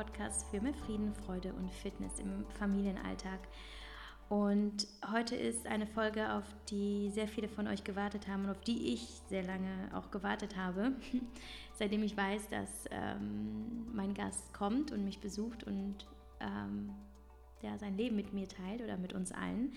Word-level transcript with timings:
Podcast 0.00 0.46
für 0.50 0.62
mehr 0.62 0.72
Frieden, 0.72 1.12
Freude 1.12 1.52
und 1.52 1.70
Fitness 1.70 2.20
im 2.20 2.46
Familienalltag. 2.58 3.38
Und 4.30 4.86
heute 5.12 5.36
ist 5.36 5.66
eine 5.66 5.86
Folge, 5.86 6.32
auf 6.32 6.44
die 6.70 7.10
sehr 7.10 7.28
viele 7.28 7.50
von 7.50 7.66
euch 7.66 7.84
gewartet 7.84 8.26
haben 8.26 8.44
und 8.44 8.50
auf 8.50 8.62
die 8.62 8.94
ich 8.94 9.02
sehr 9.28 9.42
lange 9.42 9.90
auch 9.92 10.10
gewartet 10.10 10.56
habe, 10.56 10.92
seitdem 11.74 12.02
ich 12.02 12.16
weiß, 12.16 12.48
dass 12.48 12.86
ähm, 12.90 13.92
mein 13.92 14.14
Gast 14.14 14.54
kommt 14.54 14.90
und 14.90 15.04
mich 15.04 15.20
besucht 15.20 15.64
und 15.64 16.06
ähm, 16.40 16.94
ja, 17.60 17.76
sein 17.76 17.94
Leben 17.98 18.16
mit 18.16 18.32
mir 18.32 18.48
teilt 18.48 18.80
oder 18.80 18.96
mit 18.96 19.12
uns 19.12 19.32
allen. 19.32 19.74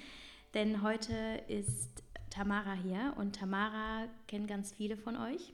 Denn 0.54 0.84
heute 0.84 1.16
ist 1.50 2.02
Tamara 2.30 2.76
hier 2.76 3.14
und 3.18 3.36
Tamara 3.36 4.06
kennt 4.30 4.48
ganz 4.48 4.72
viele 4.72 4.96
von 4.96 5.18
euch, 5.18 5.52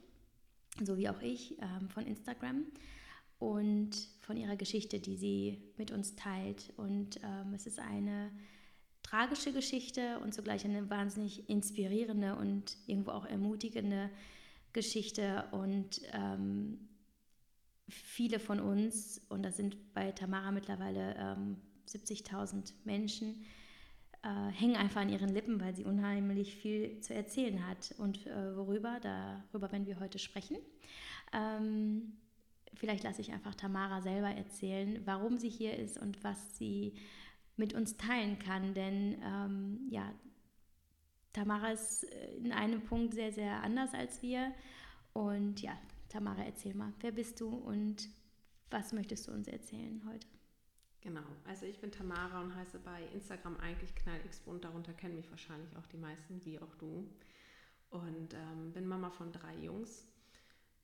so 0.84 0.96
wie 0.96 1.10
auch 1.10 1.22
ich, 1.22 1.58
ähm, 1.60 1.90
von 1.90 2.06
Instagram 2.06 2.66
und 3.40 3.92
von 4.20 4.38
ihrer 4.38 4.58
Geschichte, 4.58 5.00
die 5.00 5.16
sie 5.16 5.64
mit 5.78 5.92
uns 5.92 6.16
teilt. 6.16 6.74
Und 6.78 7.20
ähm, 7.24 7.54
es 7.54 7.66
ist 7.66 7.80
eine 7.80 8.32
tragische 9.02 9.54
Geschichte 9.54 10.20
und 10.20 10.34
zugleich 10.34 10.66
eine 10.66 10.90
wahnsinnig 10.90 11.50
inspirierende 11.50 12.36
und 12.36 12.78
irgendwo 12.86 13.12
auch 13.12 13.26
ermutigende 13.26 14.10
Geschichte. 14.74 15.46
Und 15.52 16.02
ähm, 16.12 16.90
viele 17.88 18.40
von 18.40 18.60
uns, 18.60 19.22
und 19.30 19.44
das 19.44 19.58
sind 19.58 19.94
bei 19.94 20.12
Tamara 20.12 20.52
mittlerweile 20.52 21.16
ähm, 21.18 21.58
70.000 21.88 22.74
Menschen, 22.84 23.46
äh, 24.22 24.52
hängen 24.52 24.76
einfach 24.76 25.02
an 25.02 25.10
ihren 25.10 25.30
Lippen, 25.30 25.62
weil 25.62 25.74
sie 25.74 25.86
unheimlich 25.86 26.56
viel 26.56 27.00
zu 27.00 27.14
erzählen 27.14 27.66
hat. 27.66 27.96
Und 27.98 28.28
äh, 28.28 28.56
worüber, 28.58 29.00
darüber 29.02 29.72
werden 29.72 29.88
wir 29.88 30.02
heute 30.02 30.20
sprechen. 30.20 30.58
Ähm, 31.32 32.18
vielleicht 32.74 33.04
lasse 33.04 33.22
ich 33.22 33.32
einfach 33.32 33.56
Tamara 33.56 34.02
selber 34.02 34.30
erzählen, 34.30 35.02
warum 35.06 35.38
sie 35.38 35.50
hier 35.50 35.78
ist 35.78 35.98
und 35.98 36.24
was 36.24 36.58
sie 36.58 36.94
mit 37.58 37.74
uns 37.74 37.98
teilen 37.98 38.40
kann. 38.40 38.74
Denn 38.74 39.22
ähm, 39.24 39.88
ja, 39.90 40.14
Tamara 41.34 41.72
ist 41.72 42.04
äh, 42.04 42.36
in 42.38 42.52
einem 42.52 42.84
Punkt 42.84 43.14
sehr, 43.14 43.32
sehr 43.32 43.62
anders 43.64 43.94
als 43.94 44.22
wir. 44.22 44.54
Und 45.14 45.62
ja, 45.62 45.78
Tamara, 46.08 46.44
erzähl 46.44 46.74
mal, 46.74 46.94
wer 47.02 47.12
bist 47.12 47.40
du 47.42 47.50
und 47.50 48.10
was 48.70 48.94
möchtest 48.94 49.28
du 49.28 49.32
uns 49.32 49.48
erzählen 49.48 50.02
heute? 50.08 50.28
Genau, 51.02 51.24
also 51.46 51.66
ich 51.66 51.80
bin 51.80 51.92
Tamara 51.92 52.42
und 52.42 52.54
heiße 52.56 52.80
bei 52.80 53.04
Instagram 53.14 53.58
eigentlich 53.58 53.96
knallxbunt, 53.96 54.66
darunter 54.66 54.94
kennen 54.94 55.16
mich 55.16 55.30
wahrscheinlich 55.32 55.76
auch 55.78 55.86
die 55.88 55.98
meisten, 55.98 56.44
wie 56.44 56.60
auch 56.60 56.76
du. 56.76 57.10
Und 57.90 58.34
ähm, 58.34 58.74
bin 58.74 58.86
Mama 58.86 59.10
von 59.10 59.32
drei 59.32 59.56
Jungs 59.56 60.06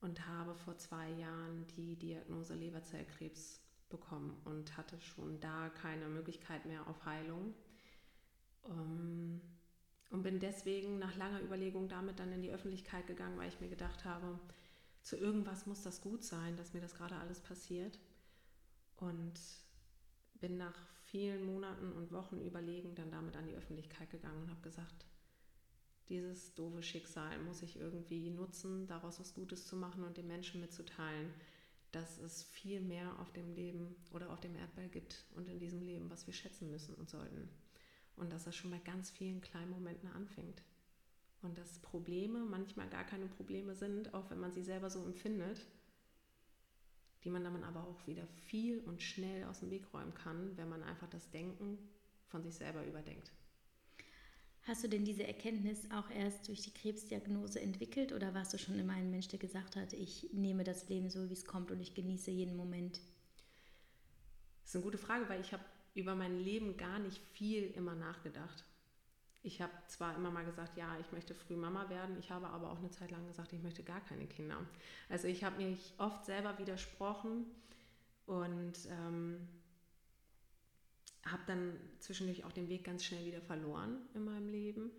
und 0.06 0.28
habe 0.28 0.53
vor 0.53 0.78
zwei 0.78 1.09
Jahren 1.09 1.66
die 1.75 1.95
Diagnose 1.95 2.53
Leberzellkrebs 2.53 3.59
bekommen 3.89 4.39
und 4.45 4.78
hatte 4.78 5.02
schon 5.02 5.39
da 5.39 5.70
keine 5.70 6.08
Möglichkeit 6.08 6.66
mehr 6.67 6.88
auf 6.88 7.06
Heilung. 7.06 7.56
Ähm, 8.67 9.42
und 10.11 10.22
bin 10.22 10.39
deswegen 10.39 11.00
nach 11.00 11.16
langer 11.16 11.42
Überlegung 11.42 11.89
damit 11.89 12.20
dann 12.20 12.31
in 12.31 12.44
die 12.44 12.52
Öffentlichkeit 12.52 13.08
gegangen, 13.08 13.38
weil 13.39 13.50
ich 13.50 13.59
mir 13.59 13.67
gedacht 13.67 14.06
habe, 14.06 14.39
zu 15.02 15.17
irgendwas 15.17 15.66
muss 15.66 15.81
das 15.81 16.02
gut 16.02 16.23
sein, 16.23 16.56
dass 16.56 16.73
mir 16.73 16.81
das 16.81 16.94
gerade 16.94 17.16
alles 17.16 17.42
passiert. 17.42 18.00
Und 18.98 19.33
bin 20.36 20.58
nach 20.58 20.78
vielen 21.06 21.44
Monaten 21.45 21.92
und 21.94 22.11
Wochen 22.11 22.42
überlegen 22.42 22.94
dann 22.94 23.09
damit 23.09 23.36
an 23.36 23.48
die 23.48 23.56
Öffentlichkeit 23.56 24.11
gegangen 24.11 24.44
und 24.44 24.52
habe 24.52 24.61
gesagt, 24.61 25.05
dieses 26.09 26.53
doofe 26.53 26.84
Schicksal 26.84 27.39
muss 27.39 27.61
ich 27.61 27.78
irgendwie 27.78 28.30
nutzen, 28.30 28.88
daraus 28.88 29.20
was 29.20 29.34
Gutes 29.34 29.66
zu 29.66 29.76
machen 29.76 30.04
und 30.04 30.17
den 30.17 30.27
Menschen 30.27 30.61
mitzuteilen, 30.61 31.33
dass 31.92 32.17
es 32.20 32.43
viel 32.43 32.82
mehr 32.82 33.20
auf 33.20 33.32
dem 33.32 33.54
Leben 33.54 33.95
oder 34.11 34.32
auf 34.32 34.42
dem 34.42 34.55
Erdball 34.55 34.89
gibt 34.89 35.26
und 35.36 35.48
in 35.48 35.60
diesem 35.60 35.82
Leben, 35.82 36.10
was 36.10 36.27
wir 36.27 36.33
schätzen 36.33 36.70
müssen 36.70 36.93
und 36.95 37.10
sollten. 37.10 37.49
Und 38.17 38.32
dass 38.32 38.43
das 38.43 38.55
schon 38.55 38.71
bei 38.71 38.80
ganz 38.80 39.10
vielen 39.10 39.42
kleinen 39.42 39.71
Momenten 39.71 40.10
anfängt. 40.11 40.61
Und 41.42 41.58
dass 41.58 41.80
Probleme 41.80 42.39
manchmal 42.39 42.89
gar 42.89 43.04
keine 43.04 43.27
Probleme 43.27 43.76
sind, 43.76 44.14
auch 44.14 44.30
wenn 44.30 44.39
man 44.39 44.52
sie 44.52 44.64
selber 44.64 44.89
so 44.89 45.04
empfindet, 45.05 45.66
die 47.23 47.30
man 47.30 47.43
dann 47.43 47.64
aber 47.64 47.87
auch 47.87 48.08
wieder 48.08 48.27
viel 48.27 48.80
und 48.82 49.02
schnell 49.02 49.45
aus 49.45 49.60
dem 49.60 49.72
Weg 49.72 49.93
räumen 49.93 50.14
kann, 50.14 50.55
wenn 50.58 50.70
man 50.70 50.83
einfach 50.83 51.10
das 51.10 51.30
Denken 51.32 51.77
von 52.27 52.43
sich 52.43 52.55
selber 52.55 52.86
überdenkt. 52.86 53.32
Hast 54.67 54.83
du 54.83 54.87
denn 54.87 55.05
diese 55.05 55.27
Erkenntnis 55.27 55.92
auch 55.92 56.09
erst 56.09 56.48
durch 56.48 56.61
die 56.64 56.73
Krebsdiagnose 56.73 57.61
entwickelt 57.61 58.11
oder 58.11 58.33
warst 58.33 58.52
du 58.52 58.58
schon 58.58 58.80
immer 58.80 58.93
ein 58.93 59.11
Mensch, 59.11 59.27
der 59.27 59.37
gesagt 59.37 59.76
hat, 59.76 59.93
ich 59.93 60.30
nehme 60.33 60.64
das 60.64 60.89
Leben 60.89 61.11
so, 61.11 61.30
wie 61.30 61.33
es 61.33 61.45
kommt 61.45 61.70
und 61.70 61.80
ich 61.80 61.93
genieße 61.93 62.31
jeden 62.31 62.55
Moment? 62.55 62.99
Das 64.61 64.71
ist 64.71 64.75
eine 64.75 64.83
gute 64.83 64.98
Frage, 64.98 65.30
weil 65.30 65.39
ich 65.39 65.54
habe 65.54 65.64
über 65.93 66.15
mein 66.15 66.39
Leben 66.39 66.77
gar 66.77 66.98
nicht 66.98 67.21
viel 67.33 67.70
immer 67.75 67.93
nachgedacht. 67.93 68.64
Ich 69.43 69.61
habe 69.61 69.71
zwar 69.86 70.15
immer 70.15 70.31
mal 70.31 70.43
gesagt, 70.43 70.75
ja, 70.75 70.98
ich 70.99 71.11
möchte 71.11 71.36
früh 71.36 71.55
Mama 71.55 71.87
werden, 71.92 72.17
ich 72.17 72.31
habe 72.31 72.48
aber 72.48 72.71
auch 72.71 72.80
eine 72.80 72.89
Zeit 72.89 73.11
lang 73.11 73.27
gesagt, 73.27 73.54
ich 73.54 73.61
möchte 73.61 73.83
gar 73.83 74.02
keine 74.02 74.25
Kinder. 74.25 74.58
Also 75.09 75.27
ich 75.27 75.43
habe 75.43 75.64
mich 75.64 75.93
oft 75.99 76.25
selber 76.25 76.58
widersprochen 76.58 77.45
und 78.25 78.73
ähm, 78.89 79.48
habe 81.25 81.43
dann 81.47 81.80
zwischendurch 81.99 82.43
auch 82.43 82.52
den 82.52 82.69
Weg 82.69 82.83
ganz 82.83 83.03
schnell 83.03 83.25
wieder 83.25 83.41
verloren 83.41 83.97
in 84.13 84.25
meinem 84.25 84.49
Leben. 84.49 84.91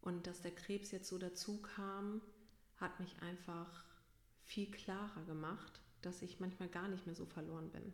Und 0.00 0.26
dass 0.26 0.40
der 0.40 0.54
Krebs 0.54 0.90
jetzt 0.90 1.08
so 1.08 1.18
dazu 1.18 1.60
kam, 1.62 2.20
hat 2.76 2.98
mich 2.98 3.14
einfach 3.22 3.84
viel 4.44 4.70
klarer 4.70 5.24
gemacht, 5.26 5.80
dass 6.02 6.22
ich 6.22 6.40
manchmal 6.40 6.68
gar 6.68 6.88
nicht 6.88 7.06
mehr 7.06 7.14
so 7.14 7.26
verloren 7.26 7.70
bin. 7.70 7.92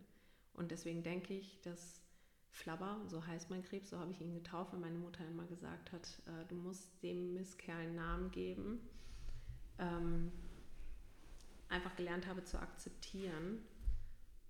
Und 0.55 0.71
deswegen 0.71 1.03
denke 1.03 1.35
ich, 1.35 1.61
dass 1.63 2.01
Flabber, 2.51 3.03
so 3.09 3.27
heißt 3.27 3.51
mein 3.51 3.63
Krebs, 3.63 3.91
so 3.91 3.99
habe 3.99 4.13
ich 4.13 4.21
ihn 4.21 4.33
getauft, 4.33 4.73
weil 4.73 4.81
meine 4.81 4.99
Mutter 4.99 5.27
immer 5.27 5.45
gesagt 5.45 5.93
hat, 5.93 6.23
äh, 6.27 6.47
du 6.49 6.55
musst 6.55 7.03
dem 7.03 7.35
Misskerl 7.35 7.77
einen 7.77 7.97
Namen 7.97 8.31
geben, 8.31 8.81
ähm, 9.79 10.33
einfach 11.69 11.95
gelernt 11.97 12.27
habe 12.27 12.45
zu 12.45 12.59
akzeptieren 12.59 13.59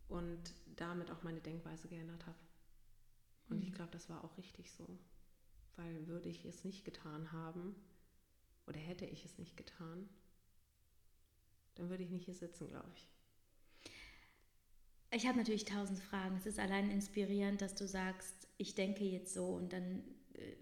und 0.09 0.55
damit 0.77 1.11
auch 1.11 1.25
meine 1.25 1.41
Denkweise 1.41 1.89
geändert 1.89 2.25
habe. 2.27 2.39
Und 3.49 3.63
ich 3.63 3.71
mhm. 3.71 3.75
glaube, 3.75 3.93
das 3.93 4.09
war 4.09 4.25
auch 4.25 4.37
richtig 4.39 4.73
so. 4.73 4.99
Weil 5.77 6.07
würde 6.07 6.29
ich 6.29 6.45
es 6.45 6.65
nicht 6.65 6.85
getan 6.85 7.33
haben 7.33 7.75
oder 8.67 8.79
hätte 8.79 9.05
ich 9.05 9.25
es 9.25 9.39
nicht 9.39 9.57
getan, 9.57 10.09
dann 11.75 11.91
würde 11.91 12.03
ich 12.03 12.11
nicht 12.11 12.25
hier 12.25 12.35
sitzen, 12.35 12.69
glaube 12.69 12.91
ich. 12.95 13.09
Ich 15.13 15.27
habe 15.27 15.39
natürlich 15.39 15.65
tausend 15.65 16.01
Fragen. 16.01 16.37
Es 16.37 16.47
ist 16.47 16.59
allein 16.59 16.91
inspirierend, 16.91 17.63
dass 17.63 17.75
du 17.75 17.87
sagst, 17.87 18.49
ich 18.59 18.75
denke 18.75 19.05
jetzt 19.05 19.35
so 19.35 19.47
und 19.47 19.73
dann 19.73 20.03
äh, 20.35 20.57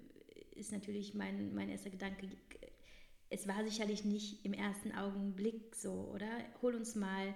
ist 0.58 0.72
natürlich 0.72 1.14
mein, 1.14 1.54
mein 1.54 1.70
erster 1.70 1.90
Gedanke, 1.90 2.28
es 3.30 3.48
war 3.48 3.64
sicherlich 3.64 4.04
nicht 4.04 4.44
im 4.44 4.52
ersten 4.52 4.92
Augenblick 4.92 5.74
so, 5.74 6.10
oder? 6.12 6.28
Hol 6.62 6.74
uns 6.74 6.94
mal 6.94 7.34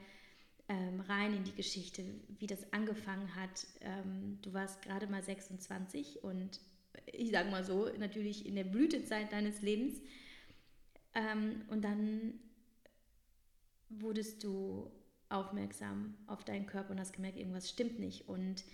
ähm, 0.68 1.00
rein 1.00 1.34
in 1.34 1.44
die 1.44 1.54
Geschichte, 1.54 2.04
wie 2.38 2.46
das 2.46 2.72
angefangen 2.72 3.34
hat. 3.34 3.66
Ähm, 3.80 4.38
du 4.42 4.52
warst 4.52 4.82
gerade 4.82 5.06
mal 5.06 5.22
26 5.22 6.22
und 6.22 6.60
ich 7.06 7.30
sage 7.30 7.50
mal 7.50 7.64
so, 7.64 7.88
natürlich 7.98 8.46
in 8.46 8.54
der 8.54 8.64
Blütezeit 8.64 9.32
deines 9.32 9.62
Lebens. 9.62 10.00
Ähm, 11.14 11.62
und 11.68 11.82
dann 11.82 12.34
wurdest 13.88 14.44
du 14.44 14.90
aufmerksam 15.30 16.14
auf 16.26 16.44
deinen 16.44 16.66
Körper 16.66 16.90
und 16.90 17.00
hast 17.00 17.12
gemerkt, 17.12 17.38
irgendwas 17.38 17.68
stimmt 17.68 17.98
nicht. 17.98 18.28
Und 18.28 18.64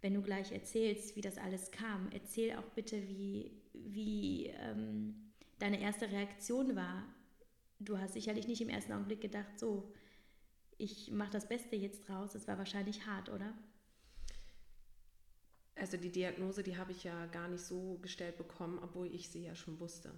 wenn 0.00 0.14
du 0.14 0.22
gleich 0.22 0.52
erzählst, 0.52 1.16
wie 1.16 1.20
das 1.20 1.38
alles 1.38 1.70
kam, 1.70 2.08
erzähl 2.12 2.56
auch 2.56 2.68
bitte, 2.74 3.08
wie, 3.08 3.52
wie 3.72 4.46
ähm, 4.46 5.32
deine 5.58 5.80
erste 5.80 6.10
Reaktion 6.10 6.74
war. 6.74 7.04
Du 7.78 7.98
hast 7.98 8.14
sicherlich 8.14 8.46
nicht 8.46 8.60
im 8.60 8.68
ersten 8.68 8.92
Augenblick 8.92 9.20
gedacht, 9.20 9.58
so, 9.58 9.92
ich 10.80 11.10
mache 11.10 11.30
das 11.30 11.48
Beste 11.48 11.76
jetzt 11.76 12.08
draus. 12.08 12.32
Das 12.32 12.48
war 12.48 12.58
wahrscheinlich 12.58 13.06
hart, 13.06 13.28
oder? 13.28 13.52
Also 15.76 15.96
die 15.96 16.10
Diagnose, 16.10 16.62
die 16.62 16.76
habe 16.76 16.92
ich 16.92 17.04
ja 17.04 17.26
gar 17.26 17.48
nicht 17.48 17.62
so 17.62 17.98
gestellt 17.98 18.36
bekommen, 18.36 18.78
obwohl 18.82 19.14
ich 19.14 19.28
sie 19.28 19.44
ja 19.44 19.54
schon 19.54 19.78
wusste. 19.78 20.12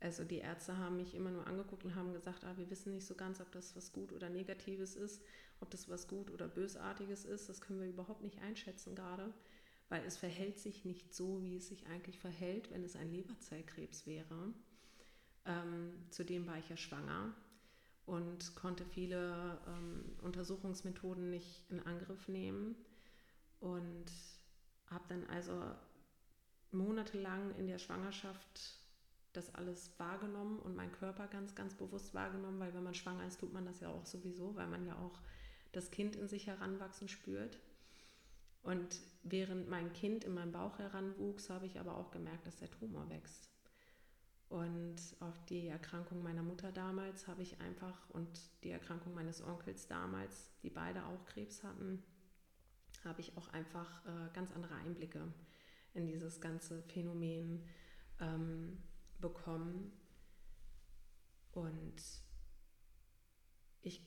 Also 0.00 0.24
die 0.24 0.38
Ärzte 0.38 0.78
haben 0.78 0.96
mich 0.96 1.14
immer 1.14 1.30
nur 1.30 1.46
angeguckt 1.46 1.84
und 1.84 1.94
haben 1.94 2.12
gesagt, 2.12 2.44
ah, 2.44 2.56
wir 2.56 2.70
wissen 2.70 2.92
nicht 2.92 3.06
so 3.06 3.14
ganz, 3.14 3.40
ob 3.40 3.52
das 3.52 3.76
was 3.76 3.92
gut 3.92 4.12
oder 4.12 4.28
negatives 4.28 4.96
ist, 4.96 5.22
ob 5.60 5.70
das 5.70 5.88
was 5.88 6.08
gut 6.08 6.30
oder 6.30 6.48
bösartiges 6.48 7.24
ist. 7.24 7.48
Das 7.48 7.60
können 7.60 7.80
wir 7.80 7.88
überhaupt 7.88 8.22
nicht 8.22 8.40
einschätzen 8.40 8.94
gerade, 8.94 9.32
weil 9.88 10.02
es 10.04 10.16
verhält 10.16 10.58
sich 10.58 10.84
nicht 10.84 11.14
so, 11.14 11.42
wie 11.42 11.56
es 11.56 11.68
sich 11.68 11.86
eigentlich 11.86 12.18
verhält, 12.18 12.70
wenn 12.70 12.82
es 12.82 12.96
ein 12.96 13.12
Leberzellkrebs 13.12 14.06
wäre. 14.06 14.54
Ähm, 15.44 16.06
zudem 16.10 16.46
war 16.46 16.58
ich 16.58 16.68
ja 16.68 16.76
schwanger 16.76 17.34
und 18.10 18.56
konnte 18.56 18.84
viele 18.84 19.60
ähm, 19.68 20.04
Untersuchungsmethoden 20.22 21.30
nicht 21.30 21.62
in 21.70 21.78
Angriff 21.86 22.26
nehmen 22.26 22.74
und 23.60 24.06
habe 24.88 25.04
dann 25.08 25.24
also 25.28 25.62
monatelang 26.72 27.54
in 27.54 27.68
der 27.68 27.78
Schwangerschaft 27.78 28.80
das 29.32 29.54
alles 29.54 29.92
wahrgenommen 29.98 30.58
und 30.58 30.74
meinen 30.74 30.90
Körper 30.90 31.28
ganz, 31.28 31.54
ganz 31.54 31.74
bewusst 31.74 32.12
wahrgenommen, 32.12 32.58
weil 32.58 32.74
wenn 32.74 32.82
man 32.82 32.94
schwanger 32.94 33.24
ist, 33.28 33.38
tut 33.38 33.52
man 33.52 33.64
das 33.64 33.78
ja 33.78 33.88
auch 33.88 34.04
sowieso, 34.04 34.56
weil 34.56 34.66
man 34.66 34.84
ja 34.84 34.96
auch 34.96 35.20
das 35.70 35.92
Kind 35.92 36.16
in 36.16 36.26
sich 36.26 36.48
heranwachsen 36.48 37.08
spürt. 37.08 37.60
Und 38.64 39.00
während 39.22 39.68
mein 39.68 39.92
Kind 39.92 40.24
in 40.24 40.34
meinem 40.34 40.50
Bauch 40.50 40.80
heranwuchs, 40.80 41.48
habe 41.48 41.66
ich 41.66 41.78
aber 41.78 41.96
auch 41.96 42.10
gemerkt, 42.10 42.44
dass 42.44 42.56
der 42.56 42.72
Tumor 42.72 43.08
wächst. 43.08 43.49
Und 44.50 44.96
auf 45.20 45.44
die 45.44 45.68
Erkrankung 45.68 46.24
meiner 46.24 46.42
Mutter 46.42 46.72
damals 46.72 47.28
habe 47.28 47.40
ich 47.40 47.60
einfach 47.60 48.10
und 48.10 48.28
die 48.64 48.70
Erkrankung 48.70 49.14
meines 49.14 49.40
Onkels 49.42 49.86
damals, 49.86 50.50
die 50.64 50.70
beide 50.70 51.06
auch 51.06 51.24
Krebs 51.24 51.62
hatten, 51.62 52.02
habe 53.04 53.20
ich 53.20 53.36
auch 53.36 53.46
einfach 53.52 54.04
äh, 54.06 54.28
ganz 54.34 54.50
andere 54.50 54.74
Einblicke 54.74 55.32
in 55.94 56.08
dieses 56.08 56.40
ganze 56.40 56.82
Phänomen 56.82 57.64
ähm, 58.18 58.82
bekommen. 59.20 59.92
Und 61.52 62.02
ich 63.82 64.04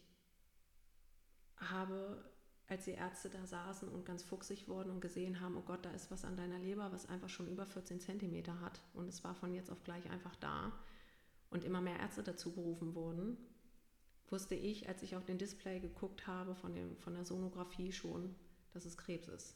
habe, 1.56 2.33
als 2.68 2.86
die 2.86 2.92
Ärzte 2.92 3.30
da 3.30 3.46
saßen 3.46 3.90
und 3.90 4.06
ganz 4.06 4.24
fuchsig 4.24 4.68
wurden 4.68 4.90
und 4.90 5.02
gesehen 5.02 5.42
haben, 5.42 5.58
oh 5.58 5.62
Gott, 5.62 5.86
da 5.86 5.92
ist 5.92 6.12
was 6.12 6.24
an 6.24 6.38
deiner 6.38 6.60
Leber, 6.60 6.92
was 6.92 7.10
einfach 7.10 7.30
schon 7.30 7.48
über 7.48 7.66
14 7.66 8.00
Zentimeter 8.00 8.60
hat. 8.62 8.82
Und 8.94 9.08
es 9.08 9.24
war 9.24 9.36
von 9.36 9.54
jetzt 9.54 9.70
auf 9.70 9.84
gleich 9.84 10.10
einfach 10.10 10.36
da. 10.38 10.72
Und 11.50 11.64
immer 11.64 11.82
mehr 11.82 12.00
Ärzte 12.00 12.24
dazu 12.24 12.54
berufen 12.54 12.96
wurden, 12.96 13.38
wusste 14.30 14.56
ich, 14.56 14.88
als 14.90 15.04
ich 15.04 15.16
auf 15.16 15.26
den 15.26 15.38
Display 15.38 15.80
geguckt 15.80 16.26
habe 16.26 16.56
von, 16.56 16.74
dem, 16.74 16.98
von 16.98 17.14
der 17.14 17.26
Sonographie 17.26 17.92
schon, 17.92 18.34
dass 18.72 18.86
es 18.86 18.98
Krebs 18.98 19.28
ist. 19.28 19.56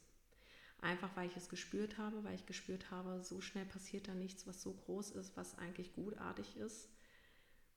Einfach 0.80 1.16
weil 1.16 1.28
ich 1.28 1.36
es 1.36 1.50
gespürt 1.50 1.98
habe, 1.98 2.24
weil 2.24 2.36
ich 2.36 2.46
gespürt 2.46 2.92
habe, 2.92 3.24
so 3.24 3.42
schnell 3.42 3.66
passiert 3.66 4.08
da 4.08 4.14
nichts, 4.14 4.46
was 4.46 4.62
so 4.62 4.74
groß 4.74 5.12
ist, 5.12 5.36
was 5.36 5.58
eigentlich 5.58 5.94
gutartig 5.94 6.56
ist. 6.58 6.90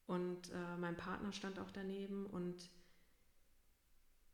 Und 0.07 0.51
äh, 0.51 0.77
mein 0.79 0.97
Partner 0.97 1.33
stand 1.33 1.59
auch 1.59 1.71
daneben 1.71 2.27
und 2.27 2.69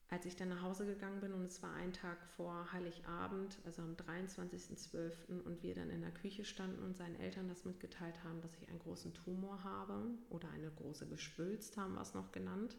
als 0.08 0.24
ich 0.24 0.36
dann 0.36 0.48
nach 0.48 0.62
Hause 0.62 0.86
gegangen 0.86 1.20
bin 1.20 1.32
und 1.32 1.44
es 1.44 1.62
war 1.62 1.72
ein 1.74 1.92
Tag 1.92 2.24
vor 2.36 2.72
Heiligabend, 2.72 3.58
also 3.64 3.82
am 3.82 3.94
23.12. 3.94 5.42
und 5.44 5.62
wir 5.62 5.74
dann 5.74 5.90
in 5.90 6.00
der 6.00 6.12
Küche 6.12 6.44
standen 6.44 6.82
und 6.84 6.96
seinen 6.96 7.18
Eltern 7.18 7.48
das 7.48 7.64
mitgeteilt 7.64 8.22
haben, 8.22 8.40
dass 8.40 8.54
ich 8.54 8.68
einen 8.68 8.78
großen 8.78 9.12
Tumor 9.14 9.64
habe 9.64 10.06
oder 10.30 10.48
eine 10.50 10.70
große 10.70 11.08
Geschwülst 11.08 11.76
haben 11.76 11.94
wir 11.94 12.02
es 12.02 12.14
noch 12.14 12.30
genannt, 12.30 12.76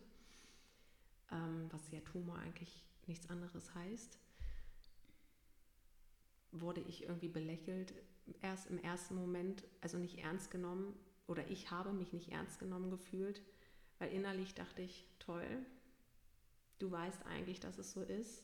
ähm, 1.32 1.68
was 1.70 1.92
ja 1.92 2.00
Tumor 2.00 2.38
eigentlich 2.38 2.86
nichts 3.08 3.30
anderes 3.30 3.76
heißt, 3.76 4.18
wurde 6.52 6.82
ich 6.82 7.04
irgendwie 7.04 7.30
belächelt, 7.30 7.94
erst 8.42 8.70
im 8.70 8.80
ersten 8.80 9.16
Moment, 9.16 9.66
also 9.82 9.98
nicht 9.98 10.20
ernst 10.20 10.50
genommen 10.50 10.94
oder 11.28 11.46
ich 11.50 11.72
habe 11.72 11.92
mich 11.92 12.14
nicht 12.14 12.32
ernst 12.32 12.60
genommen 12.60 12.90
gefühlt, 12.90 13.42
weil 14.00 14.12
innerlich 14.12 14.54
dachte 14.54 14.82
ich, 14.82 15.08
toll, 15.20 15.66
du 16.80 16.92
weißt 16.92 17.26
eigentlich, 17.26 17.60
dass 17.60 17.78
es 17.78 17.92
so 17.92 18.02
ist. 18.02 18.44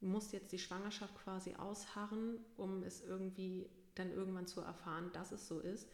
Du 0.00 0.06
musst 0.06 0.32
jetzt 0.32 0.52
die 0.52 0.58
Schwangerschaft 0.58 1.14
quasi 1.14 1.54
ausharren, 1.54 2.38
um 2.56 2.82
es 2.82 3.02
irgendwie 3.02 3.68
dann 3.94 4.10
irgendwann 4.10 4.46
zu 4.46 4.60
erfahren, 4.60 5.10
dass 5.12 5.32
es 5.32 5.46
so 5.46 5.60
ist. 5.60 5.88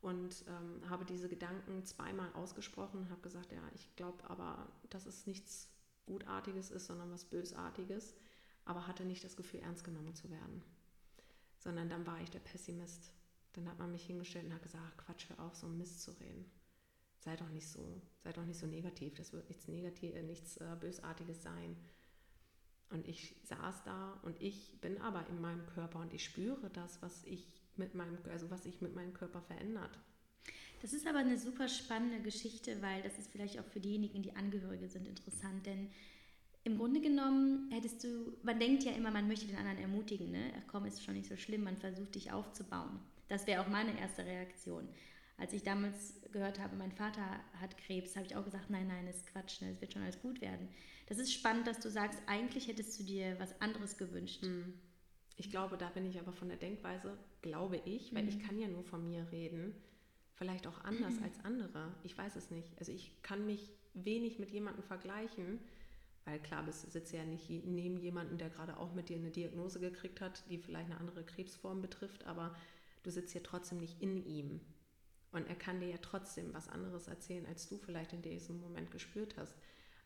Und 0.00 0.44
ähm, 0.48 0.88
habe 0.90 1.06
diese 1.06 1.28
Gedanken 1.28 1.84
zweimal 1.84 2.30
ausgesprochen 2.34 3.00
und 3.00 3.10
habe 3.10 3.22
gesagt, 3.22 3.52
ja, 3.52 3.62
ich 3.74 3.96
glaube 3.96 4.22
aber, 4.28 4.68
dass 4.90 5.06
es 5.06 5.26
nichts 5.26 5.70
Gutartiges 6.04 6.70
ist, 6.70 6.86
sondern 6.86 7.10
was 7.10 7.24
Bösartiges, 7.24 8.14
aber 8.66 8.86
hatte 8.86 9.06
nicht 9.06 9.24
das 9.24 9.36
Gefühl, 9.36 9.60
ernst 9.60 9.84
genommen 9.84 10.14
zu 10.14 10.28
werden. 10.30 10.62
Sondern 11.58 11.88
dann 11.88 12.06
war 12.06 12.20
ich 12.20 12.30
der 12.30 12.40
Pessimist. 12.40 13.12
Dann 13.54 13.66
hat 13.66 13.78
man 13.78 13.92
mich 13.92 14.04
hingestellt 14.04 14.44
und 14.44 14.52
hat 14.54 14.62
gesagt, 14.62 14.98
Quatsch, 14.98 15.30
hör 15.30 15.46
auf, 15.46 15.56
so 15.56 15.68
Mist 15.68 16.02
zu 16.02 16.10
reden 16.20 16.50
sei 17.24 17.36
doch 17.36 17.48
nicht 17.48 17.68
so, 17.68 18.02
sei 18.22 18.32
doch 18.32 18.44
nicht 18.44 18.58
so 18.58 18.66
negativ, 18.66 19.14
das 19.14 19.32
wird 19.32 19.48
nichts 19.48 19.66
Negativ, 19.68 20.14
äh, 20.14 20.22
nichts 20.22 20.58
äh, 20.58 20.76
Bösartiges 20.78 21.42
sein. 21.42 21.76
Und 22.90 23.08
ich 23.08 23.34
saß 23.44 23.82
da 23.84 24.20
und 24.22 24.40
ich 24.40 24.80
bin 24.80 25.00
aber 25.00 25.26
in 25.28 25.40
meinem 25.40 25.66
Körper 25.66 26.00
und 26.00 26.12
ich 26.12 26.24
spüre 26.24 26.70
das, 26.70 27.00
was 27.02 27.24
ich 27.24 27.62
mit 27.76 27.94
meinem, 27.94 28.18
also 28.30 28.50
was 28.50 28.64
sich 28.64 28.80
mit 28.80 28.94
meinem 28.94 29.14
Körper 29.14 29.40
verändert. 29.42 29.98
Das 30.82 30.92
ist 30.92 31.06
aber 31.06 31.18
eine 31.18 31.38
super 31.38 31.68
spannende 31.68 32.20
Geschichte, 32.20 32.80
weil 32.82 33.02
das 33.02 33.18
ist 33.18 33.32
vielleicht 33.32 33.58
auch 33.58 33.64
für 33.64 33.80
diejenigen, 33.80 34.22
die 34.22 34.36
Angehörige 34.36 34.86
sind, 34.88 35.08
interessant, 35.08 35.64
denn 35.64 35.90
im 36.62 36.78
Grunde 36.78 37.00
genommen 37.00 37.70
hättest 37.70 38.04
du, 38.04 38.36
man 38.42 38.58
denkt 38.58 38.84
ja 38.84 38.92
immer, 38.92 39.10
man 39.10 39.28
möchte 39.28 39.46
den 39.46 39.56
anderen 39.56 39.78
ermutigen, 39.78 40.30
ne? 40.30 40.52
Ach 40.58 40.62
komm, 40.66 40.86
ist 40.86 41.02
schon 41.02 41.14
nicht 41.14 41.28
so 41.28 41.36
schlimm, 41.36 41.64
man 41.64 41.76
versucht 41.76 42.14
dich 42.14 42.32
aufzubauen. 42.32 43.00
Das 43.28 43.46
wäre 43.46 43.62
auch 43.62 43.68
meine 43.68 43.98
erste 43.98 44.24
Reaktion. 44.24 44.88
Als 45.36 45.52
ich 45.52 45.62
damals 45.62 46.20
gehört 46.32 46.60
habe, 46.60 46.76
mein 46.76 46.92
Vater 46.92 47.40
hat 47.60 47.76
Krebs, 47.76 48.14
habe 48.16 48.26
ich 48.26 48.36
auch 48.36 48.44
gesagt, 48.44 48.70
nein, 48.70 48.86
nein, 48.86 49.06
ist 49.06 49.26
Quatsch, 49.26 49.60
ne, 49.60 49.70
es 49.70 49.80
wird 49.80 49.92
schon 49.92 50.02
alles 50.02 50.20
gut 50.20 50.40
werden. 50.40 50.68
Das 51.06 51.18
ist 51.18 51.32
spannend, 51.32 51.66
dass 51.66 51.80
du 51.80 51.90
sagst, 51.90 52.20
eigentlich 52.26 52.68
hättest 52.68 52.98
du 52.98 53.04
dir 53.04 53.38
was 53.38 53.60
anderes 53.60 53.96
gewünscht. 53.98 54.42
Hm. 54.42 54.74
Ich 55.36 55.50
glaube, 55.50 55.76
da 55.76 55.88
bin 55.88 56.06
ich 56.06 56.18
aber 56.18 56.32
von 56.32 56.48
der 56.48 56.56
Denkweise, 56.56 57.18
glaube 57.42 57.80
ich, 57.84 58.14
weil 58.14 58.22
mhm. 58.22 58.28
ich 58.28 58.40
kann 58.40 58.58
ja 58.58 58.68
nur 58.68 58.84
von 58.84 59.04
mir 59.04 59.26
reden, 59.32 59.74
vielleicht 60.34 60.66
auch 60.66 60.84
anders 60.84 61.14
mhm. 61.14 61.22
als 61.24 61.44
andere. 61.44 61.92
Ich 62.04 62.16
weiß 62.16 62.36
es 62.36 62.50
nicht. 62.50 62.72
Also 62.78 62.92
ich 62.92 63.20
kann 63.22 63.44
mich 63.44 63.72
wenig 63.94 64.38
mit 64.38 64.50
jemandem 64.50 64.84
vergleichen, 64.84 65.58
weil 66.24 66.40
klar, 66.40 66.64
du 66.64 66.72
sitzt 66.72 67.12
ja 67.12 67.24
nicht 67.24 67.50
neben 67.50 67.98
jemandem, 67.98 68.38
der 68.38 68.50
gerade 68.50 68.76
auch 68.78 68.94
mit 68.94 69.08
dir 69.08 69.16
eine 69.16 69.30
Diagnose 69.30 69.80
gekriegt 69.80 70.20
hat, 70.20 70.48
die 70.48 70.58
vielleicht 70.58 70.90
eine 70.90 71.00
andere 71.00 71.24
Krebsform 71.24 71.82
betrifft, 71.82 72.24
aber 72.24 72.54
du 73.02 73.10
sitzt 73.10 73.34
ja 73.34 73.40
trotzdem 73.42 73.78
nicht 73.78 74.00
in 74.00 74.24
ihm. 74.24 74.60
Und 75.34 75.48
er 75.48 75.56
kann 75.56 75.80
dir 75.80 75.88
ja 75.88 75.98
trotzdem 76.00 76.54
was 76.54 76.68
anderes 76.68 77.08
erzählen, 77.08 77.44
als 77.46 77.68
du 77.68 77.76
vielleicht 77.76 78.12
in 78.12 78.22
diesem 78.22 78.60
Moment 78.60 78.92
gespürt 78.92 79.36
hast. 79.36 79.56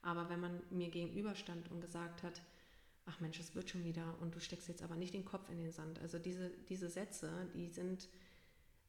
Aber 0.01 0.31
wenn 0.31 0.41
man 0.41 0.63
mir 0.71 0.89
gegenüberstand 0.89 1.71
und 1.71 1.83
gesagt 1.83 2.23
hat, 2.23 2.41
ach 3.05 3.21
Mensch, 3.21 3.39
es 3.39 3.55
wird 3.55 3.69
schon 3.69 3.85
wieder 3.85 4.17
und 4.21 4.35
du 4.35 4.41
steckst 4.41 4.69
jetzt 4.69 4.83
aber 4.83 4.97
nicht 4.97 5.13
den 5.13 5.27
Kopf 5.27 5.51
in 5.51 5.59
den 5.59 5.71
Sand. 5.71 5.99
Also 5.99 6.19
diese, 6.19 6.49
diese 6.71 6.89
Sätze, 6.89 7.31
die 7.55 7.69
sind 7.69 8.09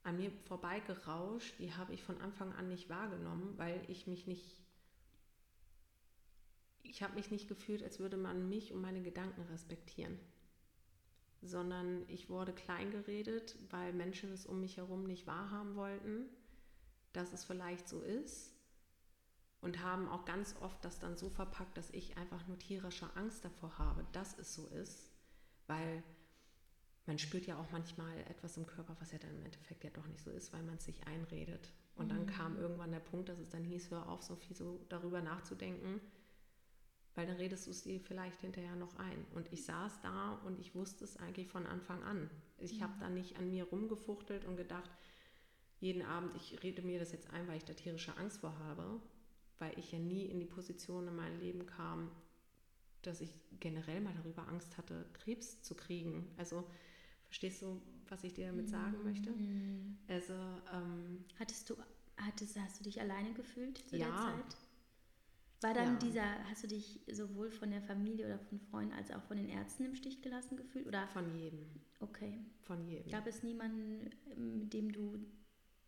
an 0.04 0.16
mir 0.16 0.32
vorbeigerauscht, 0.46 1.60
die 1.60 1.74
habe 1.74 1.94
ich 1.94 2.04
von 2.04 2.22
Anfang 2.22 2.54
an 2.54 2.70
nicht 2.70 2.88
wahrgenommen, 2.88 3.58
weil 3.58 3.82
ich 3.90 4.08
mich 4.08 4.26
nicht, 4.26 4.62
ich 6.84 7.04
habe 7.04 7.16
mich 7.16 7.32
nicht 7.32 7.50
gefühlt, 7.50 7.84
als 7.84 8.00
würde 8.00 8.16
man 8.16 8.48
mich 8.48 8.72
und 8.72 8.80
meine 8.80 9.02
Gedanken 9.02 9.42
respektieren 9.52 10.18
sondern 11.42 12.04
ich 12.08 12.30
wurde 12.30 12.54
kleingeredet, 12.54 13.56
weil 13.70 13.94
Menschen 13.94 14.32
es 14.32 14.46
um 14.46 14.60
mich 14.60 14.78
herum 14.78 15.04
nicht 15.04 15.28
wahrhaben 15.28 15.76
wollten, 15.76 16.26
dass 17.14 17.34
es 17.34 17.44
vielleicht 17.44 17.88
so 17.88 18.02
ist 18.02 18.54
und 19.62 19.84
haben 19.84 20.08
auch 20.08 20.26
ganz 20.26 20.56
oft 20.62 20.84
das 20.84 21.00
dann 21.00 21.18
so 21.18 21.30
verpackt, 21.30 21.78
dass 21.78 21.90
ich 21.92 22.18
einfach 22.18 22.46
nur 22.48 22.60
tierische 22.60 23.10
Angst 23.16 23.44
davor 23.46 23.78
habe, 23.78 24.06
dass 24.12 24.38
es 24.38 24.54
so 24.54 24.68
ist, 24.68 25.12
weil 25.68 26.04
man 27.06 27.18
spürt 27.18 27.48
ja 27.48 27.58
auch 27.58 27.72
manchmal 27.72 28.20
etwas 28.30 28.56
im 28.58 28.68
Körper, 28.68 28.96
was 29.00 29.12
ja 29.12 29.18
dann 29.18 29.36
im 29.36 29.44
Endeffekt 29.44 29.84
ja 29.84 29.90
doch 29.90 30.06
nicht 30.08 30.24
so 30.24 30.30
ist, 30.30 30.54
weil 30.54 30.62
man 30.64 30.76
es 30.76 30.86
sich 30.86 31.08
einredet. 31.08 31.74
Und 31.96 32.06
mhm. 32.06 32.10
dann 32.10 32.28
kam 32.28 32.58
irgendwann 32.58 32.92
der 32.92 33.00
Punkt, 33.00 33.30
dass 33.30 33.40
es 33.40 33.50
dann 33.50 33.64
hieß, 33.64 33.90
hör 33.90 34.08
auf, 34.08 34.22
so 34.22 34.36
viel 34.36 34.56
so 34.56 34.86
darüber 34.90 35.22
nachzudenken, 35.22 36.00
weil 37.16 37.28
dann 37.28 37.38
redest 37.38 37.68
du 37.68 37.72
es 37.72 37.84
dir 37.84 38.00
vielleicht 38.00 38.40
hinterher 38.42 38.76
noch 38.76 38.96
ein. 38.98 39.26
Und 39.36 39.52
ich 39.52 39.66
saß 39.66 40.02
da 40.02 40.34
und 40.46 40.60
ich 40.60 40.76
wusste 40.76 41.04
es 41.04 41.18
eigentlich 41.18 41.48
von 41.48 41.66
Anfang 41.66 42.02
an. 42.04 42.30
Ich 42.58 42.78
mhm. 42.78 42.84
habe 42.84 42.94
da 43.00 43.10
nicht 43.10 43.38
an 43.38 43.50
mir 43.50 43.66
rumgefuchtelt 43.66 44.46
und 44.46 44.56
gedacht, 44.56 44.90
jeden 45.80 46.02
Abend, 46.02 46.36
ich 46.36 46.62
rede 46.64 46.82
mir 46.82 47.00
das 47.00 47.12
jetzt 47.12 47.30
ein, 47.32 47.48
weil 47.48 47.58
ich 47.58 47.66
da 47.66 47.74
tierische 47.74 48.16
Angst 48.18 48.40
vor 48.40 48.58
habe, 48.60 49.02
weil 49.60 49.78
ich 49.78 49.92
ja 49.92 50.00
nie 50.00 50.26
in 50.26 50.40
die 50.40 50.46
Position 50.46 51.08
in 51.08 51.16
meinem 51.16 51.40
Leben 51.40 51.66
kam, 51.66 52.12
dass 53.02 53.22
ich 53.22 53.34
generell 53.60 54.02
mal 54.02 54.14
darüber 54.14 54.48
Angst 54.48 54.78
hatte, 54.78 55.06
Krebs 55.14 55.62
zu 55.62 55.76
kriegen. 55.76 56.28
Also 56.38 56.66
verstehst 57.28 57.62
du, 57.62 57.82
was 58.10 58.24
ich 58.24 58.34
dir 58.34 58.48
damit 58.48 58.70
sagen 58.70 58.98
mhm. 58.98 59.04
möchte? 59.04 59.34
Also 60.08 60.34
ähm, 60.74 61.24
hattest 61.40 61.70
du, 61.70 61.76
hattest, 62.18 62.60
hast 62.60 62.80
du 62.80 62.84
dich 62.84 63.00
alleine 63.00 63.34
gefühlt 63.34 63.78
zu 63.90 63.98
ja, 63.98 64.08
der 64.08 64.16
Zeit? 64.16 64.58
War 65.62 65.74
dann 65.74 65.94
ja. 65.94 66.00
dieser, 66.00 66.50
hast 66.50 66.64
du 66.64 66.68
dich 66.68 67.02
sowohl 67.12 67.52
von 67.52 67.72
der 67.72 67.82
Familie 67.82 68.26
oder 68.26 68.40
von 68.40 68.60
Freunden 68.60 68.94
als 68.94 69.12
auch 69.12 69.22
von 69.24 69.36
den 69.36 69.50
Ärzten 69.50 69.86
im 69.86 69.96
Stich 69.96 70.22
gelassen 70.22 70.56
gefühlt? 70.56 70.88
Oder? 70.88 71.08
Von 71.10 71.36
jedem. 71.38 71.66
Okay. 72.00 72.40
Von 72.62 72.86
jedem. 72.86 73.12
Gab 73.12 73.28
es 73.28 73.44
niemanden, 73.44 74.10
mit 74.60 74.74
dem 74.74 74.92
du 74.92 75.18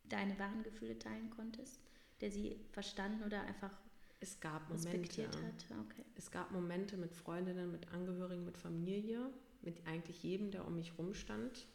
deine 0.09 0.37
wahren 0.37 0.63
Gefühle 0.63 0.99
teilen 0.99 1.29
konntest, 1.29 1.79
der 2.19 2.31
sie 2.31 2.59
verstanden 2.71 3.23
oder 3.23 3.41
einfach 3.43 3.79
es 4.19 4.39
gab 4.39 4.69
Momente, 4.69 5.23
hat? 5.23 5.65
Okay. 5.85 6.05
Es 6.15 6.29
gab 6.29 6.51
Momente 6.51 6.95
mit 6.95 7.15
Freundinnen, 7.15 7.71
mit 7.71 7.91
Angehörigen, 7.91 8.45
mit 8.45 8.57
Familie, 8.57 9.31
mit 9.61 9.87
eigentlich 9.87 10.21
jedem, 10.21 10.51
der 10.51 10.67
um 10.67 10.75
mich 10.75 10.97
rumstand. 10.97 11.65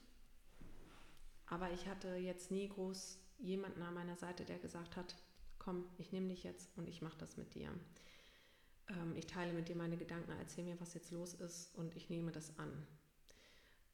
Aber 1.47 1.73
ich 1.73 1.89
hatte 1.89 2.15
jetzt 2.17 2.51
nie 2.51 2.69
groß 2.69 3.19
jemanden 3.39 3.83
an 3.83 3.95
meiner 3.95 4.17
Seite, 4.17 4.45
der 4.45 4.59
gesagt 4.59 4.97
hat, 4.97 5.17
komm, 5.67 5.85
ich 5.99 6.13
nehme 6.13 6.29
dich 6.29 6.45
jetzt 6.45 6.71
und 6.79 6.89
ich 6.89 7.03
mache 7.03 7.19
das 7.19 7.37
mit 7.37 7.55
dir. 7.55 7.69
Ähm, 8.89 9.17
ich 9.17 9.27
teile 9.27 9.53
mit 9.53 9.69
dir 9.69 9.75
meine 9.75 9.97
Gedanken, 9.97 10.31
erzähl 10.39 10.65
mir, 10.65 10.81
was 10.81 10.95
jetzt 10.95 11.11
los 11.11 11.35
ist 11.35 11.75
und 11.75 11.97
ich 11.97 12.09
nehme 12.09 12.31
das 12.31 12.57
an. 12.59 12.87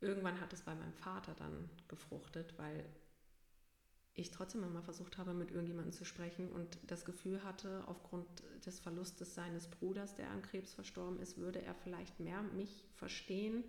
Irgendwann 0.01 0.39
hat 0.41 0.53
es 0.53 0.61
bei 0.61 0.75
meinem 0.75 0.93
Vater 0.93 1.35
dann 1.35 1.71
gefruchtet, 1.89 2.59
weil 2.59 2.85
ich 4.13 4.31
trotzdem 4.31 4.63
immer 4.65 4.83
versucht 4.83 5.17
habe, 5.17 5.33
mit 5.33 5.51
irgendjemandem 5.51 5.95
zu 5.95 6.05
sprechen 6.05 6.53
und 6.53 6.79
das 6.87 7.07
Gefühl 7.07 7.43
hatte, 7.43 7.85
aufgrund 7.87 8.27
des 8.67 8.79
Verlustes 8.79 9.35
seines 9.35 9.69
Bruders, 9.69 10.15
der 10.15 10.29
an 10.31 10.43
Krebs 10.43 10.75
verstorben 10.75 11.19
ist, 11.21 11.39
würde 11.39 11.63
er 11.63 11.75
vielleicht 11.75 12.21
mehr 12.21 12.43
mich 12.43 12.85
verstehen, 12.97 13.65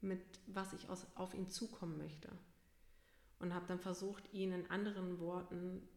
mit 0.00 0.20
was 0.48 0.72
ich 0.72 0.88
aus, 0.88 1.06
auf 1.14 1.34
ihn 1.34 1.48
zukommen 1.48 1.96
möchte. 1.96 2.28
Und 3.38 3.54
habe 3.54 3.68
dann 3.68 3.78
versucht, 3.78 4.32
ihn 4.32 4.50
in 4.50 4.68
anderen 4.68 5.20
Worten 5.20 5.88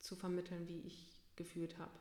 zu 0.00 0.16
vermitteln, 0.16 0.68
wie 0.68 0.80
ich 0.80 1.12
gefühlt 1.36 1.78
habe. 1.78 1.92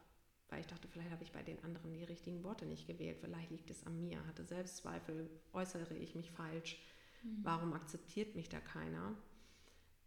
Weil 0.50 0.62
ich 0.62 0.68
dachte, 0.68 0.88
vielleicht 0.88 1.12
habe 1.12 1.24
ich 1.24 1.32
bei 1.32 1.44
den 1.44 1.64
anderen 1.64 1.94
die 1.94 2.04
richtigen 2.04 2.44
Worte 2.44 2.66
nicht 2.66 2.88
gewählt, 2.88 3.20
vielleicht 3.22 3.52
liegt 3.52 3.70
es 3.70 3.86
an 3.86 4.00
mir, 4.00 4.26
hatte 4.26 4.44
Selbstzweifel, 4.44 5.30
äußere 5.54 5.96
ich 5.96 6.16
mich 6.16 6.32
falsch, 6.32 6.80
mhm. 7.24 7.40
warum 7.44 7.74
akzeptiert 7.74 8.36
mich 8.36 8.50
da 8.50 8.60
keiner? 8.60 9.16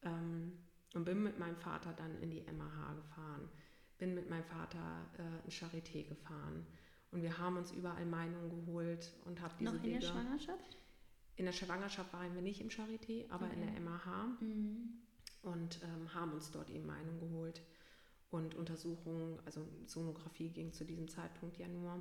Ähm, 0.03 0.59
und 0.95 1.05
bin 1.05 1.23
mit 1.23 1.39
meinem 1.39 1.57
Vater 1.57 1.93
dann 1.93 2.21
in 2.21 2.31
die 2.31 2.43
MAH 2.43 2.95
gefahren, 2.95 3.49
bin 3.99 4.15
mit 4.15 4.29
meinem 4.29 4.45
Vater 4.45 5.09
äh, 5.19 5.45
in 5.45 5.51
Charité 5.51 6.07
gefahren. 6.07 6.67
Und 7.13 7.23
wir 7.23 7.39
haben 7.39 7.57
uns 7.57 7.73
überall 7.73 8.05
Meinungen 8.05 8.51
geholt 8.51 9.13
und 9.25 9.41
habe 9.41 9.55
diese 9.59 9.73
Noch 9.73 9.83
in 9.83 9.91
Wege, 9.91 10.01
der 10.01 10.07
Schwangerschaft? 10.07 10.77
In 11.37 11.45
der 11.45 11.53
Schwangerschaft 11.53 12.13
waren 12.13 12.35
wir 12.35 12.43
nicht 12.43 12.61
im 12.61 12.69
Charité, 12.69 13.31
aber 13.31 13.47
okay. 13.47 13.55
in 13.55 13.61
der 13.61 13.81
MAH. 13.81 14.37
Mhm. 14.41 14.99
Und 15.43 15.81
ähm, 15.83 16.15
haben 16.15 16.33
uns 16.33 16.51
dort 16.51 16.71
eben 16.71 16.87
Meinungen 16.87 17.19
geholt. 17.19 17.63
Und 18.33 18.55
Untersuchungen, 18.55 19.39
also 19.45 19.69
Sonographie 19.85 20.49
ging 20.49 20.73
zu 20.73 20.87
diesem 20.87 21.07
Zeitpunkt 21.07 21.59
ja 21.59 21.69
nur. 21.69 22.01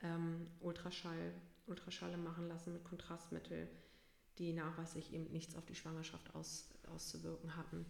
Ähm, 0.00 0.48
Ultraschall, 0.58 1.32
Ultraschalle 1.66 2.16
machen 2.16 2.48
lassen 2.48 2.72
mit 2.72 2.82
Kontrastmittel, 2.82 3.68
die 4.38 4.52
nachweislich 4.54 5.12
eben 5.12 5.30
nichts 5.30 5.54
auf 5.54 5.64
die 5.64 5.76
Schwangerschaft 5.76 6.34
aus, 6.34 6.68
auszuwirken 6.88 7.56
hatten. 7.56 7.86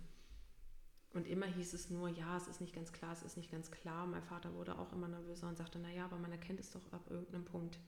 Und 1.14 1.26
immer 1.26 1.46
hieß 1.46 1.72
es 1.72 1.88
nur, 1.88 2.10
ja, 2.10 2.36
es 2.36 2.46
ist 2.46 2.60
nicht 2.60 2.74
ganz 2.74 2.92
klar, 2.92 3.14
es 3.14 3.22
ist 3.22 3.38
nicht 3.38 3.50
ganz 3.50 3.70
klar. 3.70 4.06
Mein 4.06 4.22
Vater 4.22 4.52
wurde 4.52 4.78
auch 4.78 4.92
immer 4.92 5.08
nervöser 5.08 5.48
und 5.48 5.56
sagte, 5.56 5.78
naja, 5.78 6.04
aber 6.04 6.18
man 6.18 6.30
erkennt 6.30 6.60
es 6.60 6.70
doch 6.70 6.92
ab 6.92 7.10
irgendeinem 7.10 7.46
Punkt. 7.46 7.78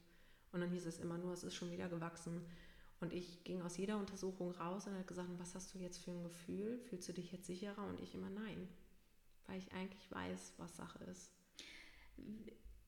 Und 0.53 0.63
dann 0.63 0.71
hieß 0.71 0.87
es 0.87 0.99
immer 0.99 1.19
nur, 1.19 1.35
es 1.35 1.45
ist 1.45 1.57
schon 1.57 1.71
wieder 1.71 1.91
gewachsen. 1.91 2.41
Und 3.01 3.13
ich 3.13 3.45
ging 3.45 3.61
aus 3.61 3.77
jeder 3.77 3.99
Untersuchung 3.99 4.53
raus 4.53 4.87
und 4.87 4.95
hat 4.95 5.07
gesagt, 5.07 5.29
was 5.37 5.55
hast 5.55 5.75
du 5.75 5.79
jetzt 5.79 5.99
für 5.99 6.11
ein 6.11 6.23
Gefühl? 6.23 6.79
Fühlst 6.79 7.07
du 7.07 7.13
dich 7.13 7.33
jetzt 7.33 7.47
sicherer? 7.47 7.87
Und 7.87 8.01
ich 8.01 8.15
immer 8.15 8.31
nein, 8.31 8.67
weil 9.47 9.59
ich 9.59 9.73
eigentlich 9.73 10.11
weiß, 10.11 10.55
was 10.59 10.77
Sache 10.77 11.03
ist. 11.05 11.33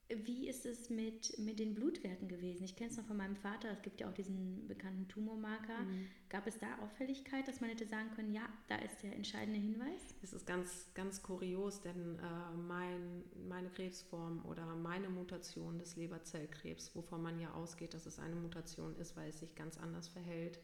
Wie 0.08 0.48
ist 0.48 0.66
es 0.66 0.88
mit, 0.88 1.36
mit 1.36 1.58
den 1.58 1.74
Blutwerten 1.74 2.28
gewesen? 2.28 2.62
Ich 2.62 2.76
kenne 2.76 2.90
es 2.90 2.96
noch 2.96 3.06
von 3.06 3.16
meinem 3.16 3.34
Vater, 3.34 3.72
es 3.72 3.82
gibt 3.82 4.00
ja 4.00 4.08
auch 4.08 4.14
diesen 4.14 4.68
bekannten 4.68 5.08
Tumormarker. 5.08 5.80
Mhm. 5.80 6.06
Gab 6.28 6.46
es 6.46 6.58
da 6.58 6.78
Auffälligkeit, 6.78 7.48
dass 7.48 7.60
man 7.60 7.70
hätte 7.70 7.86
sagen 7.86 8.12
können, 8.14 8.32
ja, 8.32 8.48
da 8.68 8.76
ist 8.76 9.02
der 9.02 9.16
entscheidende 9.16 9.58
Hinweis? 9.58 10.14
Es 10.22 10.32
ist 10.32 10.46
ganz, 10.46 10.92
ganz 10.94 11.24
kurios, 11.24 11.80
denn 11.80 12.20
äh, 12.20 12.56
mein, 12.56 13.24
meine 13.48 13.68
Krebsform 13.68 14.44
oder 14.44 14.64
meine 14.76 15.08
Mutation 15.08 15.76
des 15.80 15.96
Leberzellkrebs, 15.96 16.94
wovon 16.94 17.20
man 17.20 17.40
ja 17.40 17.52
ausgeht, 17.54 17.92
dass 17.92 18.06
es 18.06 18.20
eine 18.20 18.36
Mutation 18.36 18.94
ist, 18.96 19.16
weil 19.16 19.30
es 19.30 19.40
sich 19.40 19.56
ganz 19.56 19.76
anders 19.76 20.06
verhält, 20.06 20.60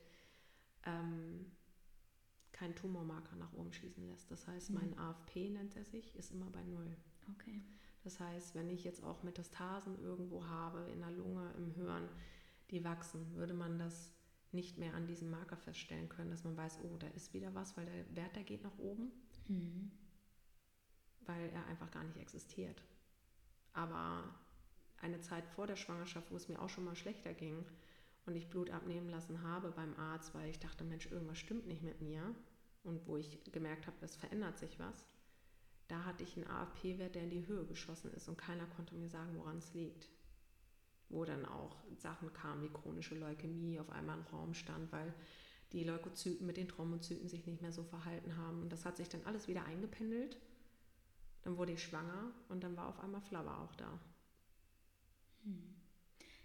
ähm, 0.87 1.47
keinen 2.53 2.75
Tumormarker 2.75 3.37
nach 3.37 3.53
oben 3.55 3.73
schießen 3.73 4.07
lässt. 4.09 4.31
Das 4.31 4.47
heißt, 4.47 4.71
mhm. 4.71 4.77
mein 4.77 4.99
AFP 4.99 5.51
nennt 5.51 5.77
er 5.77 5.85
sich, 5.85 6.15
ist 6.17 6.33
immer 6.33 6.51
bei 6.51 6.63
Null. 6.65 6.97
Okay. 7.31 7.63
Das 8.05 8.19
heißt, 8.19 8.55
wenn 8.55 8.69
ich 8.69 8.85
jetzt 8.85 9.03
auch 9.05 9.23
Metastasen 9.23 9.99
irgendwo 10.01 10.45
habe, 10.47 10.89
in 10.93 11.01
der 11.01 11.11
Lunge, 11.11 11.53
im 11.57 11.71
Hirn, 11.71 12.09
die 12.71 12.85
wachsen, 12.85 13.35
würde 13.37 13.55
man 13.55 13.79
das 13.79 14.13
nicht 14.51 14.77
mehr 14.79 14.95
an 14.95 15.07
diesem 15.07 15.31
Marker 15.31 15.57
feststellen 15.57 16.09
können, 16.09 16.31
dass 16.31 16.45
man 16.45 16.57
weiß, 16.57 16.81
oh, 16.83 16.97
da 16.99 17.07
ist 17.09 17.33
wieder 17.33 17.55
was, 17.55 17.77
weil 17.77 17.87
der 17.87 18.17
Wert, 18.17 18.37
der 18.37 18.43
geht 18.43 18.63
nach 18.63 18.79
oben, 18.79 19.11
mhm. 19.49 19.91
weil 21.21 21.49
er 21.51 21.67
einfach 21.67 21.91
gar 21.91 22.05
nicht 22.05 22.19
existiert. 22.19 22.83
Aber 23.73 24.25
eine 25.01 25.21
Zeit 25.21 25.47
vor 25.47 25.67
der 25.67 25.77
Schwangerschaft, 25.77 26.31
wo 26.31 26.37
es 26.37 26.49
mir 26.49 26.61
auch 26.61 26.69
schon 26.69 26.85
mal 26.85 26.97
schlechter 26.97 27.33
ging 27.33 27.65
und 28.27 28.37
ich 28.37 28.49
Blut 28.49 28.71
abnehmen 28.71 29.09
lassen 29.09 29.43
habe 29.43 29.71
beim 29.73 29.95
Arzt, 29.99 30.35
weil 30.35 30.51
ich 30.51 30.59
dachte, 30.59 30.85
Mensch, 30.85 31.11
irgendwas 31.11 31.39
stimmt 31.39 31.67
nicht 31.67 31.83
mit 31.83 32.01
mir 32.01 32.35
und 32.85 33.07
wo 33.07 33.17
ich 33.17 33.43
gemerkt 33.53 33.87
habe, 33.87 33.97
es 34.01 34.17
verändert 34.17 34.59
sich 34.59 34.79
was, 34.79 35.07
da 35.89 36.05
hatte 36.05 36.23
ich 36.23 36.37
einen 36.37 36.47
AFP-Wert, 36.47 37.15
der 37.15 37.25
in 37.25 37.31
die 37.31 37.47
Höhe 37.47 37.67
geschossen 37.67 38.13
ist 38.15 38.29
und 38.29 38.39
keiner 38.39 38.67
konnte 38.67 38.95
mir 38.95 39.09
sagen, 39.09 39.37
woran 39.37 39.59
es 39.59 39.75
liegt. 39.75 40.09
Wo 41.11 41.27
dann 41.27 41.45
auch 41.45 41.77
Sachen 41.99 42.33
kamen 42.33 42.63
wie 42.63 42.73
chronische 42.73 43.15
Leukämie 43.15 43.79
auf 43.79 43.91
einmal 43.91 44.19
im 44.19 44.25
Raum 44.25 44.55
stand, 44.55 44.91
weil 44.93 45.13
die 45.73 45.85
Leukozyten 45.85 46.47
mit 46.47 46.57
den 46.57 46.69
Thrombozyten 46.69 47.29
sich 47.29 47.47
nicht 47.47 47.61
mehr 47.61 47.73
so 47.73 47.85
verhalten 47.85 48.37
haben. 48.39 48.63
Und 48.63 48.73
das 48.73 48.87
hat 48.87 48.97
sich 48.97 49.11
dann 49.11 49.25
alles 49.25 49.49
wieder 49.49 49.65
eingependelt. 49.67 50.39
Dann 51.43 51.59
wurde 51.59 51.73
ich 51.73 51.83
schwanger 51.83 52.33
und 52.49 52.63
dann 52.65 52.77
war 52.77 52.89
auf 52.89 53.01
einmal 53.01 53.21
Flower 53.21 53.59
auch 53.59 53.75
da. 53.75 54.01
Hm. 55.45 55.82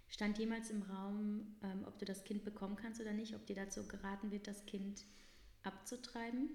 Stand 0.08 0.38
jemals 0.38 0.70
im 0.70 0.82
Raum, 0.82 1.56
ähm, 1.62 1.84
ob 1.86 1.98
du 1.98 2.04
das 2.04 2.24
Kind 2.24 2.44
bekommen 2.44 2.76
kannst 2.76 3.00
oder 3.00 3.12
nicht, 3.12 3.34
ob 3.34 3.46
dir 3.46 3.56
dazu 3.56 3.86
geraten 3.86 4.30
wird, 4.30 4.46
das 4.46 4.64
Kind 4.66 5.04
abzutreiben? 5.62 6.50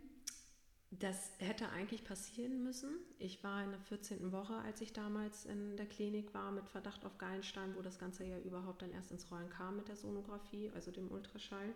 Das 0.99 1.31
hätte 1.39 1.69
eigentlich 1.69 2.03
passieren 2.03 2.63
müssen. 2.63 2.89
Ich 3.17 3.43
war 3.43 3.63
in 3.63 3.71
der 3.71 3.79
14. 3.79 4.31
Woche, 4.31 4.55
als 4.57 4.81
ich 4.81 4.93
damals 4.93 5.45
in 5.45 5.75
der 5.75 5.87
Klinik 5.87 6.33
war 6.33 6.51
mit 6.51 6.69
Verdacht 6.69 7.03
auf 7.05 7.17
Gallenstein, 7.17 7.75
wo 7.75 7.81
das 7.81 7.97
Ganze 7.97 8.25
ja 8.25 8.37
überhaupt 8.39 8.83
dann 8.83 8.91
erst 8.91 9.11
ins 9.11 9.29
Rollen 9.31 9.49
kam 9.49 9.77
mit 9.77 9.87
der 9.87 9.95
Sonographie, 9.95 10.69
also 10.75 10.91
dem 10.91 11.11
Ultraschall. 11.11 11.73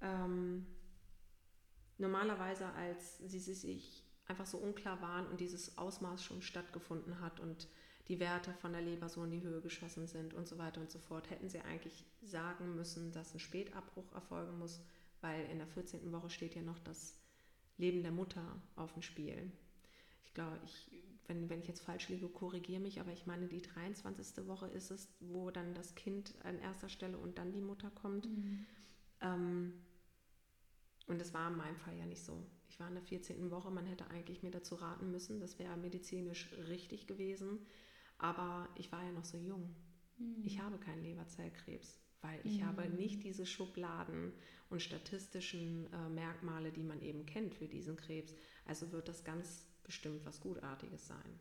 Ähm, 0.00 0.66
normalerweise, 1.98 2.66
als 2.72 3.18
sie 3.18 3.38
sich 3.38 4.02
einfach 4.26 4.46
so 4.46 4.58
unklar 4.58 5.02
waren 5.02 5.26
und 5.26 5.40
dieses 5.40 5.76
Ausmaß 5.76 6.24
schon 6.24 6.40
stattgefunden 6.40 7.20
hat 7.20 7.40
und 7.40 7.68
die 8.08 8.20
Werte 8.20 8.52
von 8.54 8.72
der 8.72 8.82
Leber 8.82 9.08
so 9.08 9.22
in 9.24 9.30
die 9.30 9.42
Höhe 9.42 9.60
geschossen 9.60 10.06
sind 10.06 10.34
und 10.34 10.48
so 10.48 10.58
weiter 10.58 10.80
und 10.80 10.90
so 10.90 10.98
fort, 10.98 11.30
hätten 11.30 11.48
sie 11.48 11.60
eigentlich 11.60 12.04
sagen 12.22 12.74
müssen, 12.74 13.12
dass 13.12 13.34
ein 13.34 13.40
Spätabbruch 13.40 14.12
erfolgen 14.12 14.58
muss, 14.58 14.80
weil 15.20 15.44
in 15.46 15.58
der 15.58 15.68
14. 15.68 16.10
Woche 16.12 16.30
steht 16.30 16.54
ja 16.54 16.62
noch 16.62 16.78
das 16.80 17.20
Leben 17.78 18.02
der 18.02 18.12
Mutter 18.12 18.60
auf 18.76 18.92
dem 18.92 19.02
Spiel. 19.02 19.50
Ich 20.24 20.34
glaube, 20.34 20.58
ich, 20.64 20.90
wenn, 21.26 21.48
wenn 21.48 21.60
ich 21.60 21.68
jetzt 21.68 21.82
falsch 21.82 22.08
liege, 22.08 22.28
korrigiere 22.28 22.80
mich, 22.80 23.00
aber 23.00 23.12
ich 23.12 23.26
meine, 23.26 23.46
die 23.46 23.62
23. 23.62 24.46
Woche 24.46 24.66
ist 24.68 24.90
es, 24.90 25.08
wo 25.20 25.50
dann 25.50 25.74
das 25.74 25.94
Kind 25.94 26.34
an 26.42 26.58
erster 26.58 26.88
Stelle 26.88 27.18
und 27.18 27.38
dann 27.38 27.52
die 27.52 27.60
Mutter 27.60 27.90
kommt. 27.90 28.26
Mhm. 28.26 28.66
Ähm, 29.20 29.72
und 31.06 31.20
das 31.20 31.34
war 31.34 31.50
in 31.50 31.56
meinem 31.56 31.76
Fall 31.76 31.96
ja 31.96 32.06
nicht 32.06 32.24
so. 32.24 32.44
Ich 32.68 32.80
war 32.80 32.88
in 32.88 32.94
der 32.94 33.02
14. 33.02 33.50
Woche, 33.50 33.70
man 33.70 33.86
hätte 33.86 34.08
eigentlich 34.10 34.42
mir 34.42 34.50
dazu 34.50 34.74
raten 34.76 35.10
müssen, 35.10 35.40
das 35.40 35.58
wäre 35.58 35.76
medizinisch 35.76 36.50
richtig 36.68 37.06
gewesen, 37.06 37.66
aber 38.22 38.68
ich 38.76 38.90
war 38.92 39.04
ja 39.04 39.12
noch 39.12 39.24
so 39.24 39.36
jung. 39.36 39.74
Mhm. 40.16 40.42
Ich 40.44 40.60
habe 40.60 40.78
keinen 40.78 41.02
Leberzellkrebs 41.02 42.02
weil 42.22 42.40
ich 42.44 42.60
mhm. 42.60 42.66
habe 42.66 42.88
nicht 42.88 43.22
diese 43.24 43.44
Schubladen 43.44 44.32
und 44.70 44.80
statistischen 44.80 45.92
äh, 45.92 46.08
Merkmale, 46.08 46.70
die 46.70 46.84
man 46.84 47.02
eben 47.02 47.26
kennt 47.26 47.54
für 47.54 47.66
diesen 47.66 47.96
Krebs. 47.96 48.34
Also 48.64 48.92
wird 48.92 49.08
das 49.08 49.24
ganz 49.24 49.66
bestimmt 49.82 50.24
was 50.24 50.40
Gutartiges 50.40 51.08
sein. 51.08 51.38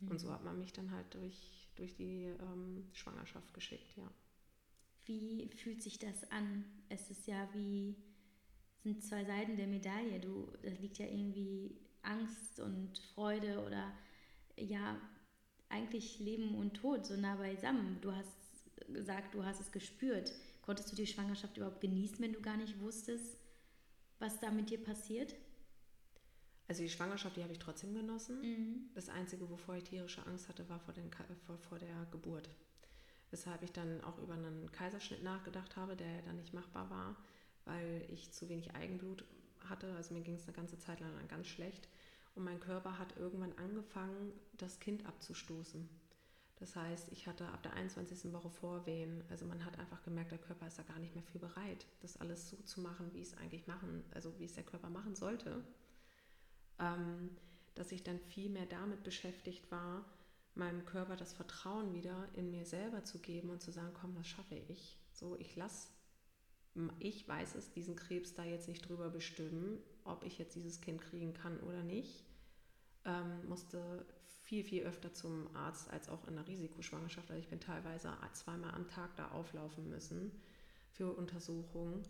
Mhm. 0.00 0.08
Und 0.08 0.18
so 0.18 0.32
hat 0.32 0.44
man 0.44 0.58
mich 0.58 0.72
dann 0.72 0.90
halt 0.90 1.12
durch, 1.14 1.68
durch 1.76 1.94
die 1.94 2.24
ähm, 2.24 2.88
Schwangerschaft 2.92 3.52
geschickt, 3.54 3.96
ja. 3.96 4.10
Wie 5.04 5.48
fühlt 5.56 5.82
sich 5.82 5.98
das 5.98 6.30
an? 6.30 6.64
Es 6.90 7.10
ist 7.10 7.26
ja 7.26 7.48
wie, 7.54 7.96
sind 8.82 9.02
zwei 9.02 9.24
Seiten 9.24 9.56
der 9.56 9.66
Medaille. 9.66 10.20
Du, 10.20 10.52
da 10.62 10.68
liegt 10.68 10.98
ja 10.98 11.06
irgendwie 11.06 11.80
Angst 12.02 12.60
und 12.60 12.98
Freude 13.14 13.64
oder 13.64 13.90
ja, 14.56 15.00
eigentlich 15.68 16.18
Leben 16.18 16.54
und 16.54 16.74
Tod 16.74 17.06
so 17.06 17.16
nah 17.16 17.36
beisammen. 17.36 17.98
Du 18.00 18.12
hast 18.12 18.28
gesagt, 18.92 19.34
du 19.34 19.44
hast 19.44 19.60
es 19.60 19.72
gespürt. 19.72 20.32
Konntest 20.62 20.90
du 20.92 20.96
die 20.96 21.06
Schwangerschaft 21.06 21.56
überhaupt 21.56 21.80
genießen, 21.80 22.18
wenn 22.20 22.32
du 22.32 22.40
gar 22.40 22.56
nicht 22.56 22.80
wusstest, 22.80 23.36
was 24.18 24.38
da 24.40 24.50
mit 24.50 24.70
dir 24.70 24.82
passiert? 24.82 25.34
Also 26.66 26.82
die 26.82 26.90
Schwangerschaft, 26.90 27.36
die 27.36 27.42
habe 27.42 27.52
ich 27.52 27.58
trotzdem 27.58 27.94
genossen. 27.94 28.40
Mhm. 28.42 28.90
Das 28.94 29.08
Einzige, 29.08 29.48
wovor 29.48 29.76
ich 29.76 29.84
tierische 29.84 30.24
Angst 30.26 30.48
hatte, 30.48 30.68
war 30.68 30.78
vor, 30.80 30.92
den, 30.92 31.10
vor, 31.46 31.56
vor 31.58 31.78
der 31.78 32.06
Geburt. 32.10 32.50
Weshalb 33.30 33.62
ich 33.62 33.72
dann 33.72 34.02
auch 34.04 34.18
über 34.18 34.34
einen 34.34 34.70
Kaiserschnitt 34.72 35.22
nachgedacht 35.22 35.76
habe, 35.76 35.96
der 35.96 36.06
ja 36.06 36.22
dann 36.22 36.36
nicht 36.36 36.52
machbar 36.52 36.90
war, 36.90 37.16
weil 37.64 38.06
ich 38.10 38.32
zu 38.32 38.48
wenig 38.48 38.74
Eigenblut 38.74 39.24
hatte. 39.68 39.94
Also 39.94 40.14
mir 40.14 40.22
ging 40.22 40.34
es 40.34 40.44
eine 40.44 40.52
ganze 40.52 40.78
Zeit 40.78 41.00
lang 41.00 41.12
ganz 41.28 41.46
schlecht. 41.46 41.88
Und 42.38 42.44
mein 42.44 42.60
Körper 42.60 43.00
hat 43.00 43.16
irgendwann 43.16 43.52
angefangen, 43.58 44.32
das 44.56 44.78
Kind 44.78 45.04
abzustoßen. 45.06 45.88
Das 46.60 46.76
heißt, 46.76 47.10
ich 47.10 47.26
hatte 47.26 47.48
ab 47.48 47.64
der 47.64 47.72
21. 47.72 48.32
Woche 48.32 48.48
Vorwehen. 48.48 49.24
Also 49.28 49.44
man 49.44 49.64
hat 49.64 49.76
einfach 49.80 50.04
gemerkt, 50.04 50.30
der 50.30 50.38
Körper 50.38 50.68
ist 50.68 50.78
da 50.78 50.84
gar 50.84 51.00
nicht 51.00 51.16
mehr 51.16 51.24
für 51.24 51.40
bereit, 51.40 51.84
das 52.00 52.16
alles 52.20 52.48
so 52.48 52.56
zu 52.58 52.80
machen, 52.80 53.10
wie 53.12 53.22
es 53.22 53.36
eigentlich 53.38 53.66
machen, 53.66 54.04
also 54.14 54.38
wie 54.38 54.44
es 54.44 54.52
der 54.52 54.62
Körper 54.62 54.88
machen 54.88 55.16
sollte. 55.16 55.64
Ähm, 56.78 57.30
dass 57.74 57.90
ich 57.90 58.04
dann 58.04 58.20
viel 58.20 58.50
mehr 58.50 58.66
damit 58.66 59.02
beschäftigt 59.02 59.68
war, 59.72 60.04
meinem 60.54 60.84
Körper 60.86 61.16
das 61.16 61.32
Vertrauen 61.32 61.92
wieder 61.92 62.28
in 62.34 62.52
mir 62.52 62.64
selber 62.64 63.02
zu 63.02 63.18
geben 63.18 63.50
und 63.50 63.60
zu 63.60 63.72
sagen, 63.72 63.94
komm, 64.00 64.14
das 64.14 64.28
schaffe 64.28 64.62
ich. 64.68 64.96
So, 65.10 65.34
ich 65.40 65.56
lasse, 65.56 65.88
ich 67.00 67.26
weiß 67.26 67.56
es, 67.56 67.72
diesen 67.72 67.96
Krebs 67.96 68.34
da 68.34 68.44
jetzt 68.44 68.68
nicht 68.68 68.88
drüber 68.88 69.10
bestimmen, 69.10 69.80
ob 70.04 70.24
ich 70.24 70.38
jetzt 70.38 70.54
dieses 70.54 70.80
Kind 70.80 71.00
kriegen 71.00 71.34
kann 71.34 71.58
oder 71.60 71.82
nicht. 71.82 72.27
Ähm, 73.08 73.48
musste 73.48 74.04
viel, 74.42 74.62
viel 74.62 74.82
öfter 74.82 75.14
zum 75.14 75.54
Arzt 75.56 75.90
als 75.90 76.10
auch 76.10 76.28
in 76.28 76.36
der 76.36 76.46
Risikoschwangerschaft. 76.46 77.30
Also 77.30 77.40
ich 77.40 77.48
bin 77.48 77.58
teilweise 77.58 78.12
zweimal 78.34 78.74
am 78.74 78.86
Tag 78.86 79.16
da 79.16 79.30
auflaufen 79.30 79.88
müssen 79.88 80.30
für 80.90 81.12
Untersuchungen 81.14 82.02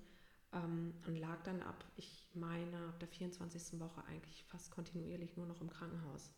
ähm, 0.52 0.94
und 1.06 1.16
lag 1.16 1.40
dann 1.44 1.62
ab, 1.62 1.84
ich 1.96 2.28
meine, 2.34 2.88
ab 2.88 2.98
der 2.98 3.08
24. 3.08 3.78
Woche 3.78 4.04
eigentlich 4.06 4.44
fast 4.44 4.72
kontinuierlich 4.72 5.36
nur 5.36 5.46
noch 5.46 5.60
im 5.60 5.70
Krankenhaus. 5.70 6.34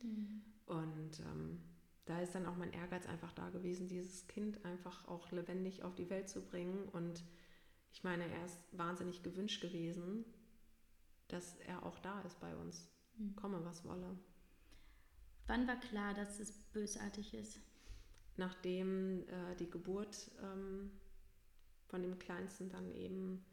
Mhm. 0.00 0.42
Und 0.66 1.20
ähm, 1.20 1.60
da 2.04 2.20
ist 2.20 2.36
dann 2.36 2.46
auch 2.46 2.56
mein 2.56 2.72
Ehrgeiz 2.72 3.06
einfach 3.06 3.32
da 3.32 3.50
gewesen, 3.50 3.88
dieses 3.88 4.28
Kind 4.28 4.64
einfach 4.64 5.08
auch 5.08 5.30
lebendig 5.32 5.82
auf 5.82 5.94
die 5.94 6.08
Welt 6.08 6.28
zu 6.28 6.40
bringen. 6.40 6.88
Und 6.90 7.24
ich 7.92 8.04
meine, 8.04 8.28
er 8.28 8.44
ist 8.44 8.60
wahnsinnig 8.72 9.24
gewünscht 9.24 9.60
gewesen, 9.60 10.24
dass 11.28 11.56
er 11.66 11.84
auch 11.84 11.98
da 12.00 12.20
ist 12.20 12.38
bei 12.40 12.54
uns, 12.54 12.93
mhm. 13.18 13.36
komme 13.36 13.64
was 13.64 13.84
wolle. 13.84 14.18
Wann 15.46 15.68
war 15.68 15.76
klar, 15.76 16.14
dass 16.14 16.40
es 16.40 16.52
bösartig 16.72 17.34
ist? 17.34 17.60
Nachdem 18.36 19.28
äh, 19.28 19.54
die 19.58 19.70
Geburt 19.70 20.30
ähm, 20.42 20.90
von 21.86 22.02
dem 22.02 22.18
Kleinsten 22.18 22.68
dann 22.70 22.90
eben 22.92 23.44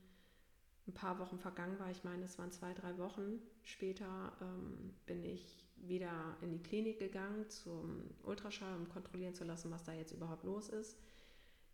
ein 0.87 0.93
paar 0.93 1.19
Wochen 1.19 1.37
vergangen 1.37 1.77
war, 1.79 1.91
ich 1.91 2.03
meine, 2.03 2.23
es 2.23 2.39
waren 2.39 2.51
zwei, 2.51 2.73
drei 2.73 2.97
Wochen 2.97 3.39
später, 3.63 4.33
ähm, 4.41 4.93
bin 5.05 5.23
ich 5.23 5.63
wieder 5.77 6.37
in 6.41 6.51
die 6.51 6.63
Klinik 6.63 6.99
gegangen 6.99 7.49
zum 7.49 8.03
Ultraschall, 8.23 8.75
um 8.75 8.89
kontrollieren 8.89 9.33
zu 9.33 9.43
lassen, 9.43 9.71
was 9.71 9.83
da 9.83 9.93
jetzt 9.93 10.11
überhaupt 10.11 10.43
los 10.43 10.69
ist. 10.69 10.97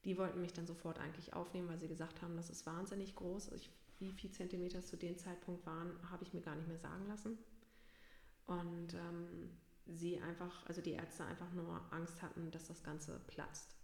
Die 0.05 0.17
wollten 0.17 0.41
mich 0.41 0.53
dann 0.53 0.67
sofort 0.67 0.99
eigentlich 0.99 1.33
aufnehmen, 1.33 1.67
weil 1.67 1.79
sie 1.79 1.87
gesagt 1.87 2.21
haben, 2.21 2.35
das 2.35 2.49
ist 2.49 2.65
wahnsinnig 2.65 3.15
groß. 3.15 3.51
Ich, 3.53 3.69
wie 3.99 4.11
viele 4.11 4.33
Zentimeter 4.33 4.79
es 4.79 4.87
zu 4.87 4.97
dem 4.97 5.17
Zeitpunkt 5.17 5.65
waren, 5.65 5.91
habe 6.09 6.23
ich 6.23 6.33
mir 6.33 6.41
gar 6.41 6.55
nicht 6.55 6.67
mehr 6.67 6.77
sagen 6.77 7.07
lassen. 7.07 7.37
Und 8.47 8.93
ähm, 8.93 9.49
sie 9.85 10.19
einfach, 10.19 10.65
also 10.65 10.81
die 10.81 10.91
Ärzte 10.91 11.25
einfach 11.25 11.51
nur 11.53 11.81
Angst 11.91 12.21
hatten, 12.21 12.51
dass 12.51 12.67
das 12.67 12.83
Ganze 12.83 13.19
platzt. 13.27 13.75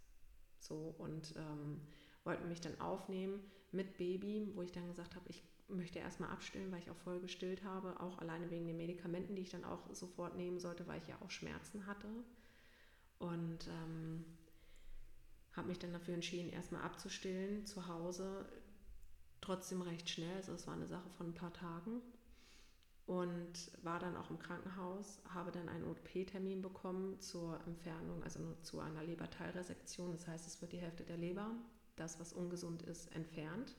So 0.58 0.94
und 0.98 1.34
ähm, 1.36 1.80
wollten 2.24 2.48
mich 2.48 2.60
dann 2.60 2.80
aufnehmen 2.80 3.40
mit 3.72 3.96
Baby, 3.96 4.50
wo 4.54 4.62
ich 4.62 4.72
dann 4.72 4.88
gesagt 4.88 5.14
habe, 5.14 5.28
ich 5.28 5.42
möchte 5.68 5.98
erstmal 5.98 6.30
abstillen, 6.30 6.70
weil 6.72 6.80
ich 6.80 6.90
auch 6.90 6.96
voll 6.96 7.20
gestillt 7.20 7.64
habe, 7.64 7.98
auch 8.00 8.18
alleine 8.18 8.50
wegen 8.50 8.66
den 8.66 8.76
Medikamenten, 8.76 9.34
die 9.34 9.42
ich 9.42 9.50
dann 9.50 9.64
auch 9.64 9.94
sofort 9.94 10.36
nehmen 10.36 10.58
sollte, 10.58 10.86
weil 10.86 11.00
ich 11.00 11.08
ja 11.08 11.16
auch 11.20 11.30
Schmerzen 11.30 11.86
hatte. 11.86 12.08
Und 13.18 13.68
ähm, 13.68 14.24
habe 15.52 15.68
mich 15.68 15.78
dann 15.78 15.92
dafür 15.92 16.14
entschieden, 16.14 16.50
erstmal 16.50 16.82
abzustillen 16.82 17.64
zu 17.66 17.86
Hause. 17.86 18.46
Trotzdem 19.40 19.82
recht 19.82 20.08
schnell, 20.08 20.34
also 20.36 20.52
es 20.52 20.66
war 20.66 20.74
eine 20.74 20.86
Sache 20.86 21.08
von 21.10 21.28
ein 21.28 21.34
paar 21.34 21.52
Tagen. 21.52 22.02
Und 23.06 23.70
war 23.82 23.98
dann 23.98 24.16
auch 24.16 24.30
im 24.30 24.38
Krankenhaus, 24.38 25.20
habe 25.28 25.50
dann 25.50 25.68
einen 25.68 25.84
OP-Termin 25.84 26.62
bekommen 26.62 27.20
zur 27.20 27.60
Entfernung, 27.66 28.22
also 28.22 28.40
zu 28.62 28.80
einer 28.80 29.04
Leberteilresektion. 29.04 30.12
Das 30.12 30.26
heißt, 30.26 30.46
es 30.46 30.62
wird 30.62 30.72
die 30.72 30.80
Hälfte 30.80 31.04
der 31.04 31.18
Leber, 31.18 31.50
das, 31.96 32.18
was 32.18 32.32
ungesund 32.32 32.82
ist, 32.82 33.14
entfernt 33.14 33.76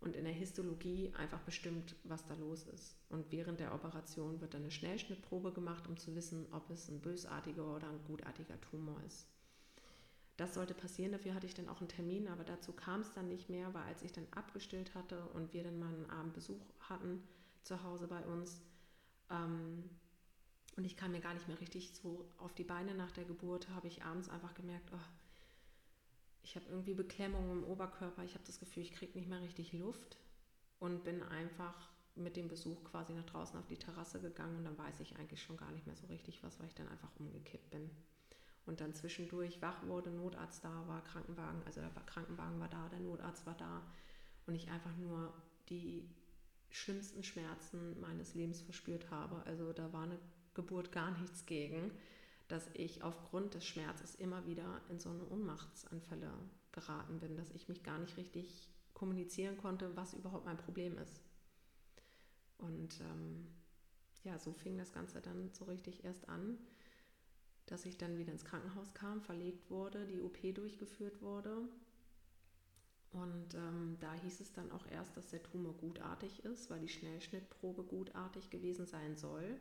und 0.00 0.14
in 0.14 0.24
der 0.24 0.32
Histologie 0.32 1.12
einfach 1.16 1.40
bestimmt, 1.40 1.96
was 2.04 2.24
da 2.26 2.34
los 2.34 2.64
ist. 2.74 2.96
Und 3.08 3.30
während 3.32 3.60
der 3.60 3.74
Operation 3.74 4.40
wird 4.40 4.54
dann 4.54 4.62
eine 4.62 4.70
Schnellschnittprobe 4.70 5.52
gemacht, 5.52 5.86
um 5.88 5.96
zu 5.96 6.14
wissen, 6.14 6.46
ob 6.52 6.70
es 6.70 6.88
ein 6.88 7.00
bösartiger 7.00 7.74
oder 7.74 7.88
ein 7.88 8.04
gutartiger 8.06 8.60
Tumor 8.60 9.00
ist. 9.06 9.26
Das 10.36 10.54
sollte 10.54 10.74
passieren, 10.74 11.10
dafür 11.10 11.34
hatte 11.34 11.46
ich 11.46 11.54
dann 11.54 11.68
auch 11.68 11.80
einen 11.80 11.88
Termin, 11.88 12.28
aber 12.28 12.44
dazu 12.44 12.72
kam 12.72 13.00
es 13.00 13.12
dann 13.12 13.28
nicht 13.28 13.48
mehr, 13.48 13.74
weil 13.74 13.82
als 13.82 14.02
ich 14.02 14.12
dann 14.12 14.26
abgestillt 14.30 14.94
hatte 14.94 15.20
und 15.34 15.52
wir 15.52 15.64
dann 15.64 15.80
mal 15.80 15.92
einen 15.92 16.10
Abendbesuch 16.10 16.60
hatten 16.78 17.22
zu 17.68 17.82
Hause 17.82 18.08
bei 18.08 18.24
uns 18.24 18.60
ähm, 19.30 19.84
und 20.76 20.84
ich 20.84 20.96
kam 20.96 21.12
mir 21.12 21.20
gar 21.20 21.34
nicht 21.34 21.48
mehr 21.48 21.60
richtig 21.60 21.92
so 21.94 22.24
auf 22.38 22.54
die 22.54 22.64
Beine 22.64 22.94
nach 22.94 23.10
der 23.10 23.24
Geburt, 23.24 23.68
habe 23.70 23.88
ich 23.88 24.04
abends 24.04 24.28
einfach 24.28 24.54
gemerkt, 24.54 24.90
oh, 24.92 25.08
ich 26.42 26.56
habe 26.56 26.66
irgendwie 26.70 26.94
Beklemmung 26.94 27.50
im 27.50 27.64
Oberkörper, 27.64 28.24
ich 28.24 28.34
habe 28.34 28.44
das 28.46 28.58
Gefühl, 28.58 28.84
ich 28.84 28.92
kriege 28.92 29.18
nicht 29.18 29.28
mehr 29.28 29.42
richtig 29.42 29.72
Luft 29.72 30.16
und 30.78 31.04
bin 31.04 31.22
einfach 31.22 31.90
mit 32.14 32.36
dem 32.36 32.48
Besuch 32.48 32.82
quasi 32.84 33.12
nach 33.12 33.26
draußen 33.26 33.58
auf 33.58 33.66
die 33.66 33.76
Terrasse 33.76 34.20
gegangen 34.20 34.56
und 34.56 34.64
dann 34.64 34.78
weiß 34.78 35.00
ich 35.00 35.16
eigentlich 35.16 35.42
schon 35.42 35.56
gar 35.56 35.70
nicht 35.72 35.86
mehr 35.86 35.96
so 35.96 36.06
richtig 36.06 36.42
was, 36.42 36.58
weil 36.58 36.68
ich 36.68 36.74
dann 36.74 36.88
einfach 36.88 37.10
umgekippt 37.18 37.70
bin. 37.70 37.90
Und 38.66 38.80
dann 38.80 38.94
zwischendurch 38.94 39.62
wach 39.62 39.86
wurde, 39.86 40.10
Notarzt 40.10 40.64
da 40.64 40.86
war, 40.86 41.02
Krankenwagen, 41.04 41.62
also 41.64 41.80
der 41.80 41.90
Krankenwagen 42.06 42.60
war 42.60 42.68
da, 42.68 42.88
der 42.88 43.00
Notarzt 43.00 43.46
war 43.46 43.54
da 43.54 43.82
und 44.46 44.54
ich 44.54 44.70
einfach 44.70 44.96
nur 44.96 45.32
die 45.68 46.08
schlimmsten 46.70 47.22
Schmerzen 47.22 47.98
meines 48.00 48.34
Lebens 48.34 48.60
verspürt 48.60 49.10
habe. 49.10 49.42
Also 49.46 49.72
da 49.72 49.92
war 49.92 50.04
eine 50.04 50.18
Geburt 50.54 50.92
gar 50.92 51.10
nichts 51.18 51.46
gegen 51.46 51.90
dass 52.48 52.66
ich 52.72 53.02
aufgrund 53.02 53.54
des 53.54 53.66
Schmerzes 53.66 54.14
immer 54.14 54.46
wieder 54.46 54.80
in 54.88 54.98
so 54.98 55.10
eine 55.10 55.26
Ohnmachtsanfälle 55.28 56.32
geraten 56.72 57.20
bin, 57.20 57.36
dass 57.36 57.50
ich 57.50 57.68
mich 57.68 57.82
gar 57.82 57.98
nicht 57.98 58.16
richtig 58.16 58.70
kommunizieren 58.94 59.58
konnte, 59.58 59.94
was 59.96 60.14
überhaupt 60.14 60.46
mein 60.46 60.56
Problem 60.56 60.96
ist. 60.98 61.20
Und 62.56 63.00
ähm, 63.00 63.46
ja, 64.24 64.38
so 64.38 64.52
fing 64.52 64.78
das 64.78 64.92
Ganze 64.92 65.20
dann 65.20 65.52
so 65.52 65.66
richtig 65.66 66.04
erst 66.04 66.28
an, 66.28 66.58
dass 67.66 67.84
ich 67.84 67.98
dann 67.98 68.16
wieder 68.16 68.32
ins 68.32 68.46
Krankenhaus 68.46 68.94
kam, 68.94 69.20
verlegt 69.20 69.70
wurde, 69.70 70.06
die 70.06 70.20
OP 70.20 70.38
durchgeführt 70.54 71.20
wurde. 71.20 71.68
Und 73.12 73.54
ähm, 73.54 73.96
da 74.00 74.12
hieß 74.14 74.40
es 74.40 74.52
dann 74.52 74.70
auch 74.70 74.86
erst, 74.90 75.16
dass 75.16 75.28
der 75.28 75.42
Tumor 75.42 75.72
gutartig 75.74 76.44
ist, 76.44 76.70
weil 76.70 76.80
die 76.80 76.88
Schnellschnittprobe 76.88 77.82
gutartig 77.82 78.50
gewesen 78.50 78.86
sein 78.86 79.16
soll 79.16 79.58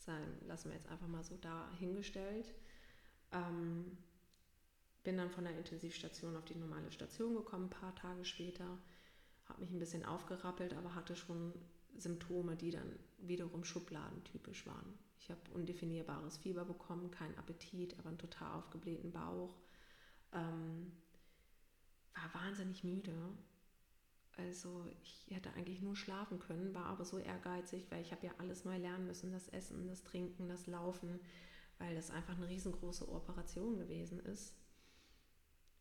sein, 0.00 0.38
lassen 0.46 0.70
wir 0.70 0.76
jetzt 0.76 0.88
einfach 0.88 1.08
mal 1.08 1.24
so 1.24 1.36
dahingestellt. 1.36 2.52
Ähm, 3.32 3.96
bin 5.02 5.16
dann 5.16 5.30
von 5.30 5.44
der 5.44 5.56
Intensivstation 5.56 6.36
auf 6.36 6.44
die 6.44 6.56
normale 6.56 6.90
Station 6.90 7.34
gekommen, 7.34 7.66
ein 7.66 7.70
paar 7.70 7.94
Tage 7.94 8.24
später, 8.24 8.78
habe 9.46 9.60
mich 9.60 9.70
ein 9.70 9.78
bisschen 9.78 10.04
aufgerappelt, 10.04 10.74
aber 10.74 10.94
hatte 10.94 11.16
schon 11.16 11.52
Symptome, 11.96 12.56
die 12.56 12.70
dann 12.70 12.98
wiederum 13.18 13.64
schubladentypisch 13.64 14.66
waren. 14.66 14.98
Ich 15.18 15.30
habe 15.30 15.40
undefinierbares 15.54 16.38
Fieber 16.38 16.64
bekommen, 16.64 17.10
keinen 17.10 17.36
Appetit, 17.38 17.98
aber 17.98 18.08
einen 18.08 18.18
total 18.18 18.58
aufgeblähten 18.58 19.12
Bauch. 19.12 19.54
Ähm, 20.32 20.92
war 22.14 22.42
wahnsinnig 22.42 22.84
müde 22.84 23.32
also 24.36 24.86
ich 25.02 25.26
hätte 25.34 25.52
eigentlich 25.52 25.82
nur 25.82 25.96
schlafen 25.96 26.38
können, 26.38 26.74
war 26.74 26.86
aber 26.86 27.04
so 27.04 27.18
ehrgeizig, 27.18 27.86
weil 27.90 28.02
ich 28.02 28.12
habe 28.12 28.26
ja 28.26 28.32
alles 28.38 28.64
neu 28.64 28.76
lernen 28.76 29.06
müssen, 29.06 29.32
das 29.32 29.48
Essen, 29.48 29.86
das 29.88 30.04
Trinken, 30.04 30.48
das 30.48 30.66
Laufen, 30.66 31.20
weil 31.78 31.94
das 31.94 32.10
einfach 32.10 32.36
eine 32.36 32.48
riesengroße 32.48 33.08
Operation 33.08 33.78
gewesen 33.78 34.20
ist. 34.20 34.54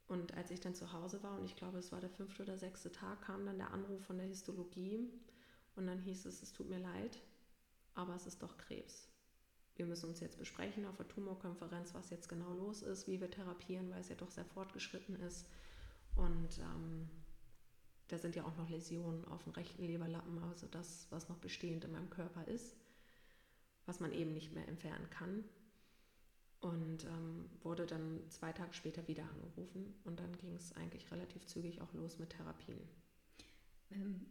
Und 0.08 0.34
als 0.34 0.50
ich 0.52 0.60
dann 0.60 0.74
zu 0.74 0.92
Hause 0.92 1.22
war, 1.22 1.38
und 1.38 1.46
ich 1.46 1.56
glaube, 1.56 1.78
es 1.78 1.92
war 1.92 2.02
der 2.02 2.10
fünfte 2.10 2.44
oder 2.44 2.58
sechste 2.58 2.92
Tag, 2.92 3.22
kam 3.22 3.46
dann 3.46 3.60
der 3.60 3.72
Anruf 3.72 4.04
von 4.06 4.18
der 4.18 4.28
Histologie 4.28 5.08
und 5.76 5.86
dann 5.86 6.00
hieß 6.00 6.26
es, 6.26 6.42
es 6.42 6.52
tut 6.52 6.68
mir 6.68 6.80
leid, 6.80 7.22
aber 7.94 8.16
es 8.16 8.26
ist 8.26 8.42
doch 8.42 8.58
Krebs. 8.58 9.08
Wir 9.76 9.86
müssen 9.86 10.10
uns 10.10 10.20
jetzt 10.20 10.38
besprechen 10.38 10.86
auf 10.86 10.98
der 10.98 11.08
Tumorkonferenz, 11.08 11.94
was 11.94 12.10
jetzt 12.10 12.28
genau 12.28 12.52
los 12.54 12.82
ist, 12.82 13.08
wie 13.08 13.22
wir 13.22 13.30
therapieren, 13.30 13.92
weil 13.92 14.02
es 14.02 14.10
ja 14.10 14.16
doch 14.16 14.32
sehr 14.32 14.46
fortgeschritten 14.46 15.16
ist. 15.16 15.46
Und 16.20 16.60
ähm, 16.60 17.10
da 18.10 18.18
sind 18.18 18.36
ja 18.36 18.44
auch 18.44 18.56
noch 18.58 18.70
Läsionen 18.70 19.24
auf 19.26 19.44
dem 19.44 19.54
rechten 19.54 19.84
Leberlappen, 19.84 20.38
also 20.44 20.68
das, 20.68 21.08
was 21.12 21.30
noch 21.30 21.38
bestehend 21.38 21.86
in 21.86 21.94
meinem 21.94 22.10
Körper 22.10 22.46
ist, 22.48 22.76
was 23.86 24.00
man 24.00 24.12
eben 24.12 24.34
nicht 24.34 24.54
mehr 24.54 24.68
entfernen 24.68 25.10
kann. 25.10 25.44
Und 26.60 27.06
ähm, 27.06 27.50
wurde 27.64 27.86
dann 27.86 28.20
zwei 28.30 28.52
Tage 28.52 28.74
später 28.74 29.08
wieder 29.08 29.24
angerufen 29.30 29.96
und 30.04 30.20
dann 30.20 30.38
ging 30.40 30.54
es 30.56 30.76
eigentlich 30.76 31.10
relativ 31.10 31.46
zügig 31.46 31.80
auch 31.80 31.94
los 31.94 32.20
mit 32.20 32.32
Therapien. 32.32 32.82
Ähm, 33.92 34.26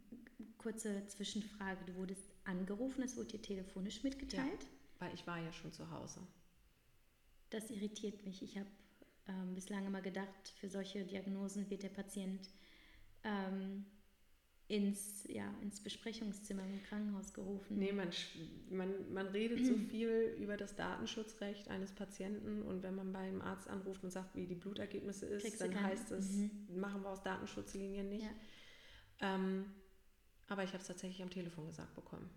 kurze 0.58 1.06
Zwischenfrage, 1.06 1.86
du 1.86 1.94
wurdest 1.94 2.30
angerufen, 2.44 3.02
es 3.02 3.16
wurde 3.16 3.28
dir 3.28 3.42
telefonisch 3.42 4.02
mitgeteilt? 4.02 4.62
Ja, 4.62 4.68
weil 4.98 5.14
ich 5.14 5.26
war 5.26 5.38
ja 5.38 5.50
schon 5.54 5.72
zu 5.72 5.90
Hause. 5.90 6.20
Das 7.48 7.70
irritiert 7.70 8.26
mich. 8.26 8.42
Ich 8.42 8.58
habe 8.58 8.68
ähm, 9.28 9.54
bislang 9.54 9.86
immer 9.86 10.00
gedacht, 10.00 10.54
für 10.56 10.68
solche 10.68 11.04
Diagnosen 11.04 11.68
wird 11.70 11.82
der 11.82 11.90
Patient 11.90 12.48
ähm, 13.24 13.84
ins, 14.68 15.24
ja, 15.28 15.52
ins 15.62 15.82
Besprechungszimmer 15.82 16.62
im 16.62 16.82
Krankenhaus 16.82 17.32
gerufen. 17.32 17.78
Nee, 17.78 17.92
man, 17.92 18.10
man, 18.70 19.12
man 19.12 19.26
redet 19.28 19.64
so 19.64 19.74
viel 19.90 20.36
über 20.38 20.56
das 20.56 20.76
Datenschutzrecht 20.76 21.68
eines 21.68 21.92
Patienten 21.92 22.62
und 22.62 22.82
wenn 22.82 22.94
man 22.94 23.12
beim 23.12 23.40
Arzt 23.40 23.68
anruft 23.68 24.04
und 24.04 24.10
sagt, 24.10 24.36
wie 24.36 24.46
die 24.46 24.54
Blutergebnisse 24.54 25.26
ist, 25.26 25.42
Kriegst 25.42 25.60
dann 25.62 25.82
heißt 25.82 26.10
es, 26.12 26.32
mhm. 26.32 26.50
machen 26.76 27.02
wir 27.02 27.10
aus 27.10 27.22
Datenschutzlinien 27.22 28.08
nicht. 28.10 28.24
Ja. 28.24 29.34
Ähm, 29.34 29.72
aber 30.48 30.64
ich 30.64 30.70
habe 30.70 30.80
es 30.80 30.86
tatsächlich 30.86 31.22
am 31.22 31.30
Telefon 31.30 31.66
gesagt 31.66 31.94
bekommen. 31.94 32.28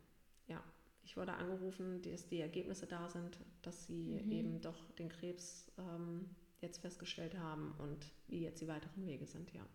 Ja, 0.47 0.63
ich 1.04 1.17
wurde 1.17 1.34
angerufen, 1.34 2.01
dass 2.01 2.27
die 2.27 2.39
Ergebnisse 2.39 2.88
da 2.88 3.10
sind, 3.10 3.38
dass 3.62 3.88
sie 3.88 4.21
mhm. 4.23 4.32
eben 4.32 4.62
doch 4.62 4.91
den 4.91 5.10
Krebs 5.10 5.69
ähm, 5.77 6.30
jetzt 6.62 6.80
festgestellt 6.80 7.38
haben 7.38 7.74
und 7.80 8.06
wie 8.28 8.41
jetzt 8.41 8.62
die 8.62 8.67
weiteren 8.67 9.06
Wege 9.06 9.26
sind, 9.26 9.52
ja. 9.54 9.65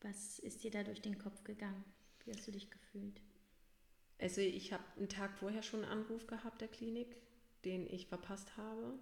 Was 0.00 0.38
ist 0.38 0.62
dir 0.62 0.70
da 0.70 0.82
durch 0.82 1.00
den 1.00 1.18
Kopf 1.18 1.42
gegangen? 1.44 1.84
Wie 2.24 2.32
hast 2.32 2.46
du 2.46 2.52
dich 2.52 2.70
gefühlt? 2.70 3.20
Also 4.20 4.40
ich 4.40 4.72
habe 4.72 4.84
einen 4.96 5.08
Tag 5.08 5.36
vorher 5.36 5.62
schon 5.62 5.84
einen 5.84 6.02
Anruf 6.02 6.26
gehabt 6.26 6.60
der 6.60 6.68
Klinik, 6.68 7.16
den 7.64 7.86
ich 7.86 8.06
verpasst 8.06 8.56
habe 8.56 8.98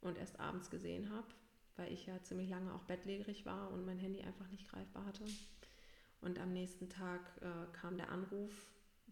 und 0.00 0.18
erst 0.18 0.38
abends 0.38 0.70
gesehen 0.70 1.10
habe, 1.10 1.26
weil 1.76 1.92
ich 1.92 2.06
ja 2.06 2.22
ziemlich 2.22 2.48
lange 2.48 2.72
auch 2.74 2.84
bettlägerig 2.84 3.46
war 3.46 3.70
und 3.72 3.84
mein 3.84 3.98
Handy 3.98 4.22
einfach 4.22 4.48
nicht 4.48 4.68
greifbar 4.68 5.06
hatte. 5.06 5.24
Und 6.20 6.38
am 6.38 6.52
nächsten 6.52 6.88
Tag 6.88 7.20
äh, 7.40 7.72
kam 7.72 7.96
der 7.96 8.10
Anruf, 8.10 8.52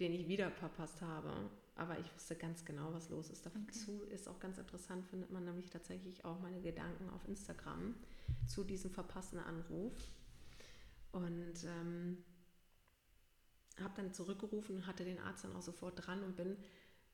den 0.01 0.13
ich 0.13 0.29
wieder 0.29 0.51
verpasst 0.51 1.01
habe. 1.03 1.33
Aber 1.75 1.99
ich 1.99 2.13
wusste 2.15 2.35
ganz 2.35 2.65
genau, 2.65 2.93
was 2.93 3.09
los 3.09 3.31
ist. 3.31 3.47
Dazu 3.47 4.03
okay. 4.03 4.15
ist 4.15 4.29
auch 4.29 4.41
ganz 4.41 4.59
interessant, 4.59 5.07
findet 5.07 5.31
man 5.31 5.45
nämlich 5.45 5.71
tatsächlich 5.71 6.25
auch 6.25 6.41
meine 6.41 6.61
Gedanken 6.61 7.09
auf 7.11 7.27
Instagram 7.29 7.95
zu 8.47 8.65
diesem 8.65 8.91
verpassten 8.91 9.39
Anruf. 9.39 9.93
Und 11.13 11.65
ähm, 11.65 12.19
habe 13.81 13.95
dann 13.97 14.13
zurückgerufen 14.13 14.77
und 14.77 14.87
hatte 14.87 15.05
den 15.05 15.21
Arzt 15.21 15.45
dann 15.45 15.55
auch 15.55 15.63
sofort 15.63 16.07
dran 16.07 16.23
und 16.23 16.37
bin 16.37 16.57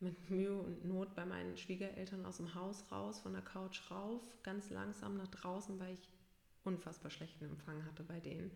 mit 0.00 0.30
Mühe 0.30 0.56
und 0.56 0.84
Not 0.84 1.14
bei 1.14 1.24
meinen 1.24 1.56
Schwiegereltern 1.56 2.26
aus 2.26 2.38
dem 2.38 2.54
Haus 2.54 2.84
raus, 2.90 3.20
von 3.20 3.32
der 3.32 3.42
Couch 3.42 3.90
rauf, 3.90 4.22
ganz 4.42 4.70
langsam 4.70 5.16
nach 5.16 5.28
draußen, 5.28 5.78
weil 5.78 5.94
ich 5.94 6.08
unfassbar 6.64 7.10
schlechten 7.10 7.44
Empfang 7.44 7.84
hatte 7.84 8.02
bei 8.02 8.20
denen. 8.20 8.50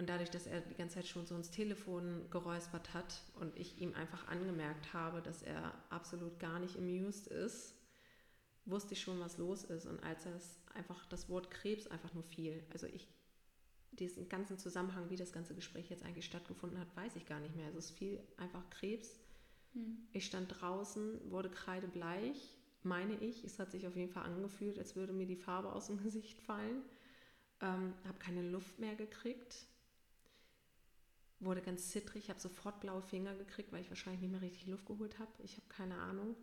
Und 0.00 0.08
dadurch, 0.08 0.30
dass 0.30 0.46
er 0.46 0.62
die 0.62 0.76
ganze 0.76 0.94
Zeit 0.94 1.08
schon 1.08 1.26
so 1.26 1.36
ins 1.36 1.50
Telefon 1.50 2.24
geräuspert 2.30 2.94
hat 2.94 3.20
und 3.34 3.54
ich 3.58 3.82
ihm 3.82 3.92
einfach 3.92 4.28
angemerkt 4.28 4.94
habe, 4.94 5.20
dass 5.20 5.42
er 5.42 5.74
absolut 5.90 6.40
gar 6.40 6.58
nicht 6.58 6.78
amused 6.78 7.26
ist, 7.26 7.74
wusste 8.64 8.94
ich 8.94 9.02
schon, 9.02 9.20
was 9.20 9.36
los 9.36 9.62
ist. 9.62 9.84
Und 9.84 10.02
als 10.02 10.24
er 10.24 10.40
einfach 10.72 11.04
das 11.10 11.28
Wort 11.28 11.50
Krebs 11.50 11.86
einfach 11.86 12.14
nur 12.14 12.22
fiel, 12.22 12.64
also 12.72 12.86
ich 12.86 13.08
diesen 13.90 14.26
ganzen 14.30 14.56
Zusammenhang, 14.56 15.10
wie 15.10 15.16
das 15.16 15.32
ganze 15.32 15.54
Gespräch 15.54 15.90
jetzt 15.90 16.02
eigentlich 16.02 16.24
stattgefunden 16.24 16.80
hat, 16.80 16.96
weiß 16.96 17.16
ich 17.16 17.26
gar 17.26 17.40
nicht 17.40 17.54
mehr. 17.54 17.66
Also 17.66 17.80
es 17.80 17.90
fiel 17.90 18.26
einfach 18.38 18.70
Krebs. 18.70 19.20
Hm. 19.74 20.08
Ich 20.12 20.24
stand 20.24 20.62
draußen, 20.62 21.30
wurde 21.30 21.50
kreidebleich, 21.50 22.56
meine 22.82 23.16
ich. 23.16 23.44
Es 23.44 23.58
hat 23.58 23.70
sich 23.70 23.86
auf 23.86 23.96
jeden 23.96 24.12
Fall 24.12 24.24
angefühlt, 24.24 24.78
als 24.78 24.96
würde 24.96 25.12
mir 25.12 25.26
die 25.26 25.36
Farbe 25.36 25.74
aus 25.74 25.88
dem 25.88 25.98
Gesicht 26.02 26.40
fallen. 26.40 26.80
Ähm, 27.60 27.92
habe 28.06 28.18
keine 28.18 28.48
Luft 28.48 28.78
mehr 28.78 28.94
gekriegt. 28.94 29.66
Wurde 31.40 31.62
ganz 31.62 31.88
zittrig, 31.88 32.28
habe 32.28 32.38
sofort 32.38 32.80
blaue 32.80 33.02
Finger 33.02 33.34
gekriegt, 33.34 33.72
weil 33.72 33.80
ich 33.80 33.88
wahrscheinlich 33.88 34.20
nicht 34.20 34.30
mehr 34.30 34.42
richtig 34.42 34.66
Luft 34.66 34.86
geholt 34.86 35.18
habe. 35.18 35.30
Ich 35.42 35.56
habe 35.56 35.66
keine 35.68 35.96
Ahnung. 35.96 36.36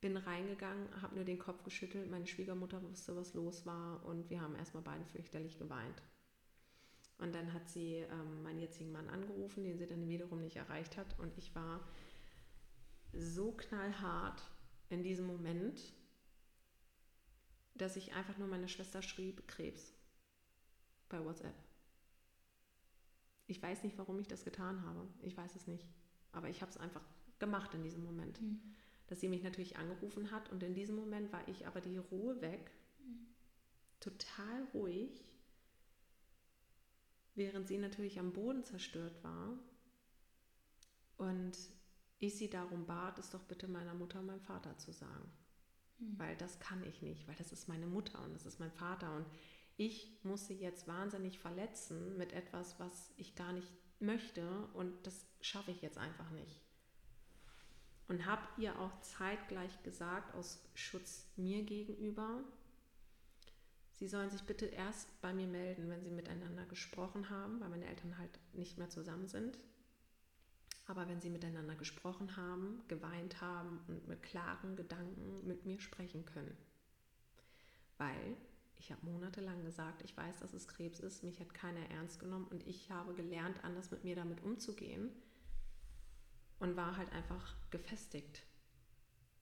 Bin 0.00 0.16
reingegangen, 0.16 0.88
habe 1.02 1.16
nur 1.16 1.24
den 1.24 1.38
Kopf 1.38 1.64
geschüttelt. 1.64 2.10
Meine 2.10 2.26
Schwiegermutter 2.26 2.82
wusste, 2.82 3.16
was 3.16 3.34
los 3.34 3.66
war 3.66 4.04
und 4.04 4.30
wir 4.30 4.40
haben 4.40 4.54
erstmal 4.54 4.82
beide 4.82 5.04
fürchterlich 5.06 5.58
geweint. 5.58 6.02
Und 7.18 7.34
dann 7.34 7.52
hat 7.52 7.68
sie 7.68 8.04
ähm, 8.10 8.42
meinen 8.42 8.60
jetzigen 8.60 8.92
Mann 8.92 9.08
angerufen, 9.08 9.64
den 9.64 9.78
sie 9.78 9.86
dann 9.86 10.08
wiederum 10.08 10.40
nicht 10.40 10.56
erreicht 10.56 10.96
hat. 10.96 11.18
Und 11.18 11.36
ich 11.38 11.54
war 11.54 11.80
so 13.12 13.52
knallhart 13.52 14.42
in 14.88 15.02
diesem 15.02 15.26
Moment, 15.26 15.80
dass 17.74 17.96
ich 17.96 18.14
einfach 18.14 18.36
nur 18.38 18.48
meine 18.48 18.68
Schwester 18.68 19.02
schrieb, 19.02 19.46
Krebs 19.48 19.94
bei 21.08 21.24
WhatsApp. 21.24 21.54
Ich 23.46 23.62
weiß 23.62 23.82
nicht, 23.84 23.98
warum 23.98 24.18
ich 24.18 24.28
das 24.28 24.44
getan 24.44 24.82
habe. 24.82 25.06
Ich 25.22 25.36
weiß 25.36 25.54
es 25.56 25.66
nicht. 25.66 25.86
Aber 26.32 26.48
ich 26.48 26.62
habe 26.62 26.70
es 26.70 26.78
einfach 26.78 27.02
gemacht 27.38 27.74
in 27.74 27.82
diesem 27.82 28.02
Moment. 28.02 28.40
Mhm. 28.40 28.60
Dass 29.06 29.20
sie 29.20 29.28
mich 29.28 29.42
natürlich 29.42 29.76
angerufen 29.76 30.30
hat 30.30 30.50
und 30.50 30.62
in 30.62 30.74
diesem 30.74 30.96
Moment 30.96 31.32
war 31.32 31.46
ich 31.48 31.66
aber 31.66 31.80
die 31.80 31.98
Ruhe 31.98 32.40
weg, 32.40 32.70
mhm. 33.00 33.26
total 34.00 34.64
ruhig 34.72 35.24
während 37.34 37.68
sie 37.68 37.78
natürlich 37.78 38.18
am 38.18 38.32
Boden 38.32 38.64
zerstört 38.64 39.22
war 39.22 39.58
und 41.16 41.56
ich 42.18 42.36
sie 42.36 42.48
darum 42.48 42.86
bat, 42.86 43.18
es 43.18 43.30
doch 43.30 43.42
bitte 43.42 43.68
meiner 43.68 43.94
Mutter 43.94 44.20
und 44.20 44.26
meinem 44.26 44.40
Vater 44.40 44.76
zu 44.78 44.92
sagen. 44.92 45.30
Hm. 45.98 46.18
Weil 46.18 46.36
das 46.36 46.58
kann 46.60 46.82
ich 46.84 47.02
nicht, 47.02 47.26
weil 47.28 47.34
das 47.36 47.52
ist 47.52 47.68
meine 47.68 47.86
Mutter 47.86 48.22
und 48.24 48.34
das 48.34 48.46
ist 48.46 48.60
mein 48.60 48.72
Vater 48.72 49.14
und 49.16 49.26
ich 49.76 50.18
muss 50.22 50.46
sie 50.46 50.54
jetzt 50.54 50.86
wahnsinnig 50.86 51.38
verletzen 51.38 52.16
mit 52.16 52.32
etwas, 52.32 52.78
was 52.78 53.12
ich 53.16 53.34
gar 53.34 53.52
nicht 53.52 53.68
möchte 54.00 54.68
und 54.74 55.06
das 55.06 55.26
schaffe 55.40 55.70
ich 55.70 55.82
jetzt 55.82 55.98
einfach 55.98 56.30
nicht. 56.30 56.60
Und 58.06 58.26
habe 58.26 58.42
ihr 58.60 58.78
auch 58.78 59.00
zeitgleich 59.00 59.82
gesagt, 59.82 60.34
aus 60.34 60.62
Schutz 60.74 61.26
mir 61.36 61.62
gegenüber, 61.62 62.44
Sie 64.04 64.08
sollen 64.08 64.28
sich 64.28 64.42
bitte 64.42 64.66
erst 64.66 65.08
bei 65.20 65.32
mir 65.32 65.46
melden, 65.46 65.88
wenn 65.88 66.02
sie 66.02 66.10
miteinander 66.10 66.66
gesprochen 66.66 67.30
haben, 67.30 67.60
weil 67.60 67.68
meine 67.68 67.86
Eltern 67.86 68.18
halt 68.18 68.40
nicht 68.52 68.76
mehr 68.76 68.90
zusammen 68.90 69.28
sind. 69.28 69.56
Aber 70.86 71.08
wenn 71.08 71.20
sie 71.20 71.30
miteinander 71.30 71.76
gesprochen 71.76 72.36
haben, 72.36 72.82
geweint 72.88 73.40
haben 73.40 73.80
und 73.88 74.06
mit 74.06 74.22
klaren 74.22 74.76
Gedanken 74.76 75.46
mit 75.46 75.64
mir 75.64 75.80
sprechen 75.80 76.26
können. 76.26 76.56
Weil 77.96 78.36
ich 78.78 78.90
habe 78.92 79.04
monatelang 79.06 79.64
gesagt, 79.64 80.02
ich 80.02 80.16
weiß, 80.16 80.40
dass 80.40 80.52
es 80.52 80.68
Krebs 80.68 81.00
ist, 81.00 81.22
mich 81.22 81.40
hat 81.40 81.54
keiner 81.54 81.88
ernst 81.90 82.20
genommen. 82.20 82.46
Und 82.50 82.66
ich 82.66 82.90
habe 82.90 83.14
gelernt, 83.14 83.62
anders 83.64 83.90
mit 83.90 84.04
mir 84.04 84.16
damit 84.16 84.42
umzugehen. 84.42 85.10
Und 86.58 86.76
war 86.76 86.96
halt 86.96 87.12
einfach 87.12 87.56
gefestigt. 87.70 88.42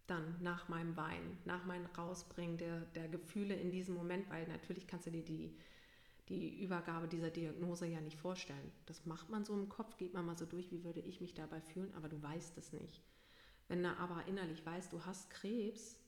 Dann 0.07 0.43
nach 0.43 0.69
meinem 0.69 0.97
Weinen, 0.97 1.39
nach 1.45 1.65
meinem 1.65 1.87
Rausbringen 1.87 2.57
der, 2.57 2.81
der 2.95 3.09
Gefühle 3.09 3.55
in 3.55 3.71
diesem 3.71 3.95
Moment, 3.95 4.29
weil 4.31 4.47
natürlich 4.49 4.87
kannst 4.87 5.07
du 5.07 5.11
dir 5.11 5.25
die, 5.25 5.57
die 6.29 6.63
Übergabe 6.63 7.09
dieser 7.09 7.31
Diagnose 7.31 7.87
ja 7.87 8.01
nicht 8.01 8.19
vorstellen. 8.19 8.73
Das 8.87 9.07
macht 9.07 9.29
man 9.29 9.45
so 9.45 9.55
im 9.55 9.69
Kopf, 9.69 9.97
geht 9.97 10.15
man 10.15 10.27
mal 10.27 10.39
so 10.39 10.47
durch, 10.47 10.71
wie 10.71 10.85
würde 10.85 11.01
ich 11.01 11.21
mich 11.21 11.35
dabei 11.35 11.61
fühlen, 11.61 11.93
aber 11.95 12.09
du 12.09 12.21
weißt 12.21 12.59
es 12.59 12.73
nicht. 12.73 13.03
Wenn 13.69 13.83
du 13.83 13.97
aber 13.99 14.27
innerlich 14.27 14.65
weißt, 14.65 14.93
du 14.93 15.05
hast 15.05 15.31
Krebs, 15.31 16.02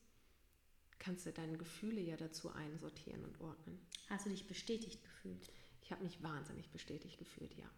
kannst 1.05 1.27
du 1.27 1.33
deine 1.33 1.59
Gefühle 1.59 2.01
ja 2.01 2.17
dazu 2.17 2.51
einsortieren 2.51 3.25
und 3.25 3.41
ordnen. 3.41 3.79
Hast 4.09 4.25
du 4.25 4.31
dich 4.31 4.47
bestätigt 4.47 5.03
gefühlt? 5.05 5.53
Ich 5.83 5.93
habe 5.93 6.03
mich 6.03 6.23
wahnsinnig 6.23 6.71
bestätigt 6.71 7.19
gefühlt, 7.19 7.55
ja. 7.55 7.69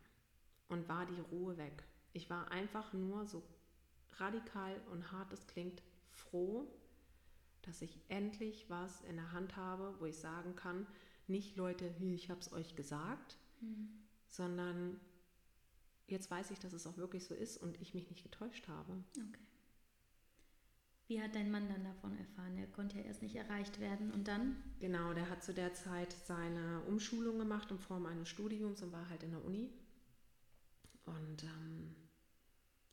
Und 0.69 0.89
war 0.89 1.07
die 1.07 1.21
Ruhe 1.33 1.57
weg. 1.57 1.83
Ich 2.12 2.31
war 2.31 2.51
einfach 2.53 2.93
nur 2.93 3.27
so 3.27 3.43
radikal 4.19 4.81
und 4.93 5.11
hart 5.11 5.33
es 5.33 5.47
klingt, 5.49 5.83
froh, 6.11 6.73
dass 7.62 7.83
ich 7.83 7.99
endlich 8.09 8.71
was 8.71 9.03
in 9.03 9.17
der 9.17 9.33
Hand 9.33 9.57
habe, 9.57 9.97
wo 9.99 10.07
ich 10.07 10.17
sagen 10.17 10.55
kann, 10.55 10.87
nicht 11.27 11.57
Leute, 11.57 11.93
ich 12.01 12.31
habe 12.31 12.41
es 12.41 12.53
euch 12.53 12.77
gesagt, 12.77 13.39
mhm. 13.61 13.89
sondern 14.29 15.01
jetzt 16.07 16.31
weiß 16.31 16.53
ich, 16.53 16.61
dass 16.61 16.73
es 16.73 16.87
auch 16.87 16.97
wirklich 16.97 17.25
so 17.25 17.35
ist 17.35 17.59
und 17.59 17.81
ich 17.81 17.93
mich 17.93 18.09
nicht 18.09 18.23
getäuscht 18.23 18.69
habe. 18.69 19.03
Okay. 19.17 19.41
Wie 21.09 21.23
hat 21.23 21.37
dein 21.37 21.53
Mann 21.53 21.69
dann 21.69 21.85
davon 21.85 22.19
erfahren? 22.19 22.59
Er 22.59 22.66
konnte 22.66 22.99
ja 22.99 23.05
erst 23.05 23.23
nicht 23.23 23.37
erreicht 23.37 23.79
werden 23.79 24.11
und 24.11 24.27
dann? 24.27 24.57
Genau, 24.81 25.14
der 25.14 25.31
hat 25.31 25.45
zu 25.45 25.55
der 25.55 25.73
Zeit 25.73 26.12
seine 26.12 26.81
Umschulung 26.83 27.38
gemacht 27.38 27.71
in 27.71 27.79
Form 27.79 28.07
eines 28.07 28.29
Studiums 28.29 28.83
und 28.83 28.92
war 28.92 29.09
halt 29.09 29.23
in 29.23 29.31
der 29.31 29.45
Uni. 29.45 29.71
Und 31.05 31.45
ähm, 31.45 31.95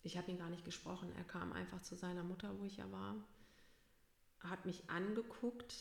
ich 0.03 0.17
habe 0.17 0.29
ihn 0.29 0.37
gar 0.37 0.51
nicht 0.51 0.63
gesprochen. 0.63 1.11
Er 1.17 1.23
kam 1.23 1.53
einfach 1.53 1.81
zu 1.81 1.95
seiner 1.95 2.23
Mutter, 2.23 2.59
wo 2.59 2.63
ich 2.65 2.77
ja 2.77 2.91
war, 2.91 3.15
hat 4.41 4.65
mich 4.65 4.89
angeguckt 4.91 5.73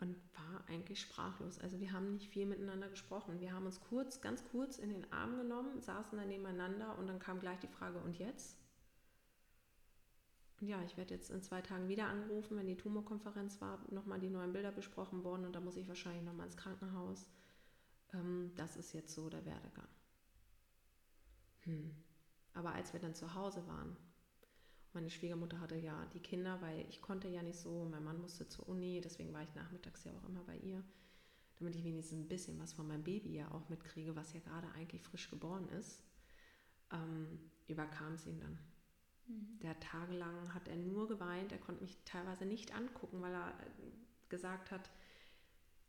und 0.00 0.16
war 0.34 0.64
eigentlich 0.68 1.00
sprachlos. 1.00 1.58
Also 1.58 1.80
wir 1.80 1.92
haben 1.92 2.14
nicht 2.14 2.28
viel 2.28 2.46
miteinander 2.46 2.88
gesprochen. 2.88 3.40
Wir 3.40 3.52
haben 3.52 3.66
uns 3.66 3.80
kurz, 3.80 4.20
ganz 4.20 4.42
kurz 4.50 4.78
in 4.78 4.90
den 4.90 5.12
Arm 5.12 5.36
genommen, 5.36 5.80
saßen 5.82 6.16
dann 6.16 6.28
nebeneinander 6.28 6.96
und 6.98 7.08
dann 7.08 7.18
kam 7.18 7.40
gleich 7.40 7.58
die 7.58 7.68
Frage, 7.68 7.98
und 7.98 8.18
jetzt? 8.18 8.57
Ja, 10.60 10.82
ich 10.82 10.96
werde 10.96 11.14
jetzt 11.14 11.30
in 11.30 11.42
zwei 11.42 11.62
Tagen 11.62 11.88
wieder 11.88 12.08
angerufen, 12.08 12.56
wenn 12.56 12.66
die 12.66 12.76
Tumorkonferenz 12.76 13.60
war, 13.60 13.78
nochmal 13.90 14.18
die 14.18 14.30
neuen 14.30 14.52
Bilder 14.52 14.72
besprochen 14.72 15.22
worden 15.22 15.44
und 15.44 15.52
da 15.54 15.60
muss 15.60 15.76
ich 15.76 15.86
wahrscheinlich 15.86 16.24
nochmal 16.24 16.46
ins 16.46 16.56
Krankenhaus. 16.56 17.28
Ähm, 18.12 18.52
das 18.56 18.76
ist 18.76 18.92
jetzt 18.92 19.14
so 19.14 19.28
der 19.28 19.44
Werdegang. 19.44 19.88
Hm. 21.60 21.94
Aber 22.54 22.72
als 22.72 22.92
wir 22.92 22.98
dann 22.98 23.14
zu 23.14 23.34
Hause 23.34 23.64
waren, 23.68 23.96
meine 24.92 25.10
Schwiegermutter 25.10 25.60
hatte 25.60 25.76
ja 25.76 26.06
die 26.06 26.20
Kinder, 26.20 26.60
weil 26.60 26.84
ich 26.88 27.00
konnte 27.00 27.28
ja 27.28 27.42
nicht 27.42 27.58
so, 27.58 27.84
mein 27.84 28.02
Mann 28.02 28.20
musste 28.20 28.48
zur 28.48 28.68
Uni, 28.68 29.00
deswegen 29.00 29.32
war 29.32 29.42
ich 29.42 29.54
nachmittags 29.54 30.02
ja 30.04 30.12
auch 30.12 30.28
immer 30.28 30.42
bei 30.42 30.56
ihr, 30.56 30.82
damit 31.58 31.76
ich 31.76 31.84
wenigstens 31.84 32.18
ein 32.18 32.28
bisschen 32.28 32.58
was 32.58 32.72
von 32.72 32.88
meinem 32.88 33.04
Baby 33.04 33.34
ja 33.34 33.48
auch 33.52 33.68
mitkriege, 33.68 34.16
was 34.16 34.32
ja 34.32 34.40
gerade 34.40 34.68
eigentlich 34.72 35.02
frisch 35.02 35.30
geboren 35.30 35.68
ist, 35.68 36.02
ähm, 36.90 37.38
überkam 37.68 38.14
es 38.14 38.26
ihn 38.26 38.40
dann. 38.40 38.58
Mhm. 39.28 39.58
Der 39.60 39.78
tagelang 39.80 40.54
hat 40.54 40.68
er 40.68 40.76
nur 40.76 41.08
geweint, 41.08 41.52
er 41.52 41.58
konnte 41.58 41.82
mich 41.82 41.96
teilweise 42.04 42.44
nicht 42.44 42.74
angucken, 42.74 43.20
weil 43.20 43.32
er 43.32 43.48
äh, 43.48 44.28
gesagt 44.28 44.70
hat, 44.70 44.90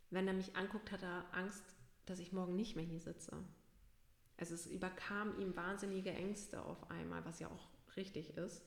wenn 0.10 0.28
er 0.28 0.34
mich 0.34 0.56
anguckt, 0.56 0.91
hat 0.91 1.04
er 1.04 1.25
Angst, 1.34 1.63
dass 2.06 2.19
ich 2.19 2.34
morgen 2.34 2.56
nicht 2.56 2.75
mehr 2.75 2.86
hier 2.86 2.99
sitze. 2.99 3.43
Also 4.38 4.56
es 4.56 4.67
überkam 4.67 5.38
ihm 5.39 5.56
wahnsinnige 5.56 6.12
Ängste 6.12 6.63
auf 6.63 6.89
einmal, 6.89 7.23
was 7.25 7.39
ja 7.39 7.49
auch 7.49 7.67
richtig 7.95 8.38
ist. 8.38 8.63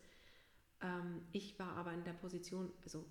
Ähm, 0.81 1.23
ich 1.33 1.59
war 1.59 1.77
aber 1.77 1.93
in 1.93 2.05
der 2.05 2.13
Position, 2.13 2.71
also 2.83 3.05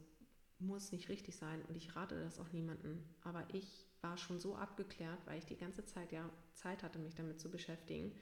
muss 0.59 0.91
nicht 0.91 1.09
richtig 1.09 1.35
sein 1.35 1.63
und 1.63 1.75
ich 1.75 1.95
rate 1.95 2.23
das 2.23 2.39
auch 2.39 2.51
niemandem, 2.51 3.03
aber 3.21 3.47
ich 3.51 3.87
war 4.01 4.17
schon 4.17 4.39
so 4.39 4.55
abgeklärt, 4.55 5.19
weil 5.25 5.39
ich 5.39 5.45
die 5.45 5.57
ganze 5.57 5.85
Zeit 5.85 6.11
ja 6.11 6.29
Zeit 6.53 6.83
hatte, 6.83 6.99
mich 6.99 7.15
damit 7.15 7.39
zu 7.39 7.49
beschäftigen, 7.49 8.13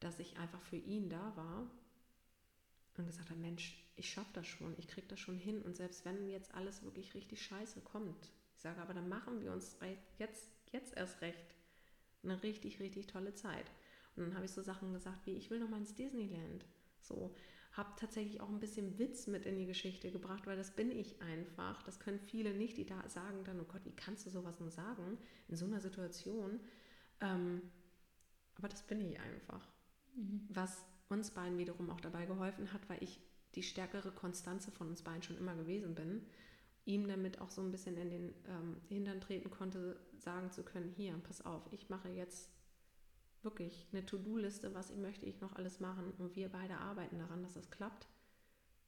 dass 0.00 0.18
ich 0.18 0.38
einfach 0.38 0.62
für 0.62 0.76
ihn 0.76 1.08
da 1.08 1.36
war 1.36 1.70
und 2.98 3.06
gesagt 3.06 3.30
habe, 3.30 3.40
Mensch, 3.40 3.84
ich 3.96 4.10
schaffe 4.10 4.30
das 4.32 4.46
schon, 4.46 4.74
ich 4.78 4.88
kriege 4.88 5.06
das 5.08 5.20
schon 5.20 5.36
hin. 5.36 5.62
Und 5.62 5.76
selbst 5.76 6.04
wenn 6.04 6.28
jetzt 6.28 6.54
alles 6.54 6.82
wirklich 6.82 7.14
richtig 7.14 7.42
scheiße 7.42 7.80
kommt, 7.80 8.32
ich 8.54 8.62
sage, 8.62 8.80
aber 8.80 8.94
dann 8.94 9.08
machen 9.08 9.40
wir 9.40 9.52
uns 9.52 9.76
jetzt, 10.18 10.50
jetzt 10.72 10.96
erst 10.96 11.20
recht 11.20 11.54
eine 12.22 12.42
richtig, 12.42 12.80
richtig 12.80 13.06
tolle 13.06 13.34
Zeit. 13.34 13.70
Und 14.16 14.24
dann 14.24 14.34
habe 14.34 14.44
ich 14.44 14.50
so 14.50 14.62
Sachen 14.62 14.92
gesagt 14.92 15.26
wie, 15.26 15.36
ich 15.36 15.50
will 15.50 15.60
noch 15.60 15.68
mal 15.68 15.78
ins 15.78 15.94
Disneyland. 15.94 16.64
So, 17.00 17.34
habe 17.72 17.92
tatsächlich 17.96 18.40
auch 18.40 18.48
ein 18.48 18.58
bisschen 18.58 18.98
Witz 18.98 19.28
mit 19.28 19.46
in 19.46 19.56
die 19.56 19.66
Geschichte 19.66 20.10
gebracht, 20.10 20.46
weil 20.46 20.56
das 20.56 20.74
bin 20.74 20.90
ich 20.90 21.20
einfach. 21.22 21.82
Das 21.84 22.00
können 22.00 22.18
viele 22.18 22.52
nicht, 22.52 22.76
die 22.76 22.86
da 22.86 23.08
sagen 23.08 23.44
dann, 23.44 23.60
oh 23.60 23.64
Gott, 23.64 23.84
wie 23.84 23.94
kannst 23.94 24.26
du 24.26 24.30
sowas 24.30 24.58
nur 24.58 24.70
sagen 24.70 25.18
in 25.46 25.56
so 25.56 25.66
einer 25.66 25.80
Situation? 25.80 26.60
Ähm, 27.20 27.62
aber 28.56 28.68
das 28.68 28.82
bin 28.82 29.00
ich 29.00 29.20
einfach. 29.20 29.68
Mhm. 30.14 30.46
Was 30.48 30.84
uns 31.08 31.30
beiden 31.30 31.58
wiederum 31.58 31.90
auch 31.90 32.00
dabei 32.00 32.26
geholfen 32.26 32.72
hat, 32.72 32.88
weil 32.88 33.02
ich 33.02 33.20
die 33.54 33.62
stärkere 33.62 34.12
Konstanze 34.12 34.70
von 34.70 34.88
uns 34.88 35.02
beiden 35.02 35.22
schon 35.22 35.38
immer 35.38 35.54
gewesen 35.54 35.94
bin, 35.94 36.22
ihm 36.84 37.08
damit 37.08 37.40
auch 37.40 37.50
so 37.50 37.62
ein 37.62 37.70
bisschen 37.70 37.96
in 37.96 38.10
den 38.10 38.34
ähm, 38.46 38.76
Hintern 38.88 39.20
treten 39.20 39.50
konnte, 39.50 39.98
sagen 40.16 40.50
zu 40.50 40.62
können, 40.62 40.90
hier, 40.96 41.14
pass 41.22 41.44
auf, 41.44 41.62
ich 41.70 41.88
mache 41.88 42.08
jetzt 42.08 42.50
wirklich 43.42 43.86
eine 43.92 44.04
To-Do-Liste, 44.04 44.74
was 44.74 44.94
möchte 44.96 45.26
ich 45.26 45.40
noch 45.40 45.54
alles 45.56 45.80
machen 45.80 46.12
und 46.18 46.36
wir 46.36 46.48
beide 46.48 46.78
arbeiten 46.78 47.18
daran, 47.18 47.42
dass 47.42 47.54
das 47.54 47.70
klappt. 47.70 48.08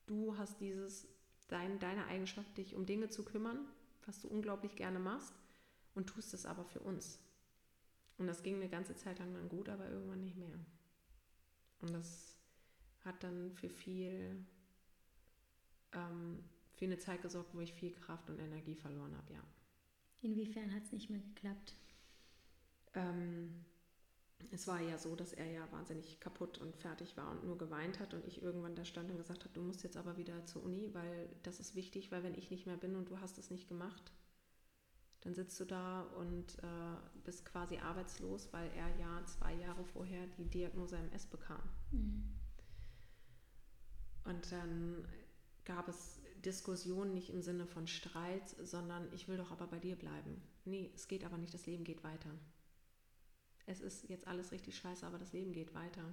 Du 0.07 0.37
hast 0.37 0.61
dieses, 0.61 1.07
dein, 1.49 1.79
deine 1.79 2.07
Eigenschaft, 2.07 2.57
dich 2.57 2.75
um 2.75 2.87
Dinge 2.87 3.09
zu 3.09 3.25
kümmern, 3.25 3.59
was 4.07 4.21
du 4.21 4.29
unglaublich 4.29 4.77
gerne 4.77 4.99
machst 4.99 5.35
und 5.95 6.09
tust 6.09 6.35
es 6.35 6.47
aber 6.47 6.65
für 6.65 6.81
uns. 6.81 7.21
Und 8.19 8.27
das 8.27 8.43
ging 8.43 8.57
eine 8.57 8.69
ganze 8.69 8.97
Zeit 8.97 9.19
lang 9.19 9.33
dann 9.35 9.49
gut, 9.49 9.69
aber 9.69 9.89
irgendwann 9.89 10.21
nicht 10.21 10.37
mehr. 10.37 10.59
Und 11.81 11.93
das 11.93 12.37
hat 13.05 13.23
dann 13.23 13.53
für 13.53 13.69
viel, 13.69 14.45
ähm, 15.93 16.45
für 16.75 16.85
eine 16.85 16.99
Zeit 16.99 17.23
gesorgt, 17.23 17.55
wo 17.55 17.61
ich 17.61 17.73
viel 17.73 17.93
Kraft 17.93 18.29
und 18.31 18.39
Energie 18.39 18.75
verloren 18.75 19.17
habe, 19.17 19.33
ja. 19.33 19.43
Inwiefern 20.23 20.75
hat 20.75 20.85
es 20.85 20.93
nicht 20.93 21.09
mehr 21.09 21.21
geklappt? 21.21 21.75
Ähm, 22.95 23.65
es 24.53 24.67
war 24.67 24.81
ja 24.81 24.99
so, 24.99 25.15
dass 25.15 25.33
er 25.33 25.51
ja 25.51 25.71
wahnsinnig 25.73 26.19
kaputt 26.21 26.59
und 26.59 26.77
fertig 26.77 27.17
war 27.17 27.31
und 27.31 27.45
nur 27.45 27.59
geweint 27.59 28.01
hat 28.01 28.15
und 28.15 28.27
ich 28.27 28.43
irgendwann 28.43 28.75
da 28.75 28.85
stand 28.85 29.11
und 29.11 29.19
gesagt 29.19 29.45
habe, 29.45 29.55
du 29.55 29.63
musst 29.63 29.83
jetzt 29.83 29.97
aber 29.97 30.17
wieder 30.17 30.45
zur 30.47 30.63
Uni, 30.65 30.91
weil 30.93 31.29
das 31.43 31.61
ist 31.61 31.75
wichtig, 31.75 32.11
weil 32.11 32.23
wenn 32.23 32.35
ich 32.35 32.51
nicht 32.51 32.67
mehr 32.67 32.77
bin 32.77 32.97
und 32.97 33.11
du 33.11 33.21
hast 33.21 33.39
es 33.39 33.51
nicht 33.51 33.69
gemacht, 33.69 34.13
dann 35.23 35.35
sitzt 35.35 35.59
du 35.61 35.65
da 35.65 36.03
und 36.19 36.59
äh, 36.63 36.97
bist 37.25 37.45
quasi 37.45 37.79
arbeitslos, 37.79 38.53
weil 38.53 38.71
er 38.77 38.89
ja 38.99 39.25
zwei 39.27 39.55
Jahre 39.55 39.85
vorher 39.85 40.27
die 40.39 40.47
Diagnose 40.47 40.97
MS 40.97 41.27
bekam. 41.27 41.63
Mhm. 41.91 42.25
Und 44.25 44.53
dann 44.53 45.05
gab 45.65 45.89
es 45.89 46.21
Diskussionen 46.45 47.13
nicht 47.13 47.31
im 47.31 47.43
Sinne 47.43 47.67
von 47.67 47.87
Streit, 47.87 48.49
sondern 48.63 49.13
ich 49.13 49.29
will 49.29 49.37
doch 49.37 49.51
aber 49.51 49.67
bei 49.67 49.79
dir 49.79 49.97
bleiben. 49.97 50.41
Nee, 50.65 50.91
es 50.95 51.07
geht 51.07 51.25
aber 51.25 51.37
nicht, 51.37 51.53
das 51.53 51.67
Leben 51.67 51.85
geht 51.85 52.03
weiter 52.03 52.31
es 53.71 53.81
ist 53.81 54.09
jetzt 54.09 54.27
alles 54.27 54.53
richtig 54.53 54.77
scheiße, 54.77 55.07
aber 55.07 55.19
das 55.19 55.33
Leben 55.33 55.53
geht 55.53 55.75
weiter. 55.75 56.05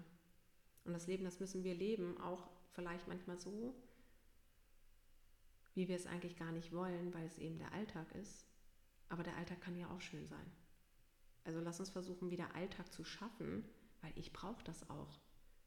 Und 0.85 0.93
das 0.93 1.07
Leben, 1.07 1.23
das 1.23 1.39
müssen 1.39 1.63
wir 1.63 1.73
leben, 1.73 2.19
auch 2.21 2.49
vielleicht 2.73 3.07
manchmal 3.07 3.39
so, 3.39 3.73
wie 5.73 5.87
wir 5.87 5.95
es 5.95 6.05
eigentlich 6.05 6.37
gar 6.37 6.51
nicht 6.51 6.71
wollen, 6.71 7.13
weil 7.13 7.25
es 7.25 7.39
eben 7.39 7.57
der 7.57 7.73
Alltag 7.73 8.13
ist. 8.15 8.45
Aber 9.09 9.23
der 9.23 9.37
Alltag 9.37 9.61
kann 9.61 9.77
ja 9.77 9.89
auch 9.89 10.01
schön 10.01 10.27
sein. 10.27 10.51
Also 11.43 11.59
lass 11.61 11.79
uns 11.79 11.89
versuchen, 11.89 12.29
wieder 12.29 12.55
Alltag 12.55 12.91
zu 12.91 13.03
schaffen, 13.03 13.63
weil 14.01 14.11
ich 14.15 14.33
brauche 14.33 14.63
das 14.65 14.89
auch. 14.89 15.19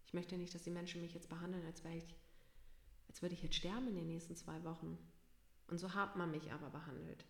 Ich 0.07 0.13
möchte 0.13 0.37
nicht, 0.37 0.55
dass 0.55 0.63
die 0.63 0.71
Menschen 0.71 1.01
mich 1.01 1.15
jetzt 1.15 1.29
behandeln, 1.29 1.65
als 1.65 1.85
wäre 1.85 1.97
ich, 1.97 2.17
als 3.09 3.23
würde 3.23 3.35
ich 3.35 3.43
jetzt 3.43 3.57
sterben 3.57 3.89
in 3.89 3.95
den 3.95 4.07
nächsten 4.07 4.37
zwei 4.37 4.63
Wochen. 4.65 4.99
Und 5.69 5.79
so 5.79 5.95
hat 5.95 6.17
man 6.17 6.31
mich 6.31 6.53
aber 6.53 6.69
behandelt. 6.69 7.25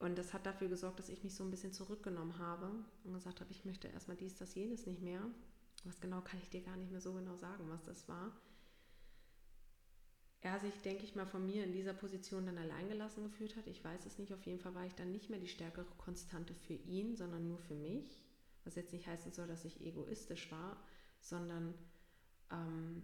Und 0.00 0.16
das 0.16 0.32
hat 0.32 0.46
dafür 0.46 0.68
gesorgt, 0.68 0.98
dass 0.98 1.08
ich 1.08 1.22
mich 1.22 1.34
so 1.34 1.44
ein 1.44 1.50
bisschen 1.50 1.72
zurückgenommen 1.72 2.38
habe 2.38 2.70
und 3.04 3.12
gesagt 3.12 3.40
habe, 3.40 3.50
ich 3.50 3.64
möchte 3.64 3.88
erstmal 3.88 4.16
dies, 4.16 4.34
das, 4.34 4.54
jenes 4.54 4.86
nicht 4.86 5.02
mehr. 5.02 5.22
Was 5.84 6.00
genau 6.00 6.20
kann 6.20 6.40
ich 6.40 6.50
dir 6.50 6.62
gar 6.62 6.76
nicht 6.76 6.90
mehr 6.90 7.00
so 7.00 7.12
genau 7.12 7.36
sagen, 7.36 7.68
was 7.68 7.82
das 7.84 8.08
war. 8.08 8.32
Er 10.42 10.58
sich, 10.58 10.74
denke 10.80 11.04
ich 11.04 11.14
mal, 11.14 11.26
von 11.26 11.44
mir 11.44 11.64
in 11.64 11.72
dieser 11.72 11.92
Position 11.92 12.46
dann 12.46 12.56
alleingelassen 12.56 13.24
gefühlt 13.24 13.56
hat. 13.56 13.66
Ich 13.66 13.84
weiß 13.84 14.06
es 14.06 14.18
nicht. 14.18 14.32
Auf 14.32 14.44
jeden 14.46 14.58
Fall 14.58 14.74
war 14.74 14.86
ich 14.86 14.94
dann 14.94 15.12
nicht 15.12 15.28
mehr 15.28 15.38
die 15.38 15.48
stärkere 15.48 15.84
Konstante 15.98 16.54
für 16.54 16.74
ihn, 16.74 17.14
sondern 17.14 17.46
nur 17.46 17.58
für 17.58 17.74
mich. 17.74 18.18
Was 18.64 18.74
jetzt 18.74 18.92
nicht 18.92 19.06
heißen 19.06 19.32
soll, 19.32 19.48
dass 19.48 19.64
ich 19.64 19.80
egoistisch 19.82 20.50
war, 20.50 20.82
sondern 21.20 21.74
ähm, 22.50 23.02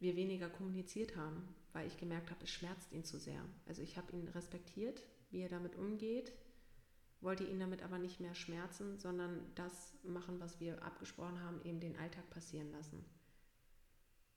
wir 0.00 0.16
weniger 0.16 0.48
kommuniziert 0.48 1.16
haben, 1.16 1.54
weil 1.72 1.86
ich 1.86 1.98
gemerkt 1.98 2.30
habe, 2.30 2.44
es 2.44 2.50
schmerzt 2.50 2.92
ihn 2.92 3.04
zu 3.04 3.18
sehr. 3.18 3.44
Also 3.66 3.82
ich 3.82 3.96
habe 3.98 4.12
ihn 4.12 4.28
respektiert, 4.28 5.02
wie 5.30 5.40
er 5.40 5.48
damit 5.48 5.76
umgeht, 5.76 6.32
wollte 7.20 7.44
ihn 7.44 7.58
damit 7.58 7.82
aber 7.82 7.98
nicht 7.98 8.20
mehr 8.20 8.34
schmerzen, 8.34 8.98
sondern 8.98 9.40
das 9.56 9.92
machen, 10.04 10.40
was 10.40 10.60
wir 10.60 10.82
abgesprochen 10.82 11.42
haben, 11.42 11.60
eben 11.64 11.80
den 11.80 11.98
Alltag 11.98 12.30
passieren 12.30 12.70
lassen. 12.70 13.04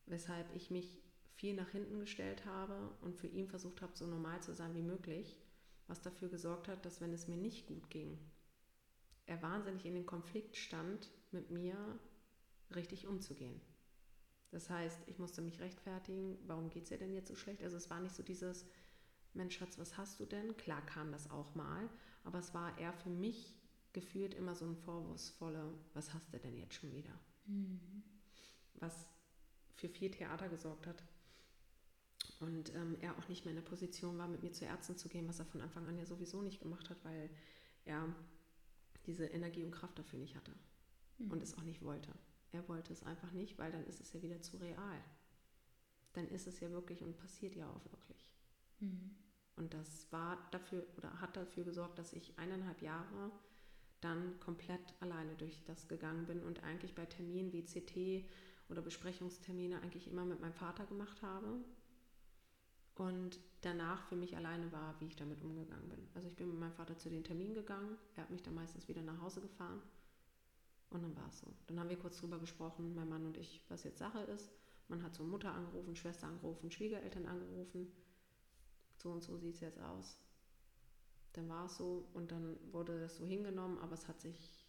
Weshalb 0.08 0.54
ich 0.56 0.72
mich 0.72 1.02
viel 1.42 1.56
nach 1.56 1.70
hinten 1.70 2.00
gestellt 2.00 2.46
habe 2.46 2.92
und 3.02 3.18
für 3.18 3.26
ihn 3.26 3.48
versucht 3.48 3.82
habe, 3.82 3.98
so 3.98 4.06
normal 4.06 4.44
zu 4.44 4.54
sein 4.54 4.76
wie 4.76 4.84
möglich, 4.84 5.36
was 5.88 6.00
dafür 6.00 6.30
gesorgt 6.30 6.68
hat, 6.68 6.86
dass 6.86 7.02
wenn 7.02 7.12
es 7.12 7.28
mir 7.28 7.36
nicht 7.36 7.66
gut 7.66 7.90
ging, 7.90 8.20
er 9.26 9.42
wahnsinnig 9.42 9.88
in 9.88 9.96
den 9.96 10.06
Konflikt 10.06 10.56
stand, 10.56 11.10
mit 11.32 11.50
mir 11.50 11.76
richtig 12.76 13.08
umzugehen. 13.08 13.60
Das 14.52 14.70
heißt, 14.70 15.00
ich 15.08 15.18
musste 15.18 15.42
mich 15.42 15.60
rechtfertigen, 15.60 16.38
warum 16.46 16.70
geht 16.70 16.84
es 16.84 16.90
dir 16.90 17.00
denn 17.00 17.14
jetzt 17.14 17.30
so 17.30 17.36
schlecht? 17.36 17.64
Also 17.64 17.76
es 17.76 17.90
war 17.90 18.00
nicht 18.02 18.14
so 18.14 18.22
dieses, 18.22 18.68
Mensch 19.34 19.58
Schatz, 19.58 19.80
was 19.80 19.98
hast 19.98 20.20
du 20.20 20.26
denn? 20.26 20.56
Klar 20.58 20.86
kam 20.86 21.12
das 21.12 21.32
auch 21.32 21.56
mal, 21.56 21.90
aber 22.24 22.38
es 22.38 22.54
war 22.54 22.78
eher 22.78 22.94
für 22.94 23.10
mich 23.10 23.56
gefühlt 23.94 24.36
immer 24.36 24.54
so 24.54 24.66
ein 24.66 24.76
vorwurfsvoller, 24.76 25.74
was 25.96 26.14
hast 26.14 26.32
du 26.32 26.38
denn 26.38 26.56
jetzt 26.56 26.76
schon 26.76 26.94
wieder? 26.94 27.18
Mhm. 27.46 28.04
Was 28.76 29.08
für 29.74 29.90
viel 29.90 30.12
Theater 30.12 30.50
gesorgt 30.50 30.86
hat. 30.86 31.04
Und 32.40 32.74
ähm, 32.74 32.98
er 33.02 33.18
auch 33.18 33.28
nicht 33.30 33.46
mehr 33.46 33.52
in 33.56 33.62
der 33.62 33.70
Position 33.70 34.18
war, 34.18 34.28
mit 34.28 34.42
mir 34.42 34.52
zu 34.52 34.66
Ärzten 34.66 34.98
zu 34.98 35.10
gehen, 35.10 35.28
was 35.28 35.40
er 35.40 35.46
von 35.46 35.62
Anfang 35.62 35.88
an 35.88 35.98
ja 35.98 36.06
sowieso 36.06 36.42
nicht 36.42 36.62
gemacht 36.62 36.90
hat, 36.90 36.98
weil 37.04 37.30
er 37.86 38.14
diese 39.06 39.26
Energie 39.26 39.64
und 39.64 39.72
Kraft 39.72 39.98
dafür 39.98 40.20
nicht 40.20 40.36
hatte 40.36 40.54
mhm. 41.18 41.32
und 41.32 41.44
es 41.44 41.58
auch 41.58 41.64
nicht 41.64 41.84
wollte. 41.84 42.12
Er 42.52 42.68
wollte 42.68 42.94
es 42.94 43.04
einfach 43.04 43.32
nicht, 43.32 43.58
weil 43.58 43.72
dann 43.72 43.86
ist 43.86 44.02
es 44.02 44.12
ja 44.14 44.22
wieder 44.22 44.42
zu 44.42 44.58
real. 44.58 45.04
Dann 46.14 46.28
ist 46.28 46.48
es 46.48 46.60
ja 46.60 46.70
wirklich 46.72 47.04
und 47.04 47.18
passiert 47.18 47.56
ja 47.56 47.70
auch 47.70 47.86
wirklich. 47.86 48.28
Mhm. 48.80 49.16
Und 49.56 49.74
das 49.74 50.12
war 50.12 50.50
dafür 50.52 50.86
oder 50.98 51.22
hat 51.22 51.38
dafür 51.38 51.64
gesorgt, 51.64 52.00
dass 52.00 52.14
ich 52.14 52.38
eineinhalb 52.38 52.82
Jahre 52.82 53.32
dann 54.02 54.40
komplett 54.40 54.96
alleine 55.00 55.36
durch 55.36 55.64
das 55.66 55.88
gegangen 55.88 56.26
bin 56.26 56.42
und 56.42 56.64
eigentlich 56.64 56.96
bei 56.96 57.06
Terminen 57.06 57.54
wie 57.54 57.64
CT 57.64 58.28
oder 58.70 58.82
Besprechungstermine 58.82 59.80
eigentlich 59.82 60.08
immer 60.08 60.26
mit 60.26 60.42
meinem 60.42 60.54
Vater 60.54 60.86
gemacht 60.88 61.22
habe 61.22 61.64
und 63.02 63.40
danach 63.62 64.04
für 64.04 64.16
mich 64.16 64.38
alleine 64.38 64.72
war, 64.72 64.96
wie 65.00 65.08
ich 65.08 65.16
damit 65.16 65.42
umgegangen 65.42 65.90
bin. 65.90 66.08
Also 66.14 66.28
ich 66.28 66.36
bin 66.36 66.50
mit 66.50 66.60
meinem 66.60 66.74
Vater 66.74 66.98
zu 67.00 67.10
den 67.10 67.24
Terminen 67.24 67.56
gegangen, 67.56 67.98
er 68.16 68.24
hat 68.24 68.30
mich 68.30 68.44
dann 68.44 68.54
meistens 68.54 68.88
wieder 68.88 69.02
nach 69.02 69.20
Hause 69.22 69.42
gefahren 69.42 69.82
und 70.92 71.02
dann 71.02 71.16
war 71.16 71.28
es 71.28 71.40
so. 71.40 71.48
Dann 71.66 71.80
haben 71.80 71.90
wir 71.90 71.98
kurz 71.98 72.20
drüber 72.20 72.38
gesprochen, 72.38 72.94
mein 72.94 73.10
Mann 73.10 73.26
und 73.26 73.38
ich, 73.38 73.62
was 73.70 73.84
jetzt 73.84 73.98
Sache 73.98 74.20
ist. 74.22 74.52
Man 74.88 75.02
hat 75.02 75.16
so 75.16 75.24
Mutter 75.24 75.52
angerufen, 75.52 75.96
Schwester 75.96 76.28
angerufen, 76.28 76.70
Schwiegereltern 76.70 77.26
angerufen 77.26 77.92
so 79.02 79.10
und 79.12 79.24
so 79.24 79.36
sieht 79.38 79.56
es 79.56 79.62
jetzt 79.62 79.80
aus. 79.80 80.20
Dann 81.34 81.50
war 81.50 81.66
es 81.66 81.78
so 81.78 82.08
und 82.14 82.32
dann 82.32 82.58
wurde 82.72 83.00
das 83.00 83.18
so 83.18 83.26
hingenommen, 83.26 83.80
aber 83.80 83.94
es 83.94 84.08
hat 84.08 84.22
sich, 84.22 84.68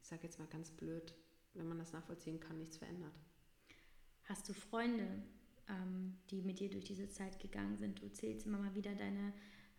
ich 0.00 0.08
sage 0.08 0.22
jetzt 0.22 0.38
mal 0.38 0.48
ganz 0.48 0.70
blöd, 0.70 1.14
wenn 1.54 1.68
man 1.68 1.78
das 1.78 1.92
nachvollziehen 1.92 2.40
kann, 2.40 2.58
nichts 2.58 2.78
verändert. 2.78 3.12
Hast 4.24 4.48
du 4.48 4.54
Freunde, 4.54 5.22
ähm, 5.68 6.16
die 6.30 6.42
mit 6.42 6.60
dir 6.60 6.70
durch 6.70 6.84
diese 6.84 7.08
Zeit 7.08 7.38
gegangen 7.40 7.76
sind? 7.76 8.00
Du 8.02 8.08
zählst 8.08 8.46
immer 8.46 8.58
mal 8.58 8.74
wieder 8.74 8.94
deine 8.94 9.32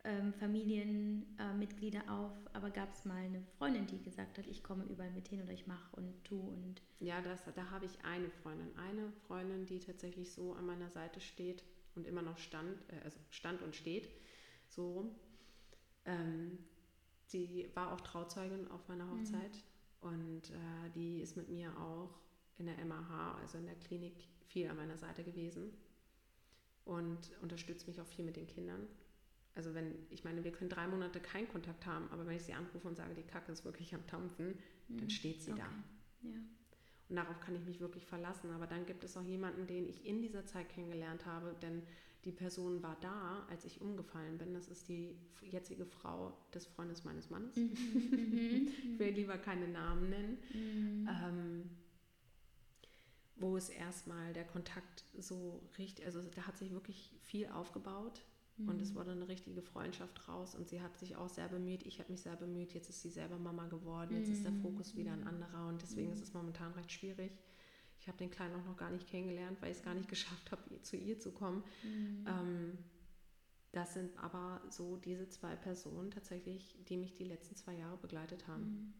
ähm, 0.03 0.33
Familienmitglieder 0.33 2.05
äh, 2.05 2.09
auf, 2.09 2.33
aber 2.53 2.69
gab 2.69 2.91
es 2.93 3.05
mal 3.05 3.17
eine 3.17 3.41
Freundin, 3.57 3.85
die 3.85 4.01
gesagt 4.01 4.37
hat, 4.37 4.47
ich 4.47 4.63
komme 4.63 4.85
überall 4.85 5.11
mit 5.11 5.27
hin 5.27 5.41
oder 5.41 5.51
ich 5.51 5.67
mache 5.67 5.95
und 5.97 6.23
tu 6.23 6.39
und. 6.39 6.81
Ja, 6.99 7.21
das, 7.21 7.39
da 7.53 7.69
habe 7.69 7.85
ich 7.85 8.03
eine 8.03 8.29
Freundin. 8.29 8.69
Eine 8.77 9.11
Freundin, 9.27 9.65
die 9.65 9.79
tatsächlich 9.79 10.31
so 10.31 10.53
an 10.53 10.65
meiner 10.65 10.89
Seite 10.89 11.19
steht 11.19 11.63
und 11.95 12.07
immer 12.07 12.21
noch 12.21 12.37
stand, 12.37 12.81
äh, 12.89 13.03
also 13.03 13.19
stand 13.29 13.61
und 13.61 13.75
steht, 13.75 14.09
so 14.69 14.93
rum. 14.93 15.15
Ähm, 16.05 16.57
sie 17.25 17.69
war 17.73 17.93
auch 17.93 18.01
Trauzeugin 18.01 18.69
auf 18.71 18.87
meiner 18.87 19.05
mhm. 19.05 19.19
Hochzeit 19.19 19.63
mhm. 20.01 20.09
und 20.09 20.49
äh, 20.51 20.89
die 20.95 21.19
ist 21.19 21.35
mit 21.35 21.49
mir 21.49 21.77
auch 21.77 22.17
in 22.57 22.65
der 22.65 22.85
MAH, 22.85 23.37
also 23.41 23.57
in 23.57 23.65
der 23.65 23.75
Klinik, 23.75 24.27
viel 24.49 24.67
an 24.67 24.77
meiner 24.77 24.97
Seite 24.97 25.23
gewesen 25.23 25.71
und 26.85 27.31
unterstützt 27.41 27.87
mich 27.87 28.01
auch 28.01 28.07
viel 28.07 28.25
mit 28.25 28.35
den 28.35 28.47
Kindern. 28.47 28.87
Also 29.55 29.73
wenn, 29.73 29.93
ich 30.09 30.23
meine, 30.23 30.43
wir 30.43 30.51
können 30.51 30.69
drei 30.69 30.87
Monate 30.87 31.19
keinen 31.19 31.47
Kontakt 31.47 31.85
haben, 31.85 32.07
aber 32.11 32.25
wenn 32.25 32.35
ich 32.35 32.43
sie 32.43 32.53
anrufe 32.53 32.87
und 32.87 32.95
sage, 32.95 33.13
die 33.13 33.23
Kacke 33.23 33.51
ist 33.51 33.65
wirklich 33.65 33.93
am 33.93 34.05
Dampfen, 34.07 34.57
mhm. 34.87 34.97
dann 34.97 35.09
steht 35.09 35.41
sie 35.41 35.51
okay. 35.51 35.61
da. 35.61 36.29
Ja. 36.29 36.39
Und 37.09 37.15
darauf 37.15 37.39
kann 37.39 37.55
ich 37.55 37.65
mich 37.65 37.79
wirklich 37.79 38.05
verlassen. 38.05 38.51
Aber 38.51 38.67
dann 38.67 38.85
gibt 38.85 39.03
es 39.03 39.17
auch 39.17 39.23
jemanden, 39.23 39.67
den 39.67 39.87
ich 39.87 40.05
in 40.05 40.21
dieser 40.21 40.45
Zeit 40.45 40.69
kennengelernt 40.69 41.25
habe, 41.25 41.55
denn 41.61 41.81
die 42.25 42.31
Person 42.31 42.83
war 42.83 42.97
da, 43.01 43.45
als 43.49 43.65
ich 43.65 43.81
umgefallen 43.81 44.37
bin. 44.37 44.53
Das 44.53 44.67
ist 44.67 44.87
die 44.89 45.15
jetzige 45.41 45.85
Frau 45.85 46.37
des 46.53 46.65
Freundes 46.67 47.03
meines 47.03 47.29
Mannes. 47.29 47.55
Mhm. 47.55 47.71
ich 48.93 48.99
will 48.99 49.09
lieber 49.09 49.37
keine 49.37 49.67
Namen 49.67 50.09
nennen. 50.09 50.37
Mhm. 50.53 51.09
Ähm, 51.09 51.69
wo 53.39 53.57
es 53.57 53.69
erstmal 53.69 54.33
der 54.33 54.45
Kontakt 54.45 55.05
so 55.17 55.61
richtig, 55.77 56.05
also 56.05 56.21
da 56.21 56.43
hat 56.43 56.57
sich 56.57 56.71
wirklich 56.71 57.15
viel 57.21 57.47
aufgebaut 57.47 58.21
mhm. 58.57 58.69
und 58.69 58.81
es 58.81 58.91
mhm. 58.91 58.95
wurde 58.95 59.11
eine 59.11 59.27
richtige 59.27 59.61
Freundschaft 59.61 60.27
raus 60.27 60.55
und 60.55 60.67
sie 60.67 60.81
hat 60.81 60.97
sich 60.97 61.15
auch 61.15 61.29
sehr 61.29 61.47
bemüht, 61.47 61.83
ich 61.83 61.99
habe 61.99 62.11
mich 62.11 62.21
sehr 62.21 62.35
bemüht, 62.35 62.73
jetzt 62.73 62.89
ist 62.89 63.01
sie 63.01 63.09
selber 63.09 63.37
Mama 63.37 63.67
geworden, 63.67 64.15
jetzt 64.15 64.29
ist 64.29 64.43
der 64.43 64.51
mhm. 64.51 64.61
Fokus 64.61 64.95
wieder 64.95 65.13
ein 65.13 65.27
anderer 65.27 65.67
und 65.67 65.81
deswegen 65.81 66.11
ist 66.11 66.19
mhm. 66.19 66.23
es 66.23 66.33
momentan 66.33 66.73
recht 66.73 66.91
schwierig 66.91 67.31
ich 67.99 68.07
habe 68.07 68.17
den 68.17 68.31
Kleinen 68.31 68.55
auch 68.55 68.65
noch 68.65 68.77
gar 68.77 68.89
nicht 68.89 69.07
kennengelernt, 69.07 69.61
weil 69.61 69.71
ich 69.71 69.77
es 69.77 69.83
gar 69.83 69.93
nicht 69.93 70.09
geschafft 70.09 70.51
habe, 70.51 70.81
zu 70.81 70.95
ihr 70.95 71.19
zu 71.19 71.31
kommen. 71.31 71.63
Mhm. 71.83 72.25
Ähm, 72.27 72.77
das 73.71 73.93
sind 73.93 74.17
aber 74.17 74.61
so 74.69 74.95
diese 74.97 75.29
zwei 75.29 75.55
Personen 75.55 76.09
tatsächlich, 76.09 76.75
die 76.87 76.97
mich 76.97 77.15
die 77.15 77.25
letzten 77.25 77.55
zwei 77.55 77.73
Jahre 77.73 77.97
begleitet 77.97 78.47
haben. 78.47 78.93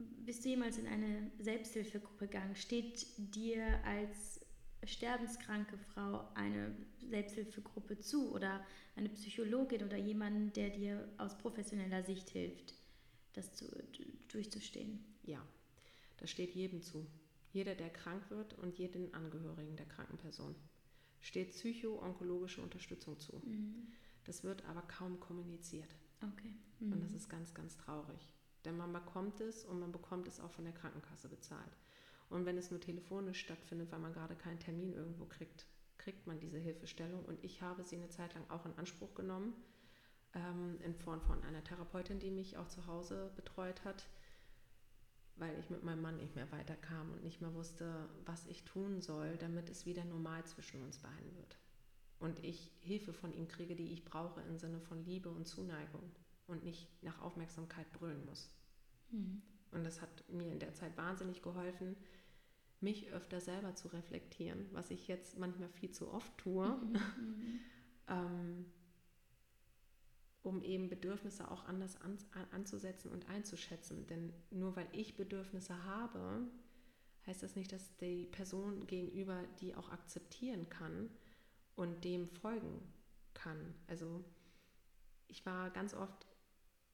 Mhm. 0.00 0.24
Bist 0.24 0.44
du 0.44 0.48
jemals 0.48 0.78
in 0.78 0.86
eine 0.86 1.30
Selbsthilfegruppe 1.38 2.26
gegangen? 2.26 2.56
Steht 2.56 3.06
dir 3.18 3.84
als 3.84 4.40
sterbenskranke 4.84 5.76
Frau 5.78 6.28
eine 6.34 6.74
Selbsthilfegruppe 7.08 7.98
zu 7.98 8.32
oder 8.32 8.64
eine 8.96 9.08
Psychologin 9.10 9.84
oder 9.84 9.96
jemand, 9.96 10.56
der 10.56 10.70
dir 10.70 11.08
aus 11.18 11.36
professioneller 11.36 12.02
Sicht 12.02 12.30
hilft, 12.30 12.74
das 13.34 13.54
zu, 13.54 13.66
durchzustehen? 14.28 15.04
Ja, 15.24 15.46
das 16.16 16.30
steht 16.30 16.54
jedem 16.54 16.82
zu. 16.82 17.06
Jeder, 17.52 17.74
der 17.74 17.90
krank 17.90 18.30
wird 18.30 18.54
und 18.54 18.78
jeden 18.78 19.12
Angehörigen 19.12 19.76
der 19.76 19.86
kranken 19.86 20.18
Person 20.18 20.54
steht 21.20 21.50
psycho-onkologische 21.50 22.62
Unterstützung 22.62 23.18
zu. 23.18 23.42
Mhm. 23.44 23.88
Das 24.24 24.44
wird 24.44 24.64
aber 24.64 24.82
kaum 24.82 25.20
kommuniziert. 25.20 25.94
Okay. 26.22 26.54
Mhm. 26.78 26.92
Und 26.92 27.00
das 27.02 27.12
ist 27.12 27.28
ganz, 27.28 27.52
ganz 27.54 27.76
traurig. 27.76 28.28
Denn 28.64 28.76
man 28.76 28.92
bekommt 28.92 29.40
es 29.40 29.64
und 29.64 29.80
man 29.80 29.92
bekommt 29.92 30.28
es 30.28 30.40
auch 30.40 30.50
von 30.50 30.64
der 30.64 30.74
Krankenkasse 30.74 31.28
bezahlt. 31.28 31.76
Und 32.28 32.46
wenn 32.46 32.58
es 32.58 32.70
nur 32.70 32.80
telefonisch 32.80 33.40
stattfindet, 33.40 33.90
weil 33.90 33.98
man 33.98 34.12
gerade 34.12 34.36
keinen 34.36 34.60
Termin 34.60 34.92
irgendwo 34.92 35.24
kriegt, 35.24 35.66
kriegt 35.98 36.26
man 36.26 36.38
diese 36.38 36.58
Hilfestellung. 36.58 37.24
Und 37.24 37.42
ich 37.44 37.62
habe 37.62 37.82
sie 37.82 37.96
eine 37.96 38.08
Zeit 38.08 38.34
lang 38.34 38.48
auch 38.50 38.66
in 38.66 38.78
Anspruch 38.78 39.14
genommen, 39.14 39.54
ähm, 40.34 40.78
in 40.84 40.94
Form 40.94 41.20
von 41.22 41.42
einer 41.42 41.64
Therapeutin, 41.64 42.20
die 42.20 42.30
mich 42.30 42.56
auch 42.56 42.68
zu 42.68 42.86
Hause 42.86 43.32
betreut 43.36 43.84
hat 43.84 44.06
weil 45.40 45.58
ich 45.58 45.70
mit 45.70 45.82
meinem 45.82 46.02
Mann 46.02 46.18
nicht 46.18 46.36
mehr 46.36 46.52
weiterkam 46.52 47.10
und 47.12 47.24
nicht 47.24 47.40
mehr 47.40 47.54
wusste, 47.54 48.08
was 48.26 48.46
ich 48.46 48.62
tun 48.64 49.00
soll, 49.00 49.36
damit 49.38 49.70
es 49.70 49.86
wieder 49.86 50.04
normal 50.04 50.44
zwischen 50.44 50.82
uns 50.82 50.98
beiden 50.98 51.34
wird. 51.36 51.58
Und 52.18 52.44
ich 52.44 52.70
Hilfe 52.80 53.14
von 53.14 53.32
ihm 53.32 53.48
kriege, 53.48 53.74
die 53.74 53.92
ich 53.92 54.04
brauche 54.04 54.42
im 54.42 54.58
Sinne 54.58 54.80
von 54.80 55.02
Liebe 55.02 55.30
und 55.30 55.48
Zuneigung 55.48 56.14
und 56.50 56.64
nicht 56.64 56.88
nach 57.02 57.20
Aufmerksamkeit 57.20 57.90
brüllen 57.92 58.24
muss. 58.26 58.50
Mhm. 59.10 59.42
Und 59.72 59.84
das 59.84 60.00
hat 60.00 60.24
mir 60.28 60.50
in 60.50 60.58
der 60.58 60.74
Zeit 60.74 60.96
wahnsinnig 60.96 61.42
geholfen, 61.42 61.96
mich 62.80 63.12
öfter 63.12 63.40
selber 63.40 63.74
zu 63.74 63.88
reflektieren, 63.88 64.66
was 64.72 64.90
ich 64.90 65.06
jetzt 65.06 65.38
manchmal 65.38 65.68
viel 65.68 65.90
zu 65.90 66.10
oft 66.12 66.36
tue. 66.38 66.68
Mhm. 66.68 66.92
mhm. 66.92 67.60
ähm, 68.08 68.66
um 70.42 70.62
eben 70.62 70.88
Bedürfnisse 70.88 71.50
auch 71.50 71.66
anders 71.66 72.00
an, 72.00 72.18
anzusetzen 72.50 73.10
und 73.10 73.28
einzuschätzen. 73.28 74.06
Denn 74.06 74.32
nur 74.50 74.74
weil 74.74 74.88
ich 74.92 75.16
Bedürfnisse 75.16 75.84
habe, 75.84 76.48
heißt 77.26 77.42
das 77.42 77.56
nicht, 77.56 77.72
dass 77.72 77.96
die 77.98 78.26
Person 78.26 78.86
gegenüber 78.86 79.44
die 79.60 79.74
auch 79.74 79.90
akzeptieren 79.90 80.68
kann 80.70 81.10
und 81.76 82.04
dem 82.04 82.28
folgen 82.28 82.80
kann. 83.34 83.74
Also 83.86 84.24
ich 85.28 85.44
war 85.44 85.70
ganz 85.70 85.94
oft 85.94 86.26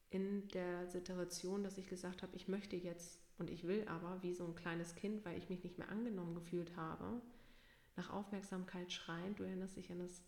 in 0.09 0.47
der 0.49 0.87
Situation, 0.87 1.63
dass 1.63 1.77
ich 1.77 1.87
gesagt 1.87 2.23
habe, 2.23 2.35
ich 2.35 2.47
möchte 2.47 2.75
jetzt 2.75 3.21
und 3.37 3.49
ich 3.49 3.67
will 3.67 3.85
aber 3.87 4.21
wie 4.23 4.33
so 4.33 4.45
ein 4.45 4.55
kleines 4.55 4.95
Kind, 4.95 5.25
weil 5.25 5.37
ich 5.37 5.49
mich 5.49 5.63
nicht 5.63 5.77
mehr 5.77 5.89
angenommen 5.89 6.33
gefühlt 6.33 6.75
habe, 6.75 7.21
nach 7.95 8.09
Aufmerksamkeit 8.09 8.91
schreien. 8.91 9.35
Du 9.35 9.43
erinnerst 9.43 9.75
dich 9.75 9.91
an 9.91 9.99
das, 9.99 10.23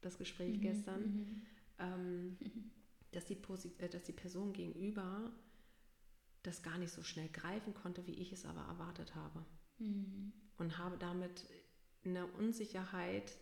das 0.00 0.18
Gespräch 0.18 0.56
mhm, 0.56 0.60
gestern. 0.60 1.00
Mhm 1.00 1.42
ähm, 1.78 2.36
dass, 3.12 3.26
die 3.26 3.38
äh, 3.78 3.88
dass 3.88 4.04
die 4.04 4.12
Person 4.12 4.52
gegenüber 4.52 5.32
das 6.42 6.62
gar 6.62 6.78
nicht 6.78 6.92
so 6.92 7.02
schnell 7.02 7.28
greifen 7.28 7.74
konnte, 7.74 8.06
wie 8.06 8.14
ich 8.14 8.32
es 8.32 8.44
aber 8.44 8.60
erwartet 8.62 9.14
habe. 9.14 9.44
Mhm. 9.78 10.32
Und 10.58 10.78
habe 10.78 10.98
damit 10.98 11.46
eine 12.04 12.26
Unsicherheit 12.26 13.36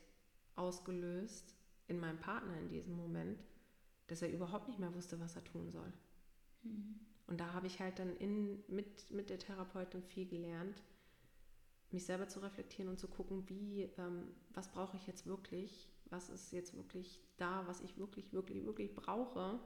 ausgelöst 0.55 1.55
in 1.89 1.99
meinem 1.99 2.19
Partner 2.21 2.57
in 2.59 2.69
diesem 2.69 2.97
Moment, 2.97 3.43
dass 4.07 4.23
er 4.23 4.33
überhaupt 4.33 4.69
nicht 4.69 4.79
mehr 4.79 4.95
wusste, 4.95 5.21
was 5.21 5.37
er 5.37 5.45
tun 5.45 5.71
soll. 5.71 5.93
Mhm. 6.63 7.01
Und 7.27 7.41
da 7.41 7.53
habe 7.53 7.67
ich 7.67 7.81
halt 7.81 7.99
dann 7.99 8.17
in, 8.17 8.63
mit, 8.69 9.11
mit 9.11 9.31
der 9.31 9.39
Therapeutin 9.39 10.03
viel 10.03 10.27
gelernt, 10.27 10.83
mich 11.91 12.05
selber 12.05 12.29
zu 12.29 12.41
reflektieren 12.41 12.91
und 12.91 12.99
zu 12.99 13.09
gucken, 13.09 13.49
wie, 13.49 13.83
ähm, 13.99 14.35
was 14.51 14.71
brauche 14.71 14.97
ich 14.97 15.07
jetzt 15.07 15.27
wirklich, 15.27 15.89
was 16.07 16.29
ist 16.29 16.53
jetzt 16.53 16.75
wirklich 16.75 17.21
da, 17.37 17.67
was 17.67 17.81
ich 17.81 17.97
wirklich, 17.99 18.33
wirklich, 18.33 18.65
wirklich 18.65 18.95
brauche 18.95 19.61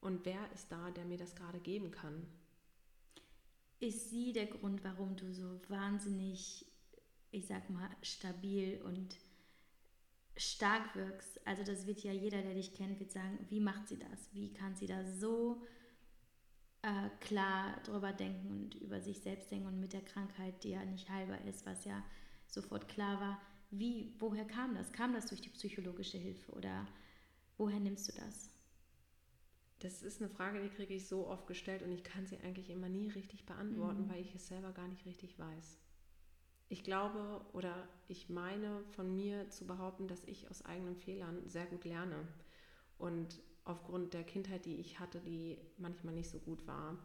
und 0.00 0.24
wer 0.24 0.52
ist 0.52 0.70
da, 0.70 0.90
der 0.90 1.04
mir 1.04 1.18
das 1.18 1.34
gerade 1.34 1.60
geben 1.60 1.90
kann. 1.90 2.26
Ist 3.80 4.10
sie 4.10 4.32
der 4.32 4.46
Grund, 4.46 4.84
warum 4.84 5.16
du 5.16 5.32
so 5.32 5.60
wahnsinnig, 5.68 6.66
ich 7.30 7.46
sag 7.46 7.68
mal, 7.70 7.90
stabil 8.02 8.80
und 8.82 9.16
stark 10.36 10.94
wirkst? 10.94 11.46
Also 11.46 11.62
das 11.62 11.86
wird 11.86 12.00
ja 12.00 12.12
jeder, 12.12 12.42
der 12.42 12.54
dich 12.54 12.74
kennt, 12.74 12.98
wird 12.98 13.12
sagen, 13.12 13.38
wie 13.48 13.60
macht 13.60 13.88
sie 13.88 13.98
das? 13.98 14.32
Wie 14.32 14.52
kann 14.52 14.74
sie 14.74 14.86
da 14.86 15.04
so 15.04 15.62
äh, 16.82 17.08
klar 17.20 17.80
drüber 17.84 18.12
denken 18.12 18.50
und 18.50 18.74
über 18.74 19.00
sich 19.00 19.20
selbst 19.20 19.50
denken 19.50 19.68
und 19.68 19.80
mit 19.80 19.92
der 19.92 20.02
Krankheit, 20.02 20.62
die 20.64 20.70
ja 20.70 20.84
nicht 20.84 21.08
heilbar 21.08 21.44
ist, 21.44 21.64
was 21.66 21.84
ja 21.84 22.02
sofort 22.46 22.88
klar 22.88 23.20
war, 23.20 23.40
wie, 23.70 24.14
woher 24.18 24.44
kam 24.44 24.74
das? 24.74 24.92
Kam 24.92 25.14
das 25.14 25.26
durch 25.26 25.40
die 25.40 25.48
psychologische 25.48 26.18
Hilfe 26.18 26.52
oder 26.52 26.86
woher 27.56 27.80
nimmst 27.80 28.08
du 28.08 28.12
das? 28.12 28.50
Das 29.80 30.02
ist 30.02 30.20
eine 30.20 30.30
Frage, 30.30 30.62
die 30.62 30.68
kriege 30.68 30.94
ich 30.94 31.08
so 31.08 31.26
oft 31.26 31.46
gestellt 31.46 31.82
und 31.82 31.92
ich 31.92 32.04
kann 32.04 32.26
sie 32.26 32.38
eigentlich 32.38 32.70
immer 32.70 32.88
nie 32.88 33.08
richtig 33.08 33.44
beantworten, 33.44 34.06
mhm. 34.06 34.10
weil 34.10 34.20
ich 34.20 34.34
es 34.34 34.46
selber 34.46 34.72
gar 34.72 34.88
nicht 34.88 35.04
richtig 35.04 35.38
weiß. 35.38 35.78
Ich 36.68 36.82
glaube 36.82 37.40
oder 37.52 37.88
ich 38.08 38.28
meine 38.28 38.82
von 38.90 39.14
mir 39.14 39.50
zu 39.50 39.66
behaupten, 39.66 40.08
dass 40.08 40.24
ich 40.24 40.50
aus 40.50 40.64
eigenen 40.64 40.96
Fehlern 40.96 41.46
sehr 41.46 41.66
gut 41.66 41.84
lerne. 41.84 42.26
Und 42.98 43.40
aufgrund 43.64 44.14
der 44.14 44.24
Kindheit, 44.24 44.64
die 44.64 44.76
ich 44.76 44.98
hatte, 44.98 45.20
die 45.20 45.58
manchmal 45.78 46.14
nicht 46.14 46.30
so 46.30 46.38
gut 46.38 46.66
war, 46.66 46.98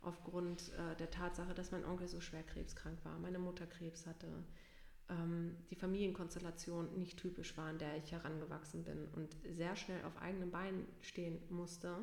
aufgrund 0.00 0.72
äh, 0.72 0.96
der 0.96 1.10
Tatsache, 1.10 1.54
dass 1.54 1.70
mein 1.70 1.84
Onkel 1.84 2.08
so 2.08 2.20
schwer 2.20 2.42
krebskrank 2.42 3.04
war, 3.04 3.18
meine 3.18 3.38
Mutter 3.38 3.66
Krebs 3.66 4.06
hatte, 4.06 4.28
ähm, 5.08 5.56
die 5.70 5.76
Familienkonstellation 5.76 6.98
nicht 6.98 7.18
typisch 7.18 7.56
war, 7.56 7.70
in 7.70 7.78
der 7.78 7.96
ich 7.96 8.12
herangewachsen 8.12 8.84
bin 8.84 9.06
und 9.14 9.36
sehr 9.48 9.76
schnell 9.76 10.02
auf 10.04 10.16
eigenen 10.20 10.50
Beinen 10.50 10.86
stehen 11.00 11.40
musste. 11.50 11.96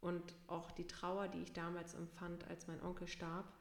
Und 0.00 0.34
auch 0.46 0.70
die 0.72 0.86
Trauer, 0.86 1.28
die 1.28 1.42
ich 1.42 1.52
damals 1.52 1.94
empfand, 1.94 2.46
als 2.48 2.66
mein 2.66 2.82
Onkel 2.82 3.08
starb, 3.08 3.52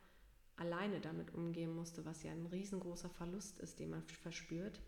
alleine 0.57 1.01
damit 1.01 1.33
umgehen 1.33 1.75
musste, 1.75 2.05
was 2.05 2.23
ja 2.23 2.31
ein 2.31 2.45
riesengroßer 2.45 3.09
Verlust 3.09 3.59
ist, 3.59 3.79
den 3.79 3.89
man 3.89 4.01
verspürt, 4.03 4.81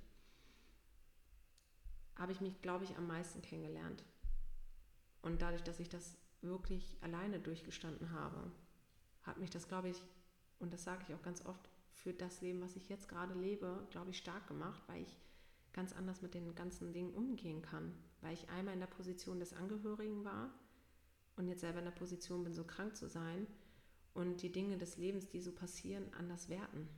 habe 2.16 2.32
ich 2.32 2.42
mich, 2.42 2.62
glaube 2.62 2.86
ich, 2.86 2.98
am 2.98 3.08
meisten 3.08 3.42
kennengelernt. 3.42 4.04
Und 5.22 5.42
dadurch, 5.42 5.64
dass 5.64 5.80
ich 5.80 5.90
das 5.90 6.18
wirklich 6.42 6.98
alleine 7.02 7.40
durchgestanden 7.40 8.12
habe, 8.12 8.52
hat 9.24 9.38
mich 9.38 9.50
das, 9.50 9.68
glaube 9.68 9.90
ich, 9.90 10.02
und 10.60 10.74
das 10.74 10.84
sage 10.84 11.04
ich 11.08 11.14
auch 11.14 11.22
ganz 11.22 11.46
oft, 11.46 11.70
für 11.92 12.14
das 12.14 12.42
Leben, 12.42 12.62
was 12.62 12.76
ich 12.76 12.90
jetzt 12.90 13.10
gerade 13.10 13.34
lebe, 13.34 13.86
glaube 13.90 14.12
ich, 14.12 14.18
stark 14.18 14.48
gemacht, 14.48 14.82
weil 14.88 15.02
ich 15.02 15.18
ganz 15.74 15.94
anders 15.94 16.22
mit 16.22 16.34
den 16.34 16.56
ganzen 16.56 16.94
Dingen 16.94 17.14
umgehen 17.14 17.62
kann. 17.62 17.94
Weil 18.22 18.34
ich 18.34 18.50
einmal 18.50 18.74
in 18.74 18.80
der 18.80 18.88
Position 18.88 19.40
des 19.40 19.54
Angehörigen 19.54 20.24
war 20.24 20.52
und 21.36 21.48
jetzt 21.48 21.62
selber 21.62 21.80
in 21.80 21.86
der 21.86 21.92
Position 21.92 22.44
bin, 22.44 22.54
so 22.54 22.64
krank 22.64 22.96
zu 22.96 23.08
sein 23.08 23.48
und 24.18 24.42
die 24.42 24.52
Dinge 24.52 24.78
des 24.80 24.98
Lebens, 24.98 25.30
die 25.30 25.40
so 25.40 25.52
passieren, 25.52 26.12
anders 26.18 26.50
werten. 26.50 26.90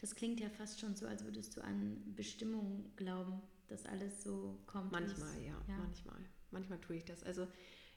Das 0.00 0.16
klingt 0.16 0.40
ja 0.40 0.48
fast 0.50 0.80
schon 0.80 0.96
so, 0.96 1.06
als 1.06 1.24
würdest 1.24 1.56
du 1.56 1.60
an 1.62 2.02
Bestimmung 2.16 2.90
glauben, 2.96 3.40
dass 3.68 3.86
alles 3.86 4.24
so 4.24 4.58
kommt. 4.66 4.90
Manchmal, 4.90 5.40
ja, 5.40 5.54
ja, 5.68 5.76
manchmal. 5.78 6.18
Manchmal 6.50 6.80
tue 6.80 6.96
ich 6.96 7.04
das. 7.04 7.22
Also 7.22 7.46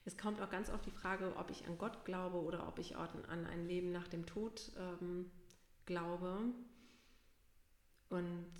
es 0.04 0.16
kommt 0.16 0.40
auch 0.40 0.50
ganz 0.50 0.70
oft 0.70 0.86
die 0.86 0.92
Frage, 0.92 1.34
ob 1.36 1.50
ich 1.50 1.66
an 1.66 1.78
Gott 1.78 2.04
glaube 2.04 2.40
oder 2.42 2.68
ob 2.68 2.78
ich 2.78 2.96
an 2.96 3.46
ein 3.46 3.66
Leben 3.66 3.90
nach 3.90 4.06
dem 4.06 4.24
Tod 4.24 4.70
ähm, 4.78 5.28
glaube. 5.84 6.44
Und 8.08 8.52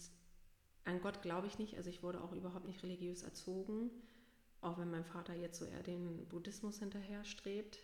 an 0.85 1.01
Gott 1.01 1.23
glaube 1.23 1.47
ich 1.47 1.59
nicht, 1.59 1.77
also 1.77 1.89
ich 1.89 2.03
wurde 2.03 2.21
auch 2.21 2.33
überhaupt 2.33 2.67
nicht 2.67 2.83
religiös 2.83 3.23
erzogen. 3.23 3.91
auch 4.61 4.79
wenn 4.79 4.91
mein 4.91 5.05
Vater 5.05 5.35
jetzt 5.35 5.59
so 5.59 5.65
eher 5.67 5.83
den 5.83 6.27
Buddhismus 6.29 6.79
hinterher 6.79 7.25
strebt. 7.25 7.79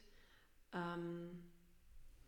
Ähm, 0.73 1.31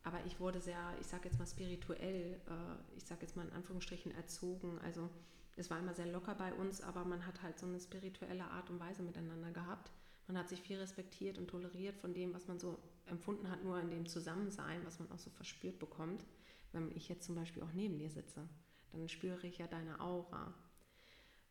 aber 0.03 0.25
ich 0.25 0.41
wurde 0.41 0.61
sehr, 0.61 0.95
ich 1.01 1.07
sage 1.07 1.29
jetzt 1.29 1.39
mal 1.39 1.47
spirituell, 1.47 2.41
äh, 2.47 2.97
ich 2.97 3.05
sage 3.05 3.23
jetzt 3.23 3.37
mal 3.37 3.47
in 3.47 3.53
Anführungsstrichen 3.53 4.13
erzogen. 4.13 4.79
Also 4.81 5.11
es 5.57 5.71
war 5.71 5.79
immer 5.79 5.95
sehr 5.95 6.07
locker 6.07 6.35
bei 6.35 6.53
uns, 6.55 6.81
aber 6.81 7.05
man 7.05 7.27
hat 7.27 7.43
halt 7.43 7.59
so 7.59 7.67
eine 7.67 7.81
spirituelle 7.81 8.45
Art 8.45 8.71
und 8.71 8.81
Weise 8.81 9.03
miteinander 9.03 9.51
gehabt. 9.51 9.91
Man 10.27 10.39
hat 10.39 10.49
sich 10.49 10.63
viel 10.63 10.79
respektiert 10.79 11.39
und 11.39 11.49
toleriert 11.49 11.97
von 11.97 12.15
dem, 12.15 12.33
was 12.33 12.47
man 12.49 12.59
so 12.59 12.79
empfunden 13.07 13.51
hat, 13.51 13.63
nur 13.65 13.79
in 13.81 13.91
dem 13.91 14.07
Zusammensein, 14.07 14.85
was 14.87 14.99
man 14.99 15.11
auch 15.11 15.19
so 15.19 15.29
verspürt 15.31 15.79
bekommt. 15.79 16.25
Wenn 16.73 16.91
ich 16.97 17.09
jetzt 17.09 17.25
zum 17.25 17.35
Beispiel 17.35 17.63
auch 17.63 17.73
neben 17.75 17.99
dir 17.99 18.09
sitze, 18.09 18.49
dann 18.93 19.09
spüre 19.09 19.47
ich 19.47 19.59
ja 19.59 19.67
deine 19.67 20.01
Aura. 20.01 20.55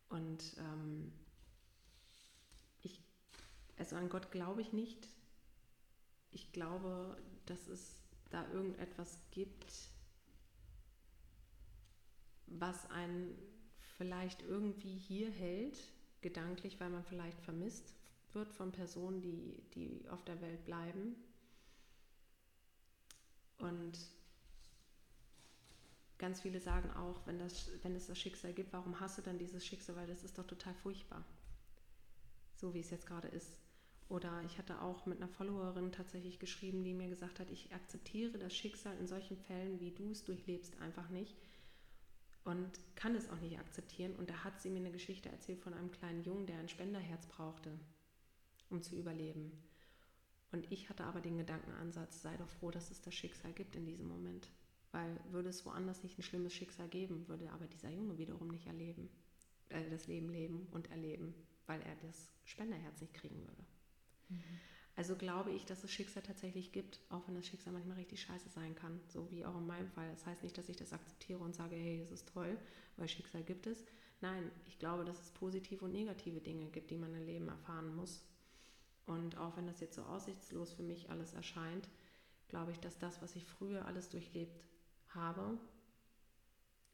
Und 0.08 0.56
ähm, 0.58 1.12
ich, 2.82 3.00
also 3.78 3.96
an 3.96 4.08
Gott 4.08 4.32
glaube 4.32 4.60
ich 4.60 4.72
nicht. 4.72 5.06
Ich 6.32 6.50
glaube, 6.52 7.16
dass 7.46 7.68
es 7.68 7.99
da 8.30 8.48
irgendetwas 8.52 9.18
gibt, 9.30 9.90
was 12.46 12.88
einen 12.90 13.36
vielleicht 13.96 14.42
irgendwie 14.42 14.96
hier 14.96 15.30
hält, 15.30 15.78
gedanklich, 16.20 16.80
weil 16.80 16.90
man 16.90 17.04
vielleicht 17.04 17.40
vermisst 17.40 17.94
wird 18.32 18.52
von 18.52 18.72
Personen, 18.72 19.20
die, 19.20 19.62
die 19.74 20.08
auf 20.08 20.24
der 20.24 20.40
Welt 20.40 20.64
bleiben. 20.64 21.16
Und 23.58 23.98
ganz 26.18 26.40
viele 26.40 26.60
sagen 26.60 26.90
auch, 26.92 27.26
wenn, 27.26 27.38
das, 27.38 27.70
wenn 27.82 27.94
es 27.94 28.06
das 28.06 28.18
Schicksal 28.18 28.52
gibt, 28.52 28.72
warum 28.72 29.00
hasse 29.00 29.22
dann 29.22 29.38
dieses 29.38 29.66
Schicksal? 29.66 29.96
Weil 29.96 30.06
das 30.06 30.22
ist 30.22 30.38
doch 30.38 30.46
total 30.46 30.74
furchtbar. 30.74 31.24
So 32.54 32.72
wie 32.74 32.80
es 32.80 32.90
jetzt 32.90 33.06
gerade 33.06 33.28
ist. 33.28 33.56
Oder 34.10 34.42
ich 34.44 34.58
hatte 34.58 34.82
auch 34.82 35.06
mit 35.06 35.18
einer 35.18 35.28
Followerin 35.28 35.92
tatsächlich 35.92 36.40
geschrieben, 36.40 36.82
die 36.82 36.94
mir 36.94 37.08
gesagt 37.08 37.38
hat, 37.38 37.48
ich 37.48 37.72
akzeptiere 37.72 38.38
das 38.38 38.54
Schicksal 38.54 38.96
in 38.98 39.06
solchen 39.06 39.36
Fällen, 39.36 39.78
wie 39.80 39.92
du 39.92 40.10
es 40.10 40.24
durchlebst, 40.24 40.78
einfach 40.80 41.08
nicht 41.10 41.36
und 42.44 42.68
kann 42.96 43.14
es 43.14 43.30
auch 43.30 43.40
nicht 43.40 43.58
akzeptieren. 43.58 44.16
Und 44.16 44.28
da 44.28 44.44
hat 44.44 44.60
sie 44.60 44.68
mir 44.68 44.80
eine 44.80 44.90
Geschichte 44.90 45.28
erzählt 45.28 45.60
von 45.60 45.74
einem 45.74 45.92
kleinen 45.92 46.24
Jungen, 46.24 46.46
der 46.46 46.58
ein 46.58 46.68
Spenderherz 46.68 47.26
brauchte, 47.26 47.78
um 48.68 48.82
zu 48.82 48.96
überleben. 48.96 49.52
Und 50.50 50.70
ich 50.72 50.88
hatte 50.88 51.04
aber 51.04 51.20
den 51.20 51.38
Gedankenansatz, 51.38 52.22
sei 52.22 52.36
doch 52.36 52.48
froh, 52.48 52.72
dass 52.72 52.90
es 52.90 53.00
das 53.00 53.14
Schicksal 53.14 53.52
gibt 53.52 53.76
in 53.76 53.86
diesem 53.86 54.08
Moment. 54.08 54.50
Weil 54.90 55.20
würde 55.30 55.50
es 55.50 55.64
woanders 55.64 56.02
nicht 56.02 56.18
ein 56.18 56.24
schlimmes 56.24 56.52
Schicksal 56.52 56.88
geben, 56.88 57.28
würde 57.28 57.48
aber 57.52 57.68
dieser 57.68 57.90
Junge 57.90 58.18
wiederum 58.18 58.48
nicht 58.48 58.66
erleben, 58.66 59.08
äh, 59.68 59.88
das 59.88 60.08
Leben 60.08 60.30
leben 60.30 60.66
und 60.72 60.90
erleben, 60.90 61.32
weil 61.66 61.80
er 61.82 61.94
das 62.04 62.28
Spenderherz 62.42 63.00
nicht 63.00 63.14
kriegen 63.14 63.38
würde. 63.46 63.64
Mhm. 64.30 64.60
Also 64.96 65.16
glaube 65.16 65.50
ich, 65.52 65.64
dass 65.64 65.82
es 65.84 65.90
Schicksal 65.92 66.22
tatsächlich 66.22 66.72
gibt, 66.72 67.00
auch 67.08 67.26
wenn 67.26 67.34
das 67.34 67.46
Schicksal 67.46 67.72
manchmal 67.72 67.96
richtig 67.96 68.20
scheiße 68.20 68.48
sein 68.50 68.74
kann, 68.74 69.00
so 69.08 69.30
wie 69.30 69.44
auch 69.44 69.56
in 69.56 69.66
meinem 69.66 69.88
Fall. 69.88 70.10
Das 70.10 70.26
heißt 70.26 70.42
nicht, 70.42 70.58
dass 70.58 70.68
ich 70.68 70.76
das 70.76 70.92
akzeptiere 70.92 71.38
und 71.38 71.54
sage, 71.54 71.76
hey, 71.76 71.98
das 72.00 72.10
ist 72.10 72.28
toll, 72.28 72.58
weil 72.96 73.08
Schicksal 73.08 73.42
gibt 73.42 73.66
es. 73.66 73.84
Nein, 74.20 74.50
ich 74.66 74.78
glaube, 74.78 75.04
dass 75.04 75.20
es 75.20 75.30
positive 75.30 75.84
und 75.84 75.92
negative 75.92 76.40
Dinge 76.40 76.66
gibt, 76.70 76.90
die 76.90 76.98
man 76.98 77.14
im 77.14 77.24
Leben 77.24 77.48
erfahren 77.48 77.94
muss. 77.96 78.22
Und 79.06 79.38
auch 79.38 79.56
wenn 79.56 79.66
das 79.66 79.80
jetzt 79.80 79.94
so 79.94 80.02
aussichtslos 80.02 80.72
für 80.72 80.82
mich 80.82 81.08
alles 81.08 81.32
erscheint, 81.32 81.88
glaube 82.48 82.72
ich, 82.72 82.78
dass 82.80 82.98
das, 82.98 83.22
was 83.22 83.36
ich 83.36 83.44
früher 83.46 83.86
alles 83.86 84.10
durchlebt 84.10 84.62
habe, 85.08 85.58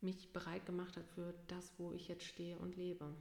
mich 0.01 0.33
bereit 0.33 0.65
gemacht 0.67 0.97
hat 0.97 1.09
für 1.09 1.35
das, 1.49 1.73
wo 1.79 1.93
ich 1.93 2.09
jetzt 2.09 2.25
stehe 2.25 2.57
und 2.57 2.77
lebe 2.77 3.17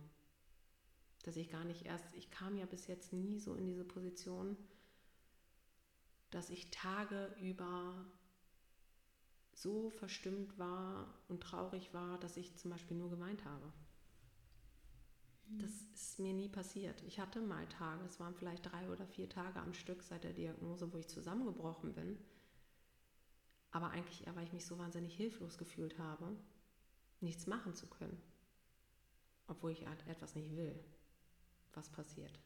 dass 1.26 1.38
ich 1.38 1.49
gar 1.49 1.63
nicht 1.63 1.86
erst, 1.86 2.05
ich 2.13 2.30
kam 2.30 2.55
ja 2.55 2.67
bis 2.67 2.86
jetzt 2.86 3.11
nie 3.11 3.39
so 3.39 3.55
in 3.55 3.65
diese 3.65 3.84
Position, 3.84 4.55
dass 6.30 6.51
ich 6.51 6.69
Tage 6.69 7.36
über 7.41 8.05
so 9.53 9.89
verstimmt 9.89 10.59
war 10.59 11.07
und 11.28 11.41
traurig 11.41 11.93
war, 11.93 12.19
dass 12.19 12.38
ich 12.38 12.55
zum 12.57 12.69
Beispiel 12.69 12.97
nur 12.97 13.09
geweint 13.09 13.43
habe. 13.43 13.73
Mhm. 15.47 15.59
Das 15.59 15.71
ist 15.93 16.19
mir 16.19 16.34
nie 16.34 16.49
passiert. 16.49 17.01
Ich 17.03 17.19
hatte 17.19 17.41
mal 17.41 17.67
Tage, 17.69 18.05
es 18.05 18.19
waren 18.19 18.36
vielleicht 18.36 18.71
drei 18.71 18.88
oder 18.89 19.07
vier 19.07 19.28
Tage 19.28 19.59
am 19.59 19.73
Stück 19.73 20.03
seit 20.03 20.26
der 20.26 20.34
Diagnose, 20.34 20.93
wo 20.93 20.97
ich 20.97 21.07
zusammengebrochen 21.07 21.93
bin. 21.93 22.19
Aber 23.71 23.89
eigentlich 23.89 24.28
eher, 24.28 24.36
weil 24.36 24.45
ich 24.45 24.53
mich 24.53 24.65
so 24.65 24.78
wahnsinnig 24.78 25.15
hilflos 25.15 25.57
gefühlt 25.57 25.97
habe, 25.97 26.38
nichts 27.19 27.47
machen 27.47 27.73
zu 27.73 27.88
können. 27.88 28.21
Obwohl 29.47 29.71
ich 29.71 29.88
halt 29.88 30.05
etwas 30.07 30.36
nicht 30.36 30.55
will 30.55 30.84
was 31.76 31.89
passiert. 31.89 32.39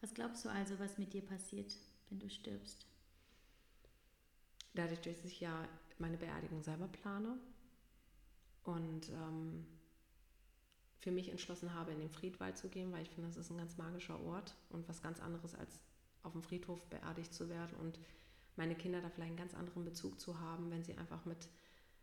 Was 0.00 0.14
glaubst 0.14 0.44
du 0.44 0.48
also, 0.48 0.78
was 0.78 0.98
mit 0.98 1.12
dir 1.12 1.22
passiert, 1.22 1.74
wenn 2.08 2.20
du 2.20 2.30
stirbst? 2.30 2.86
Dadurch, 4.74 5.00
dass 5.00 5.24
ich 5.24 5.40
ja 5.40 5.68
meine 5.98 6.16
Beerdigung 6.16 6.62
selber 6.62 6.86
plane 6.88 7.36
und 8.64 9.08
ähm, 9.08 9.66
für 10.98 11.10
mich 11.10 11.30
entschlossen 11.30 11.74
habe, 11.74 11.92
in 11.92 11.98
den 11.98 12.10
Friedwald 12.10 12.56
zu 12.56 12.68
gehen, 12.68 12.92
weil 12.92 13.02
ich 13.02 13.10
finde, 13.10 13.28
das 13.28 13.36
ist 13.36 13.50
ein 13.50 13.58
ganz 13.58 13.76
magischer 13.76 14.20
Ort 14.20 14.54
und 14.70 14.88
was 14.88 15.02
ganz 15.02 15.20
anderes 15.20 15.54
als 15.54 15.80
auf 16.22 16.32
dem 16.32 16.42
Friedhof 16.42 16.84
beerdigt 16.86 17.32
zu 17.32 17.48
werden 17.48 17.76
und 17.78 17.98
meine 18.56 18.74
Kinder 18.74 19.00
da 19.00 19.08
vielleicht 19.08 19.30
einen 19.30 19.38
ganz 19.38 19.54
anderen 19.54 19.84
Bezug 19.84 20.20
zu 20.20 20.40
haben, 20.40 20.70
wenn 20.70 20.82
sie 20.82 20.96
einfach 20.96 21.24
mit 21.24 21.48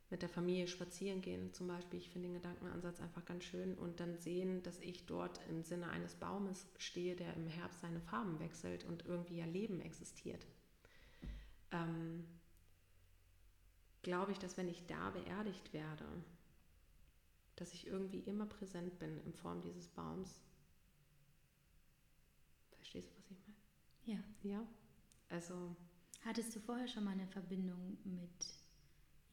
mit 0.10 0.22
der 0.22 0.30
Familie 0.30 0.68
spazieren 0.68 1.22
gehen 1.22 1.52
zum 1.54 1.68
Beispiel. 1.68 2.00
Ich 2.00 2.10
finde 2.10 2.28
den 2.28 2.36
Gedankenansatz 2.36 3.00
einfach 3.00 3.26
ganz 3.26 3.44
schön 3.44 3.76
und 3.76 4.00
dann 4.00 4.18
sehen, 4.18 4.62
dass 4.64 4.80
ich 4.80 5.06
dort 5.06 5.40
im 5.50 5.64
Sinne 5.64 5.90
eines 5.90 6.16
Baumes 6.16 6.68
stehe, 6.78 7.16
der 7.16 7.34
im 7.34 7.48
Herbst 7.48 7.82
seine 7.82 8.00
Farben 8.02 8.40
wechselt 8.40 8.86
und 8.86 9.06
irgendwie 9.06 9.38
ja 9.38 9.46
Leben 9.46 9.82
existiert. 9.82 10.46
Ähm, 11.72 12.26
glaube 14.04 14.32
ich, 14.32 14.38
dass 14.38 14.58
wenn 14.58 14.70
ich 14.70 14.86
da 14.86 15.10
beerdigt 15.10 15.74
werde, 15.74 16.06
dass 17.56 17.74
ich 17.74 17.88
irgendwie 17.88 18.20
immer 18.20 18.46
präsent 18.46 19.00
bin 19.00 19.20
in 19.26 19.34
Form 19.34 19.62
dieses 19.62 19.88
Baums. 19.88 20.42
Verstehst 22.76 23.10
du, 23.10 23.18
was 23.18 23.32
ich 23.32 23.38
meine? 23.48 24.20
Ja. 24.20 24.24
Ja. 24.44 24.68
Also. 25.30 25.76
Hattest 26.24 26.56
du 26.56 26.60
vorher 26.60 26.88
schon 26.88 27.04
mal 27.04 27.12
eine 27.12 27.28
Verbindung 27.28 27.98
mit 28.04 28.65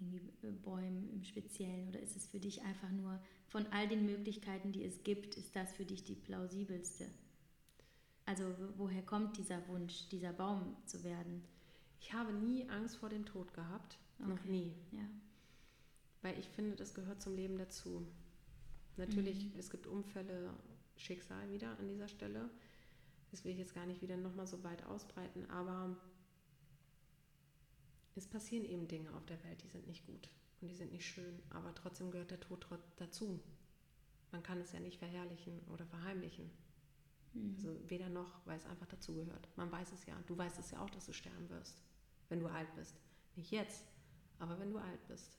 irgendwie 0.03 0.47
äh, 0.47 0.51
Bäumen 0.51 1.09
im 1.13 1.25
Speziellen? 1.25 1.89
Oder 1.89 2.01
ist 2.01 2.17
es 2.17 2.27
für 2.27 2.41
dich 2.41 2.63
einfach 2.63 2.91
nur 2.91 3.19
von 3.47 3.67
all 3.69 3.89
den 3.89 4.07
Möglichkeiten, 4.07 4.73
die 4.73 4.85
es 4.85 5.03
gibt, 5.03 5.37
ist 5.37 5.55
das 5.55 5.73
für 5.73 5.85
dich 5.85 6.05
die 6.05 6.15
plausibelste? 6.15 7.07
Also 8.25 8.45
woher 8.77 9.03
kommt 9.03 9.37
dieser 9.37 9.67
Wunsch, 9.69 10.09
dieser 10.09 10.33
Baum 10.33 10.77
zu 10.87 11.03
werden? 11.05 11.43
Ich 12.01 12.13
habe 12.13 12.33
nie 12.33 12.69
Angst 12.69 12.97
vor 12.97 13.09
dem 13.09 13.25
Tod 13.25 13.53
gehabt. 13.55 13.99
Okay. 14.19 14.29
Noch 14.29 14.45
nie. 14.45 14.73
Ja. 14.93 15.09
Weil 16.23 16.39
ich 16.39 16.49
finde, 16.49 16.77
das 16.77 16.95
gehört 16.95 17.21
zum 17.21 17.35
Leben 17.35 17.59
dazu. 17.59 18.07
Natürlich, 18.97 19.47
mhm. 19.47 19.59
es 19.59 19.71
gibt 19.71 19.87
Unfälle, 19.87 20.51
Schicksal 20.97 21.51
wieder 21.51 21.79
an 21.79 21.89
dieser 21.89 22.09
Stelle. 22.09 22.51
Das 23.31 23.45
will 23.45 23.53
ich 23.53 23.59
jetzt 23.59 23.75
gar 23.75 23.87
nicht 23.87 24.03
wieder 24.03 24.17
nochmal 24.17 24.47
so 24.47 24.63
weit 24.63 24.85
ausbreiten, 24.85 25.49
aber 25.51 25.97
es 28.15 28.27
passieren 28.27 28.65
eben 28.65 28.89
Dinge 28.89 29.13
auf 29.15 29.25
der 29.27 29.43
Welt, 29.45 29.63
die 29.63 29.69
sind 29.69 29.87
nicht 29.87 30.07
gut 30.07 30.29
und 30.61 30.69
die 30.69 30.75
sind 30.75 30.93
nicht 30.93 31.07
schön, 31.07 31.43
aber 31.51 31.75
trotzdem 31.75 32.11
gehört 32.11 32.31
der 32.31 32.41
Tod 32.41 32.67
dazu. 32.97 33.41
Man 34.31 34.43
kann 34.43 34.61
es 34.61 34.73
ja 34.73 34.81
nicht 34.81 34.99
verherrlichen 34.99 35.61
oder 35.69 35.87
verheimlichen. 35.87 36.51
Mhm. 37.35 37.55
Also 37.57 37.79
weder 37.89 38.09
noch, 38.09 38.45
weil 38.47 38.59
es 38.59 38.67
einfach 38.67 38.87
dazugehört. 38.87 39.49
Man 39.57 39.71
weiß 39.71 39.93
es 39.93 40.07
ja. 40.07 40.17
Du 40.27 40.37
weißt 40.37 40.59
es 40.59 40.71
ja 40.71 40.81
auch, 40.81 40.91
dass 40.91 41.07
du 41.07 41.13
sterben 41.13 41.49
wirst, 41.51 41.83
wenn 42.29 42.41
du 42.41 42.47
alt 42.47 42.75
bist. 42.75 42.97
Nicht 43.37 43.51
jetzt, 43.51 43.85
aber 44.39 44.59
wenn 44.59 44.71
du 44.71 44.79
alt 44.79 45.07
bist. 45.09 45.39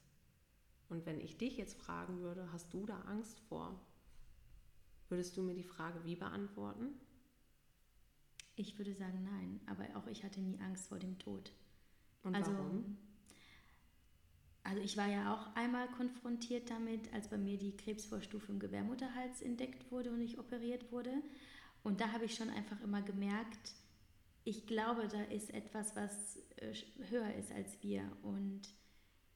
Und 0.90 1.06
wenn 1.06 1.20
ich 1.20 1.38
dich 1.38 1.58
jetzt 1.58 1.80
fragen 1.80 2.20
würde, 2.22 2.52
hast 2.52 2.74
du 2.74 2.86
da 2.86 3.00
Angst 3.02 3.40
vor? 3.42 3.80
Würdest 5.10 5.38
du 5.38 5.44
mir 5.44 5.56
die 5.56 5.64
Frage 5.64 6.04
wie 6.06 6.16
beantworten? 6.16 6.94
Ich 8.56 8.78
würde 8.78 8.94
sagen 8.94 9.24
nein, 9.24 9.60
aber 9.66 9.86
auch 9.98 10.08
ich 10.08 10.24
hatte 10.24 10.40
nie 10.40 10.60
Angst 10.60 10.88
vor 10.88 11.00
dem 11.00 11.18
Tod. 11.18 11.52
Und 12.24 12.36
also, 12.36 12.54
warum? 12.54 12.98
Also 14.64 14.82
ich 14.82 14.96
war 14.96 15.08
ja 15.08 15.34
auch 15.34 15.56
einmal 15.56 15.88
konfrontiert 15.90 16.70
damit, 16.70 17.14
als 17.14 17.28
bei 17.28 17.38
mir 17.38 17.58
die 17.58 17.76
Krebsvorstufe 17.76 18.52
im 18.52 18.60
Gebärmutterhals 18.60 19.42
entdeckt 19.42 19.92
wurde 19.92 20.12
und 20.12 20.22
ich 20.22 20.40
operiert 20.40 20.92
wurde. 20.92 21.12
Und 21.84 22.00
da 22.00 22.14
habe 22.14 22.26
ich 22.26 22.36
schon 22.36 22.50
einfach 22.50 22.80
immer 22.82 23.02
gemerkt, 23.02 23.74
ich 24.46 24.66
glaube, 24.66 25.08
da 25.08 25.22
ist 25.24 25.54
etwas, 25.54 25.96
was 25.96 26.38
äh, 26.58 26.74
höher 27.10 27.34
ist 27.36 27.52
als 27.52 27.82
wir 27.82 28.04
und 28.24 28.62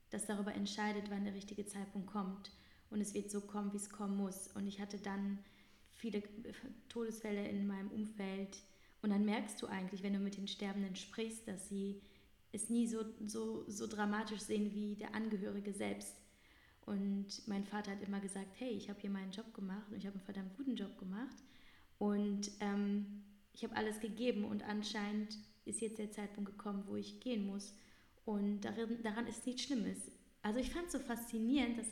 das 0.10 0.26
darüber 0.26 0.54
entscheidet, 0.54 1.10
wann 1.10 1.26
der 1.26 1.34
richtige 1.34 1.66
Zeitpunkt 1.66 2.08
kommt. 2.08 2.52
Und 2.90 3.02
es 3.02 3.14
wird 3.14 3.30
so 3.30 3.42
kommen, 3.42 3.74
wie 3.74 3.78
es 3.78 3.90
kommen 3.90 4.16
muss. 4.16 4.48
Und 4.56 4.68
ich 4.68 4.80
hatte 4.80 4.98
dann 4.98 5.40
viele 5.92 6.24
Todesfälle 6.88 7.48
in 7.48 7.68
meinem 7.68 7.92
Umfeld. 7.92 8.58
Und 9.02 9.10
dann 9.10 9.26
merkst 9.26 9.62
du 9.62 9.68
eigentlich, 9.68 10.04
wenn 10.04 10.14
du 10.14 10.20
mit 10.20 10.38
den 10.38 10.48
Sterbenden 10.48 10.96
sprichst, 10.96 11.48
dass 11.48 11.68
sie 11.68 12.02
es 12.52 12.70
nie 12.70 12.88
so, 12.88 13.04
so, 13.26 13.66
so 13.68 13.88
dramatisch 13.88 14.42
sehen 14.42 14.74
wie 14.74 14.96
der 14.96 15.14
Angehörige 15.14 15.74
selbst. 15.74 16.16
Und 16.86 17.46
mein 17.48 17.66
Vater 17.66 17.92
hat 17.92 18.02
immer 18.02 18.22
gesagt, 18.22 18.56
hey, 18.60 18.70
ich 18.70 18.90
habe 18.90 19.00
hier 19.02 19.10
meinen 19.10 19.32
Job 19.32 19.54
gemacht 19.54 19.92
und 19.92 19.98
ich 19.98 20.06
habe 20.06 20.16
einen 20.16 20.26
verdammt 20.26 20.56
guten 20.56 20.76
Job 20.76 20.98
gemacht. 20.98 21.36
Und 21.98 22.50
ähm, 22.62 23.24
ich 23.54 23.64
habe 23.64 23.76
alles 23.76 24.00
gegeben 24.00 24.46
und 24.46 24.64
anscheinend 24.64 25.38
ist 25.66 25.82
jetzt 25.82 26.00
der 26.00 26.12
Zeitpunkt 26.12 26.52
gekommen, 26.52 26.84
wo 26.88 26.96
ich 26.96 27.20
gehen 27.20 27.46
muss. 27.46 27.74
Und 28.24 28.62
darin, 28.62 29.02
daran 29.04 29.28
ist 29.28 29.46
nichts 29.46 29.64
Schlimmes. 29.64 29.98
Also 30.42 30.60
ich 30.60 30.72
fand 30.72 30.88
es 30.88 30.94
so 30.94 31.00
faszinierend, 31.00 31.78
dass 31.78 31.88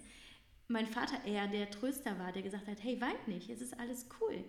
mein 0.68 0.88
Vater 0.88 1.26
eher 1.26 1.48
der 1.48 1.70
Tröster 1.70 2.18
war, 2.18 2.32
der 2.32 2.42
gesagt 2.42 2.68
hat, 2.68 2.82
hey, 2.84 3.00
weint 3.02 3.28
nicht, 3.28 3.50
es 3.50 3.62
ist 3.62 3.78
alles 3.80 4.08
cool. 4.22 4.44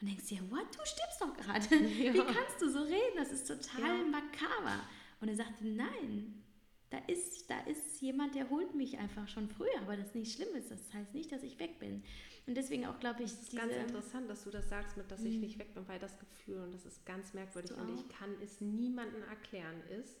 Und 0.00 0.08
denkst 0.08 0.26
dir, 0.26 0.50
what, 0.50 0.66
du 0.76 0.84
stirbst 0.84 1.20
doch 1.20 1.34
gerade. 1.34 1.66
Ja. 1.98 2.14
Wie 2.14 2.18
kannst 2.18 2.60
du 2.60 2.70
so 2.70 2.82
reden? 2.82 3.16
Das 3.16 3.32
ist 3.32 3.48
total 3.48 3.98
ja. 3.98 4.04
makaber. 4.04 4.80
Und 5.20 5.28
er 5.28 5.36
sagte, 5.36 5.66
nein, 5.66 6.44
da 6.90 6.98
ist, 7.06 7.50
da 7.50 7.60
ist 7.60 8.00
jemand, 8.00 8.34
der 8.34 8.48
holt 8.48 8.74
mich 8.74 8.98
einfach 8.98 9.28
schon 9.28 9.48
früher, 9.48 9.78
aber 9.82 9.96
das 9.96 10.08
ist 10.08 10.14
nicht 10.14 10.34
schlimm 10.34 10.54
ist. 10.56 10.70
Das 10.70 10.92
heißt 10.94 11.14
nicht, 11.14 11.30
dass 11.32 11.42
ich 11.42 11.58
weg 11.58 11.78
bin. 11.78 12.02
Und 12.46 12.56
deswegen 12.56 12.86
auch, 12.86 12.98
glaube 12.98 13.22
ich, 13.22 13.30
das 13.30 13.42
ist 13.42 13.56
ganz 13.56 13.74
interessant, 13.74 14.30
dass 14.30 14.44
du 14.44 14.50
das 14.50 14.70
sagst, 14.70 14.96
mit 14.96 15.10
dass 15.10 15.22
ich 15.22 15.34
mhm. 15.34 15.40
nicht 15.40 15.58
weg 15.58 15.74
bin, 15.74 15.86
weil 15.86 15.98
das 15.98 16.18
Gefühl, 16.18 16.60
und 16.60 16.72
das 16.72 16.86
ist 16.86 17.04
ganz 17.04 17.34
merkwürdig 17.34 17.72
und 17.72 17.94
ich 17.94 18.08
kann 18.08 18.30
es 18.42 18.62
niemandem 18.62 19.22
erklären, 19.24 19.82
ist, 20.00 20.18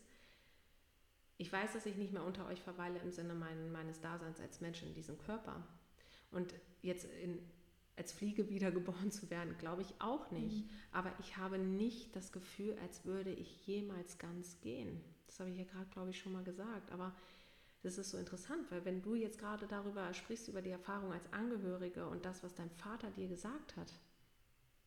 ich 1.38 1.50
weiß, 1.50 1.72
dass 1.72 1.86
ich 1.86 1.96
nicht 1.96 2.12
mehr 2.12 2.24
unter 2.24 2.46
euch 2.48 2.60
verweile 2.60 2.98
im 2.98 3.12
Sinne 3.12 3.32
mein, 3.32 3.72
meines 3.72 4.00
Daseins 4.00 4.40
als 4.40 4.60
Mensch 4.60 4.82
in 4.82 4.92
diesem 4.92 5.16
Körper. 5.18 5.64
Und 6.32 6.52
jetzt 6.82 7.06
in, 7.22 7.38
als 7.98 8.12
Fliege 8.12 8.48
wiedergeboren 8.48 9.10
zu 9.10 9.28
werden, 9.30 9.56
glaube 9.58 9.82
ich 9.82 9.94
auch 9.98 10.30
nicht. 10.30 10.64
Mhm. 10.64 10.70
Aber 10.92 11.12
ich 11.20 11.36
habe 11.36 11.58
nicht 11.58 12.14
das 12.16 12.32
Gefühl, 12.32 12.76
als 12.82 13.04
würde 13.04 13.32
ich 13.32 13.66
jemals 13.66 14.18
ganz 14.18 14.60
gehen. 14.60 15.00
Das 15.26 15.40
habe 15.40 15.50
ich 15.50 15.58
ja 15.58 15.64
gerade, 15.64 15.90
glaube 15.90 16.10
ich, 16.10 16.18
schon 16.18 16.32
mal 16.32 16.44
gesagt. 16.44 16.90
Aber 16.92 17.14
das 17.82 17.98
ist 17.98 18.10
so 18.10 18.18
interessant, 18.18 18.70
weil 18.70 18.84
wenn 18.84 19.02
du 19.02 19.14
jetzt 19.14 19.38
gerade 19.38 19.66
darüber 19.66 20.12
sprichst, 20.14 20.48
über 20.48 20.62
die 20.62 20.70
Erfahrung 20.70 21.12
als 21.12 21.32
Angehörige 21.32 22.06
und 22.06 22.24
das, 22.24 22.42
was 22.42 22.54
dein 22.54 22.70
Vater 22.70 23.10
dir 23.10 23.28
gesagt 23.28 23.76
hat, 23.76 23.92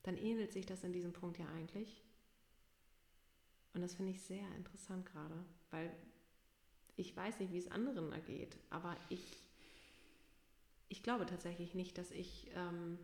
dann 0.04 0.18
ähnelt 0.18 0.52
sich 0.52 0.66
das 0.66 0.84
in 0.84 0.94
diesem 0.94 1.14
Punkt 1.14 1.38
ja 1.38 1.48
eigentlich. 1.56 2.04
Und 3.74 3.82
das 3.82 3.96
finde 3.96 4.12
ich 4.12 4.22
sehr 4.22 4.46
interessant 4.58 5.06
gerade, 5.06 5.36
weil 5.70 5.92
ich 6.98 7.16
weiß 7.16 7.40
nicht, 7.40 7.54
wie 7.54 7.58
es 7.58 7.72
anderen 7.72 8.12
ergeht, 8.12 8.58
aber 8.70 8.98
ich, 9.10 9.38
ich 10.92 11.04
glaube 11.04 11.26
tatsächlich 11.26 11.74
nicht, 11.74 11.98
dass 11.98 12.12
ich 12.12 12.52
ähm, 12.54 13.00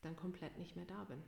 dann 0.00 0.14
komplett 0.14 0.58
nicht 0.58 0.76
mehr 0.76 0.84
da 0.86 1.02
bin. 1.04 1.18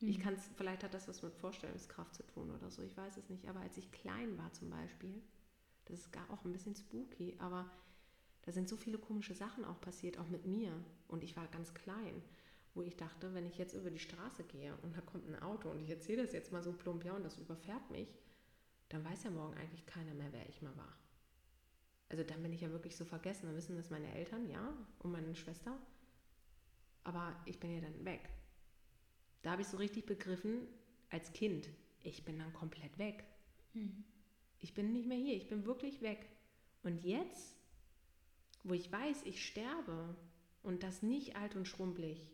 Mhm. 0.00 0.08
Ich 0.08 0.20
kann 0.20 0.34
es, 0.34 0.48
vielleicht 0.54 0.84
hat 0.84 0.94
das 0.94 1.08
was 1.08 1.20
mit 1.22 1.34
Vorstellungskraft 1.34 2.14
zu 2.14 2.22
tun 2.22 2.52
oder 2.52 2.70
so, 2.70 2.82
ich 2.82 2.96
weiß 2.96 3.16
es 3.16 3.28
nicht. 3.28 3.48
Aber 3.48 3.60
als 3.60 3.76
ich 3.76 3.90
klein 3.90 4.38
war 4.38 4.52
zum 4.52 4.70
Beispiel, 4.70 5.20
das 5.86 5.98
ist 5.98 6.12
gar 6.12 6.30
auch 6.30 6.44
ein 6.44 6.52
bisschen 6.52 6.76
spooky, 6.76 7.34
aber 7.40 7.68
da 8.42 8.52
sind 8.52 8.68
so 8.68 8.76
viele 8.76 8.98
komische 8.98 9.34
Sachen 9.34 9.64
auch 9.64 9.80
passiert, 9.80 10.18
auch 10.18 10.28
mit 10.28 10.46
mir. 10.46 10.72
Und 11.08 11.24
ich 11.24 11.36
war 11.36 11.48
ganz 11.48 11.74
klein, 11.74 12.22
wo 12.74 12.82
ich 12.82 12.96
dachte, 12.96 13.34
wenn 13.34 13.46
ich 13.46 13.58
jetzt 13.58 13.74
über 13.74 13.90
die 13.90 13.98
Straße 13.98 14.44
gehe 14.44 14.76
und 14.82 14.96
da 14.96 15.00
kommt 15.00 15.26
ein 15.26 15.42
Auto 15.42 15.68
und 15.70 15.80
ich 15.80 15.90
erzähle 15.90 16.22
das 16.22 16.34
jetzt 16.34 16.52
mal 16.52 16.62
so 16.62 16.72
plump, 16.72 17.04
ja, 17.04 17.14
und 17.14 17.24
das 17.24 17.38
überfährt 17.38 17.90
mich, 17.90 18.16
dann 18.90 19.04
weiß 19.04 19.24
ja 19.24 19.30
morgen 19.30 19.54
eigentlich 19.54 19.86
keiner 19.86 20.14
mehr, 20.14 20.32
wer 20.32 20.48
ich 20.48 20.62
mal 20.62 20.76
war 20.76 20.96
also 22.08 22.22
dann 22.22 22.42
bin 22.42 22.52
ich 22.52 22.60
ja 22.60 22.70
wirklich 22.70 22.96
so 22.96 23.04
vergessen. 23.04 23.46
Dann 23.46 23.56
wissen 23.56 23.76
das 23.76 23.90
meine 23.90 24.12
Eltern, 24.14 24.48
ja, 24.48 24.76
und 25.00 25.12
meine 25.12 25.34
Schwester. 25.34 25.76
Aber 27.04 27.34
ich 27.46 27.58
bin 27.58 27.72
ja 27.72 27.80
dann 27.80 28.04
weg. 28.04 28.28
Da 29.42 29.52
habe 29.52 29.62
ich 29.62 29.68
so 29.68 29.76
richtig 29.76 30.06
begriffen, 30.06 30.66
als 31.10 31.32
Kind, 31.32 31.68
ich 32.02 32.24
bin 32.24 32.38
dann 32.38 32.52
komplett 32.52 32.98
weg. 32.98 33.24
Hm. 33.72 34.04
Ich 34.58 34.74
bin 34.74 34.92
nicht 34.92 35.06
mehr 35.06 35.18
hier, 35.18 35.36
ich 35.36 35.48
bin 35.48 35.66
wirklich 35.66 36.02
weg. 36.02 36.28
Und 36.82 37.04
jetzt, 37.04 37.54
wo 38.64 38.74
ich 38.74 38.90
weiß, 38.90 39.22
ich 39.24 39.44
sterbe 39.44 40.16
und 40.62 40.82
das 40.82 41.02
nicht 41.02 41.36
alt 41.36 41.54
und 41.54 41.66
schrumpelig, 41.66 42.28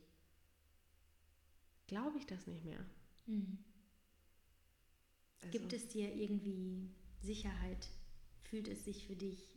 glaube 1.86 2.16
ich 2.18 2.26
das 2.26 2.46
nicht 2.46 2.64
mehr. 2.64 2.84
Hm. 3.26 3.58
Also. 5.40 5.58
Gibt 5.58 5.72
es 5.72 5.88
dir 5.88 6.14
irgendwie 6.14 6.90
Sicherheit? 7.20 7.88
Fühlt 8.44 8.68
es 8.68 8.84
sich 8.84 9.06
für 9.06 9.16
dich 9.16 9.51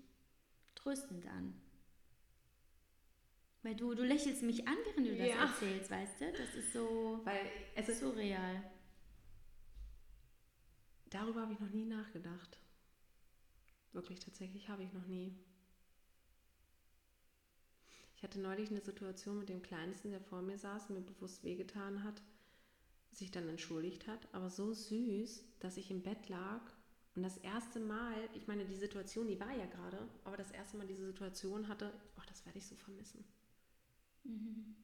tröstend 0.86 1.26
an. 1.26 1.60
Weil 3.64 3.76
du, 3.76 3.96
du 3.96 4.04
lächelst 4.04 4.44
mich 4.44 4.68
an, 4.68 4.78
während 4.86 5.08
du 5.08 5.18
das 5.18 5.28
ja. 5.28 5.46
erzählst, 5.48 5.90
weißt 5.90 6.22
du? 6.22 6.32
Das 6.32 6.54
ist 6.54 6.74
so 6.74 7.20
Weil 7.24 7.50
es 7.74 7.90
ist 7.90 8.00
surreal. 8.00 8.64
Darüber 11.10 11.42
habe 11.42 11.54
ich 11.54 11.60
noch 11.60 11.72
nie 11.72 11.86
nachgedacht. 11.86 12.60
Wirklich, 13.94 14.20
tatsächlich 14.20 14.70
habe 14.70 14.84
ich 14.84 14.94
noch 14.94 15.08
nie. 15.08 15.36
Ich 18.16 18.24
hatte 18.24 18.40
neulich 18.40 18.70
eine 18.70 18.82
Situation 18.82 19.40
mit 19.40 19.50
dem 19.50 19.62
Kleinsten, 19.62 20.12
der 20.12 20.22
vor 20.22 20.42
mir 20.42 20.58
saß, 20.58 20.90
mir 20.90 21.02
bewusst 21.02 21.44
wehgetan 21.44 22.04
hat, 22.04 22.22
sich 23.12 23.32
dann 23.32 23.50
entschuldigt 23.50 24.08
hat, 24.08 24.28
aber 24.34 24.50
so 24.50 24.74
süß, 24.74 25.44
dass 25.60 25.78
ich 25.78 25.90
im 25.90 26.04
Bett 26.04 26.30
lag 26.30 26.62
und 27.16 27.24
das 27.24 27.38
erste 27.38 27.80
Mal, 27.80 28.14
ich 28.34 28.48
meine, 28.48 28.66
die 28.66 28.76
Situation, 28.76 29.28
die 29.28 29.40
war 29.40 29.52
ja 29.52 29.66
gerade, 29.66 30.08
aber 30.26 30.36
das 30.36 30.52
erste 30.52 30.78
Mal 30.78 30.88
diese 30.88 31.06
Situation 31.06 31.68
hatte, 31.70 31.94
oh, 32.18 32.22
das 32.28 32.46
werde 32.46 32.60
ich 32.60 32.68
so 32.68 32.76
vermissen. 32.76 33.24
Mhm. 34.24 34.76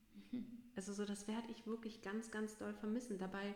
Also 0.75 0.93
so, 0.93 1.05
das 1.05 1.27
werde 1.27 1.51
ich 1.51 1.67
wirklich 1.67 2.01
ganz, 2.01 2.32
ganz 2.32 2.57
doll 2.57 2.73
vermissen. 2.73 3.17
Dabei 3.17 3.53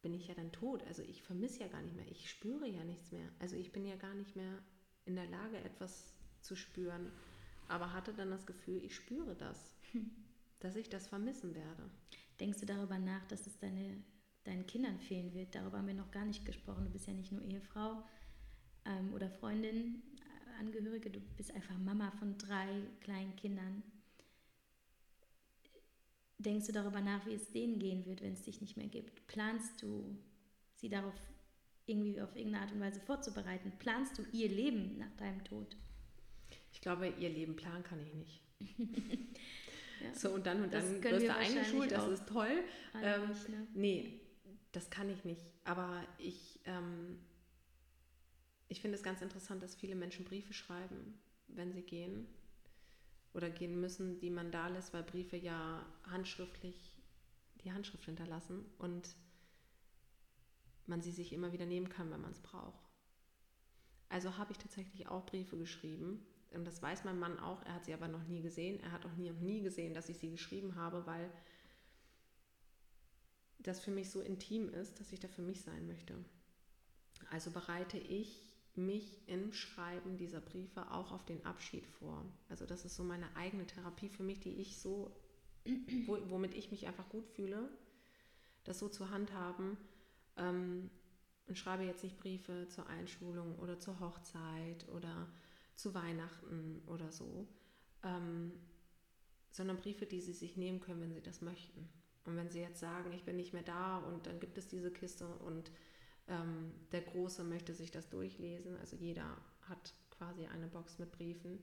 bin 0.00 0.14
ich 0.14 0.28
ja 0.28 0.34
dann 0.34 0.50
tot. 0.50 0.82
Also 0.84 1.02
ich 1.02 1.22
vermisse 1.22 1.60
ja 1.60 1.68
gar 1.68 1.82
nicht 1.82 1.94
mehr. 1.94 2.10
Ich 2.10 2.30
spüre 2.30 2.66
ja 2.66 2.82
nichts 2.84 3.12
mehr. 3.12 3.28
Also 3.38 3.56
ich 3.56 3.72
bin 3.72 3.84
ja 3.84 3.96
gar 3.96 4.14
nicht 4.14 4.34
mehr 4.34 4.58
in 5.04 5.14
der 5.14 5.26
Lage, 5.26 5.58
etwas 5.58 6.14
zu 6.40 6.56
spüren. 6.56 7.12
Aber 7.68 7.92
hatte 7.92 8.14
dann 8.14 8.30
das 8.30 8.46
Gefühl, 8.46 8.82
ich 8.82 8.96
spüre 8.96 9.34
das, 9.34 9.76
dass 10.60 10.76
ich 10.76 10.88
das 10.88 11.06
vermissen 11.06 11.54
werde. 11.54 11.90
Denkst 12.40 12.60
du 12.60 12.66
darüber 12.66 12.98
nach, 12.98 13.24
dass 13.26 13.46
es 13.46 13.58
deine 13.58 14.02
deinen 14.44 14.66
Kindern 14.66 14.98
fehlen 14.98 15.32
wird. 15.34 15.54
Darüber 15.54 15.78
haben 15.78 15.86
wir 15.86 15.94
noch 15.94 16.10
gar 16.10 16.24
nicht 16.24 16.44
gesprochen. 16.44 16.84
Du 16.84 16.90
bist 16.90 17.06
ja 17.06 17.12
nicht 17.12 17.32
nur 17.32 17.42
Ehefrau 17.42 18.02
ähm, 18.84 19.12
oder 19.14 19.30
Freundin, 19.30 20.02
äh, 20.18 20.60
Angehörige, 20.60 21.10
du 21.10 21.20
bist 21.36 21.54
einfach 21.54 21.76
Mama 21.78 22.10
von 22.18 22.36
drei 22.38 22.68
kleinen 23.00 23.34
Kindern. 23.36 23.82
Denkst 26.38 26.66
du 26.66 26.72
darüber 26.72 27.00
nach, 27.00 27.24
wie 27.26 27.34
es 27.34 27.50
denen 27.52 27.78
gehen 27.78 28.04
wird, 28.04 28.20
wenn 28.20 28.32
es 28.32 28.42
dich 28.42 28.60
nicht 28.60 28.76
mehr 28.76 28.88
gibt? 28.88 29.26
Planst 29.28 29.80
du, 29.80 30.16
sie 30.74 30.88
darauf 30.88 31.14
irgendwie 31.86 32.20
auf 32.20 32.34
irgendeine 32.34 32.64
Art 32.64 32.72
und 32.72 32.80
Weise 32.80 33.00
vorzubereiten? 33.00 33.72
Planst 33.78 34.18
du 34.18 34.24
ihr 34.32 34.48
Leben 34.48 34.98
nach 34.98 35.12
deinem 35.16 35.44
Tod? 35.44 35.76
Ich 36.72 36.80
glaube, 36.80 37.08
ihr 37.08 37.28
Leben 37.28 37.54
planen 37.54 37.84
kann 37.84 38.00
ich 38.00 38.14
nicht. 38.14 38.42
ja. 40.02 40.14
So, 40.14 40.30
und 40.30 40.46
dann 40.46 40.64
und 40.64 40.72
dann 40.72 41.02
wirst 41.02 41.26
du 41.26 41.34
eingeschult, 41.34 41.92
das 41.92 42.08
ist 42.08 42.28
toll. 42.28 42.64
Ähm, 43.00 43.28
nicht, 43.28 43.48
ne? 43.48 43.66
Nee, 43.74 44.21
das 44.72 44.90
kann 44.90 45.08
ich 45.10 45.24
nicht. 45.24 45.46
Aber 45.64 46.02
ich, 46.18 46.60
ähm, 46.64 47.18
ich 48.68 48.80
finde 48.80 48.96
es 48.96 49.02
ganz 49.02 49.22
interessant, 49.22 49.62
dass 49.62 49.74
viele 49.74 49.94
Menschen 49.94 50.24
Briefe 50.24 50.52
schreiben, 50.52 51.20
wenn 51.48 51.72
sie 51.72 51.82
gehen 51.82 52.26
oder 53.34 53.50
gehen 53.50 53.80
müssen, 53.80 54.18
die 54.18 54.30
man 54.30 54.50
da 54.50 54.68
lässt, 54.68 54.92
weil 54.92 55.02
Briefe 55.02 55.36
ja 55.36 55.86
handschriftlich 56.04 56.98
die 57.62 57.72
Handschrift 57.72 58.04
hinterlassen 58.06 58.64
und 58.78 59.14
man 60.86 61.00
sie 61.00 61.12
sich 61.12 61.32
immer 61.32 61.52
wieder 61.52 61.66
nehmen 61.66 61.88
kann, 61.88 62.10
wenn 62.10 62.20
man 62.20 62.32
es 62.32 62.40
braucht. 62.40 62.90
Also 64.08 64.36
habe 64.36 64.52
ich 64.52 64.58
tatsächlich 64.58 65.06
auch 65.08 65.24
Briefe 65.24 65.56
geschrieben. 65.56 66.26
Und 66.50 66.66
das 66.66 66.82
weiß 66.82 67.04
mein 67.04 67.18
Mann 67.18 67.38
auch. 67.38 67.62
Er 67.64 67.74
hat 67.74 67.84
sie 67.86 67.94
aber 67.94 68.08
noch 68.08 68.24
nie 68.24 68.42
gesehen. 68.42 68.78
Er 68.80 68.92
hat 68.92 69.06
auch 69.06 69.14
nie 69.16 69.30
und 69.30 69.40
nie 69.40 69.62
gesehen, 69.62 69.94
dass 69.94 70.10
ich 70.10 70.18
sie 70.18 70.30
geschrieben 70.30 70.74
habe, 70.74 71.06
weil 71.06 71.30
das 73.62 73.80
für 73.80 73.90
mich 73.90 74.10
so 74.10 74.20
intim 74.20 74.68
ist, 74.68 74.98
dass 75.00 75.12
ich 75.12 75.20
da 75.20 75.28
für 75.28 75.42
mich 75.42 75.62
sein 75.62 75.86
möchte. 75.86 76.14
Also 77.30 77.50
bereite 77.50 77.98
ich 77.98 78.52
mich 78.74 79.20
im 79.26 79.52
Schreiben 79.52 80.16
dieser 80.16 80.40
Briefe 80.40 80.90
auch 80.90 81.12
auf 81.12 81.24
den 81.24 81.44
Abschied 81.44 81.86
vor. 81.86 82.24
Also 82.48 82.64
das 82.66 82.84
ist 82.84 82.96
so 82.96 83.04
meine 83.04 83.34
eigene 83.36 83.66
Therapie 83.66 84.08
für 84.08 84.22
mich, 84.22 84.40
die 84.40 84.54
ich 84.54 84.78
so, 84.78 85.14
womit 86.06 86.54
ich 86.54 86.70
mich 86.70 86.86
einfach 86.86 87.08
gut 87.08 87.28
fühle, 87.28 87.68
das 88.64 88.78
so 88.78 88.88
zu 88.88 89.10
handhaben. 89.10 89.76
Ähm, 90.36 90.90
und 91.46 91.58
schreibe 91.58 91.82
jetzt 91.82 92.04
nicht 92.04 92.18
Briefe 92.18 92.68
zur 92.68 92.86
Einschulung 92.86 93.58
oder 93.58 93.78
zur 93.78 94.00
Hochzeit 94.00 94.88
oder 94.88 95.28
zu 95.74 95.94
Weihnachten 95.94 96.80
oder 96.86 97.10
so, 97.10 97.46
ähm, 98.02 98.52
sondern 99.50 99.76
Briefe, 99.76 100.06
die 100.06 100.20
sie 100.20 100.32
sich 100.32 100.56
nehmen 100.56 100.80
können, 100.80 101.00
wenn 101.00 101.12
sie 101.12 101.20
das 101.20 101.42
möchten. 101.42 101.88
Und 102.24 102.36
wenn 102.36 102.50
sie 102.50 102.60
jetzt 102.60 102.80
sagen, 102.80 103.12
ich 103.12 103.24
bin 103.24 103.36
nicht 103.36 103.52
mehr 103.52 103.62
da 103.62 103.98
und 103.98 104.26
dann 104.26 104.38
gibt 104.38 104.58
es 104.58 104.68
diese 104.68 104.92
Kiste 104.92 105.26
und 105.26 105.70
ähm, 106.28 106.72
der 106.92 107.02
Große 107.02 107.42
möchte 107.44 107.74
sich 107.74 107.90
das 107.90 108.08
durchlesen, 108.08 108.76
also 108.76 108.96
jeder 108.96 109.36
hat 109.62 109.94
quasi 110.10 110.46
eine 110.46 110.68
Box 110.68 110.98
mit 110.98 111.10
Briefen 111.10 111.58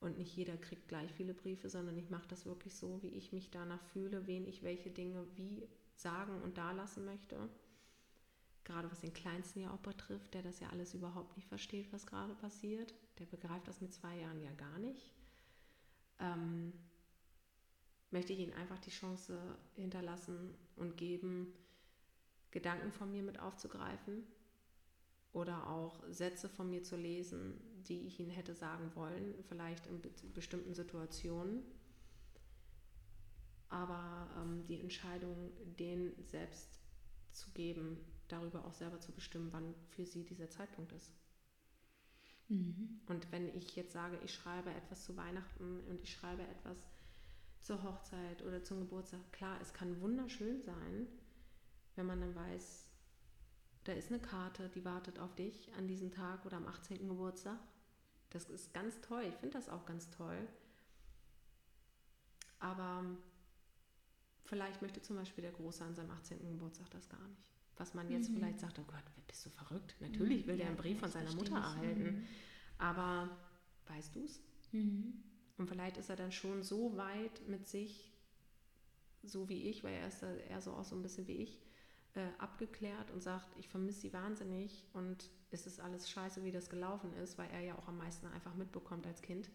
und 0.00 0.18
nicht 0.18 0.36
jeder 0.36 0.56
kriegt 0.56 0.88
gleich 0.88 1.12
viele 1.12 1.34
Briefe, 1.34 1.68
sondern 1.68 1.96
ich 1.96 2.10
mache 2.10 2.28
das 2.28 2.46
wirklich 2.46 2.74
so, 2.76 3.02
wie 3.02 3.08
ich 3.08 3.32
mich 3.32 3.50
danach 3.50 3.82
fühle, 3.86 4.26
wen 4.26 4.46
ich 4.46 4.62
welche 4.62 4.90
Dinge 4.90 5.26
wie 5.36 5.68
sagen 5.94 6.40
und 6.42 6.58
dalassen 6.58 7.04
möchte. 7.04 7.48
Gerade 8.64 8.90
was 8.90 9.00
den 9.00 9.12
Kleinsten 9.12 9.60
ja 9.60 9.72
auch 9.72 9.80
betrifft, 9.80 10.34
der 10.34 10.42
das 10.42 10.60
ja 10.60 10.68
alles 10.70 10.94
überhaupt 10.94 11.36
nicht 11.36 11.48
versteht, 11.48 11.92
was 11.92 12.06
gerade 12.06 12.34
passiert. 12.34 12.94
Der 13.18 13.26
begreift 13.26 13.66
das 13.66 13.80
mit 13.80 13.92
zwei 13.92 14.18
Jahren 14.18 14.40
ja 14.40 14.52
gar 14.52 14.78
nicht. 14.78 15.12
Ähm, 16.20 16.72
möchte 18.12 18.32
ich 18.32 18.40
ihnen 18.40 18.52
einfach 18.52 18.78
die 18.78 18.90
Chance 18.90 19.38
hinterlassen 19.74 20.54
und 20.76 20.96
geben, 20.96 21.52
Gedanken 22.50 22.92
von 22.92 23.10
mir 23.10 23.22
mit 23.22 23.40
aufzugreifen 23.40 24.24
oder 25.32 25.68
auch 25.68 26.02
Sätze 26.10 26.48
von 26.48 26.68
mir 26.68 26.82
zu 26.82 26.96
lesen, 26.96 27.58
die 27.88 28.06
ich 28.06 28.20
ihnen 28.20 28.30
hätte 28.30 28.54
sagen 28.54 28.94
wollen, 28.94 29.34
vielleicht 29.48 29.86
in 29.86 30.02
bestimmten 30.34 30.74
Situationen. 30.74 31.62
Aber 33.70 34.28
ähm, 34.36 34.66
die 34.66 34.80
Entscheidung, 34.80 35.50
denen 35.78 36.12
selbst 36.26 36.78
zu 37.30 37.50
geben, 37.52 37.96
darüber 38.28 38.66
auch 38.66 38.74
selber 38.74 39.00
zu 39.00 39.12
bestimmen, 39.12 39.48
wann 39.52 39.74
für 39.88 40.04
sie 40.04 40.24
dieser 40.24 40.50
Zeitpunkt 40.50 40.92
ist. 40.92 41.10
Mhm. 42.48 43.00
Und 43.06 43.32
wenn 43.32 43.48
ich 43.56 43.74
jetzt 43.74 43.92
sage, 43.92 44.18
ich 44.22 44.34
schreibe 44.34 44.70
etwas 44.70 45.04
zu 45.04 45.16
Weihnachten 45.16 45.80
und 45.88 46.02
ich 46.02 46.12
schreibe 46.12 46.42
etwas 46.42 46.91
zur 47.62 47.82
Hochzeit 47.82 48.42
oder 48.42 48.62
zum 48.62 48.80
Geburtstag, 48.80 49.20
klar, 49.32 49.58
es 49.60 49.72
kann 49.72 50.00
wunderschön 50.00 50.60
sein, 50.62 51.06
wenn 51.96 52.06
man 52.06 52.20
dann 52.20 52.34
weiß, 52.34 52.86
da 53.84 53.92
ist 53.92 54.10
eine 54.10 54.20
Karte, 54.20 54.68
die 54.68 54.84
wartet 54.84 55.18
auf 55.18 55.34
dich 55.34 55.72
an 55.74 55.88
diesem 55.88 56.10
Tag 56.12 56.44
oder 56.46 56.56
am 56.56 56.66
18. 56.66 57.08
Geburtstag. 57.08 57.58
Das 58.30 58.48
ist 58.48 58.72
ganz 58.72 59.00
toll. 59.00 59.24
Ich 59.28 59.34
finde 59.34 59.58
das 59.58 59.68
auch 59.68 59.84
ganz 59.84 60.10
toll. 60.10 60.48
Aber 62.60 63.04
vielleicht 64.44 64.82
möchte 64.82 65.02
zum 65.02 65.16
Beispiel 65.16 65.42
der 65.42 65.52
Große 65.52 65.84
an 65.84 65.94
seinem 65.94 66.10
18. 66.10 66.38
Geburtstag 66.38 66.90
das 66.90 67.08
gar 67.08 67.26
nicht. 67.28 67.42
Was 67.76 67.94
man 67.94 68.08
jetzt 68.10 68.30
mhm. 68.30 68.36
vielleicht 68.36 68.60
sagt, 68.60 68.78
oh 68.78 68.84
Gott, 68.86 69.02
bist 69.26 69.44
du 69.46 69.50
verrückt? 69.50 69.96
Natürlich 70.00 70.46
will 70.46 70.54
ja, 70.54 70.58
der 70.58 70.66
einen 70.68 70.76
Brief 70.76 71.00
von 71.00 71.10
seiner 71.10 71.34
Mutter 71.34 71.56
erhalten. 71.56 72.04
Mhm. 72.04 72.26
Aber 72.78 73.28
weißt 73.88 74.14
du 74.14 74.24
es? 74.24 74.40
Mhm. 74.70 75.22
Und 75.62 75.68
vielleicht 75.68 75.96
ist 75.96 76.10
er 76.10 76.16
dann 76.16 76.32
schon 76.32 76.64
so 76.64 76.96
weit 76.96 77.46
mit 77.46 77.68
sich, 77.68 78.12
so 79.22 79.48
wie 79.48 79.68
ich, 79.68 79.84
weil 79.84 79.94
er 79.94 80.08
ist 80.08 80.20
eher 80.24 80.60
so 80.60 80.72
auch 80.72 80.82
so 80.82 80.96
ein 80.96 81.02
bisschen 81.02 81.28
wie 81.28 81.36
ich, 81.36 81.60
äh, 82.14 82.26
abgeklärt 82.38 83.12
und 83.12 83.22
sagt, 83.22 83.46
ich 83.60 83.68
vermisse 83.68 84.00
sie 84.00 84.12
wahnsinnig 84.12 84.84
und 84.92 85.30
es 85.52 85.68
ist 85.68 85.78
alles 85.78 86.10
scheiße, 86.10 86.42
wie 86.42 86.50
das 86.50 86.68
gelaufen 86.68 87.12
ist, 87.12 87.38
weil 87.38 87.48
er 87.50 87.60
ja 87.60 87.78
auch 87.78 87.86
am 87.86 87.96
meisten 87.96 88.26
einfach 88.26 88.56
mitbekommt 88.56 89.06
als 89.06 89.22
Kind. 89.22 89.50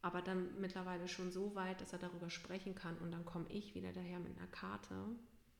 Aber 0.00 0.22
dann 0.22 0.58
mittlerweile 0.62 1.08
schon 1.08 1.30
so 1.30 1.54
weit, 1.54 1.82
dass 1.82 1.92
er 1.92 1.98
darüber 1.98 2.30
sprechen 2.30 2.74
kann 2.74 2.96
und 2.96 3.10
dann 3.10 3.26
komme 3.26 3.50
ich 3.50 3.74
wieder 3.74 3.92
daher 3.92 4.20
mit 4.20 4.34
einer 4.38 4.46
Karte, 4.46 4.94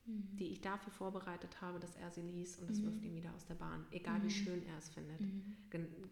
mhm. 0.07 0.35
die 0.39 0.47
ich 0.47 0.63
dafür 0.63 0.95
vorbereitet 0.95 1.61
habe, 1.61 1.79
dass 1.79 1.95
er 1.97 2.11
sie 2.11 2.23
liest 2.23 2.63
und 2.63 2.71
es 2.71 2.81
mhm. 2.81 2.87
wirft 2.87 3.03
ihn 3.03 3.15
wieder 3.15 3.35
aus 3.35 3.45
der 3.45 3.57
Bahn, 3.57 3.85
egal 3.91 4.19
mhm. 4.21 4.25
wie 4.25 4.31
schön 4.31 4.67
er 4.67 4.79
es 4.79 4.89
findet, 4.89 5.21
mhm. 5.21 5.59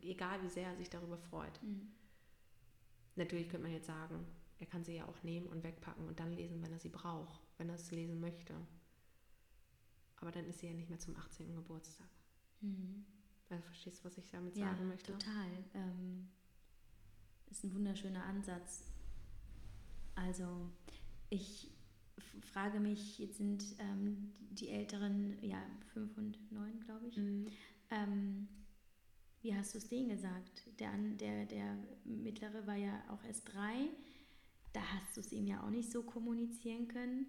egal 0.03 0.43
wie 0.43 0.51
sehr 0.51 0.69
er 0.69 0.77
sich 0.77 0.91
darüber 0.91 1.17
freut. 1.17 1.59
Natürlich 3.17 3.49
könnte 3.49 3.65
man 3.65 3.73
jetzt 3.73 3.87
sagen, 3.87 4.25
er 4.59 4.67
kann 4.67 4.85
sie 4.85 4.95
ja 4.95 5.07
auch 5.07 5.23
nehmen 5.23 5.47
und 5.47 5.63
wegpacken 5.63 6.07
und 6.07 6.19
dann 6.21 6.33
lesen, 6.33 6.63
wenn 6.63 6.73
er 6.73 6.79
sie 6.79 6.89
braucht, 6.89 7.41
wenn 7.59 7.69
er 7.69 7.75
es 7.75 7.91
lesen 7.91 8.21
möchte. 8.21 8.55
Aber 10.17 10.31
dann 10.31 10.47
ist 10.47 10.61
sie 10.61 10.69
ja 10.69 10.73
nicht 10.73 10.89
mehr 10.89 10.99
zum 10.99 11.17
18. 11.17 11.55
Geburtstag. 11.55 12.09
Mhm. 12.61 13.05
Also 13.51 13.63
verstehst 13.65 14.01
du, 14.01 14.05
was 14.05 14.19
ich 14.19 14.31
damit 14.31 14.57
ja, 14.57 14.67
sagen 14.67 14.89
möchte? 14.89 15.13
Total. 15.13 15.51
Ähm, 15.75 16.29
ist 17.51 17.65
ein 17.65 17.75
wunderschöner 17.75 18.25
Ansatz. 18.25 18.85
Also 20.15 20.71
ich 21.29 21.71
frage 22.41 22.81
mich, 22.81 23.19
jetzt 23.19 23.37
sind 23.37 23.65
ähm, 23.79 24.33
die 24.51 24.71
Älteren, 24.71 25.37
ja, 25.43 25.63
fünf 25.93 26.17
und 26.17 26.51
neun, 26.51 26.81
glaube 26.81 27.07
ich. 27.09 27.17
Mhm. 27.17 27.47
Ähm, 27.91 28.49
wie 29.47 29.55
hast 29.55 29.75
du 29.75 29.79
es 29.79 29.87
denen 29.87 30.09
gesagt? 30.09 30.67
Der, 30.81 30.91
der, 31.21 31.47
der 31.47 31.79
mittlere 32.05 32.67
war 32.67 32.75
ja 32.75 33.01
auch 33.09 33.23
erst 33.25 33.55
drei. 33.55 33.89
Da 34.73 34.81
hast 34.81 35.17
du 35.17 35.21
es 35.21 35.31
ihm 35.31 35.47
ja 35.47 35.63
auch 35.63 35.71
nicht 35.71 35.93
so 35.93 36.03
kommunizieren 36.03 36.89
können. 36.89 37.27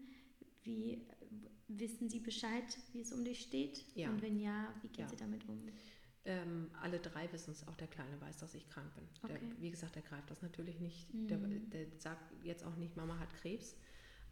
Wie 0.63 1.05
wissen 1.68 2.09
sie 2.09 2.20
Bescheid, 2.20 2.63
wie 2.91 3.01
es 3.01 3.13
um 3.13 3.24
dich 3.24 3.41
steht? 3.41 3.86
Ja. 3.95 4.09
Und 4.09 4.24
wenn 4.24 4.39
ja, 4.39 4.74
wie 4.82 4.88
geht 4.88 4.97
ja. 4.97 5.09
sie 5.09 5.15
damit 5.15 5.47
um? 5.47 5.61
Ähm, 6.26 6.72
alle 6.82 6.97
drei 6.99 7.32
wissen 7.32 7.51
es, 7.51 7.68
auch 7.68 7.76
der 7.76 7.88
Kleine 7.88 8.20
weiß, 8.20 8.38
dass 8.39 8.55
ich 8.55 8.68
krank 8.68 8.91
bin. 8.95 9.03
Okay. 9.22 9.39
Der, 9.39 9.61
wie 9.61 9.70
gesagt, 9.70 9.95
der 9.95 10.01
greift 10.01 10.32
das 10.32 10.41
natürlich 10.41 10.80
nicht. 10.80 11.13
Mhm. 11.13 11.28
Der, 11.28 11.38
der, 11.38 11.86
sagt 11.99 12.34
jetzt 12.43 12.65
auch 12.65 12.76
nicht, 12.78 12.97
Mama 12.97 13.20
hat 13.20 13.32
Krebs. 13.36 13.76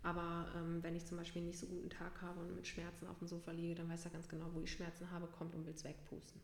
Aber 0.02 0.52
ähm, 0.56 0.82
wenn 0.82 0.96
ich 0.96 1.06
zum 1.06 1.18
Beispiel 1.18 1.42
einen 1.42 1.50
nicht 1.50 1.60
so 1.60 1.68
guten 1.68 1.92
Tag 1.92 2.20
habe 2.24 2.40
und 2.40 2.56
mit 2.56 2.66
Schmerzen 2.66 3.06
auf 3.06 3.20
dem 3.20 3.28
Sofa 3.28 3.52
liege, 3.52 3.76
dann 3.76 3.90
weiß 3.90 4.06
er 4.06 4.12
ganz 4.12 4.28
genau, 4.28 4.50
wo 4.54 4.62
ich 4.62 4.72
Schmerzen 4.72 5.12
habe, 5.12 5.28
kommt 5.28 5.54
und 5.54 5.68
will 5.68 5.74
es 5.74 5.84
wegpusten. 5.84 6.42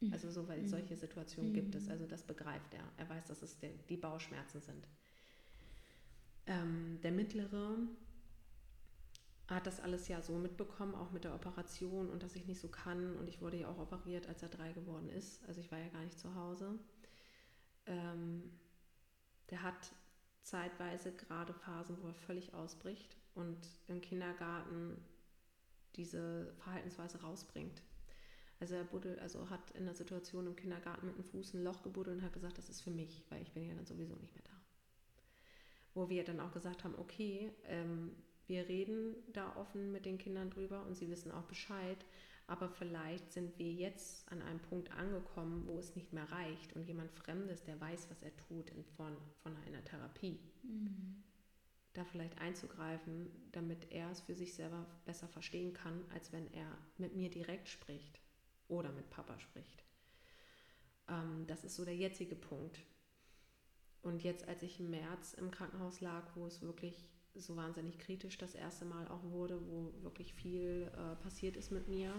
Mhm. 0.00 0.12
Also 0.12 0.30
so, 0.30 0.48
weil 0.48 0.62
mhm. 0.62 0.68
solche 0.68 0.96
Situationen 0.96 1.50
mhm. 1.50 1.54
gibt 1.54 1.74
es. 1.74 1.88
Also 1.88 2.06
das 2.06 2.22
begreift 2.22 2.74
er. 2.74 2.84
Er 2.96 3.08
weiß, 3.08 3.26
dass 3.26 3.42
es 3.42 3.58
der, 3.58 3.70
die 3.88 3.96
Bauchschmerzen 3.96 4.60
sind. 4.60 4.86
Ähm, 6.46 6.98
der 7.02 7.12
mittlere 7.12 7.76
hat 9.48 9.66
das 9.66 9.80
alles 9.80 10.08
ja 10.08 10.20
so 10.20 10.36
mitbekommen, 10.36 10.94
auch 10.94 11.10
mit 11.10 11.24
der 11.24 11.34
Operation 11.34 12.10
und 12.10 12.22
dass 12.22 12.36
ich 12.36 12.46
nicht 12.46 12.60
so 12.60 12.68
kann. 12.68 13.16
Und 13.16 13.28
ich 13.28 13.40
wurde 13.40 13.58
ja 13.58 13.68
auch 13.68 13.78
operiert, 13.78 14.26
als 14.28 14.42
er 14.42 14.48
drei 14.48 14.72
geworden 14.72 15.08
ist. 15.08 15.44
Also 15.46 15.60
ich 15.60 15.70
war 15.72 15.78
ja 15.78 15.88
gar 15.88 16.04
nicht 16.04 16.18
zu 16.18 16.34
Hause. 16.34 16.78
Ähm, 17.86 18.50
der 19.50 19.62
hat 19.62 19.90
zeitweise 20.42 21.12
gerade 21.12 21.54
Phasen, 21.54 21.96
wo 22.02 22.08
er 22.08 22.14
völlig 22.14 22.54
ausbricht 22.54 23.16
und 23.34 23.58
im 23.86 24.00
Kindergarten 24.00 25.02
diese 25.96 26.52
Verhaltensweise 26.58 27.20
rausbringt. 27.22 27.82
Also 28.60 28.74
er 28.74 28.84
buddelt, 28.84 29.20
also 29.20 29.48
hat 29.50 29.70
in 29.72 29.84
der 29.84 29.94
Situation 29.94 30.46
im 30.46 30.56
Kindergarten 30.56 31.06
mit 31.06 31.16
dem 31.16 31.24
Fuß 31.24 31.54
ein 31.54 31.62
Loch 31.62 31.82
gebuddelt 31.82 32.18
und 32.18 32.24
hat 32.24 32.32
gesagt, 32.32 32.58
das 32.58 32.68
ist 32.68 32.80
für 32.80 32.90
mich, 32.90 33.24
weil 33.30 33.42
ich 33.42 33.52
bin 33.52 33.64
ja 33.64 33.74
dann 33.74 33.86
sowieso 33.86 34.16
nicht 34.16 34.34
mehr 34.34 34.44
da. 34.44 34.60
Wo 35.94 36.08
wir 36.08 36.24
dann 36.24 36.40
auch 36.40 36.52
gesagt 36.52 36.82
haben, 36.82 36.96
okay, 36.98 37.52
ähm, 37.64 38.16
wir 38.46 38.68
reden 38.68 39.14
da 39.32 39.54
offen 39.56 39.92
mit 39.92 40.06
den 40.06 40.18
Kindern 40.18 40.50
drüber 40.50 40.84
und 40.86 40.96
sie 40.96 41.08
wissen 41.08 41.30
auch 41.30 41.44
Bescheid, 41.44 42.04
aber 42.48 42.68
vielleicht 42.68 43.30
sind 43.30 43.58
wir 43.58 43.70
jetzt 43.70 44.26
an 44.32 44.42
einem 44.42 44.58
Punkt 44.58 44.90
angekommen, 44.92 45.64
wo 45.66 45.78
es 45.78 45.94
nicht 45.94 46.12
mehr 46.12 46.30
reicht 46.32 46.74
und 46.74 46.84
jemand 46.84 47.12
Fremdes, 47.12 47.62
der 47.62 47.80
weiß, 47.80 48.10
was 48.10 48.22
er 48.22 48.34
tut, 48.36 48.70
in 48.70 48.84
Form 48.96 49.16
von 49.42 49.54
einer 49.66 49.84
Therapie, 49.84 50.40
mhm. 50.62 51.22
da 51.92 52.04
vielleicht 52.04 52.40
einzugreifen, 52.40 53.30
damit 53.52 53.92
er 53.92 54.10
es 54.10 54.22
für 54.22 54.34
sich 54.34 54.54
selber 54.54 54.86
besser 55.04 55.28
verstehen 55.28 55.74
kann, 55.74 56.04
als 56.12 56.32
wenn 56.32 56.50
er 56.54 56.76
mit 56.96 57.14
mir 57.14 57.30
direkt 57.30 57.68
spricht 57.68 58.18
oder 58.68 58.92
mit 58.92 59.10
Papa 59.10 59.38
spricht. 59.38 59.84
Ähm, 61.08 61.46
das 61.46 61.64
ist 61.64 61.76
so 61.76 61.84
der 61.84 61.96
jetzige 61.96 62.36
Punkt. 62.36 62.80
Und 64.02 64.22
jetzt, 64.22 64.46
als 64.46 64.62
ich 64.62 64.78
im 64.78 64.90
März 64.90 65.34
im 65.34 65.50
Krankenhaus 65.50 66.00
lag, 66.00 66.24
wo 66.34 66.46
es 66.46 66.62
wirklich 66.62 67.04
so 67.34 67.56
wahnsinnig 67.56 67.98
kritisch 67.98 68.38
das 68.38 68.54
erste 68.54 68.84
Mal 68.84 69.06
auch 69.08 69.22
wurde, 69.24 69.60
wo 69.68 69.92
wirklich 70.02 70.32
viel 70.34 70.90
äh, 70.94 71.16
passiert 71.22 71.56
ist 71.56 71.70
mit 71.70 71.88
mir, 71.88 72.12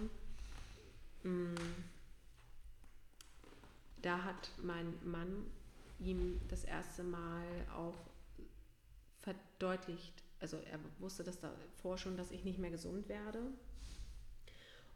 mm, 1.23 1.55
da 4.01 4.23
hat 4.23 4.51
mein 4.61 4.93
Mann 5.03 5.45
ihm 5.99 6.39
das 6.47 6.63
erste 6.63 7.03
Mal 7.03 7.45
auch 7.75 7.97
verdeutlicht, 9.19 10.23
also 10.39 10.57
er 10.57 10.79
wusste 10.99 11.23
das 11.23 11.39
davor 11.39 11.97
schon, 11.97 12.15
dass 12.15 12.31
ich 12.31 12.45
nicht 12.45 12.59
mehr 12.59 12.71
gesund 12.71 13.09
werde 13.09 13.41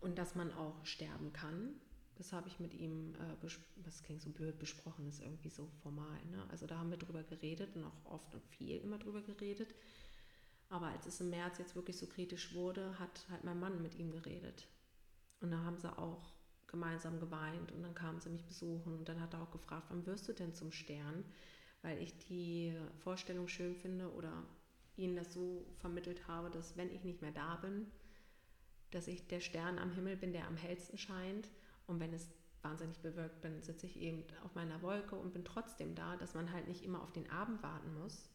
und 0.04 0.18
dass 0.18 0.36
man 0.36 0.52
auch 0.54 0.86
sterben 0.86 1.34
kann. 1.34 1.74
Das 2.16 2.32
habe 2.32 2.48
ich 2.48 2.60
mit 2.60 2.74
ihm, 2.74 3.16
äh, 3.16 3.48
das 3.84 4.04
klingt 4.04 4.22
so 4.22 4.30
blöd, 4.30 4.60
besprochen 4.60 5.08
ist 5.08 5.22
irgendwie 5.22 5.50
so 5.50 5.68
formal. 5.82 6.24
Ne? 6.32 6.46
Also 6.52 6.68
da 6.68 6.78
haben 6.78 6.92
wir 6.92 6.98
drüber 6.98 7.24
geredet 7.24 7.76
und 7.76 7.86
auch 7.86 8.06
oft 8.06 8.36
und 8.36 8.46
viel 8.46 8.78
immer 8.78 9.00
drüber 9.00 9.22
geredet. 9.22 9.74
Aber 10.70 10.88
als 10.88 11.06
es 11.06 11.22
im 11.22 11.30
März 11.30 11.58
jetzt 11.58 11.76
wirklich 11.76 11.98
so 11.98 12.06
kritisch 12.08 12.54
wurde, 12.54 12.98
hat 13.00 13.26
halt 13.30 13.44
mein 13.44 13.60
Mann 13.60 13.82
mit 13.82 13.96
ihm 13.96 14.12
geredet. 14.12 14.68
Und 15.40 15.52
da 15.52 15.58
haben 15.64 15.78
sie 15.78 15.98
auch 15.98 16.34
gemeinsam 16.68 17.20
geweint 17.20 17.72
und 17.72 17.84
dann 17.84 17.94
kamen 17.94 18.20
sie 18.20 18.30
mich 18.30 18.44
besuchen 18.46 18.98
und 18.98 19.08
dann 19.08 19.22
hat 19.22 19.34
er 19.34 19.44
auch 19.44 19.52
gefragt, 19.52 19.86
wann 19.90 20.06
wirst 20.08 20.28
du 20.28 20.34
denn 20.34 20.56
zum 20.56 20.72
Stern? 20.72 21.24
Weil 21.84 22.02
ich 22.02 22.18
die 22.28 22.76
Vorstellung 23.04 23.48
schön 23.48 23.76
finde 23.76 24.12
oder 24.14 24.44
ihnen 24.96 25.16
das 25.16 25.34
so 25.34 25.66
vermittelt 25.80 26.28
habe, 26.28 26.50
dass 26.50 26.76
wenn 26.78 26.92
ich 26.92 27.04
nicht 27.04 27.22
mehr 27.22 27.32
da 27.32 27.58
bin, 27.58 27.86
dass 28.94 29.08
ich 29.08 29.28
der 29.28 29.40
Stern 29.40 29.80
am 29.80 29.92
Himmel 29.92 30.16
bin, 30.16 30.34
der 30.34 30.48
am 30.48 30.56
hellsten 30.56 30.98
scheint. 30.98 31.50
Und 31.88 32.00
wenn 32.00 32.14
es 32.14 32.30
wahnsinnig 32.62 33.00
bewölkt 33.00 33.42
bin, 33.42 33.62
sitze 33.62 33.86
ich 33.86 34.00
eben 34.00 34.24
auf 34.44 34.56
meiner 34.56 34.82
Wolke 34.82 35.16
und 35.16 35.34
bin 35.34 35.44
trotzdem 35.44 35.96
da, 35.96 36.16
dass 36.18 36.34
man 36.34 36.52
halt 36.52 36.68
nicht 36.68 36.84
immer 36.84 37.02
auf 37.02 37.12
den 37.12 37.30
Abend 37.30 37.62
warten 37.62 37.94
muss, 38.00 38.30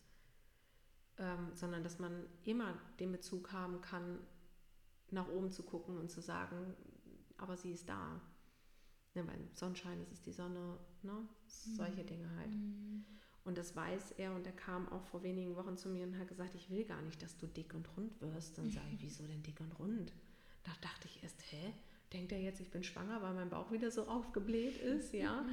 ähm, 1.16 1.50
sondern 1.54 1.82
dass 1.82 1.98
man 1.98 2.26
immer 2.44 2.78
den 3.00 3.10
Bezug 3.10 3.52
haben 3.52 3.80
kann, 3.80 4.18
nach 5.10 5.28
oben 5.28 5.50
zu 5.50 5.62
gucken 5.62 5.96
und 5.96 6.10
zu 6.10 6.20
sagen, 6.20 6.74
aber 7.38 7.56
sie 7.56 7.72
ist 7.72 7.88
da. 7.88 8.20
Ja, 9.14 9.22
beim 9.22 9.48
Sonnenschein 9.54 10.00
ist 10.02 10.12
es 10.12 10.20
die 10.20 10.32
Sonne, 10.32 10.78
ne? 11.02 11.26
solche 11.46 12.02
mhm. 12.02 12.06
Dinge 12.06 12.36
halt. 12.36 12.54
Mhm. 12.54 13.04
Und 13.44 13.56
das 13.56 13.74
weiß 13.74 14.12
er 14.12 14.34
und 14.34 14.46
er 14.46 14.52
kam 14.52 14.86
auch 14.90 15.02
vor 15.06 15.22
wenigen 15.22 15.56
Wochen 15.56 15.78
zu 15.78 15.88
mir 15.88 16.06
und 16.06 16.18
hat 16.18 16.28
gesagt, 16.28 16.54
ich 16.54 16.68
will 16.68 16.84
gar 16.84 17.00
nicht, 17.00 17.22
dass 17.22 17.38
du 17.38 17.46
dick 17.46 17.72
und 17.72 17.88
rund 17.96 18.20
wirst. 18.20 18.58
Dann 18.58 18.70
sage 18.70 18.88
ich, 18.92 19.00
wieso 19.00 19.26
denn 19.26 19.42
dick 19.42 19.60
und 19.60 19.72
rund? 19.78 20.12
Da 20.68 20.88
dachte 20.88 21.08
ich 21.08 21.22
erst, 21.22 21.40
hä? 21.50 21.72
Denkt 22.12 22.32
er 22.32 22.40
jetzt, 22.40 22.60
ich 22.60 22.70
bin 22.70 22.84
schwanger, 22.84 23.22
weil 23.22 23.34
mein 23.34 23.50
Bauch 23.50 23.70
wieder 23.70 23.90
so 23.90 24.06
aufgebläht 24.06 24.78
ist, 24.78 25.12
ja? 25.12 25.44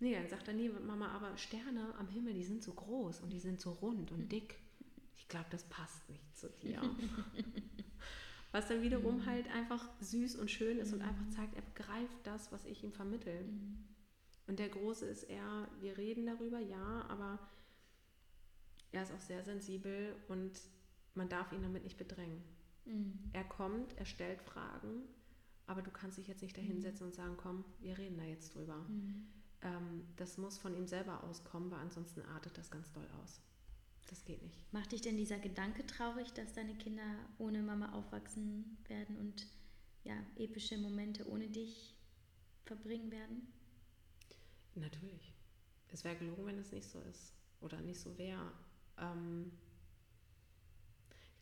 Nee, 0.00 0.14
dann 0.14 0.28
sagt 0.28 0.48
er, 0.48 0.54
nee, 0.54 0.68
Mama, 0.68 1.08
aber 1.08 1.36
Sterne 1.36 1.94
am 1.98 2.08
Himmel, 2.08 2.34
die 2.34 2.44
sind 2.44 2.62
so 2.62 2.72
groß 2.72 3.20
und 3.20 3.30
die 3.30 3.38
sind 3.38 3.60
so 3.60 3.72
rund 3.72 4.10
und 4.12 4.30
dick. 4.30 4.56
Ich 5.16 5.28
glaube, 5.28 5.46
das 5.50 5.64
passt 5.64 6.08
nicht 6.08 6.36
zu 6.36 6.48
dir. 6.62 6.80
was 8.52 8.68
dann 8.68 8.82
wiederum 8.82 9.18
mhm. 9.18 9.26
halt 9.26 9.50
einfach 9.52 9.86
süß 10.00 10.36
und 10.36 10.50
schön 10.50 10.78
ist 10.78 10.88
mhm. 10.88 11.00
und 11.00 11.02
einfach 11.02 11.28
zeigt, 11.28 11.54
er 11.56 11.62
begreift 11.62 12.18
das, 12.24 12.52
was 12.52 12.64
ich 12.64 12.82
ihm 12.84 12.92
vermittel. 12.92 13.44
Mhm. 13.44 13.84
Und 14.46 14.58
der 14.58 14.68
Große 14.68 15.06
ist 15.06 15.24
eher, 15.24 15.68
wir 15.80 15.98
reden 15.98 16.26
darüber, 16.26 16.58
ja, 16.58 17.04
aber 17.08 17.38
er 18.92 19.02
ist 19.02 19.12
auch 19.12 19.20
sehr 19.20 19.42
sensibel 19.42 20.14
und 20.28 20.58
man 21.14 21.28
darf 21.28 21.52
ihn 21.52 21.62
damit 21.62 21.84
nicht 21.84 21.98
bedrängen. 21.98 22.42
Mhm. 22.86 23.30
Er 23.32 23.44
kommt, 23.44 23.96
er 23.98 24.06
stellt 24.06 24.40
Fragen, 24.42 25.02
aber 25.66 25.82
du 25.82 25.90
kannst 25.90 26.18
dich 26.18 26.28
jetzt 26.28 26.42
nicht 26.42 26.56
da 26.56 26.62
hinsetzen 26.62 27.06
mhm. 27.06 27.10
und 27.10 27.14
sagen, 27.14 27.36
komm, 27.36 27.64
wir 27.80 27.98
reden 27.98 28.16
da 28.16 28.24
jetzt 28.24 28.54
drüber. 28.54 28.78
Mhm. 28.88 29.26
Ähm, 29.62 30.04
das 30.16 30.38
muss 30.38 30.58
von 30.58 30.74
ihm 30.76 30.86
selber 30.86 31.24
auskommen, 31.24 31.70
weil 31.70 31.80
ansonsten 31.80 32.22
artet 32.22 32.56
das 32.56 32.70
ganz 32.70 32.92
doll 32.92 33.08
aus. 33.22 33.40
Das 34.08 34.24
geht 34.24 34.42
nicht. 34.42 34.72
Macht 34.72 34.92
dich 34.92 35.00
denn 35.00 35.16
dieser 35.16 35.38
Gedanke 35.38 35.84
traurig, 35.84 36.32
dass 36.32 36.52
deine 36.52 36.76
Kinder 36.76 37.02
ohne 37.38 37.62
Mama 37.62 37.92
aufwachsen 37.92 38.78
werden 38.86 39.16
und 39.16 39.46
ja, 40.04 40.14
epische 40.36 40.78
Momente 40.78 41.28
ohne 41.28 41.48
dich 41.48 41.96
verbringen 42.64 43.10
werden? 43.10 43.48
Natürlich. 44.76 45.34
Es 45.88 46.04
wäre 46.04 46.16
gelogen, 46.16 46.46
wenn 46.46 46.58
es 46.58 46.70
nicht 46.70 46.88
so 46.88 47.00
ist 47.00 47.32
oder 47.60 47.80
nicht 47.80 47.98
so 47.98 48.16
wäre. 48.16 48.52
Ähm 48.98 49.50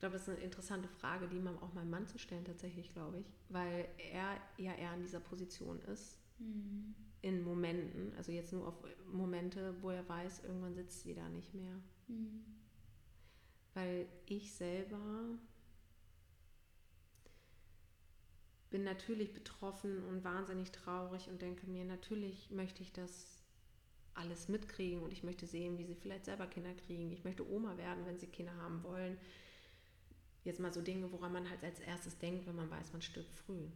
glaube, 0.04 0.18
das 0.18 0.28
ist 0.28 0.34
eine 0.34 0.44
interessante 0.44 0.86
Frage, 0.86 1.28
die 1.28 1.38
man 1.38 1.58
auch 1.60 1.72
meinem 1.72 1.88
Mann 1.88 2.06
zu 2.06 2.18
stellen, 2.18 2.44
tatsächlich, 2.44 2.92
glaube 2.92 3.20
ich, 3.20 3.26
weil 3.48 3.88
er 4.12 4.36
ja 4.58 4.74
eher 4.74 4.92
in 4.92 5.00
dieser 5.00 5.20
Position 5.20 5.80
ist. 5.80 6.20
Mhm. 6.38 6.94
In 7.22 7.42
Momenten, 7.42 8.12
also 8.18 8.30
jetzt 8.30 8.52
nur 8.52 8.68
auf 8.68 8.74
Momente, 9.10 9.74
wo 9.80 9.88
er 9.88 10.06
weiß, 10.06 10.44
irgendwann 10.44 10.74
sitzt 10.74 11.04
sie 11.04 11.14
da 11.14 11.26
nicht 11.30 11.54
mehr. 11.54 11.80
Mhm. 12.08 12.44
Weil 13.72 14.06
ich 14.26 14.52
selber 14.52 15.38
bin 18.68 18.84
natürlich 18.84 19.32
betroffen 19.32 20.04
und 20.04 20.22
wahnsinnig 20.22 20.70
traurig 20.70 21.30
und 21.30 21.40
denke 21.40 21.66
mir, 21.66 21.86
natürlich 21.86 22.50
möchte 22.50 22.82
ich 22.82 22.92
das 22.92 23.42
alles 24.12 24.48
mitkriegen 24.48 25.02
und 25.02 25.14
ich 25.14 25.22
möchte 25.22 25.46
sehen, 25.46 25.78
wie 25.78 25.86
sie 25.86 25.94
vielleicht 25.94 26.26
selber 26.26 26.46
Kinder 26.46 26.74
kriegen. 26.74 27.10
Ich 27.10 27.24
möchte 27.24 27.48
Oma 27.50 27.78
werden, 27.78 28.04
wenn 28.04 28.18
sie 28.18 28.26
Kinder 28.26 28.54
haben 28.56 28.82
wollen. 28.82 29.16
Jetzt 30.44 30.60
mal 30.60 30.72
so 30.72 30.82
Dinge, 30.82 31.10
woran 31.10 31.32
man 31.32 31.48
halt 31.48 31.64
als 31.64 31.80
erstes 31.80 32.18
denkt, 32.18 32.46
wenn 32.46 32.56
man 32.56 32.70
weiß, 32.70 32.92
man 32.92 33.02
stirbt 33.02 33.34
früh. 33.34 33.66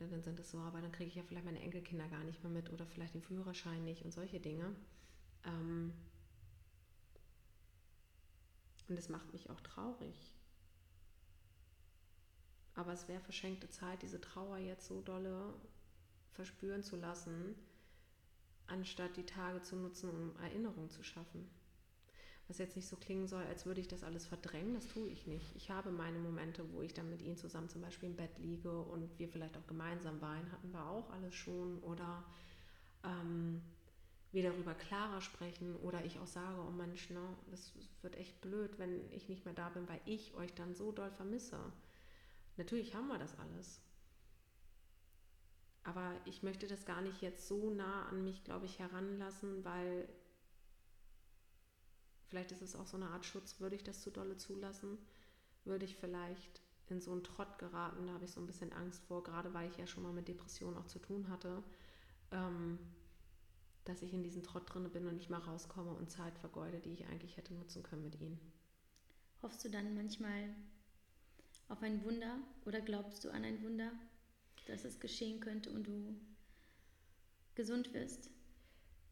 Ja, 0.00 0.06
dann 0.08 0.22
sind 0.22 0.38
es 0.40 0.50
so, 0.50 0.58
aber 0.58 0.80
dann 0.80 0.92
kriege 0.92 1.08
ich 1.08 1.14
ja 1.14 1.22
vielleicht 1.22 1.46
meine 1.46 1.60
Enkelkinder 1.60 2.08
gar 2.08 2.24
nicht 2.24 2.42
mehr 2.42 2.52
mit 2.52 2.70
oder 2.72 2.84
vielleicht 2.84 3.14
den 3.14 3.22
Führerschein 3.22 3.84
nicht 3.84 4.04
und 4.04 4.12
solche 4.12 4.40
Dinge. 4.40 4.74
Ähm, 5.44 5.92
und 8.88 8.96
das 8.98 9.08
macht 9.08 9.32
mich 9.32 9.48
auch 9.50 9.60
traurig. 9.60 10.34
Aber 12.74 12.92
es 12.92 13.08
wäre 13.08 13.20
verschenkte 13.20 13.70
Zeit, 13.70 14.02
diese 14.02 14.20
Trauer 14.20 14.58
jetzt 14.58 14.86
so 14.86 15.00
dolle 15.00 15.54
verspüren 16.32 16.82
zu 16.82 16.96
lassen, 16.96 17.54
anstatt 18.66 19.16
die 19.16 19.24
Tage 19.24 19.62
zu 19.62 19.76
nutzen, 19.76 20.10
um 20.10 20.36
Erinnerungen 20.42 20.90
zu 20.90 21.02
schaffen. 21.02 21.48
Was 22.48 22.58
jetzt 22.58 22.76
nicht 22.76 22.86
so 22.86 22.96
klingen 22.96 23.26
soll, 23.26 23.42
als 23.44 23.66
würde 23.66 23.80
ich 23.80 23.88
das 23.88 24.04
alles 24.04 24.26
verdrängen, 24.26 24.74
das 24.74 24.86
tue 24.86 25.08
ich 25.08 25.26
nicht. 25.26 25.56
Ich 25.56 25.70
habe 25.70 25.90
meine 25.90 26.18
Momente, 26.18 26.64
wo 26.72 26.80
ich 26.80 26.94
dann 26.94 27.10
mit 27.10 27.22
ihnen 27.22 27.36
zusammen 27.36 27.68
zum 27.68 27.82
Beispiel 27.82 28.08
im 28.08 28.16
Bett 28.16 28.38
liege 28.38 28.70
und 28.70 29.18
wir 29.18 29.28
vielleicht 29.28 29.56
auch 29.56 29.66
gemeinsam 29.66 30.20
weinen, 30.20 30.52
hatten 30.52 30.72
wir 30.72 30.86
auch 30.86 31.10
alles 31.10 31.34
schon. 31.34 31.80
Oder 31.80 32.24
ähm, 33.02 33.62
wir 34.32 34.42
darüber 34.42 34.74
klarer 34.74 35.20
sprechen 35.20 35.76
oder 35.76 36.04
ich 36.04 36.18
auch 36.18 36.26
sage, 36.26 36.60
oh 36.60 36.70
Mensch, 36.70 37.10
ne, 37.10 37.22
das 37.50 37.72
wird 38.02 38.16
echt 38.16 38.40
blöd, 38.42 38.78
wenn 38.78 39.10
ich 39.12 39.28
nicht 39.28 39.44
mehr 39.44 39.54
da 39.54 39.70
bin, 39.70 39.88
weil 39.88 40.00
ich 40.04 40.34
euch 40.34 40.52
dann 40.54 40.74
so 40.74 40.92
doll 40.92 41.10
vermisse. 41.10 41.58
Natürlich 42.56 42.94
haben 42.94 43.08
wir 43.08 43.18
das 43.18 43.38
alles. 43.38 43.80
Aber 45.84 46.12
ich 46.24 46.42
möchte 46.42 46.66
das 46.66 46.84
gar 46.84 47.00
nicht 47.00 47.22
jetzt 47.22 47.46
so 47.48 47.70
nah 47.70 48.06
an 48.08 48.24
mich, 48.24 48.44
glaube 48.44 48.66
ich, 48.66 48.78
heranlassen, 48.78 49.64
weil 49.64 50.08
vielleicht 52.28 52.52
ist 52.52 52.62
es 52.62 52.76
auch 52.76 52.86
so 52.86 52.96
eine 52.96 53.08
Art 53.08 53.24
Schutz, 53.24 53.60
würde 53.60 53.76
ich 53.76 53.84
das 53.84 54.02
zu 54.02 54.10
dolle 54.10 54.36
zulassen, 54.36 54.98
würde 55.64 55.84
ich 55.84 55.96
vielleicht 55.96 56.62
in 56.88 57.00
so 57.00 57.12
einen 57.12 57.24
Trott 57.24 57.58
geraten, 57.58 58.06
da 58.06 58.14
habe 58.14 58.24
ich 58.24 58.30
so 58.30 58.40
ein 58.40 58.46
bisschen 58.46 58.72
Angst 58.72 59.02
vor, 59.04 59.24
gerade 59.24 59.52
weil 59.54 59.68
ich 59.68 59.76
ja 59.76 59.86
schon 59.86 60.04
mal 60.04 60.12
mit 60.12 60.28
Depressionen 60.28 60.76
auch 60.76 60.86
zu 60.86 60.98
tun 60.98 61.28
hatte. 61.28 61.62
Ähm, 62.30 62.78
dass 63.86 64.02
ich 64.02 64.12
in 64.12 64.22
diesen 64.22 64.42
Trott 64.42 64.72
drin 64.72 64.90
bin 64.90 65.06
und 65.06 65.14
nicht 65.14 65.30
mal 65.30 65.40
rauskomme 65.40 65.92
und 65.92 66.10
Zeit 66.10 66.36
vergeude, 66.38 66.80
die 66.80 66.92
ich 66.92 67.06
eigentlich 67.06 67.36
hätte 67.36 67.54
nutzen 67.54 67.82
können 67.82 68.02
mit 68.02 68.20
ihnen. 68.20 68.38
Hoffst 69.42 69.64
du 69.64 69.70
dann 69.70 69.94
manchmal 69.94 70.54
auf 71.68 71.82
ein 71.82 72.02
Wunder 72.04 72.38
oder 72.64 72.80
glaubst 72.80 73.24
du 73.24 73.30
an 73.30 73.44
ein 73.44 73.62
Wunder, 73.62 73.92
dass 74.66 74.84
es 74.84 74.98
geschehen 74.98 75.40
könnte 75.40 75.70
und 75.70 75.86
du 75.86 76.18
gesund 77.54 77.94
wirst? 77.94 78.28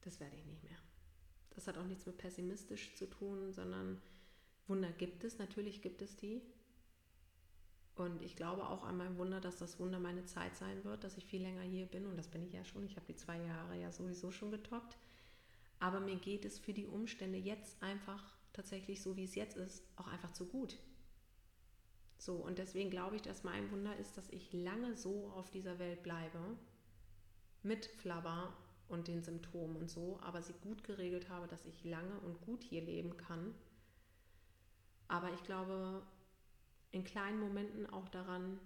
Das 0.02 0.18
werde 0.18 0.36
ich 0.36 0.44
nicht 0.44 0.64
mehr. 0.64 0.83
Das 1.54 1.66
hat 1.66 1.78
auch 1.78 1.86
nichts 1.86 2.06
mit 2.06 2.18
pessimistisch 2.18 2.94
zu 2.94 3.06
tun, 3.06 3.52
sondern 3.52 4.00
Wunder 4.66 4.90
gibt 4.90 5.24
es, 5.24 5.38
natürlich 5.38 5.82
gibt 5.82 6.02
es 6.02 6.16
die. 6.16 6.42
Und 7.94 8.22
ich 8.22 8.34
glaube 8.34 8.66
auch 8.68 8.84
an 8.84 8.96
mein 8.96 9.16
Wunder, 9.18 9.40
dass 9.40 9.58
das 9.58 9.78
Wunder 9.78 10.00
meine 10.00 10.24
Zeit 10.24 10.56
sein 10.56 10.82
wird, 10.84 11.04
dass 11.04 11.16
ich 11.16 11.24
viel 11.24 11.42
länger 11.42 11.62
hier 11.62 11.86
bin. 11.86 12.06
Und 12.06 12.16
das 12.16 12.28
bin 12.28 12.44
ich 12.44 12.52
ja 12.52 12.64
schon. 12.64 12.84
Ich 12.86 12.96
habe 12.96 13.06
die 13.06 13.14
zwei 13.14 13.38
Jahre 13.38 13.78
ja 13.78 13.92
sowieso 13.92 14.32
schon 14.32 14.50
getoppt. 14.50 14.96
Aber 15.78 16.00
mir 16.00 16.16
geht 16.16 16.44
es 16.44 16.58
für 16.58 16.72
die 16.72 16.86
Umstände 16.86 17.38
jetzt 17.38 17.80
einfach 17.82 18.36
tatsächlich 18.52 19.00
so, 19.00 19.16
wie 19.16 19.24
es 19.24 19.34
jetzt 19.34 19.56
ist, 19.56 19.84
auch 19.96 20.08
einfach 20.08 20.32
zu 20.32 20.46
gut. 20.46 20.78
So, 22.18 22.36
und 22.36 22.58
deswegen 22.58 22.90
glaube 22.90 23.16
ich, 23.16 23.22
dass 23.22 23.44
mein 23.44 23.70
Wunder 23.70 23.96
ist, 23.96 24.16
dass 24.16 24.30
ich 24.30 24.52
lange 24.52 24.96
so 24.96 25.30
auf 25.34 25.50
dieser 25.50 25.78
Welt 25.78 26.02
bleibe, 26.02 26.56
mit 27.62 27.86
Flabber 27.86 28.56
und 28.88 29.08
den 29.08 29.22
Symptomen 29.22 29.76
und 29.76 29.90
so, 29.90 30.18
aber 30.22 30.42
sie 30.42 30.54
gut 30.62 30.84
geregelt 30.84 31.28
habe, 31.28 31.46
dass 31.46 31.64
ich 31.64 31.84
lange 31.84 32.18
und 32.20 32.40
gut 32.42 32.62
hier 32.62 32.82
leben 32.82 33.16
kann. 33.16 33.54
Aber 35.08 35.32
ich 35.32 35.42
glaube, 35.42 36.02
in 36.92 37.04
kleinen 37.04 37.40
Momenten 37.40 37.88
auch 37.90 38.08
daran, 38.08 38.58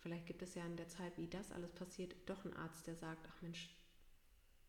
vielleicht 0.00 0.26
gibt 0.26 0.42
es 0.42 0.54
ja 0.54 0.64
in 0.64 0.76
der 0.76 0.88
Zeit, 0.88 1.16
wie 1.18 1.28
das 1.28 1.52
alles 1.52 1.72
passiert, 1.72 2.14
doch 2.26 2.44
einen 2.44 2.54
Arzt, 2.54 2.86
der 2.86 2.96
sagt, 2.96 3.28
ach 3.30 3.42
Mensch, 3.42 3.70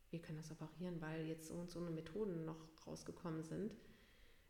wir 0.09 0.22
können 0.22 0.38
das 0.38 0.51
operieren, 0.51 1.01
weil 1.01 1.26
jetzt 1.26 1.47
so 1.47 1.55
und 1.55 1.70
so 1.70 1.80
eine 1.80 1.89
Methoden 1.89 2.45
noch 2.45 2.57
rausgekommen 2.88 3.43
sind. 3.43 3.76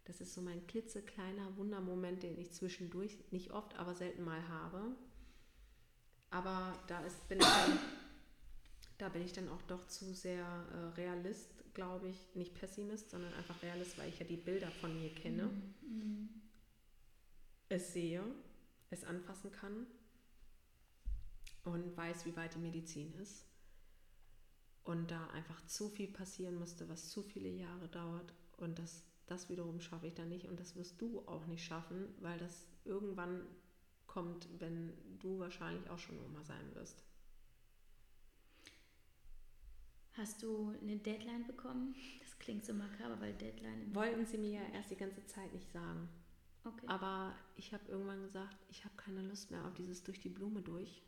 Das 0.05 0.22
ist 0.22 0.34
so 0.34 0.41
mein 0.41 0.68
klitzekleiner 0.68 1.57
Wundermoment, 1.57 2.22
den 2.22 2.38
ich 2.38 2.51
zwischendurch 2.53 3.18
nicht 3.32 3.51
oft, 3.51 3.76
aber 3.78 3.95
selten 3.95 4.24
mal 4.24 4.47
habe. 4.47 4.95
Aber 6.30 6.78
da 6.88 6.99
ist, 7.01 7.28
bin 7.28 7.39
ich 7.39 7.45
dann, 7.45 7.80
da 8.98 9.10
bin 9.10 9.24
ich 9.24 9.34
dann 9.34 9.50
auch 9.50 9.62
doch 9.64 9.86
zu 9.88 10.14
sehr 10.14 10.46
äh, 10.46 11.00
Realist, 11.00 11.50
glaube 11.74 12.10
ich. 12.10 12.36
Nicht 12.36 12.54
Pessimist, 12.56 13.10
sondern 13.10 13.34
einfach 13.34 13.62
Realist, 13.62 13.98
weil 13.98 14.10
ich 14.10 14.20
ja 14.20 14.26
die 14.26 14.38
Bilder 14.38 14.72
von 14.72 14.98
mir 15.00 15.14
kenne. 15.14 15.43
Mhm. 15.43 15.74
mhm 15.82 16.30
es 17.70 17.93
sehe, 17.93 18.24
es 18.89 19.04
anfassen 19.04 19.52
kann 19.52 19.88
und 21.64 21.96
weiß, 21.98 22.26
wie 22.26 22.36
weit 22.36 22.56
die 22.56 22.60
Medizin 22.60 23.14
ist. 23.16 23.46
Und 24.84 25.10
da 25.10 25.28
einfach 25.28 25.66
zu 25.66 25.89
viel 25.89 26.08
passieren 26.08 26.60
müsste, 26.60 26.88
was 26.89 27.10
zu 27.10 27.24
viele 27.24 27.50
Jahre 27.50 27.88
dauert. 27.88 28.34
Und 28.58 28.78
das, 28.78 29.04
das 29.26 29.50
wiederum 29.50 29.82
schaffe 29.82 30.08
ich 30.08 30.14
dann 30.14 30.30
nicht. 30.30 30.48
Und 30.48 30.60
das 30.60 30.76
wirst 30.76 31.02
du 31.02 31.28
auch 31.28 31.48
nicht 31.48 31.66
schaffen, 31.66 32.14
weil 32.20 32.38
das 32.38 32.68
irgendwann 32.84 33.48
kommt, 34.06 34.48
wenn 34.60 34.93
du 35.20 35.39
wahrscheinlich 35.39 35.89
auch 35.89 35.98
schon 35.98 36.20
Oma 36.24 36.43
sein 36.43 36.76
wirst. 36.76 37.04
Hast 40.18 40.41
du 40.43 40.74
eine 40.82 40.97
Deadline 40.97 41.45
bekommen? 41.45 41.93
Das 42.22 42.39
klingt 42.39 42.66
so 42.66 42.74
makaber, 42.74 43.20
weil 43.20 43.34
Deadline. 43.34 43.93
Wollten 43.93 44.26
sie 44.26 44.38
mir 44.38 44.61
ja 44.61 44.61
erst 44.74 44.91
die 44.91 44.95
ganze 44.95 45.26
Zeit 45.26 45.53
nicht 45.53 45.70
sagen. 45.72 46.07
Okay. 46.63 46.88
Aber 46.88 47.36
ich 47.55 47.74
habe 47.74 47.84
irgendwann 47.89 48.24
gesagt, 48.24 48.57
ich 48.70 48.86
habe 48.86 48.95
keine 48.95 49.22
Lust 49.22 49.51
mehr 49.51 49.66
auf 49.66 49.74
dieses 49.74 50.03
durch 50.03 50.20
die 50.20 50.30
Blume 50.30 50.61
durch. 50.61 51.01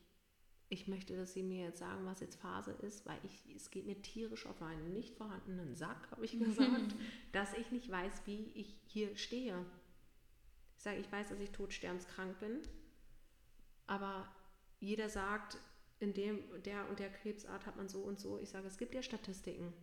Ich 0.69 0.87
möchte, 0.87 1.15
dass 1.15 1.33
sie 1.33 1.43
mir 1.43 1.65
jetzt 1.65 1.79
sagen, 1.79 2.05
was 2.05 2.19
jetzt 2.19 2.35
Phase 2.35 2.71
ist, 2.71 3.05
weil 3.05 3.19
ich, 3.23 3.55
es 3.55 3.71
geht 3.71 3.85
mir 3.85 4.01
tierisch 4.01 4.45
auf 4.45 4.61
einen 4.61 4.91
nicht 4.91 5.15
vorhandenen 5.15 5.75
Sack, 5.75 6.11
habe 6.11 6.25
ich 6.25 6.37
gesagt, 6.37 6.95
dass 7.31 7.53
ich 7.53 7.71
nicht 7.71 7.89
weiß, 7.89 8.23
wie 8.25 8.51
ich 8.53 8.75
hier 8.85 9.15
stehe. 9.15 9.65
Ich 10.75 10.83
sage, 10.83 10.99
ich 10.99 11.09
weiß, 11.09 11.29
dass 11.29 11.39
ich 11.39 11.51
todsterbenskrank 11.51 12.37
bin, 12.39 12.59
aber 13.87 14.29
jeder 14.79 15.07
sagt, 15.07 15.57
in 15.99 16.13
dem, 16.13 16.39
der 16.63 16.87
und 16.89 16.99
der 16.99 17.11
Krebsart 17.11 17.65
hat 17.65 17.77
man 17.77 17.89
so 17.89 18.01
und 18.01 18.19
so. 18.19 18.37
Ich 18.39 18.49
sage, 18.49 18.67
es 18.67 18.77
gibt 18.77 18.93
ja 18.93 19.01
Statistiken. 19.01 19.73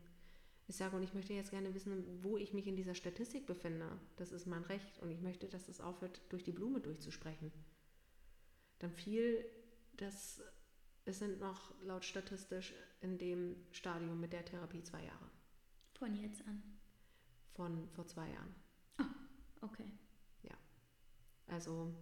Ich 0.67 0.77
sage, 0.77 0.97
und 0.97 1.03
ich 1.03 1.13
möchte 1.13 1.35
jetzt 1.35 1.51
gerne 1.51 1.75
wissen, 1.75 2.23
wo 2.23 2.39
ich 2.39 2.55
mich 2.55 2.67
in 2.67 2.77
dieser 2.77 2.95
Statistik 2.95 3.47
befinde. 3.47 4.01
Das 4.17 4.33
ist 4.33 4.47
mein 4.47 4.63
Recht 4.65 4.99
und 5.01 5.11
ich 5.11 5.21
möchte, 5.21 5.49
dass 5.49 5.69
es 5.69 5.81
aufhört, 5.81 6.23
durch 6.31 6.45
die 6.45 6.53
Blume 6.53 6.81
durchzusprechen. 6.81 7.53
Dann 8.79 8.93
fiel 8.93 9.45
das, 9.97 10.41
es 11.05 11.19
sind 11.19 11.41
noch 11.41 11.75
laut 11.83 12.05
statistisch 12.05 12.73
in 13.01 13.19
dem 13.19 13.57
Stadium 13.73 14.19
mit 14.21 14.33
der 14.33 14.45
Therapie 14.45 14.83
zwei 14.83 15.05
Jahre. 15.05 15.31
Von 15.95 16.15
jetzt 16.15 16.47
an? 16.47 16.63
Von 17.53 17.89
vor 17.91 18.07
zwei 18.07 18.31
Jahren. 18.31 18.55
Oh, 18.99 19.67
okay. 19.67 19.91
Ja. 20.43 20.57
Also 21.47 21.95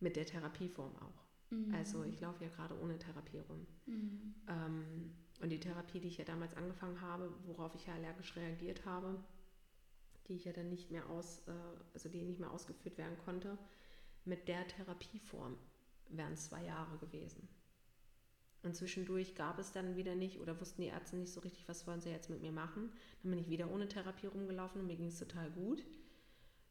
mit 0.00 0.16
der 0.16 0.26
Therapieform 0.26 0.96
auch. 0.96 1.23
Mhm. 1.54 1.74
Also 1.74 2.04
ich 2.04 2.20
laufe 2.20 2.44
ja 2.44 2.50
gerade 2.50 2.78
ohne 2.80 2.98
Therapie 2.98 3.38
rum. 3.38 3.66
Mhm. 3.86 4.34
Ähm, 4.48 5.14
und 5.40 5.50
die 5.50 5.60
Therapie, 5.60 6.00
die 6.00 6.08
ich 6.08 6.18
ja 6.18 6.24
damals 6.24 6.54
angefangen 6.56 7.00
habe, 7.00 7.32
worauf 7.46 7.74
ich 7.74 7.86
ja 7.86 7.94
allergisch 7.94 8.36
reagiert 8.36 8.84
habe, 8.86 9.18
die 10.28 10.34
ich 10.34 10.44
ja 10.44 10.52
dann 10.52 10.70
nicht 10.70 10.90
mehr 10.90 11.08
aus, 11.10 11.42
äh, 11.48 11.52
also 11.92 12.08
die 12.08 12.22
nicht 12.22 12.40
mehr 12.40 12.50
ausgeführt 12.50 12.98
werden 12.98 13.18
konnte, 13.24 13.58
mit 14.24 14.48
der 14.48 14.66
Therapieform 14.66 15.56
wären 16.08 16.32
es 16.32 16.46
zwei 16.46 16.64
Jahre 16.64 16.96
gewesen. 16.98 17.48
Und 18.62 18.74
zwischendurch 18.74 19.34
gab 19.34 19.58
es 19.58 19.72
dann 19.72 19.96
wieder 19.96 20.14
nicht 20.14 20.40
oder 20.40 20.58
wussten 20.58 20.80
die 20.80 20.88
Ärzte 20.88 21.16
nicht 21.16 21.32
so 21.32 21.40
richtig, 21.40 21.68
was 21.68 21.86
wollen 21.86 22.00
sie 22.00 22.10
jetzt 22.10 22.30
mit 22.30 22.40
mir 22.40 22.52
machen. 22.52 22.90
Dann 23.22 23.30
bin 23.30 23.38
ich 23.38 23.50
wieder 23.50 23.70
ohne 23.70 23.88
Therapie 23.88 24.26
rumgelaufen 24.26 24.80
und 24.80 24.86
mir 24.86 24.96
ging 24.96 25.08
es 25.08 25.18
total 25.18 25.50
gut. 25.50 25.84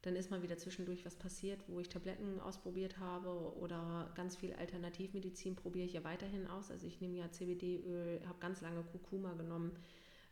Dann 0.04 0.16
ist 0.16 0.30
mal 0.30 0.42
wieder 0.42 0.58
zwischendurch 0.58 1.06
was 1.06 1.16
passiert, 1.16 1.64
wo 1.66 1.80
ich 1.80 1.88
Tabletten 1.88 2.38
ausprobiert 2.38 2.98
habe 2.98 3.56
oder 3.56 4.12
ganz 4.14 4.36
viel 4.36 4.52
Alternativmedizin 4.52 5.56
probiere 5.56 5.86
ich 5.86 5.94
ja 5.94 6.04
weiterhin 6.04 6.46
aus. 6.46 6.70
Also 6.70 6.86
ich 6.86 7.00
nehme 7.00 7.16
ja 7.16 7.30
CBD-Öl, 7.30 8.20
habe 8.26 8.38
ganz 8.38 8.60
lange 8.60 8.82
Kurkuma 8.82 9.32
genommen, 9.32 9.72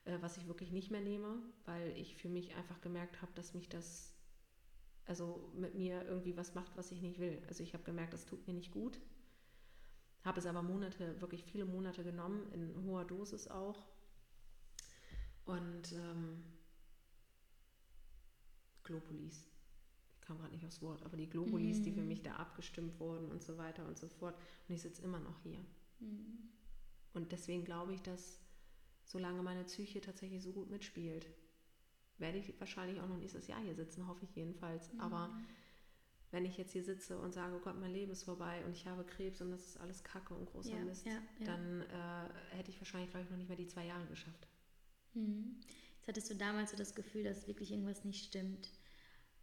äh, 0.04 0.18
was 0.20 0.36
ich 0.36 0.46
wirklich 0.46 0.72
nicht 0.72 0.90
mehr 0.90 1.00
nehme, 1.00 1.38
weil 1.64 1.96
ich 1.96 2.16
für 2.16 2.28
mich 2.28 2.54
einfach 2.54 2.82
gemerkt 2.82 3.22
habe, 3.22 3.32
dass 3.34 3.54
mich 3.54 3.70
das 3.70 4.12
also 5.06 5.50
mit 5.54 5.74
mir 5.74 6.02
irgendwie 6.02 6.36
was 6.36 6.54
macht, 6.54 6.76
was 6.76 6.92
ich 6.92 7.00
nicht 7.00 7.18
will. 7.18 7.42
Also 7.48 7.62
ich 7.62 7.72
habe 7.72 7.82
gemerkt, 7.82 8.12
das 8.12 8.26
tut 8.26 8.46
mir 8.46 8.52
nicht 8.52 8.72
gut. 8.72 9.00
Habe 10.22 10.38
es 10.38 10.44
aber 10.44 10.62
Monate, 10.62 11.18
wirklich 11.22 11.44
viele 11.44 11.64
Monate 11.64 12.04
genommen, 12.04 12.46
in 12.52 12.84
hoher 12.84 13.06
Dosis 13.06 13.48
auch. 13.48 13.86
Und 15.46 15.92
ähm, 15.92 16.44
Globulis, 18.84 19.51
kam 20.22 20.38
gerade 20.38 20.54
nicht 20.54 20.64
aufs 20.64 20.80
Wort, 20.82 21.02
aber 21.04 21.16
die 21.16 21.28
Globulis, 21.28 21.78
mhm. 21.78 21.82
die 21.84 21.92
für 21.92 22.00
mhm. 22.00 22.08
mich 22.08 22.22
da 22.22 22.36
abgestimmt 22.36 22.98
wurden 22.98 23.30
und 23.30 23.42
so 23.42 23.58
weiter 23.58 23.86
und 23.86 23.98
so 23.98 24.08
fort. 24.08 24.34
Und 24.68 24.74
ich 24.74 24.82
sitze 24.82 25.02
immer 25.02 25.20
noch 25.20 25.38
hier. 25.42 25.58
Mhm. 26.00 26.50
Und 27.12 27.32
deswegen 27.32 27.64
glaube 27.64 27.94
ich, 27.94 28.02
dass 28.02 28.40
solange 29.04 29.42
meine 29.42 29.64
Psyche 29.64 30.00
tatsächlich 30.00 30.42
so 30.42 30.52
gut 30.52 30.70
mitspielt, 30.70 31.26
werde 32.18 32.38
ich 32.38 32.58
wahrscheinlich 32.60 33.00
auch 33.00 33.08
noch 33.08 33.18
nächstes 33.18 33.48
Jahr 33.48 33.60
hier 33.60 33.74
sitzen, 33.74 34.06
hoffe 34.06 34.24
ich 34.24 34.34
jedenfalls. 34.34 34.92
Mhm. 34.92 35.00
Aber 35.00 35.36
wenn 36.30 36.46
ich 36.46 36.56
jetzt 36.56 36.72
hier 36.72 36.82
sitze 36.82 37.18
und 37.18 37.32
sage, 37.32 37.54
oh 37.56 37.60
Gott, 37.60 37.78
mein 37.78 37.92
Leben 37.92 38.12
ist 38.12 38.22
vorbei 38.22 38.64
und 38.64 38.72
ich 38.72 38.86
habe 38.86 39.04
Krebs 39.04 39.40
und 39.42 39.50
das 39.50 39.66
ist 39.66 39.76
alles 39.80 40.02
Kacke 40.02 40.34
und 40.34 40.46
großer 40.46 40.76
ja, 40.76 40.84
Mist, 40.84 41.04
ja, 41.04 41.12
ja. 41.12 41.46
dann 41.46 41.82
äh, 41.82 42.56
hätte 42.56 42.70
ich 42.70 42.80
wahrscheinlich, 42.80 43.10
glaube 43.10 43.24
ich, 43.24 43.30
noch 43.30 43.36
nicht 43.36 43.48
mehr 43.48 43.58
die 43.58 43.66
zwei 43.66 43.84
Jahre 43.84 44.06
geschafft. 44.06 44.48
Mhm. 45.14 45.60
Jetzt 45.98 46.08
hattest 46.08 46.30
du 46.30 46.34
damals 46.34 46.70
so 46.70 46.76
das 46.76 46.94
Gefühl, 46.94 47.22
dass 47.24 47.46
wirklich 47.46 47.70
irgendwas 47.70 48.04
nicht 48.04 48.24
stimmt. 48.24 48.70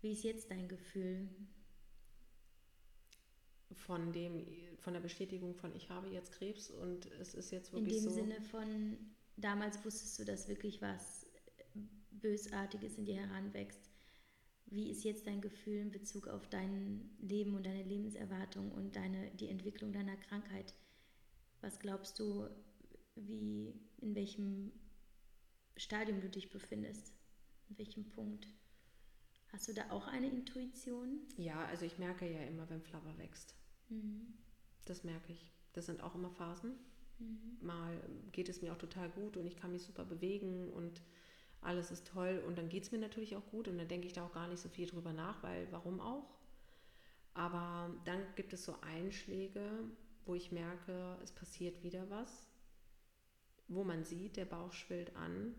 Wie 0.02 0.12
ist 0.12 0.24
jetzt 0.24 0.50
dein 0.50 0.68
Gefühl? 0.68 1.30
Von 3.72 4.12
dem, 4.12 4.46
von 4.78 4.94
der 4.94 5.00
Bestätigung 5.00 5.54
von 5.54 5.76
ich 5.76 5.90
habe 5.90 6.08
jetzt 6.08 6.32
Krebs 6.32 6.72
und 6.72 7.06
es 7.20 7.34
ist 7.34 7.52
jetzt 7.52 7.72
wirklich 7.72 8.02
so. 8.02 8.10
In 8.10 8.16
dem 8.16 8.32
so 8.32 8.34
Sinne 8.34 8.42
von 8.42 8.98
damals 9.38 9.84
wusstest 9.86 10.20
du, 10.20 10.26
dass 10.26 10.48
wirklich 10.48 10.82
was 10.82 11.26
Bösartiges 12.12 12.98
in 12.98 13.06
dir 13.06 13.16
heranwächst. 13.16 13.90
Wie 14.66 14.90
ist 14.90 15.04
jetzt 15.04 15.26
dein 15.26 15.42
Gefühl 15.42 15.80
in 15.80 15.92
Bezug 15.92 16.28
auf 16.28 16.48
dein 16.48 17.10
Leben 17.20 17.56
und 17.56 17.66
deine 17.66 17.84
Lebenserwartung 17.84 18.72
und 18.72 18.96
deine, 18.96 19.32
die 19.32 19.50
Entwicklung 19.50 19.94
deiner 19.94 20.16
Krankheit? 20.18 20.76
Was 21.62 21.80
glaubst 21.80 22.20
du, 22.20 22.48
wie, 23.16 23.74
in 23.98 24.16
welchem 24.16 24.72
Stadium 25.76 26.22
du 26.22 26.30
dich 26.30 26.50
befindest? 26.50 27.14
In 27.70 27.78
welchem 27.78 28.10
Punkt? 28.10 28.48
Hast 29.52 29.68
du 29.68 29.74
da 29.74 29.90
auch 29.90 30.08
eine 30.08 30.28
Intuition? 30.28 31.22
Ja, 31.38 31.66
also 31.66 31.86
ich 31.86 31.98
merke 31.98 32.32
ja 32.32 32.44
immer, 32.44 32.70
wenn 32.70 32.82
Flower 32.82 33.18
wächst. 33.18 33.56
Mhm. 33.90 34.34
Das 34.86 35.04
merke 35.04 35.32
ich. 35.32 35.52
Das 35.74 35.88
sind 35.88 36.02
auch 36.02 36.16
immer 36.16 36.30
Phasen. 36.30 36.76
Mhm. 37.18 37.58
Mal 37.62 38.00
geht 38.32 38.50
es 38.50 38.62
mir 38.62 38.72
auch 38.74 38.78
total 38.78 39.10
gut 39.10 39.38
und 39.38 39.46
ich 39.46 39.58
kann 39.58 39.72
mich 39.72 39.84
super 39.84 40.06
bewegen 40.06 40.72
und 40.72 41.02
alles 41.62 41.92
ist 41.92 42.08
toll 42.08 42.44
und 42.48 42.58
dann 42.58 42.70
geht 42.70 42.84
es 42.84 42.92
mir 42.92 43.00
natürlich 43.00 43.36
auch 43.36 43.46
gut 43.48 43.68
und 43.68 43.78
dann 43.78 43.88
denke 43.88 44.08
ich 44.08 44.14
da 44.14 44.26
auch 44.26 44.32
gar 44.32 44.48
nicht 44.48 44.62
so 44.62 44.70
viel 44.70 44.88
drüber 44.88 45.14
nach, 45.14 45.44
weil 45.44 45.68
warum 45.72 46.00
auch? 46.00 46.40
Aber 47.34 47.94
dann 48.06 48.22
gibt 48.36 48.54
es 48.54 48.64
so 48.66 48.76
Einschläge, 48.82 49.70
wo 50.26 50.36
ich 50.36 50.52
merke, 50.52 51.18
es 51.22 51.32
passiert 51.32 51.84
wieder 51.84 52.10
was, 52.10 52.48
wo 53.68 53.84
man 53.84 54.04
sieht, 54.04 54.38
der 54.38 54.46
Bauch 54.46 54.72
schwillt 54.72 55.16
an 55.16 55.56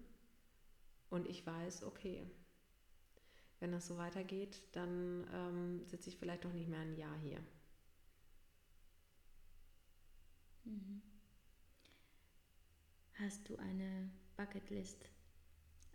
und 1.11 1.29
ich 1.29 1.47
weiß, 1.47 1.85
okay, 1.85 2.25
wenn 3.61 3.73
das 3.73 3.87
so 3.87 3.97
weitergeht, 3.97 4.61
dann 4.73 5.27
ähm, 5.33 5.87
sitze 5.87 6.11
ich 6.11 6.17
vielleicht 6.17 6.45
doch 6.45 6.53
nicht 6.53 6.69
mehr 6.69 6.81
ein 6.81 6.97
Jahr 6.97 7.17
hier. 7.19 7.39
Mhm. 10.65 11.03
Hast 13.15 13.49
du 13.49 13.57
eine 13.57 14.11
Bucketlist? 14.37 15.11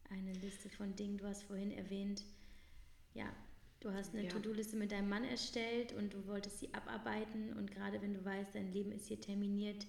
eine 0.09 0.33
Liste 0.33 0.69
von 0.69 0.95
Dingen. 0.95 1.17
Du 1.17 1.25
hast 1.25 1.43
vorhin 1.43 1.71
erwähnt, 1.71 2.23
ja, 3.13 3.31
du 3.79 3.91
hast 3.91 4.13
eine 4.13 4.23
ja. 4.23 4.29
To-Do-Liste 4.29 4.75
mit 4.75 4.91
deinem 4.91 5.09
Mann 5.09 5.23
erstellt 5.23 5.93
und 5.93 6.13
du 6.13 6.25
wolltest 6.27 6.59
sie 6.59 6.73
abarbeiten. 6.73 7.53
Und 7.53 7.71
gerade 7.71 8.01
wenn 8.01 8.13
du 8.13 8.23
weißt, 8.23 8.55
dein 8.55 8.71
Leben 8.71 8.91
ist 8.91 9.07
hier 9.07 9.19
terminiert, 9.19 9.85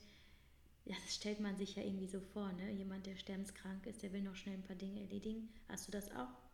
ja, 0.85 0.95
das 1.05 1.15
stellt 1.15 1.41
man 1.41 1.57
sich 1.57 1.77
ja 1.77 1.83
irgendwie 1.83 2.07
so 2.07 2.21
vor. 2.21 2.53
Ne? 2.53 2.71
Jemand, 2.73 3.07
der 3.07 3.17
sterbenskrank 3.17 3.87
ist, 3.87 4.03
der 4.03 4.13
will 4.13 4.23
noch 4.23 4.37
schnell 4.37 4.55
ein 4.55 4.63
paar 4.63 4.77
Dinge 4.77 5.01
erledigen. 5.01 5.49
Hast 5.69 5.89
du 5.89 5.93
das 5.93 6.11
auch? 6.13 6.46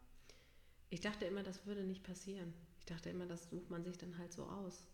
Ich 0.92 1.00
dachte 1.00 1.24
immer, 1.24 1.42
das 1.42 1.66
würde 1.66 1.82
nicht 1.82 2.04
passieren. 2.04 2.52
Ich 2.78 2.86
dachte 2.86 3.10
immer, 3.10 3.26
das 3.26 3.48
sucht 3.50 3.70
man 3.70 3.82
sich 3.82 3.98
dann 3.98 4.18
halt 4.18 4.32
so 4.32 4.44
aus 4.44 4.86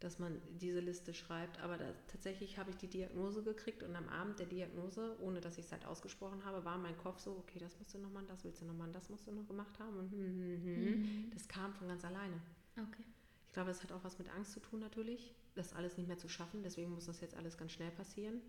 dass 0.00 0.18
man 0.18 0.40
diese 0.60 0.80
Liste 0.80 1.14
schreibt. 1.14 1.60
Aber 1.60 1.78
da, 1.78 1.86
tatsächlich 2.08 2.58
habe 2.58 2.70
ich 2.70 2.76
die 2.76 2.88
Diagnose 2.88 3.42
gekriegt 3.42 3.82
und 3.82 3.96
am 3.96 4.08
Abend 4.08 4.38
der 4.38 4.46
Diagnose, 4.46 5.16
ohne 5.20 5.40
dass 5.40 5.58
ich 5.58 5.66
es 5.66 5.72
halt 5.72 5.86
ausgesprochen 5.86 6.44
habe, 6.44 6.64
war 6.64 6.78
mein 6.78 6.96
Kopf 6.98 7.20
so, 7.20 7.32
okay, 7.38 7.58
das 7.58 7.78
musst 7.78 7.94
du 7.94 7.98
noch 7.98 8.10
machen, 8.10 8.26
das 8.28 8.44
willst 8.44 8.60
du 8.60 8.66
noch 8.66 8.74
machen, 8.74 8.92
das 8.92 9.08
musst 9.08 9.26
du 9.26 9.32
noch 9.32 9.46
gemacht 9.46 9.78
haben. 9.78 9.96
Und 9.98 10.12
hm, 10.12 10.18
hm, 10.18 10.62
hm, 10.62 10.84
mhm. 10.84 11.30
das 11.32 11.48
kam 11.48 11.72
von 11.74 11.88
ganz 11.88 12.04
alleine. 12.04 12.40
Okay. 12.76 13.04
Ich 13.46 13.52
glaube, 13.52 13.70
das 13.70 13.82
hat 13.82 13.92
auch 13.92 14.04
was 14.04 14.18
mit 14.18 14.28
Angst 14.28 14.52
zu 14.52 14.60
tun 14.60 14.80
natürlich, 14.80 15.34
das 15.54 15.72
alles 15.72 15.96
nicht 15.96 16.08
mehr 16.08 16.18
zu 16.18 16.28
schaffen. 16.28 16.62
Deswegen 16.62 16.90
muss 16.92 17.06
das 17.06 17.20
jetzt 17.20 17.34
alles 17.34 17.56
ganz 17.56 17.72
schnell 17.72 17.90
passieren. 17.90 18.42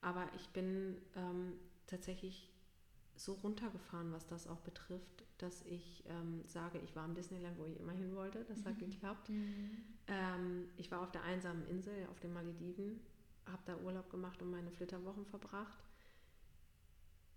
Aber 0.00 0.28
ich 0.34 0.48
bin 0.48 0.96
ähm, 1.14 1.52
tatsächlich 1.86 2.50
so 3.14 3.34
runtergefahren, 3.34 4.12
was 4.12 4.26
das 4.26 4.48
auch 4.48 4.60
betrifft, 4.60 5.24
dass 5.42 5.62
ich 5.66 6.04
ähm, 6.08 6.42
sage, 6.46 6.78
ich 6.78 6.94
war 6.94 7.04
im 7.04 7.14
Disneyland, 7.14 7.58
wo 7.58 7.64
ich 7.64 7.78
immer 7.78 7.92
hin 7.92 8.14
wollte. 8.14 8.44
Das 8.44 8.64
hat 8.64 8.76
mhm. 8.76 8.90
geklappt. 8.90 9.28
Mhm. 9.28 9.70
Ähm, 10.06 10.68
ich 10.76 10.90
war 10.90 11.00
auf 11.02 11.10
der 11.10 11.22
einsamen 11.24 11.66
Insel, 11.66 12.06
auf 12.10 12.20
den 12.20 12.32
Malediven, 12.32 13.00
habe 13.46 13.62
da 13.64 13.76
Urlaub 13.76 14.10
gemacht 14.10 14.40
und 14.42 14.50
meine 14.50 14.70
Flitterwochen 14.70 15.24
verbracht. 15.26 15.78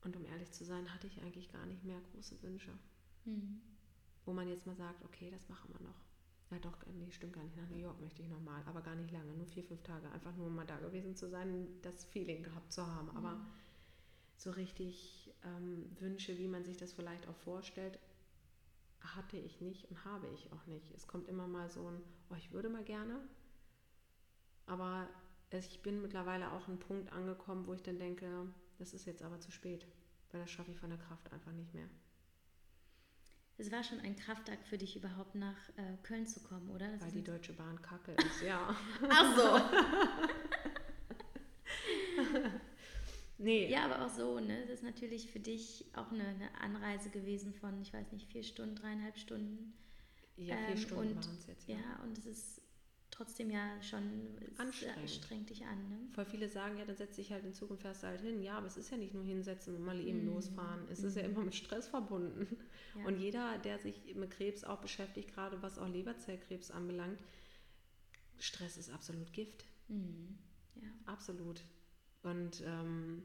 Und 0.04 0.16
um 0.18 0.26
ehrlich 0.26 0.52
zu 0.52 0.66
sein, 0.66 0.94
hatte 0.94 1.08
ich 1.08 1.22
eigentlich 1.22 1.52
gar 1.52 1.66
nicht 1.66 1.84
mehr 1.84 2.00
große 2.12 2.42
Wünsche. 2.44 2.72
Mhm. 3.26 3.62
Wo 4.26 4.34
man 4.34 4.48
jetzt 4.50 4.66
mal 4.66 4.76
sagt, 4.76 5.04
okay, 5.06 5.30
das 5.32 5.48
machen 5.50 5.74
wir 5.74 5.86
noch. 5.88 6.02
Ja 6.52 6.60
doch, 6.60 6.78
nee, 6.94 7.10
stimmt 7.10 7.34
gar 7.34 7.44
nicht. 7.44 7.58
Nach 7.58 7.70
New 7.70 7.78
York 7.78 8.00
möchte 8.00 8.22
ich 8.22 8.30
nochmal, 8.30 8.62
aber 8.66 8.82
gar 8.82 8.96
nicht 8.96 9.12
lange, 9.12 9.34
nur 9.34 9.48
vier, 9.48 9.64
fünf 9.64 9.82
Tage. 9.82 10.12
Einfach 10.12 10.36
nur 10.36 10.50
mal 10.50 10.66
da 10.66 10.78
gewesen 10.78 11.16
zu 11.16 11.30
sein, 11.30 11.68
das 11.82 12.04
Feeling 12.06 12.44
gehabt 12.44 12.72
zu 12.72 12.86
haben. 12.86 13.10
Aber 13.12 13.36
mhm. 13.36 13.46
So 14.44 14.52
richtig 14.52 15.34
ähm, 15.44 15.90
Wünsche, 16.00 16.38
wie 16.38 16.48
man 16.48 16.64
sich 16.64 16.78
das 16.78 16.94
vielleicht 16.94 17.28
auch 17.28 17.36
vorstellt, 17.38 18.00
hatte 19.02 19.38
ich 19.38 19.62
nicht 19.62 19.90
und 19.90 20.06
habe 20.06 20.28
ich 20.30 20.52
auch 20.52 20.66
nicht. 20.66 20.92
Es 20.94 21.08
kommt 21.08 21.28
immer 21.28 21.48
mal 21.48 21.70
so 21.70 21.88
ein, 21.88 22.02
oh, 22.30 22.36
ich 22.36 22.52
würde 22.52 22.70
mal 22.70 22.84
gerne, 22.84 23.20
aber 24.66 25.08
ich 25.52 25.82
bin 25.82 26.02
mittlerweile 26.02 26.52
auch 26.52 26.68
an 26.68 26.74
einen 26.74 26.80
Punkt 26.80 27.12
angekommen, 27.14 27.68
wo 27.68 27.74
ich 27.74 27.84
dann 27.84 28.00
denke, 28.00 28.48
das 28.80 28.94
ist 28.94 29.06
jetzt 29.06 29.22
aber 29.22 29.40
zu 29.40 29.52
spät, 29.52 29.86
weil 30.32 30.42
das 30.42 30.50
schaffe 30.50 30.72
ich 30.72 30.78
von 30.78 30.90
der 30.90 31.00
Kraft 31.00 31.32
einfach 31.32 31.52
nicht 31.52 31.74
mehr. 31.74 31.88
Es 33.58 33.72
war 33.72 33.84
schon 33.84 34.00
ein 34.00 34.16
Kraftakt 34.16 34.68
für 34.68 34.80
dich 34.80 34.96
überhaupt 34.96 35.36
nach 35.36 35.70
äh, 35.78 35.98
Köln 36.02 36.26
zu 36.26 36.40
kommen, 36.40 36.70
oder? 36.72 36.92
Das 36.92 37.02
weil 37.02 37.12
die 37.12 37.24
Deutsche 37.24 37.54
Bahn 37.54 37.80
kacke 37.82 38.12
ist, 38.26 38.42
ja. 38.42 38.76
Ach 39.10 39.38
so. 39.38 39.78
Nee. 43.44 43.70
Ja, 43.70 43.86
aber 43.86 44.06
auch 44.06 44.10
so, 44.10 44.40
ne? 44.40 44.62
Das 44.62 44.76
ist 44.76 44.84
natürlich 44.84 45.30
für 45.30 45.40
dich 45.40 45.86
auch 45.96 46.12
eine, 46.12 46.26
eine 46.26 46.62
Anreise 46.62 47.10
gewesen 47.10 47.54
von, 47.54 47.82
ich 47.82 47.94
weiß 47.94 48.12
nicht, 48.14 48.32
vier 48.32 48.44
Stunden, 48.44 48.76
dreieinhalb 48.76 49.18
Stunden. 49.18 49.74
Ja, 50.38 50.56
vier 50.56 50.76
ähm, 50.76 50.78
Stunden 50.78 51.16
waren 51.16 51.38
es 51.38 51.48
jetzt. 51.48 51.68
Ja. 51.68 51.76
ja, 51.76 52.04
und 52.04 52.18
es 52.18 52.26
ist 52.26 52.62
trotzdem 53.12 53.52
ja 53.52 53.82
schon 53.84 54.02
anstrengend. 54.58 55.10
strengt 55.10 55.50
dich 55.50 55.66
an. 55.66 55.90
Ne? 55.90 56.00
Voll 56.14 56.26
viele 56.26 56.48
sagen, 56.48 56.78
ja, 56.78 56.86
dann 56.86 56.96
setze 56.96 57.20
ich 57.20 57.32
halt 57.32 57.44
in 57.44 57.54
Zukunft 57.54 57.84
fährst 57.84 58.04
du 58.04 58.08
halt 58.08 58.22
hin. 58.22 58.42
Ja, 58.42 58.58
aber 58.58 58.68
es 58.68 58.78
ist 58.78 58.90
ja 58.90 58.98
nicht 58.98 59.14
nur 59.14 59.26
hinsetzen 59.26 59.76
und 59.76 59.84
mal 59.84 60.00
eben 60.00 60.24
mm. 60.24 60.28
losfahren. 60.28 60.88
Es 60.90 61.02
mm. 61.02 61.08
ist 61.08 61.18
ja 61.18 61.24
mhm. 61.24 61.30
immer 61.30 61.44
mit 61.44 61.56
Stress 61.56 61.88
verbunden. 61.88 62.48
Ja. 62.96 63.06
Und 63.06 63.20
jeder, 63.20 63.58
der 63.58 63.80
sich 63.80 64.16
mit 64.16 64.32
Krebs 64.32 64.64
auch 64.64 64.80
beschäftigt, 64.80 65.34
gerade 65.34 65.62
was 65.62 65.78
auch 65.78 65.88
Leberzellkrebs 65.90 66.72
anbelangt, 66.72 67.20
Stress 68.40 68.78
ist 68.78 68.90
absolut 68.92 69.34
Gift. 69.34 69.66
Mm. 69.90 70.36
Ja. 70.76 70.88
Absolut. 71.06 71.62
Und 72.24 72.64
ähm, 72.66 73.24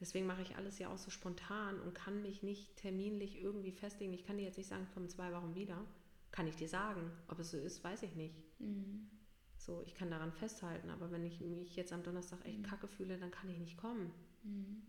deswegen 0.00 0.26
mache 0.26 0.42
ich 0.42 0.56
alles 0.56 0.78
ja 0.78 0.92
auch 0.92 0.98
so 0.98 1.10
spontan 1.10 1.80
und 1.80 1.94
kann 1.94 2.22
mich 2.22 2.42
nicht 2.42 2.76
terminlich 2.76 3.40
irgendwie 3.40 3.72
festlegen. 3.72 4.12
Ich 4.12 4.24
kann 4.24 4.36
dir 4.36 4.44
jetzt 4.44 4.58
nicht 4.58 4.68
sagen, 4.68 4.84
ich 4.86 4.94
komme 4.94 5.06
in 5.06 5.10
zwei 5.10 5.32
Wochen 5.32 5.54
wieder, 5.54 5.84
kann 6.30 6.46
ich 6.46 6.56
dir 6.56 6.68
sagen. 6.68 7.10
Ob 7.28 7.38
es 7.38 7.50
so 7.50 7.56
ist, 7.56 7.82
weiß 7.82 8.02
ich 8.02 8.14
nicht. 8.14 8.36
Mhm. 8.58 9.08
So, 9.56 9.82
ich 9.86 9.94
kann 9.94 10.10
daran 10.10 10.32
festhalten, 10.32 10.90
aber 10.90 11.10
wenn 11.10 11.24
ich 11.24 11.40
mich 11.40 11.74
jetzt 11.76 11.92
am 11.92 12.02
Donnerstag 12.02 12.44
echt 12.44 12.58
mhm. 12.58 12.64
kacke 12.64 12.88
fühle, 12.88 13.18
dann 13.18 13.30
kann 13.30 13.48
ich 13.48 13.58
nicht 13.58 13.76
kommen. 13.76 14.12
Mhm. 14.42 14.82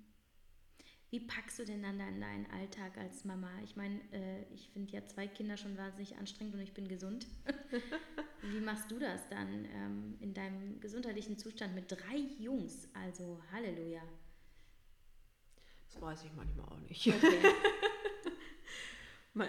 Wie 1.11 1.19
packst 1.19 1.57
du 1.57 1.65
denn 1.65 1.81
dann 1.81 1.97
deinen 1.97 2.45
Alltag 2.51 2.97
als 2.97 3.25
Mama? 3.25 3.49
Ich 3.63 3.75
meine, 3.75 3.99
äh, 4.11 4.43
ich 4.53 4.69
finde 4.69 4.93
ja 4.93 5.05
zwei 5.07 5.27
Kinder 5.27 5.57
schon 5.57 5.75
wahnsinnig 5.75 6.17
anstrengend 6.17 6.53
und 6.53 6.61
ich 6.61 6.73
bin 6.73 6.87
gesund. 6.87 7.25
Wie 8.43 8.59
machst 8.59 8.91
du 8.91 8.99
das 8.99 9.27
dann 9.27 9.65
ähm, 9.73 10.17
in 10.19 10.35
deinem 10.35 10.79
gesundheitlichen 10.79 11.37
Zustand 11.37 11.73
mit 11.73 11.91
drei 11.91 12.17
Jungs? 12.37 12.87
Also 12.93 13.41
Halleluja. 13.51 14.03
Das 15.87 15.99
weiß 15.99 16.23
ich 16.25 16.33
manchmal 16.33 16.67
auch 16.67 16.79
nicht. 16.81 17.07
Okay. 17.07 17.39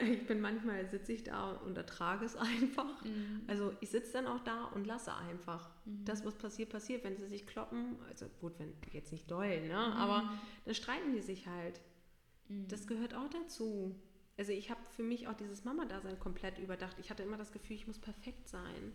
ich 0.03 0.27
bin 0.27 0.41
manchmal 0.41 0.89
sitze 0.89 1.13
ich 1.13 1.25
da 1.25 1.53
und 1.53 1.77
ertrage 1.77 2.25
es 2.25 2.37
einfach. 2.37 3.05
Mhm. 3.05 3.43
Also 3.47 3.73
ich 3.81 3.91
sitze 3.91 4.13
dann 4.13 4.27
auch 4.27 4.41
da 4.41 4.67
und 4.67 4.87
lasse 4.87 5.15
einfach. 5.15 5.71
Mhm. 5.85 6.05
Das, 6.05 6.25
was 6.25 6.35
passiert, 6.37 6.71
passiert. 6.71 7.05
Wenn 7.05 7.17
sie 7.17 7.27
sich 7.27 7.47
kloppen, 7.47 7.97
also 8.09 8.27
gut, 8.41 8.59
wenn 8.59 8.73
jetzt 8.93 9.13
nicht 9.13 9.31
doll, 9.31 9.61
ne? 9.63 9.69
Mhm. 9.69 9.97
aber 9.97 10.33
dann 10.65 10.75
streiten 10.75 11.15
die 11.15 11.23
sich 11.23 11.47
halt. 11.47 11.81
Mhm. 12.49 12.69
Das 12.69 12.87
gehört 12.87 13.15
auch 13.15 13.29
dazu. 13.29 13.95
Also 14.37 14.53
ich 14.53 14.71
habe 14.71 14.81
für 14.97 15.03
mich 15.03 15.29
auch 15.29 15.35
dieses 15.35 15.65
Mama-Dasein 15.65 16.19
komplett 16.19 16.59
überdacht. 16.59 16.97
Ich 16.99 17.11
hatte 17.11 17.23
immer 17.23 17.37
das 17.37 17.53
Gefühl, 17.53 17.77
ich 17.77 17.87
muss 17.87 17.99
perfekt 17.99 18.49
sein. 18.49 18.93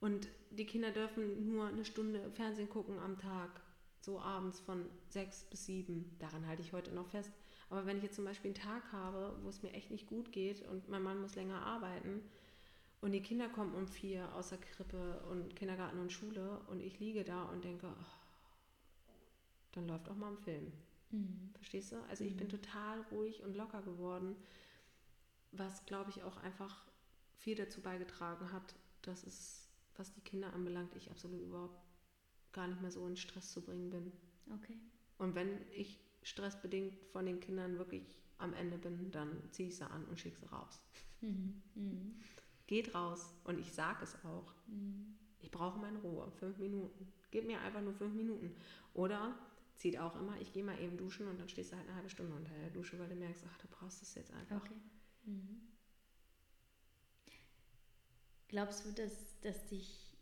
Und 0.00 0.28
die 0.50 0.66
Kinder 0.66 0.90
dürfen 0.90 1.46
nur 1.46 1.66
eine 1.66 1.84
Stunde 1.84 2.30
Fernsehen 2.32 2.68
gucken 2.68 2.98
am 2.98 3.18
Tag, 3.18 3.60
so 4.00 4.20
abends 4.20 4.60
von 4.60 4.86
sechs 5.08 5.44
bis 5.44 5.66
sieben. 5.66 6.16
Daran 6.18 6.46
halte 6.46 6.62
ich 6.62 6.72
heute 6.72 6.92
noch 6.92 7.08
fest. 7.08 7.32
Aber 7.70 7.84
wenn 7.86 7.98
ich 7.98 8.02
jetzt 8.02 8.16
zum 8.16 8.24
Beispiel 8.24 8.50
einen 8.50 8.62
Tag 8.62 8.92
habe, 8.92 9.36
wo 9.42 9.48
es 9.48 9.62
mir 9.62 9.72
echt 9.72 9.90
nicht 9.90 10.06
gut 10.06 10.32
geht 10.32 10.66
und 10.68 10.88
mein 10.88 11.02
Mann 11.02 11.20
muss 11.20 11.34
länger 11.34 11.62
arbeiten 11.62 12.22
und 13.00 13.12
die 13.12 13.22
Kinder 13.22 13.48
kommen 13.48 13.74
um 13.74 13.86
vier 13.86 14.34
aus 14.34 14.48
der 14.48 14.58
Krippe 14.58 15.20
und 15.30 15.54
Kindergarten 15.54 15.98
und 15.98 16.12
Schule 16.12 16.60
und 16.68 16.80
ich 16.80 16.98
liege 16.98 17.24
da 17.24 17.44
und 17.44 17.64
denke, 17.64 17.86
oh, 17.88 18.04
dann 19.72 19.86
läuft 19.86 20.08
auch 20.08 20.16
mal 20.16 20.30
ein 20.30 20.38
Film. 20.38 20.72
Mhm. 21.10 21.50
Verstehst 21.54 21.92
du? 21.92 21.96
Also 22.08 22.24
ich 22.24 22.34
mhm. 22.34 22.38
bin 22.38 22.48
total 22.48 23.02
ruhig 23.12 23.42
und 23.42 23.54
locker 23.54 23.82
geworden, 23.82 24.34
was 25.52 25.84
glaube 25.84 26.10
ich 26.10 26.22
auch 26.22 26.36
einfach 26.38 26.86
viel 27.36 27.54
dazu 27.54 27.80
beigetragen 27.80 28.50
hat, 28.52 28.74
dass 29.02 29.24
es, 29.24 29.68
was 29.96 30.12
die 30.12 30.20
Kinder 30.20 30.52
anbelangt, 30.52 30.94
ich 30.96 31.10
absolut 31.10 31.40
überhaupt 31.40 31.78
gar 32.52 32.66
nicht 32.66 32.80
mehr 32.80 32.90
so 32.90 33.06
in 33.06 33.16
Stress 33.16 33.52
zu 33.52 33.62
bringen 33.62 33.90
bin. 33.90 34.12
Okay. 34.50 34.76
Und 35.18 35.34
wenn 35.34 35.60
ich 35.72 36.00
stressbedingt 36.28 36.94
von 37.12 37.26
den 37.26 37.40
Kindern 37.40 37.78
wirklich 37.78 38.18
am 38.38 38.54
Ende 38.54 38.78
bin, 38.78 39.10
dann 39.10 39.42
ziehe 39.50 39.68
ich 39.68 39.76
sie 39.76 39.88
an 39.88 40.04
und 40.06 40.18
schicke 40.18 40.38
sie 40.38 40.46
raus. 40.46 40.80
Mhm. 41.20 41.62
Mhm. 41.74 42.20
Geht 42.66 42.94
raus 42.94 43.34
und 43.44 43.58
ich 43.58 43.72
sage 43.72 44.04
es 44.04 44.14
auch. 44.24 44.54
Mhm. 44.66 45.16
Ich 45.40 45.50
brauche 45.50 45.78
meine 45.78 45.98
Ruhe, 45.98 46.30
fünf 46.32 46.58
Minuten. 46.58 47.12
Gib 47.30 47.46
mir 47.46 47.60
einfach 47.60 47.80
nur 47.80 47.94
fünf 47.94 48.14
Minuten. 48.14 48.54
Oder 48.94 49.36
zieht 49.76 49.98
auch 49.98 50.16
immer, 50.16 50.40
ich 50.40 50.52
gehe 50.52 50.64
mal 50.64 50.78
eben 50.80 50.96
duschen 50.96 51.28
und 51.28 51.38
dann 51.38 51.48
stehst 51.48 51.72
du 51.72 51.76
halt 51.76 51.86
eine 51.86 51.96
halbe 51.96 52.10
Stunde 52.10 52.34
unter 52.34 52.52
der 52.54 52.70
Dusche, 52.70 52.98
weil 52.98 53.08
du 53.08 53.14
merkst, 53.14 53.44
ach, 53.48 53.58
du 53.58 53.68
brauchst 53.68 54.02
es 54.02 54.14
jetzt 54.14 54.32
einfach. 54.32 54.56
Okay. 54.56 54.74
Mhm. 55.24 55.60
Glaubst 58.48 58.84
du, 58.84 58.92
dass, 58.92 59.40
dass 59.40 59.66
dich 59.66 60.16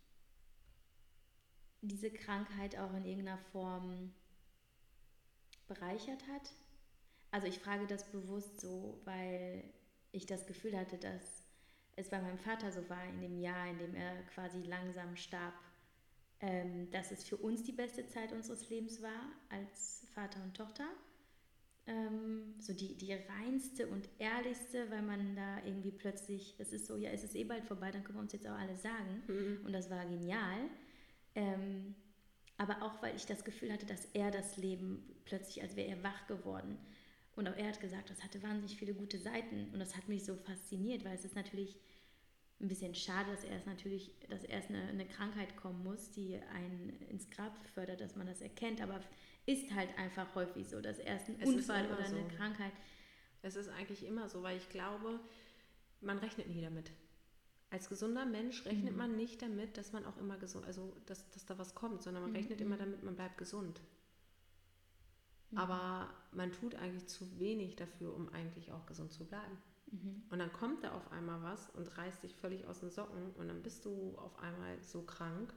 diese 1.81 2.11
Krankheit 2.11 2.77
auch 2.77 2.93
in 2.95 3.05
irgendeiner 3.05 3.39
Form 3.53 4.13
bereichert 5.67 6.27
hat? 6.29 6.53
Also 7.31 7.47
ich 7.47 7.59
frage 7.59 7.87
das 7.87 8.11
bewusst 8.11 8.61
so, 8.61 9.01
weil 9.05 9.65
ich 10.13 10.27
das 10.27 10.47
Gefühl 10.47 10.77
hatte, 10.79 10.99
dass 10.99 11.45
es 11.97 12.09
bei 12.09 12.21
meinem 12.21 12.39
Vater 12.39 12.71
so 12.73 12.89
war, 12.89 13.05
in 13.09 13.21
dem 13.21 13.39
Jahr, 13.39 13.69
in 13.69 13.79
dem 13.79 13.95
er 13.95 14.23
quasi 14.35 14.63
langsam 14.63 15.17
starb, 15.17 15.55
ähm, 16.41 16.91
dass 16.91 17.11
es 17.11 17.25
für 17.25 17.37
uns 17.37 17.63
die 17.65 17.73
beste 17.73 18.07
Zeit 18.07 18.33
unseres 18.33 18.69
Lebens 18.69 19.03
war, 19.03 19.31
als 19.49 20.07
Vater 20.15 20.43
und 20.43 20.55
Tochter. 20.57 20.87
Ähm, 21.87 22.55
so 22.59 22.73
die, 22.75 22.97
die 22.97 23.13
reinste 23.13 23.87
und 23.87 24.09
ehrlichste, 24.19 24.91
weil 24.91 25.03
man 25.03 25.37
da 25.37 25.59
irgendwie 25.65 25.93
plötzlich, 25.93 26.55
es 26.59 26.73
ist 26.73 26.87
so, 26.87 26.97
ja, 26.97 27.11
es 27.11 27.23
ist 27.23 27.37
eh 27.37 27.45
bald 27.45 27.65
vorbei, 27.65 27.91
dann 27.93 28.03
können 28.03 28.19
wir 28.19 28.23
uns 28.23 28.33
jetzt 28.33 28.47
auch 28.47 28.59
alle 28.59 28.77
sagen. 28.77 29.23
Mhm. 29.29 29.65
Und 29.65 29.73
das 29.73 29.89
war 29.89 30.05
genial. 30.05 30.69
Ähm, 31.35 31.95
aber 32.59 32.83
auch 32.83 33.03
weil 33.03 33.15
ich 33.17 33.27
das 33.27 33.45
Gefühl 33.45 33.73
hatte, 33.73 33.87
dass 33.87 34.07
er 34.15 34.31
das 34.31 34.57
Leben 34.57 35.03
plötzlich, 35.25 35.63
als 35.63 35.77
wäre 35.77 35.89
er 35.89 36.03
wach 36.03 36.27
geworden. 36.27 36.79
Und 37.35 37.49
auch 37.49 37.57
er 37.57 37.69
hat 37.69 37.81
gesagt, 37.81 38.09
das 38.09 38.25
hatte 38.25 38.43
wahnsinnig 38.43 38.77
viele 38.77 38.95
gute 38.95 39.19
Seiten 39.19 39.69
und 39.73 39.79
das 39.79 39.97
hat 39.97 40.09
mich 40.09 40.25
so 40.25 40.37
fasziniert, 40.37 41.05
weil 41.05 41.15
es 41.15 41.25
ist 41.25 41.37
natürlich 41.37 41.77
ein 42.61 42.69
bisschen 42.69 42.95
schade, 42.95 43.31
dass 43.31 43.45
erst 43.45 43.67
natürlich, 43.67 44.11
dass 44.31 44.43
erst 44.45 44.71
eine, 44.71 44.83
eine 44.89 45.07
Krankheit 45.07 45.55
kommen 45.57 45.85
muss, 45.85 46.11
die 46.13 46.41
einen 46.55 46.99
ins 47.11 47.29
Grab 47.31 47.53
fördert, 47.75 48.01
dass 48.01 48.17
man 48.17 48.27
das 48.27 48.41
erkennt, 48.41 48.81
aber 48.81 49.01
ist 49.45 49.73
halt 49.75 49.91
einfach 49.99 50.35
häufig 50.35 50.67
so, 50.67 50.81
dass 50.81 50.99
erst 50.99 51.29
ein 51.29 51.37
es 51.39 51.49
Unfall 51.49 51.87
oder 51.93 52.07
so. 52.07 52.17
eine 52.17 52.27
Krankheit. 52.29 52.73
Es 53.43 53.57
ist 53.57 53.69
eigentlich 53.69 54.07
immer 54.07 54.31
so, 54.31 54.43
weil 54.43 54.57
ich 54.57 54.71
glaube, 54.71 55.21
man 56.01 56.19
rechnet 56.19 56.49
nie 56.49 56.63
damit 56.63 56.91
als 57.77 57.91
gesunder 57.91 58.25
Mensch 58.25 58.65
rechnet 58.65 58.93
mhm. 58.93 58.99
man 58.99 59.17
nicht 59.17 59.43
damit, 59.43 59.77
dass 59.77 59.93
man 59.93 60.07
auch 60.07 60.17
immer 60.17 60.39
gesund, 60.39 60.65
also 60.65 60.97
dass, 61.05 61.29
dass 61.29 61.45
da 61.45 61.59
was 61.59 61.75
kommt, 61.75 62.03
sondern 62.03 62.23
man 62.23 62.31
mhm. 62.31 62.39
rechnet 62.39 62.63
immer 62.63 62.79
damit, 62.79 63.03
man 63.03 63.15
bleibt 63.15 63.37
gesund. 63.37 63.83
Mhm. 65.51 65.59
Aber 65.59 66.09
man 66.33 66.53
tut 66.53 66.75
eigentlich 66.77 67.07
zu 67.07 67.39
wenig 67.39 67.77
dafür, 67.77 68.15
um 68.15 68.31
eigentlich 68.31 68.73
auch 68.73 68.87
gesund 68.87 69.13
zu 69.13 69.27
bleiben. 69.27 69.59
Mhm. 69.91 70.23
Und 70.31 70.39
dann 70.39 70.51
kommt 70.55 70.85
da 70.85 70.93
auf 70.93 71.13
einmal 71.13 71.43
was 71.43 71.69
und 71.69 71.99
reißt 71.99 72.23
dich 72.23 72.35
völlig 72.35 72.67
aus 72.67 72.81
den 72.81 72.91
Socken 72.91 73.35
und 73.35 73.49
dann 73.49 73.63
bist 73.63 73.85
du 73.85 74.17
auf 74.17 74.39
einmal 74.39 74.83
so 74.83 75.03
krank. 75.03 75.53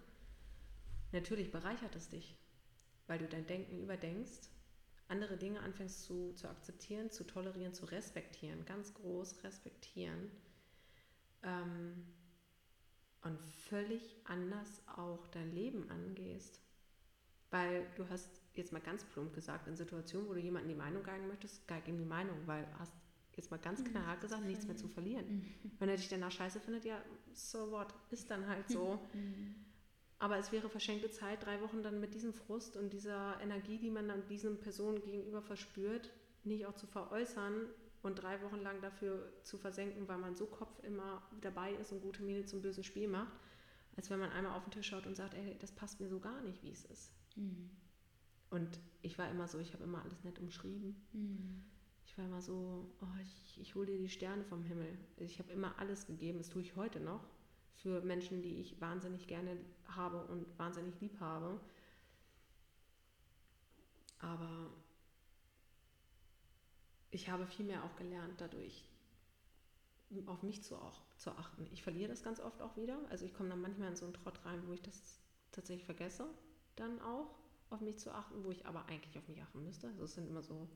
Natürlich 1.13 1.53
bereichert 1.53 1.95
es 1.95 2.09
dich, 2.09 2.35
weil 3.07 3.19
du 3.19 3.29
dein 3.29 3.47
Denken 3.47 3.79
überdenkst, 3.79 4.49
andere 5.07 5.37
Dinge 5.37 5.61
anfängst 5.61 6.03
zu, 6.03 6.33
zu 6.33 6.49
akzeptieren, 6.49 7.11
zu 7.11 7.23
tolerieren, 7.23 7.73
zu 7.73 7.85
respektieren, 7.85 8.65
ganz 8.65 8.93
groß 8.93 9.41
respektieren 9.45 10.29
ähm, 11.43 12.05
und 13.21 13.39
völlig 13.69 14.17
anders 14.25 14.81
auch 14.95 15.27
dein 15.27 15.51
Leben 15.51 15.89
angehst. 15.89 16.61
Weil 17.51 17.85
du 17.95 18.07
hast 18.09 18.41
jetzt 18.53 18.71
mal 18.71 18.81
ganz 18.81 19.03
plump 19.03 19.33
gesagt, 19.33 19.67
in 19.67 19.75
Situationen, 19.75 20.27
wo 20.29 20.33
du 20.33 20.39
jemandem 20.39 20.69
die 20.69 20.75
Meinung 20.75 21.03
geigen 21.03 21.27
möchtest, 21.27 21.67
geig 21.67 21.87
ihm 21.87 21.97
die 21.97 22.05
Meinung, 22.05 22.37
weil 22.45 22.63
du 22.65 22.79
hast 22.79 22.93
jetzt 23.35 23.51
mal 23.51 23.57
ganz 23.57 23.79
mhm. 23.79 23.85
knallhart 23.85 24.21
gesagt, 24.21 24.45
nichts 24.45 24.67
mehr 24.67 24.77
zu 24.77 24.87
verlieren. 24.87 25.25
Mhm. 25.27 25.71
Wenn 25.79 25.89
er 25.89 25.95
dich 25.95 26.09
danach 26.09 26.31
scheiße 26.31 26.59
findet, 26.59 26.85
ja, 26.85 27.01
so 27.33 27.71
what, 27.71 27.93
ist 28.11 28.29
dann 28.29 28.47
halt 28.47 28.69
so. 28.69 28.99
Mhm. 29.13 29.55
Aber 30.21 30.37
es 30.37 30.51
wäre 30.51 30.69
verschenkte 30.69 31.09
Zeit, 31.09 31.45
drei 31.45 31.61
Wochen 31.61 31.81
dann 31.81 32.01
mit 32.01 32.13
diesem 32.13 32.33
Frust 32.33 32.75
und 32.75 32.91
dieser 32.91 33.39
Energie, 33.39 33.77
die 33.77 33.89
man 33.89 34.09
dann 34.09 34.27
diesen 34.27 34.59
Personen 34.59 35.01
gegenüber 35.01 35.41
verspürt, 35.41 36.11
nicht 36.43 36.65
auch 36.65 36.75
zu 36.75 36.87
veräußern, 36.87 37.69
und 38.01 38.15
drei 38.15 38.41
Wochen 38.41 38.61
lang 38.61 38.81
dafür 38.81 39.31
zu 39.43 39.57
versenken, 39.57 40.07
weil 40.07 40.17
man 40.17 40.35
so 40.35 40.45
Kopf 40.45 40.83
immer 40.83 41.21
dabei 41.41 41.73
ist 41.73 41.91
und 41.91 42.01
gute 42.01 42.23
Miene 42.23 42.45
zum 42.45 42.61
bösen 42.61 42.83
Spiel 42.83 43.07
macht, 43.07 43.33
als 43.97 44.09
wenn 44.09 44.19
man 44.19 44.31
einmal 44.31 44.55
auf 44.55 44.63
den 44.63 44.71
Tisch 44.71 44.87
schaut 44.87 45.05
und 45.05 45.15
sagt, 45.15 45.33
ey, 45.33 45.57
das 45.59 45.71
passt 45.71 45.99
mir 45.99 46.07
so 46.07 46.19
gar 46.19 46.41
nicht, 46.41 46.63
wie 46.63 46.71
es 46.71 46.85
ist. 46.85 47.11
Mhm. 47.35 47.69
Und 48.49 48.79
ich 49.01 49.17
war 49.17 49.29
immer 49.29 49.47
so, 49.47 49.59
ich 49.59 49.73
habe 49.73 49.83
immer 49.83 50.01
alles 50.03 50.23
nett 50.23 50.39
umschrieben. 50.39 50.95
Mhm. 51.13 51.63
Ich 52.05 52.17
war 52.17 52.25
immer 52.25 52.41
so, 52.41 52.89
oh, 53.01 53.21
ich, 53.21 53.59
ich 53.61 53.75
hole 53.75 53.85
dir 53.85 53.97
die 53.97 54.09
Sterne 54.09 54.43
vom 54.43 54.63
Himmel. 54.63 54.97
Ich 55.17 55.37
habe 55.39 55.51
immer 55.51 55.77
alles 55.77 56.07
gegeben, 56.07 56.39
das 56.39 56.49
tue 56.49 56.61
ich 56.61 56.75
heute 56.75 56.99
noch, 56.99 57.23
für 57.75 58.01
Menschen, 58.01 58.41
die 58.41 58.55
ich 58.55 58.79
wahnsinnig 58.81 59.27
gerne 59.27 59.57
habe 59.87 60.25
und 60.25 60.57
wahnsinnig 60.57 60.99
lieb 60.99 61.19
habe. 61.19 61.59
Aber 64.19 64.71
ich 67.11 67.29
habe 67.29 67.47
viel 67.47 67.65
mehr 67.65 67.83
auch 67.83 67.95
gelernt 67.95 68.39
dadurch, 68.39 68.85
auf 70.25 70.41
mich 70.43 70.63
zu, 70.63 70.75
auch, 70.75 71.01
zu 71.17 71.31
achten. 71.31 71.67
Ich 71.71 71.83
verliere 71.83 72.09
das 72.09 72.23
ganz 72.23 72.39
oft 72.39 72.61
auch 72.61 72.75
wieder. 72.77 72.97
Also 73.09 73.25
ich 73.25 73.33
komme 73.33 73.49
dann 73.49 73.61
manchmal 73.61 73.89
in 73.89 73.95
so 73.95 74.05
einen 74.05 74.13
Trott 74.13 74.43
rein, 74.45 74.61
wo 74.67 74.73
ich 74.73 74.81
das 74.81 75.19
tatsächlich 75.51 75.85
vergesse, 75.85 76.27
dann 76.75 76.99
auch 77.01 77.35
auf 77.69 77.81
mich 77.81 77.99
zu 77.99 78.11
achten, 78.11 78.43
wo 78.43 78.51
ich 78.51 78.65
aber 78.65 78.85
eigentlich 78.87 79.17
auf 79.17 79.27
mich 79.27 79.41
achten 79.41 79.63
müsste. 79.63 79.87
Also 79.87 80.03
es 80.05 80.15
sind 80.15 80.27
immer 80.27 80.41
so 80.41 80.67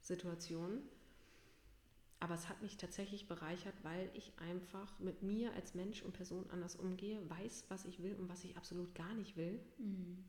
Situationen. 0.00 0.82
Aber 2.20 2.34
es 2.34 2.48
hat 2.48 2.62
mich 2.62 2.76
tatsächlich 2.76 3.28
bereichert, 3.28 3.74
weil 3.84 4.10
ich 4.14 4.32
einfach 4.38 4.98
mit 4.98 5.22
mir 5.22 5.52
als 5.54 5.74
Mensch 5.74 6.02
und 6.02 6.14
Person 6.14 6.50
anders 6.50 6.74
umgehe, 6.74 7.28
weiß, 7.30 7.66
was 7.68 7.84
ich 7.84 8.02
will 8.02 8.16
und 8.16 8.28
was 8.28 8.42
ich 8.42 8.56
absolut 8.56 8.92
gar 8.96 9.14
nicht 9.14 9.36
will. 9.36 9.60
Mhm. 9.78 10.24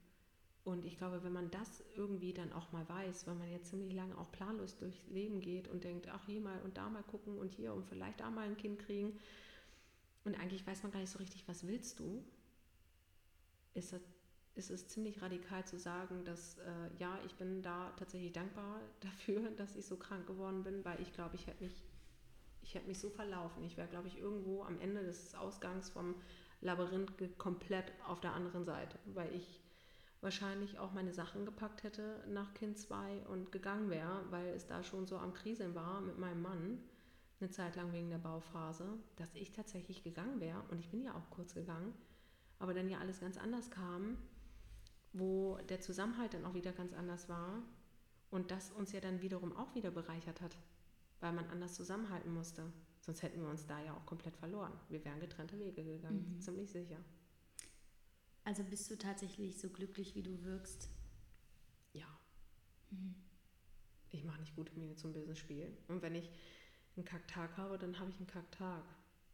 Und 0.69 0.85
ich 0.85 0.97
glaube, 0.97 1.23
wenn 1.23 1.33
man 1.33 1.49
das 1.51 1.83
irgendwie 1.95 2.33
dann 2.33 2.53
auch 2.53 2.71
mal 2.71 2.87
weiß, 2.87 3.27
wenn 3.27 3.37
man 3.39 3.49
jetzt 3.51 3.69
ziemlich 3.69 3.93
lange 3.93 4.17
auch 4.17 4.31
planlos 4.31 4.77
durchs 4.77 5.07
Leben 5.07 5.41
geht 5.41 5.67
und 5.67 5.83
denkt, 5.83 6.07
ach 6.11 6.25
hier 6.27 6.41
mal 6.41 6.61
und 6.61 6.77
da 6.77 6.89
mal 6.89 7.03
gucken 7.03 7.37
und 7.37 7.53
hier 7.53 7.73
und 7.73 7.85
vielleicht 7.87 8.19
da 8.19 8.29
mal 8.29 8.47
ein 8.47 8.57
Kind 8.57 8.79
kriegen 8.79 9.17
und 10.25 10.39
eigentlich 10.39 10.65
weiß 10.65 10.83
man 10.83 10.91
gar 10.91 10.99
nicht 10.99 11.11
so 11.11 11.17
richtig, 11.19 11.47
was 11.47 11.65
willst 11.65 11.99
du, 11.99 12.23
ist, 13.73 13.93
das, 13.93 14.01
ist 14.55 14.69
es 14.69 14.87
ziemlich 14.87 15.21
radikal 15.21 15.65
zu 15.65 15.79
sagen, 15.79 16.23
dass 16.25 16.57
äh, 16.59 16.89
ja, 16.99 17.17
ich 17.25 17.33
bin 17.35 17.61
da 17.61 17.91
tatsächlich 17.97 18.33
dankbar 18.33 18.81
dafür, 18.99 19.49
dass 19.51 19.75
ich 19.75 19.85
so 19.85 19.97
krank 19.97 20.27
geworden 20.27 20.63
bin, 20.63 20.83
weil 20.85 21.01
ich 21.01 21.13
glaube, 21.13 21.35
ich 21.35 21.47
hätte 21.47 21.63
mich, 21.63 21.81
ich 22.61 22.75
hätte 22.75 22.87
mich 22.87 22.99
so 22.99 23.09
verlaufen. 23.09 23.63
Ich 23.63 23.77
wäre, 23.77 23.87
glaube 23.87 24.07
ich, 24.07 24.19
irgendwo 24.19 24.63
am 24.63 24.79
Ende 24.79 25.03
des 25.03 25.33
Ausgangs 25.33 25.89
vom 25.89 26.15
Labyrinth 26.61 27.11
komplett 27.37 27.91
auf 28.05 28.19
der 28.19 28.33
anderen 28.33 28.65
Seite, 28.65 28.99
weil 29.05 29.33
ich 29.33 29.61
wahrscheinlich 30.21 30.79
auch 30.79 30.91
meine 30.91 31.13
Sachen 31.13 31.45
gepackt 31.45 31.83
hätte 31.83 32.23
nach 32.27 32.53
Kind 32.53 32.77
2 32.77 33.25
und 33.27 33.51
gegangen 33.51 33.89
wäre, 33.89 34.23
weil 34.29 34.47
es 34.49 34.65
da 34.67 34.83
schon 34.83 35.07
so 35.07 35.17
am 35.17 35.33
Kriseln 35.33 35.75
war 35.75 36.01
mit 36.01 36.17
meinem 36.17 36.41
Mann, 36.41 36.79
eine 37.39 37.49
Zeit 37.49 37.75
lang 37.75 37.93
wegen 37.93 38.09
der 38.09 38.17
Bauphase, 38.17 38.85
dass 39.15 39.33
ich 39.33 39.51
tatsächlich 39.51 40.03
gegangen 40.03 40.41
wäre 40.41 40.61
und 40.69 40.79
ich 40.79 40.89
bin 40.89 41.01
ja 41.01 41.15
auch 41.15 41.29
kurz 41.29 41.53
gegangen, 41.53 41.93
aber 42.59 42.73
dann 42.73 42.89
ja 42.89 42.99
alles 42.99 43.21
ganz 43.21 43.37
anders 43.37 43.71
kam, 43.71 44.17
wo 45.13 45.57
der 45.69 45.79
Zusammenhalt 45.79 46.33
dann 46.33 46.45
auch 46.45 46.53
wieder 46.53 46.73
ganz 46.73 46.93
anders 46.93 47.29
war 47.29 47.63
und 48.29 48.51
das 48.51 48.71
uns 48.71 48.91
ja 48.91 48.99
dann 48.99 49.21
wiederum 49.21 49.55
auch 49.55 49.73
wieder 49.73 49.91
bereichert 49.91 50.41
hat, 50.41 50.57
weil 51.21 51.31
man 51.31 51.47
anders 51.49 51.75
zusammenhalten 51.75 52.33
musste. 52.33 52.71
Sonst 52.99 53.23
hätten 53.23 53.41
wir 53.41 53.49
uns 53.49 53.65
da 53.65 53.81
ja 53.81 53.93
auch 53.93 54.05
komplett 54.05 54.35
verloren. 54.35 54.73
Wir 54.89 55.03
wären 55.05 55.21
getrennte 55.21 55.57
Wege 55.57 55.83
gegangen, 55.83 56.35
mhm. 56.35 56.41
ziemlich 56.41 56.69
sicher. 56.69 56.97
Also 58.49 58.63
bist 58.63 58.89
du 58.89 58.97
tatsächlich 58.97 59.59
so 59.59 59.69
glücklich, 59.69 60.15
wie 60.15 60.23
du 60.23 60.43
wirkst? 60.43 60.89
Ja. 61.93 62.07
Mhm. 62.89 63.13
Ich 64.09 64.23
mache 64.23 64.39
nicht 64.39 64.55
gute 64.55 64.73
Miene 64.73 64.95
zum 64.95 65.13
bösen 65.13 65.35
Spiel. 65.35 65.71
Und 65.87 66.01
wenn 66.01 66.15
ich 66.15 66.31
einen 66.95 67.05
Kacktag 67.05 67.55
habe, 67.57 67.77
dann 67.77 67.99
habe 67.99 68.09
ich 68.09 68.17
einen 68.17 68.25
Kacktag. 68.25 68.83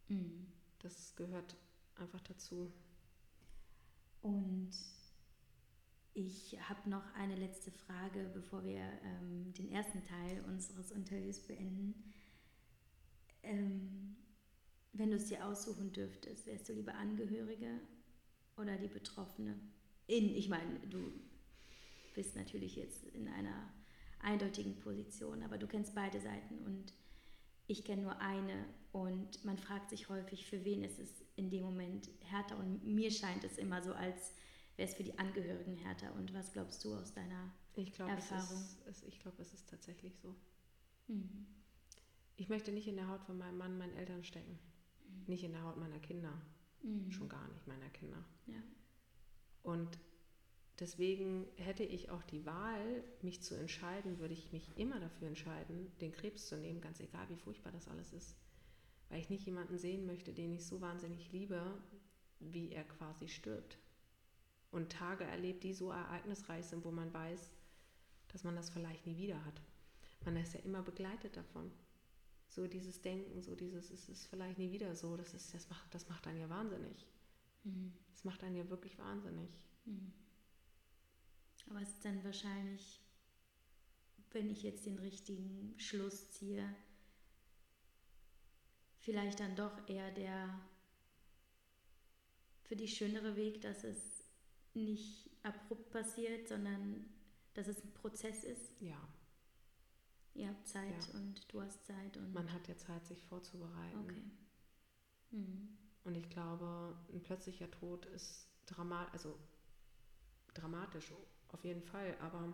Mhm. 0.09 0.47
Das 0.80 1.16
gehört 1.16 1.55
einfach 1.95 2.20
dazu. 2.24 2.74
Und 4.22 4.72
ich 6.13 6.57
habe 6.68 6.89
noch 6.89 7.05
eine 7.13 7.38
letzte 7.38 7.72
Frage, 7.72 8.30
bevor 8.34 8.66
wir 8.66 8.82
ähm, 8.82 9.53
den 9.53 9.72
ersten 9.72 10.03
Teil 10.03 10.43
unseres 10.45 10.91
Interviews 10.91 11.39
beenden. 11.39 12.13
Ähm, 13.43 14.18
wenn 14.91 15.11
du 15.11 15.16
es 15.16 15.28
dir 15.28 15.45
aussuchen 15.45 15.93
dürftest, 15.93 16.47
wärst 16.47 16.68
du 16.68 16.74
lieber 16.74 16.95
Angehörige 16.95 17.80
oder 18.57 18.77
die 18.77 18.87
Betroffene? 18.87 19.59
In, 20.07 20.35
ich 20.35 20.49
meine, 20.49 20.79
du 20.89 20.99
bist 22.13 22.35
natürlich 22.35 22.75
jetzt 22.75 23.03
in 23.05 23.27
einer 23.27 23.73
eindeutigen 24.19 24.79
Position, 24.79 25.43
aber 25.43 25.57
du 25.57 25.67
kennst 25.67 25.93
beide 25.95 26.19
Seiten 26.19 26.59
und 26.59 26.93
ich 27.67 27.83
kenne 27.83 28.03
nur 28.03 28.19
eine 28.19 28.65
und 28.91 29.43
man 29.43 29.57
fragt 29.57 29.89
sich 29.89 30.09
häufig, 30.09 30.45
für 30.45 30.63
wen 30.63 30.83
ist 30.83 30.99
es 30.99 31.09
in 31.35 31.49
dem 31.49 31.63
Moment 31.63 32.09
härter 32.21 32.57
und 32.57 32.85
mir 32.85 33.11
scheint 33.11 33.43
es 33.43 33.57
immer 33.57 33.81
so, 33.81 33.93
als 33.93 34.33
wäre 34.75 34.89
es 34.89 34.95
für 34.95 35.03
die 35.03 35.17
Angehörigen 35.17 35.75
härter. 35.77 36.13
Und 36.15 36.33
was 36.33 36.51
glaubst 36.53 36.83
du 36.83 36.93
aus 36.95 37.13
deiner 37.13 37.51
ich 37.75 37.91
glaub, 37.91 38.09
Erfahrung? 38.09 38.61
Es 38.87 38.97
ist, 38.97 39.07
ich 39.07 39.19
glaube, 39.19 39.41
es 39.41 39.53
ist 39.53 39.69
tatsächlich 39.69 40.17
so. 40.21 40.35
Mhm. 41.07 41.47
Ich 42.37 42.49
möchte 42.49 42.71
nicht 42.71 42.87
in 42.87 42.97
der 42.97 43.07
Haut 43.07 43.23
von 43.23 43.37
meinem 43.37 43.57
Mann, 43.57 43.77
meinen 43.77 43.95
Eltern 43.95 44.23
stecken. 44.23 44.59
Mhm. 45.07 45.23
Nicht 45.27 45.43
in 45.43 45.53
der 45.53 45.63
Haut 45.63 45.77
meiner 45.77 45.99
Kinder. 45.99 46.33
Mhm. 46.86 47.11
Schon 47.11 47.29
gar 47.29 47.47
nicht 47.49 47.67
meiner 47.67 47.89
Kinder. 47.89 48.23
Ja. 48.45 48.61
Und 49.63 49.99
deswegen 50.79 51.47
hätte 51.57 51.83
ich 51.83 52.09
auch 52.11 52.23
die 52.23 52.45
Wahl, 52.45 53.03
mich 53.21 53.41
zu 53.41 53.55
entscheiden, 53.55 54.19
würde 54.19 54.36
ich 54.36 54.51
mich 54.51 54.77
immer 54.77 54.99
dafür 54.99 55.27
entscheiden, 55.27 55.91
den 55.99 56.11
Krebs 56.11 56.47
zu 56.47 56.57
nehmen, 56.57 56.81
ganz 56.81 56.99
egal, 56.99 57.27
wie 57.29 57.38
furchtbar 57.38 57.71
das 57.71 57.88
alles 57.88 58.13
ist. 58.13 58.36
Weil 59.09 59.19
ich 59.19 59.29
nicht 59.29 59.45
jemanden 59.45 59.77
sehen 59.77 60.05
möchte, 60.05 60.33
den 60.33 60.53
ich 60.53 60.65
so 60.65 60.81
wahnsinnig 60.81 61.31
liebe, 61.31 61.81
wie 62.39 62.71
er 62.71 62.83
quasi 62.83 63.27
stirbt. 63.27 63.79
Und 64.71 64.91
Tage 64.91 65.23
erlebt, 65.23 65.63
die 65.63 65.73
so 65.73 65.89
ereignisreich 65.89 66.65
sind, 66.65 66.83
wo 66.83 66.91
man 66.91 67.13
weiß, 67.13 67.51
dass 68.27 68.43
man 68.43 68.55
das 68.55 68.69
vielleicht 68.69 69.07
nie 69.07 69.17
wieder 69.17 69.43
hat. 69.45 69.61
Man 70.25 70.36
ist 70.36 70.53
ja 70.53 70.59
immer 70.61 70.81
begleitet 70.81 71.38
davon. 71.38 71.71
So 72.49 72.67
dieses 72.67 73.01
Denken, 73.01 73.41
so 73.41 73.55
dieses, 73.55 73.91
es 73.91 74.07
ist 74.07 74.27
vielleicht 74.27 74.57
nie 74.57 74.71
wieder 74.71 74.95
so, 74.95 75.17
das, 75.17 75.33
ist, 75.33 75.53
das, 75.53 75.69
macht, 75.69 75.93
das 75.93 76.07
macht 76.07 76.25
einen 76.27 76.39
ja 76.39 76.49
wahnsinnig. 76.49 77.05
Mhm. 77.63 77.91
Das 78.11 78.23
macht 78.23 78.43
einen 78.43 78.55
ja 78.55 78.69
wirklich 78.69 78.97
wahnsinnig. 78.97 79.49
Mhm. 79.85 80.13
Aber 81.69 81.81
es 81.81 81.89
ist 81.89 82.05
dann 82.05 82.23
wahrscheinlich, 82.23 83.01
wenn 84.31 84.49
ich 84.49 84.63
jetzt 84.63 84.85
den 84.85 84.99
richtigen 84.99 85.73
Schluss 85.77 86.31
ziehe, 86.31 86.73
vielleicht 88.99 89.39
dann 89.39 89.55
doch 89.55 89.87
eher 89.87 90.11
der 90.11 90.59
für 92.63 92.75
die 92.75 92.87
schönere 92.87 93.35
Weg, 93.35 93.61
dass 93.61 93.83
es 93.83 94.23
nicht 94.73 95.29
abrupt 95.43 95.91
passiert, 95.91 96.47
sondern 96.47 97.05
dass 97.53 97.67
es 97.67 97.83
ein 97.83 97.93
Prozess 97.93 98.43
ist. 98.43 98.81
Ja. 98.81 98.97
Ihr 100.36 100.49
habt 100.49 100.67
Zeit 100.67 101.07
ja. 101.07 101.19
und 101.19 101.51
du 101.51 101.61
hast 101.61 101.86
Zeit. 101.86 102.17
Und 102.17 102.33
Man 102.33 102.51
hat 102.51 102.67
ja 102.67 102.77
Zeit, 102.77 103.05
sich 103.05 103.23
vorzubereiten. 103.23 103.99
Okay. 103.99 104.23
Mhm. 105.31 105.77
Und 106.03 106.15
ich 106.15 106.29
glaube, 106.29 106.95
ein 107.11 107.23
plötzlicher 107.23 107.71
Tod 107.71 108.05
ist 108.07 108.47
dramat 108.67 109.11
also 109.13 109.38
dramatisch, 110.53 111.11
auf 111.49 111.63
jeden 111.63 111.83
Fall, 111.83 112.15
aber 112.19 112.53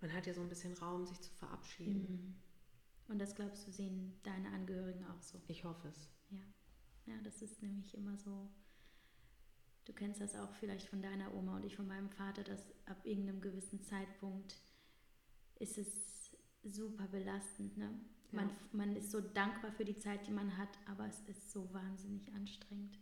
man 0.00 0.12
hat 0.12 0.26
ja 0.26 0.34
so 0.34 0.40
ein 0.40 0.48
bisschen 0.48 0.74
Raum, 0.74 1.06
sich 1.06 1.20
zu 1.20 1.32
verabschieden. 1.34 2.02
Mhm. 2.02 2.34
Und 3.08 3.18
das 3.18 3.34
glaubst 3.34 3.66
du, 3.66 3.72
sehen 3.72 4.18
deine 4.22 4.48
Angehörigen 4.50 5.04
auch 5.06 5.22
so? 5.22 5.40
Ich 5.46 5.64
hoffe 5.64 5.88
es. 5.88 6.08
Ja. 6.30 6.38
Ja, 7.06 7.20
das 7.22 7.42
ist 7.42 7.62
nämlich 7.62 7.94
immer 7.94 8.16
so. 8.16 8.50
Du 9.84 9.92
kennst 9.92 10.20
das 10.20 10.36
auch 10.36 10.52
vielleicht 10.54 10.88
von 10.88 11.02
deiner 11.02 11.34
Oma 11.34 11.56
und 11.56 11.64
ich 11.64 11.76
von 11.76 11.88
meinem 11.88 12.10
Vater, 12.10 12.44
dass 12.44 12.72
ab 12.86 13.04
irgendeinem 13.04 13.40
gewissen 13.40 13.82
Zeitpunkt 13.82 14.56
ist 15.62 15.78
es 15.78 16.30
super 16.64 17.06
belastend. 17.06 17.76
Ne? 17.76 17.88
Ja. 18.32 18.42
Man, 18.42 18.50
man 18.72 18.96
ist 18.96 19.10
so 19.10 19.20
dankbar 19.20 19.72
für 19.72 19.84
die 19.84 19.96
Zeit, 19.96 20.26
die 20.26 20.32
man 20.32 20.56
hat, 20.58 20.78
aber 20.86 21.06
es 21.06 21.20
ist 21.20 21.50
so 21.50 21.72
wahnsinnig 21.72 22.32
anstrengend. 22.34 22.98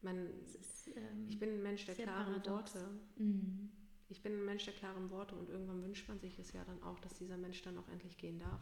Man, 0.00 0.26
ist, 0.40 0.88
ähm, 0.88 1.26
ich 1.28 1.38
bin 1.38 1.50
ein 1.50 1.62
Mensch 1.62 1.84
der 1.84 1.94
klaren 1.94 2.40
paradox. 2.40 2.74
Worte. 2.74 2.88
Mhm. 3.16 3.70
Ich 4.08 4.22
bin 4.22 4.32
ein 4.32 4.44
Mensch 4.44 4.64
der 4.64 4.74
klaren 4.74 5.10
Worte 5.10 5.34
und 5.34 5.50
irgendwann 5.50 5.82
wünscht 5.82 6.08
man 6.08 6.18
sich 6.18 6.38
es 6.38 6.52
ja 6.52 6.64
dann 6.64 6.82
auch, 6.82 6.98
dass 7.00 7.14
dieser 7.14 7.36
Mensch 7.36 7.60
dann 7.62 7.76
auch 7.76 7.88
endlich 7.88 8.16
gehen 8.16 8.38
darf. 8.38 8.60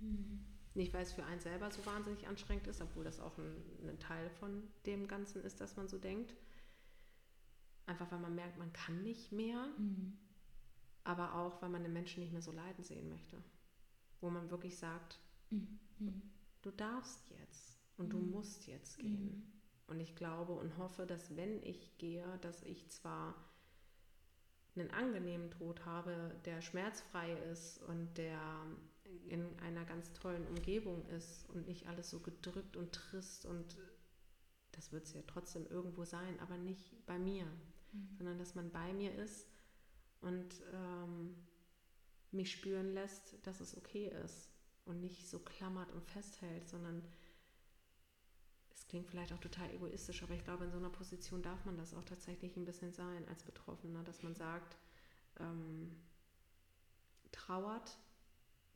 Mhm. 0.00 0.40
Nicht, 0.74 0.94
weil 0.94 1.02
es 1.02 1.12
für 1.12 1.24
einen 1.24 1.40
selber 1.40 1.70
so 1.70 1.84
wahnsinnig 1.84 2.26
anstrengend 2.28 2.66
ist, 2.66 2.80
obwohl 2.80 3.04
das 3.04 3.18
auch 3.18 3.36
ein, 3.38 3.88
ein, 3.88 3.98
Teil 3.98 4.30
von 4.30 4.62
dem 4.84 5.08
Ganzen 5.08 5.42
ist, 5.42 5.60
dass 5.60 5.76
man 5.76 5.88
so 5.88 5.98
denkt. 5.98 6.34
Einfach 7.86 8.10
weil 8.10 8.20
man 8.20 8.34
merkt, 8.34 8.58
man 8.58 8.72
kann 8.72 9.02
nicht 9.02 9.32
mehr. 9.32 9.66
Mhm. 9.78 10.18
Aber 11.06 11.34
auch, 11.36 11.62
weil 11.62 11.68
man 11.68 11.84
den 11.84 11.92
Menschen 11.92 12.20
nicht 12.20 12.32
mehr 12.32 12.42
so 12.42 12.50
leiden 12.50 12.82
sehen 12.82 13.08
möchte. 13.08 13.36
Wo 14.20 14.28
man 14.28 14.50
wirklich 14.50 14.76
sagt, 14.76 15.20
mhm. 15.50 15.78
du 16.62 16.70
darfst 16.72 17.30
jetzt 17.30 17.78
und 17.96 18.12
du 18.12 18.18
mhm. 18.18 18.30
musst 18.32 18.66
jetzt 18.66 18.98
gehen. 18.98 19.24
Mhm. 19.24 19.52
Und 19.86 20.00
ich 20.00 20.16
glaube 20.16 20.52
und 20.52 20.76
hoffe, 20.78 21.06
dass 21.06 21.36
wenn 21.36 21.62
ich 21.62 21.96
gehe, 21.98 22.26
dass 22.40 22.62
ich 22.64 22.90
zwar 22.90 23.34
einen 24.74 24.90
angenehmen 24.90 25.50
Tod 25.52 25.86
habe, 25.86 26.34
der 26.44 26.60
schmerzfrei 26.60 27.32
ist 27.52 27.80
und 27.84 28.18
der 28.18 28.40
in 29.28 29.58
einer 29.60 29.84
ganz 29.84 30.12
tollen 30.12 30.44
Umgebung 30.48 31.06
ist 31.06 31.48
und 31.50 31.68
nicht 31.68 31.86
alles 31.86 32.10
so 32.10 32.18
gedrückt 32.18 32.76
und 32.76 32.92
trist 32.92 33.46
und 33.46 33.76
das 34.72 34.92
wird 34.92 35.04
es 35.06 35.14
ja 35.14 35.22
trotzdem 35.26 35.66
irgendwo 35.68 36.04
sein, 36.04 36.38
aber 36.40 36.58
nicht 36.58 37.06
bei 37.06 37.18
mir, 37.18 37.44
mhm. 37.92 38.08
sondern 38.18 38.38
dass 38.38 38.56
man 38.56 38.70
bei 38.70 38.92
mir 38.92 39.14
ist 39.14 39.46
und 40.26 40.62
ähm, 40.72 41.36
mich 42.32 42.50
spüren 42.50 42.92
lässt, 42.92 43.34
dass 43.46 43.60
es 43.60 43.76
okay 43.76 44.12
ist 44.24 44.48
und 44.84 45.00
nicht 45.00 45.28
so 45.28 45.38
klammert 45.38 45.92
und 45.92 46.04
festhält, 46.04 46.68
sondern 46.68 47.02
es 48.74 48.86
klingt 48.88 49.08
vielleicht 49.08 49.32
auch 49.32 49.40
total 49.40 49.70
egoistisch, 49.72 50.22
aber 50.22 50.34
ich 50.34 50.44
glaube, 50.44 50.64
in 50.64 50.72
so 50.72 50.78
einer 50.78 50.90
Position 50.90 51.42
darf 51.42 51.64
man 51.64 51.76
das 51.76 51.94
auch 51.94 52.04
tatsächlich 52.04 52.56
ein 52.56 52.64
bisschen 52.64 52.92
sein 52.92 53.26
als 53.28 53.44
Betroffener, 53.44 54.02
dass 54.02 54.22
man 54.22 54.34
sagt, 54.34 54.76
ähm, 55.38 55.96
trauert, 57.30 57.96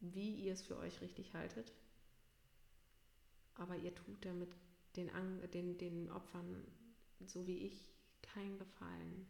wie 0.01 0.35
ihr 0.35 0.52
es 0.52 0.62
für 0.62 0.78
euch 0.78 1.01
richtig 1.01 1.35
haltet, 1.35 1.72
aber 3.55 3.77
ihr 3.77 3.94
tut 3.94 4.24
damit 4.24 4.55
den, 4.97 5.10
den, 5.52 5.78
den 5.78 6.10
Opfern, 6.10 6.64
so 7.27 7.47
wie 7.47 7.59
ich, 7.59 7.90
keinen 8.22 8.59
Gefallen, 8.59 9.27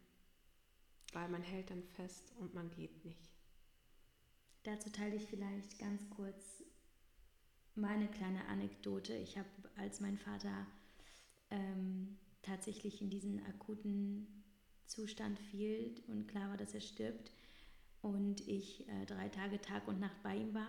weil 1.12 1.28
man 1.28 1.42
hält 1.42 1.70
dann 1.70 1.82
fest 1.82 2.32
und 2.38 2.54
man 2.54 2.70
geht 2.70 3.04
nicht. 3.04 3.32
Dazu 4.62 4.90
teile 4.90 5.16
ich 5.16 5.26
vielleicht 5.26 5.78
ganz 5.78 6.08
kurz 6.10 6.62
meine 7.74 8.08
kleine 8.08 8.46
Anekdote. 8.46 9.14
Ich 9.14 9.38
habe, 9.38 9.48
als 9.76 10.00
mein 10.00 10.18
Vater 10.18 10.66
ähm, 11.50 12.18
tatsächlich 12.42 13.00
in 13.00 13.10
diesen 13.10 13.44
akuten 13.46 14.44
Zustand 14.86 15.38
fiel 15.38 15.94
und 16.08 16.26
klar 16.26 16.50
war, 16.50 16.56
dass 16.56 16.74
er 16.74 16.80
stirbt 16.80 17.32
und 18.02 18.46
ich 18.46 18.88
äh, 18.88 19.06
drei 19.06 19.28
Tage 19.28 19.60
Tag 19.60 19.86
und 19.88 20.00
Nacht 20.00 20.22
bei 20.22 20.36
ihm 20.36 20.52
war 20.52 20.68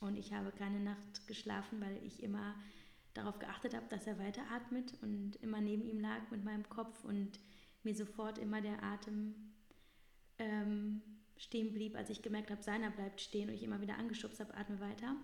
und 0.00 0.16
ich 0.16 0.32
habe 0.32 0.52
keine 0.52 0.80
Nacht 0.80 1.26
geschlafen, 1.26 1.80
weil 1.80 2.02
ich 2.04 2.22
immer 2.22 2.54
darauf 3.14 3.38
geachtet 3.38 3.74
habe, 3.74 3.86
dass 3.88 4.06
er 4.06 4.18
weiteratmet 4.18 4.94
und 5.02 5.36
immer 5.36 5.60
neben 5.60 5.84
ihm 5.84 6.00
lag 6.00 6.30
mit 6.30 6.44
meinem 6.44 6.68
Kopf 6.68 7.04
und 7.04 7.40
mir 7.82 7.94
sofort 7.94 8.38
immer 8.38 8.60
der 8.60 8.82
Atem 8.82 9.34
ähm, 10.38 11.02
stehen 11.36 11.72
blieb, 11.72 11.96
als 11.96 12.10
ich 12.10 12.22
gemerkt 12.22 12.50
habe, 12.50 12.62
seiner 12.62 12.90
bleibt 12.90 13.20
stehen 13.20 13.48
und 13.48 13.54
ich 13.54 13.62
immer 13.62 13.80
wieder 13.80 13.96
angeschubst 13.96 14.40
habe, 14.40 14.54
atme 14.54 14.80
weiter. 14.80 15.16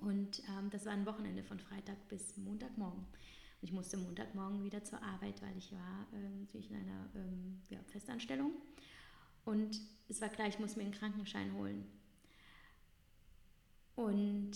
Und 0.00 0.40
ähm, 0.48 0.70
das 0.70 0.86
war 0.86 0.92
ein 0.92 1.06
Wochenende 1.06 1.42
von 1.42 1.58
Freitag 1.58 2.08
bis 2.08 2.36
Montagmorgen. 2.38 3.00
Und 3.00 3.68
ich 3.68 3.72
musste 3.72 3.98
Montagmorgen 3.98 4.64
wieder 4.64 4.82
zur 4.82 5.02
Arbeit, 5.02 5.42
weil 5.42 5.56
ich 5.58 5.72
war 5.72 6.06
ähm, 6.14 6.40
natürlich 6.40 6.70
in 6.70 6.76
einer 6.76 7.08
ähm, 7.14 7.60
ja, 7.68 7.78
Festanstellung. 7.88 8.52
Und 9.44 9.78
es 10.08 10.20
war 10.20 10.30
klar, 10.30 10.48
ich 10.48 10.58
muss 10.58 10.76
mir 10.76 10.84
einen 10.84 10.92
Krankenschein 10.92 11.52
holen. 11.54 11.84
Und 13.94 14.52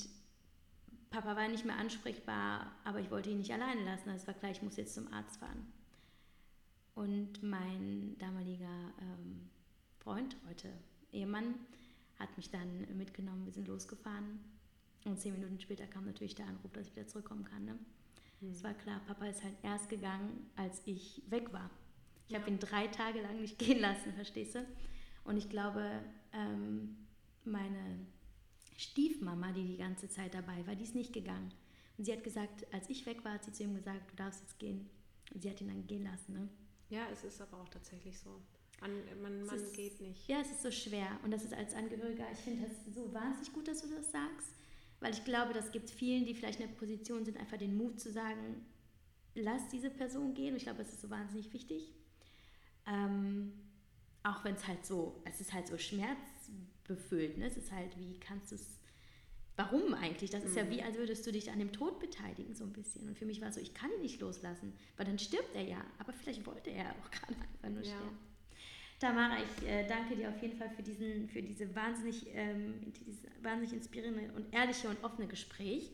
Papa 1.11 1.37
war 1.37 1.49
nicht 1.49 1.67
mehr 1.67 1.77
ansprechbar, 1.77 2.73
aber 2.85 3.01
ich 3.01 3.11
wollte 3.11 3.31
ihn 3.31 3.39
nicht 3.39 3.53
alleine 3.53 3.85
lassen. 3.85 4.09
Also 4.09 4.23
es 4.23 4.27
war 4.27 4.35
klar, 4.35 4.51
ich 4.51 4.63
muss 4.63 4.77
jetzt 4.77 4.95
zum 4.95 5.13
Arzt 5.13 5.37
fahren. 5.37 5.67
Und 6.95 7.43
mein 7.43 8.17
damaliger 8.19 8.93
ähm, 9.01 9.51
Freund, 10.05 10.37
heute 10.47 10.71
Ehemann, 11.13 11.55
hat 12.19 12.37
mich 12.37 12.51
dann 12.51 12.87
mitgenommen. 12.99 13.47
Wir 13.47 13.55
sind 13.55 13.67
losgefahren. 13.67 14.39
Und 15.07 15.19
zehn 15.19 15.33
Minuten 15.33 15.59
später 15.59 15.87
kam 15.87 16.05
natürlich 16.05 16.35
der 16.35 16.47
Anruf, 16.47 16.71
dass 16.73 16.87
ich 16.87 16.95
wieder 16.95 17.07
zurückkommen 17.07 17.45
kann. 17.45 17.65
Ne? 17.65 17.79
Mhm. 18.43 18.51
Es 18.51 18.63
war 18.63 18.75
klar, 18.75 19.01
Papa 19.07 19.25
ist 19.25 19.43
halt 19.43 19.55
erst 19.63 19.89
gegangen, 19.89 20.51
als 20.57 20.83
ich 20.85 21.23
weg 21.29 21.55
war. 21.55 21.71
Ich 22.27 22.33
ja. 22.33 22.39
habe 22.39 22.51
ihn 22.51 22.59
drei 22.59 22.87
Tage 22.89 23.23
lang 23.23 23.41
nicht 23.41 23.59
gehen 23.59 23.81
lassen, 23.81 24.13
verstehst 24.13 24.57
du? 24.57 24.67
Und 25.25 25.39
ich 25.39 25.49
glaube, 25.49 26.03
ähm, 26.35 26.99
meine 27.45 28.07
Stiefmama, 28.77 29.53
die 29.53 29.65
die 29.65 29.79
ganze 29.79 30.11
Zeit 30.11 30.35
dabei 30.35 30.67
war, 30.67 30.75
die 30.75 30.85
ist 30.85 30.95
nicht 30.95 31.15
gegangen. 31.15 31.51
Und 31.97 32.05
sie 32.05 32.13
hat 32.13 32.23
gesagt, 32.23 32.71
als 32.75 32.91
ich 32.91 33.07
weg 33.07 33.25
war, 33.25 33.33
hat 33.33 33.45
sie 33.45 33.53
zu 33.53 33.63
ihm 33.63 33.75
gesagt, 33.75 34.11
du 34.11 34.17
darfst 34.17 34.43
jetzt 34.43 34.59
gehen. 34.59 34.91
Und 35.33 35.41
sie 35.41 35.49
hat 35.49 35.63
ihn 35.63 35.69
dann 35.69 35.87
gehen 35.87 36.05
lassen. 36.05 36.35
Ne? 36.35 36.49
Ja, 36.91 37.07
es 37.11 37.25
ist 37.25 37.41
aber 37.41 37.59
auch 37.59 37.71
tatsächlich 37.71 38.19
so. 38.19 38.43
Man, 38.85 39.23
man, 39.23 39.47
man 39.47 39.57
ist, 39.57 39.75
geht 39.75 39.99
nicht. 40.03 40.29
Ja, 40.29 40.43
es 40.43 40.51
ist 40.51 40.63
so 40.63 40.71
schwer. 40.71 41.07
Und 41.23 41.31
das 41.31 41.43
ist 41.43 41.55
als 41.55 41.75
Angehöriger, 41.75 42.27
ich 42.31 42.39
finde 42.41 42.67
das 42.67 42.95
so 42.95 43.15
wahnsinnig 43.15 43.51
gut, 43.55 43.67
dass 43.67 43.81
du 43.81 43.89
das 43.89 44.13
sagst. 44.13 44.49
Weil 45.01 45.15
ich 45.15 45.25
glaube, 45.25 45.55
das 45.55 45.73
gibt 45.73 45.89
vielen, 45.89 46.27
die 46.27 46.35
vielleicht 46.35 46.61
in 46.61 46.69
der 46.69 46.75
Position 46.75 47.25
sind, 47.25 47.39
einfach 47.39 47.57
den 47.57 47.79
Mut 47.79 47.99
zu 47.99 48.13
sagen, 48.13 48.67
lass 49.35 49.69
diese 49.69 49.89
Person 49.89 50.35
gehen. 50.35 50.51
Und 50.51 50.57
ich 50.57 50.65
glaube, 50.65 50.83
das 50.83 50.93
ist 50.93 51.01
so 51.01 51.09
wahnsinnig 51.09 51.51
wichtig. 51.55 51.95
Ähm, 52.87 53.55
auch 54.23 54.45
wenn 54.45 54.55
es 54.55 54.67
halt 54.67 54.85
so, 54.85 55.19
es 55.25 55.41
ist 55.41 55.55
halt 55.55 55.67
so 55.67 55.79
schmerzbefüllt. 55.79 57.39
Ne? 57.39 57.47
Es 57.47 57.57
ist 57.57 57.73
halt, 57.73 57.99
wie 57.99 58.21
kannst 58.21 58.51
du 58.51 58.57
es, 58.57 58.81
warum 59.57 59.95
eigentlich? 59.95 60.29
Das 60.29 60.45
ist 60.45 60.53
mhm. 60.53 60.59
ja 60.59 60.71
wie, 60.71 60.83
als 60.83 60.99
würdest 60.99 61.27
du 61.27 61.33
dich 61.33 61.51
an 61.51 61.59
dem 61.59 61.73
Tod 61.73 62.01
beteiligen, 62.01 62.55
so 62.55 62.65
ein 62.65 62.73
bisschen. 62.75 63.09
Und 63.09 63.17
für 63.17 63.25
mich 63.25 63.41
war 63.41 63.49
es 63.49 63.55
so, 63.55 63.63
ich 63.63 63.73
kann 63.73 63.91
ihn 63.93 64.03
nicht 64.03 64.21
loslassen, 64.21 64.75
weil 64.99 65.07
dann 65.07 65.19
stirbt 65.19 65.57
er 65.57 65.63
ja. 65.63 65.83
Aber 65.99 66.13
vielleicht 66.13 66.45
wollte 66.47 66.69
er 66.69 66.91
auch 66.91 67.11
gerade 67.11 67.35
einfach 67.63 67.71
nur 67.71 67.83
ja. 67.83 67.97
sterben. 67.97 68.34
Tamara, 69.05 69.37
ich 69.37 69.69
äh, 69.69 69.87
danke 69.87 70.17
dir 70.17 70.31
auf 70.31 70.41
jeden 70.41 70.57
Fall 70.57 70.71
für, 70.71 70.83
diesen, 70.83 71.29
für 71.29 71.43
diese 71.43 71.75
wahnsinnig, 71.77 72.25
ähm, 72.35 72.81
dieses 72.87 73.27
wahnsinnig 73.43 73.75
inspirierende 73.75 74.33
und 74.35 74.51
ehrliche 74.55 74.89
und 74.89 75.05
offene 75.05 75.27
Gespräch. 75.27 75.91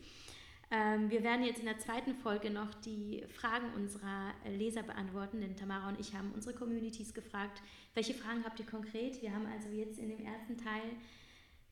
Ähm, 0.70 1.10
wir 1.10 1.24
werden 1.24 1.44
jetzt 1.44 1.58
in 1.58 1.64
der 1.64 1.80
zweiten 1.80 2.14
Folge 2.14 2.50
noch 2.50 2.72
die 2.72 3.24
Fragen 3.34 3.74
unserer 3.74 4.32
Leser 4.48 4.84
beantworten, 4.84 5.40
denn 5.40 5.56
Tamara 5.56 5.88
und 5.88 5.98
ich 5.98 6.14
haben 6.14 6.30
unsere 6.32 6.54
Communities 6.54 7.12
gefragt, 7.12 7.60
welche 7.94 8.14
Fragen 8.14 8.44
habt 8.44 8.60
ihr 8.60 8.66
konkret? 8.66 9.20
Wir 9.20 9.34
haben 9.34 9.46
also 9.46 9.70
jetzt 9.70 9.98
in 9.98 10.08
dem 10.08 10.24
ersten 10.24 10.56
Teil 10.56 10.82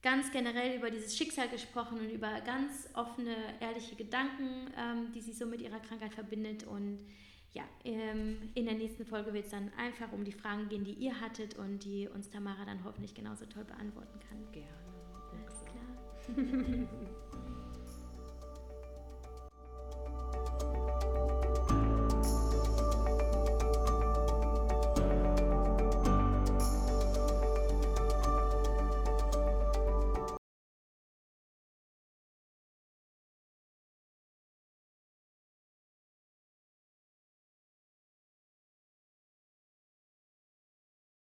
ganz 0.03 0.33
generell 0.33 0.77
über 0.77 0.91
dieses 0.91 1.17
Schicksal 1.17 1.49
gesprochen 1.49 2.01
und 2.01 2.11
über 2.11 2.41
ganz 2.41 2.89
offene, 2.95 3.37
ehrliche 3.61 3.95
Gedanken, 3.95 4.73
ähm, 4.77 5.13
die 5.15 5.21
sie 5.21 5.33
so 5.33 5.47
mit 5.47 5.61
ihrer 5.61 5.79
Krankheit 5.79 6.15
verbindet. 6.15 6.65
Und 6.65 6.99
ja, 7.55 7.65
ähm, 7.85 8.51
in 8.55 8.67
der 8.67 8.75
nächsten 8.75 9.05
Folge 9.07 9.33
wird 9.33 9.47
es 9.47 9.51
dann 9.51 9.73
einfach 9.77 10.13
um 10.13 10.25
die 10.25 10.33
Fragen 10.33 10.69
gehen, 10.69 10.85
die 10.85 10.93
ihr 10.93 11.21
hattet 11.21 11.57
und 11.59 11.85
die 11.85 12.09
uns 12.09 12.29
Tamara 12.31 12.65
dann 12.65 12.85
hoffentlich 12.85 13.15
genauso 13.15 13.47
toll 13.47 13.65
beantworten 13.65 14.19
kann. 14.29 14.53
Gerne. 14.53 14.69
Alles 15.33 15.65
klar. 15.65 17.09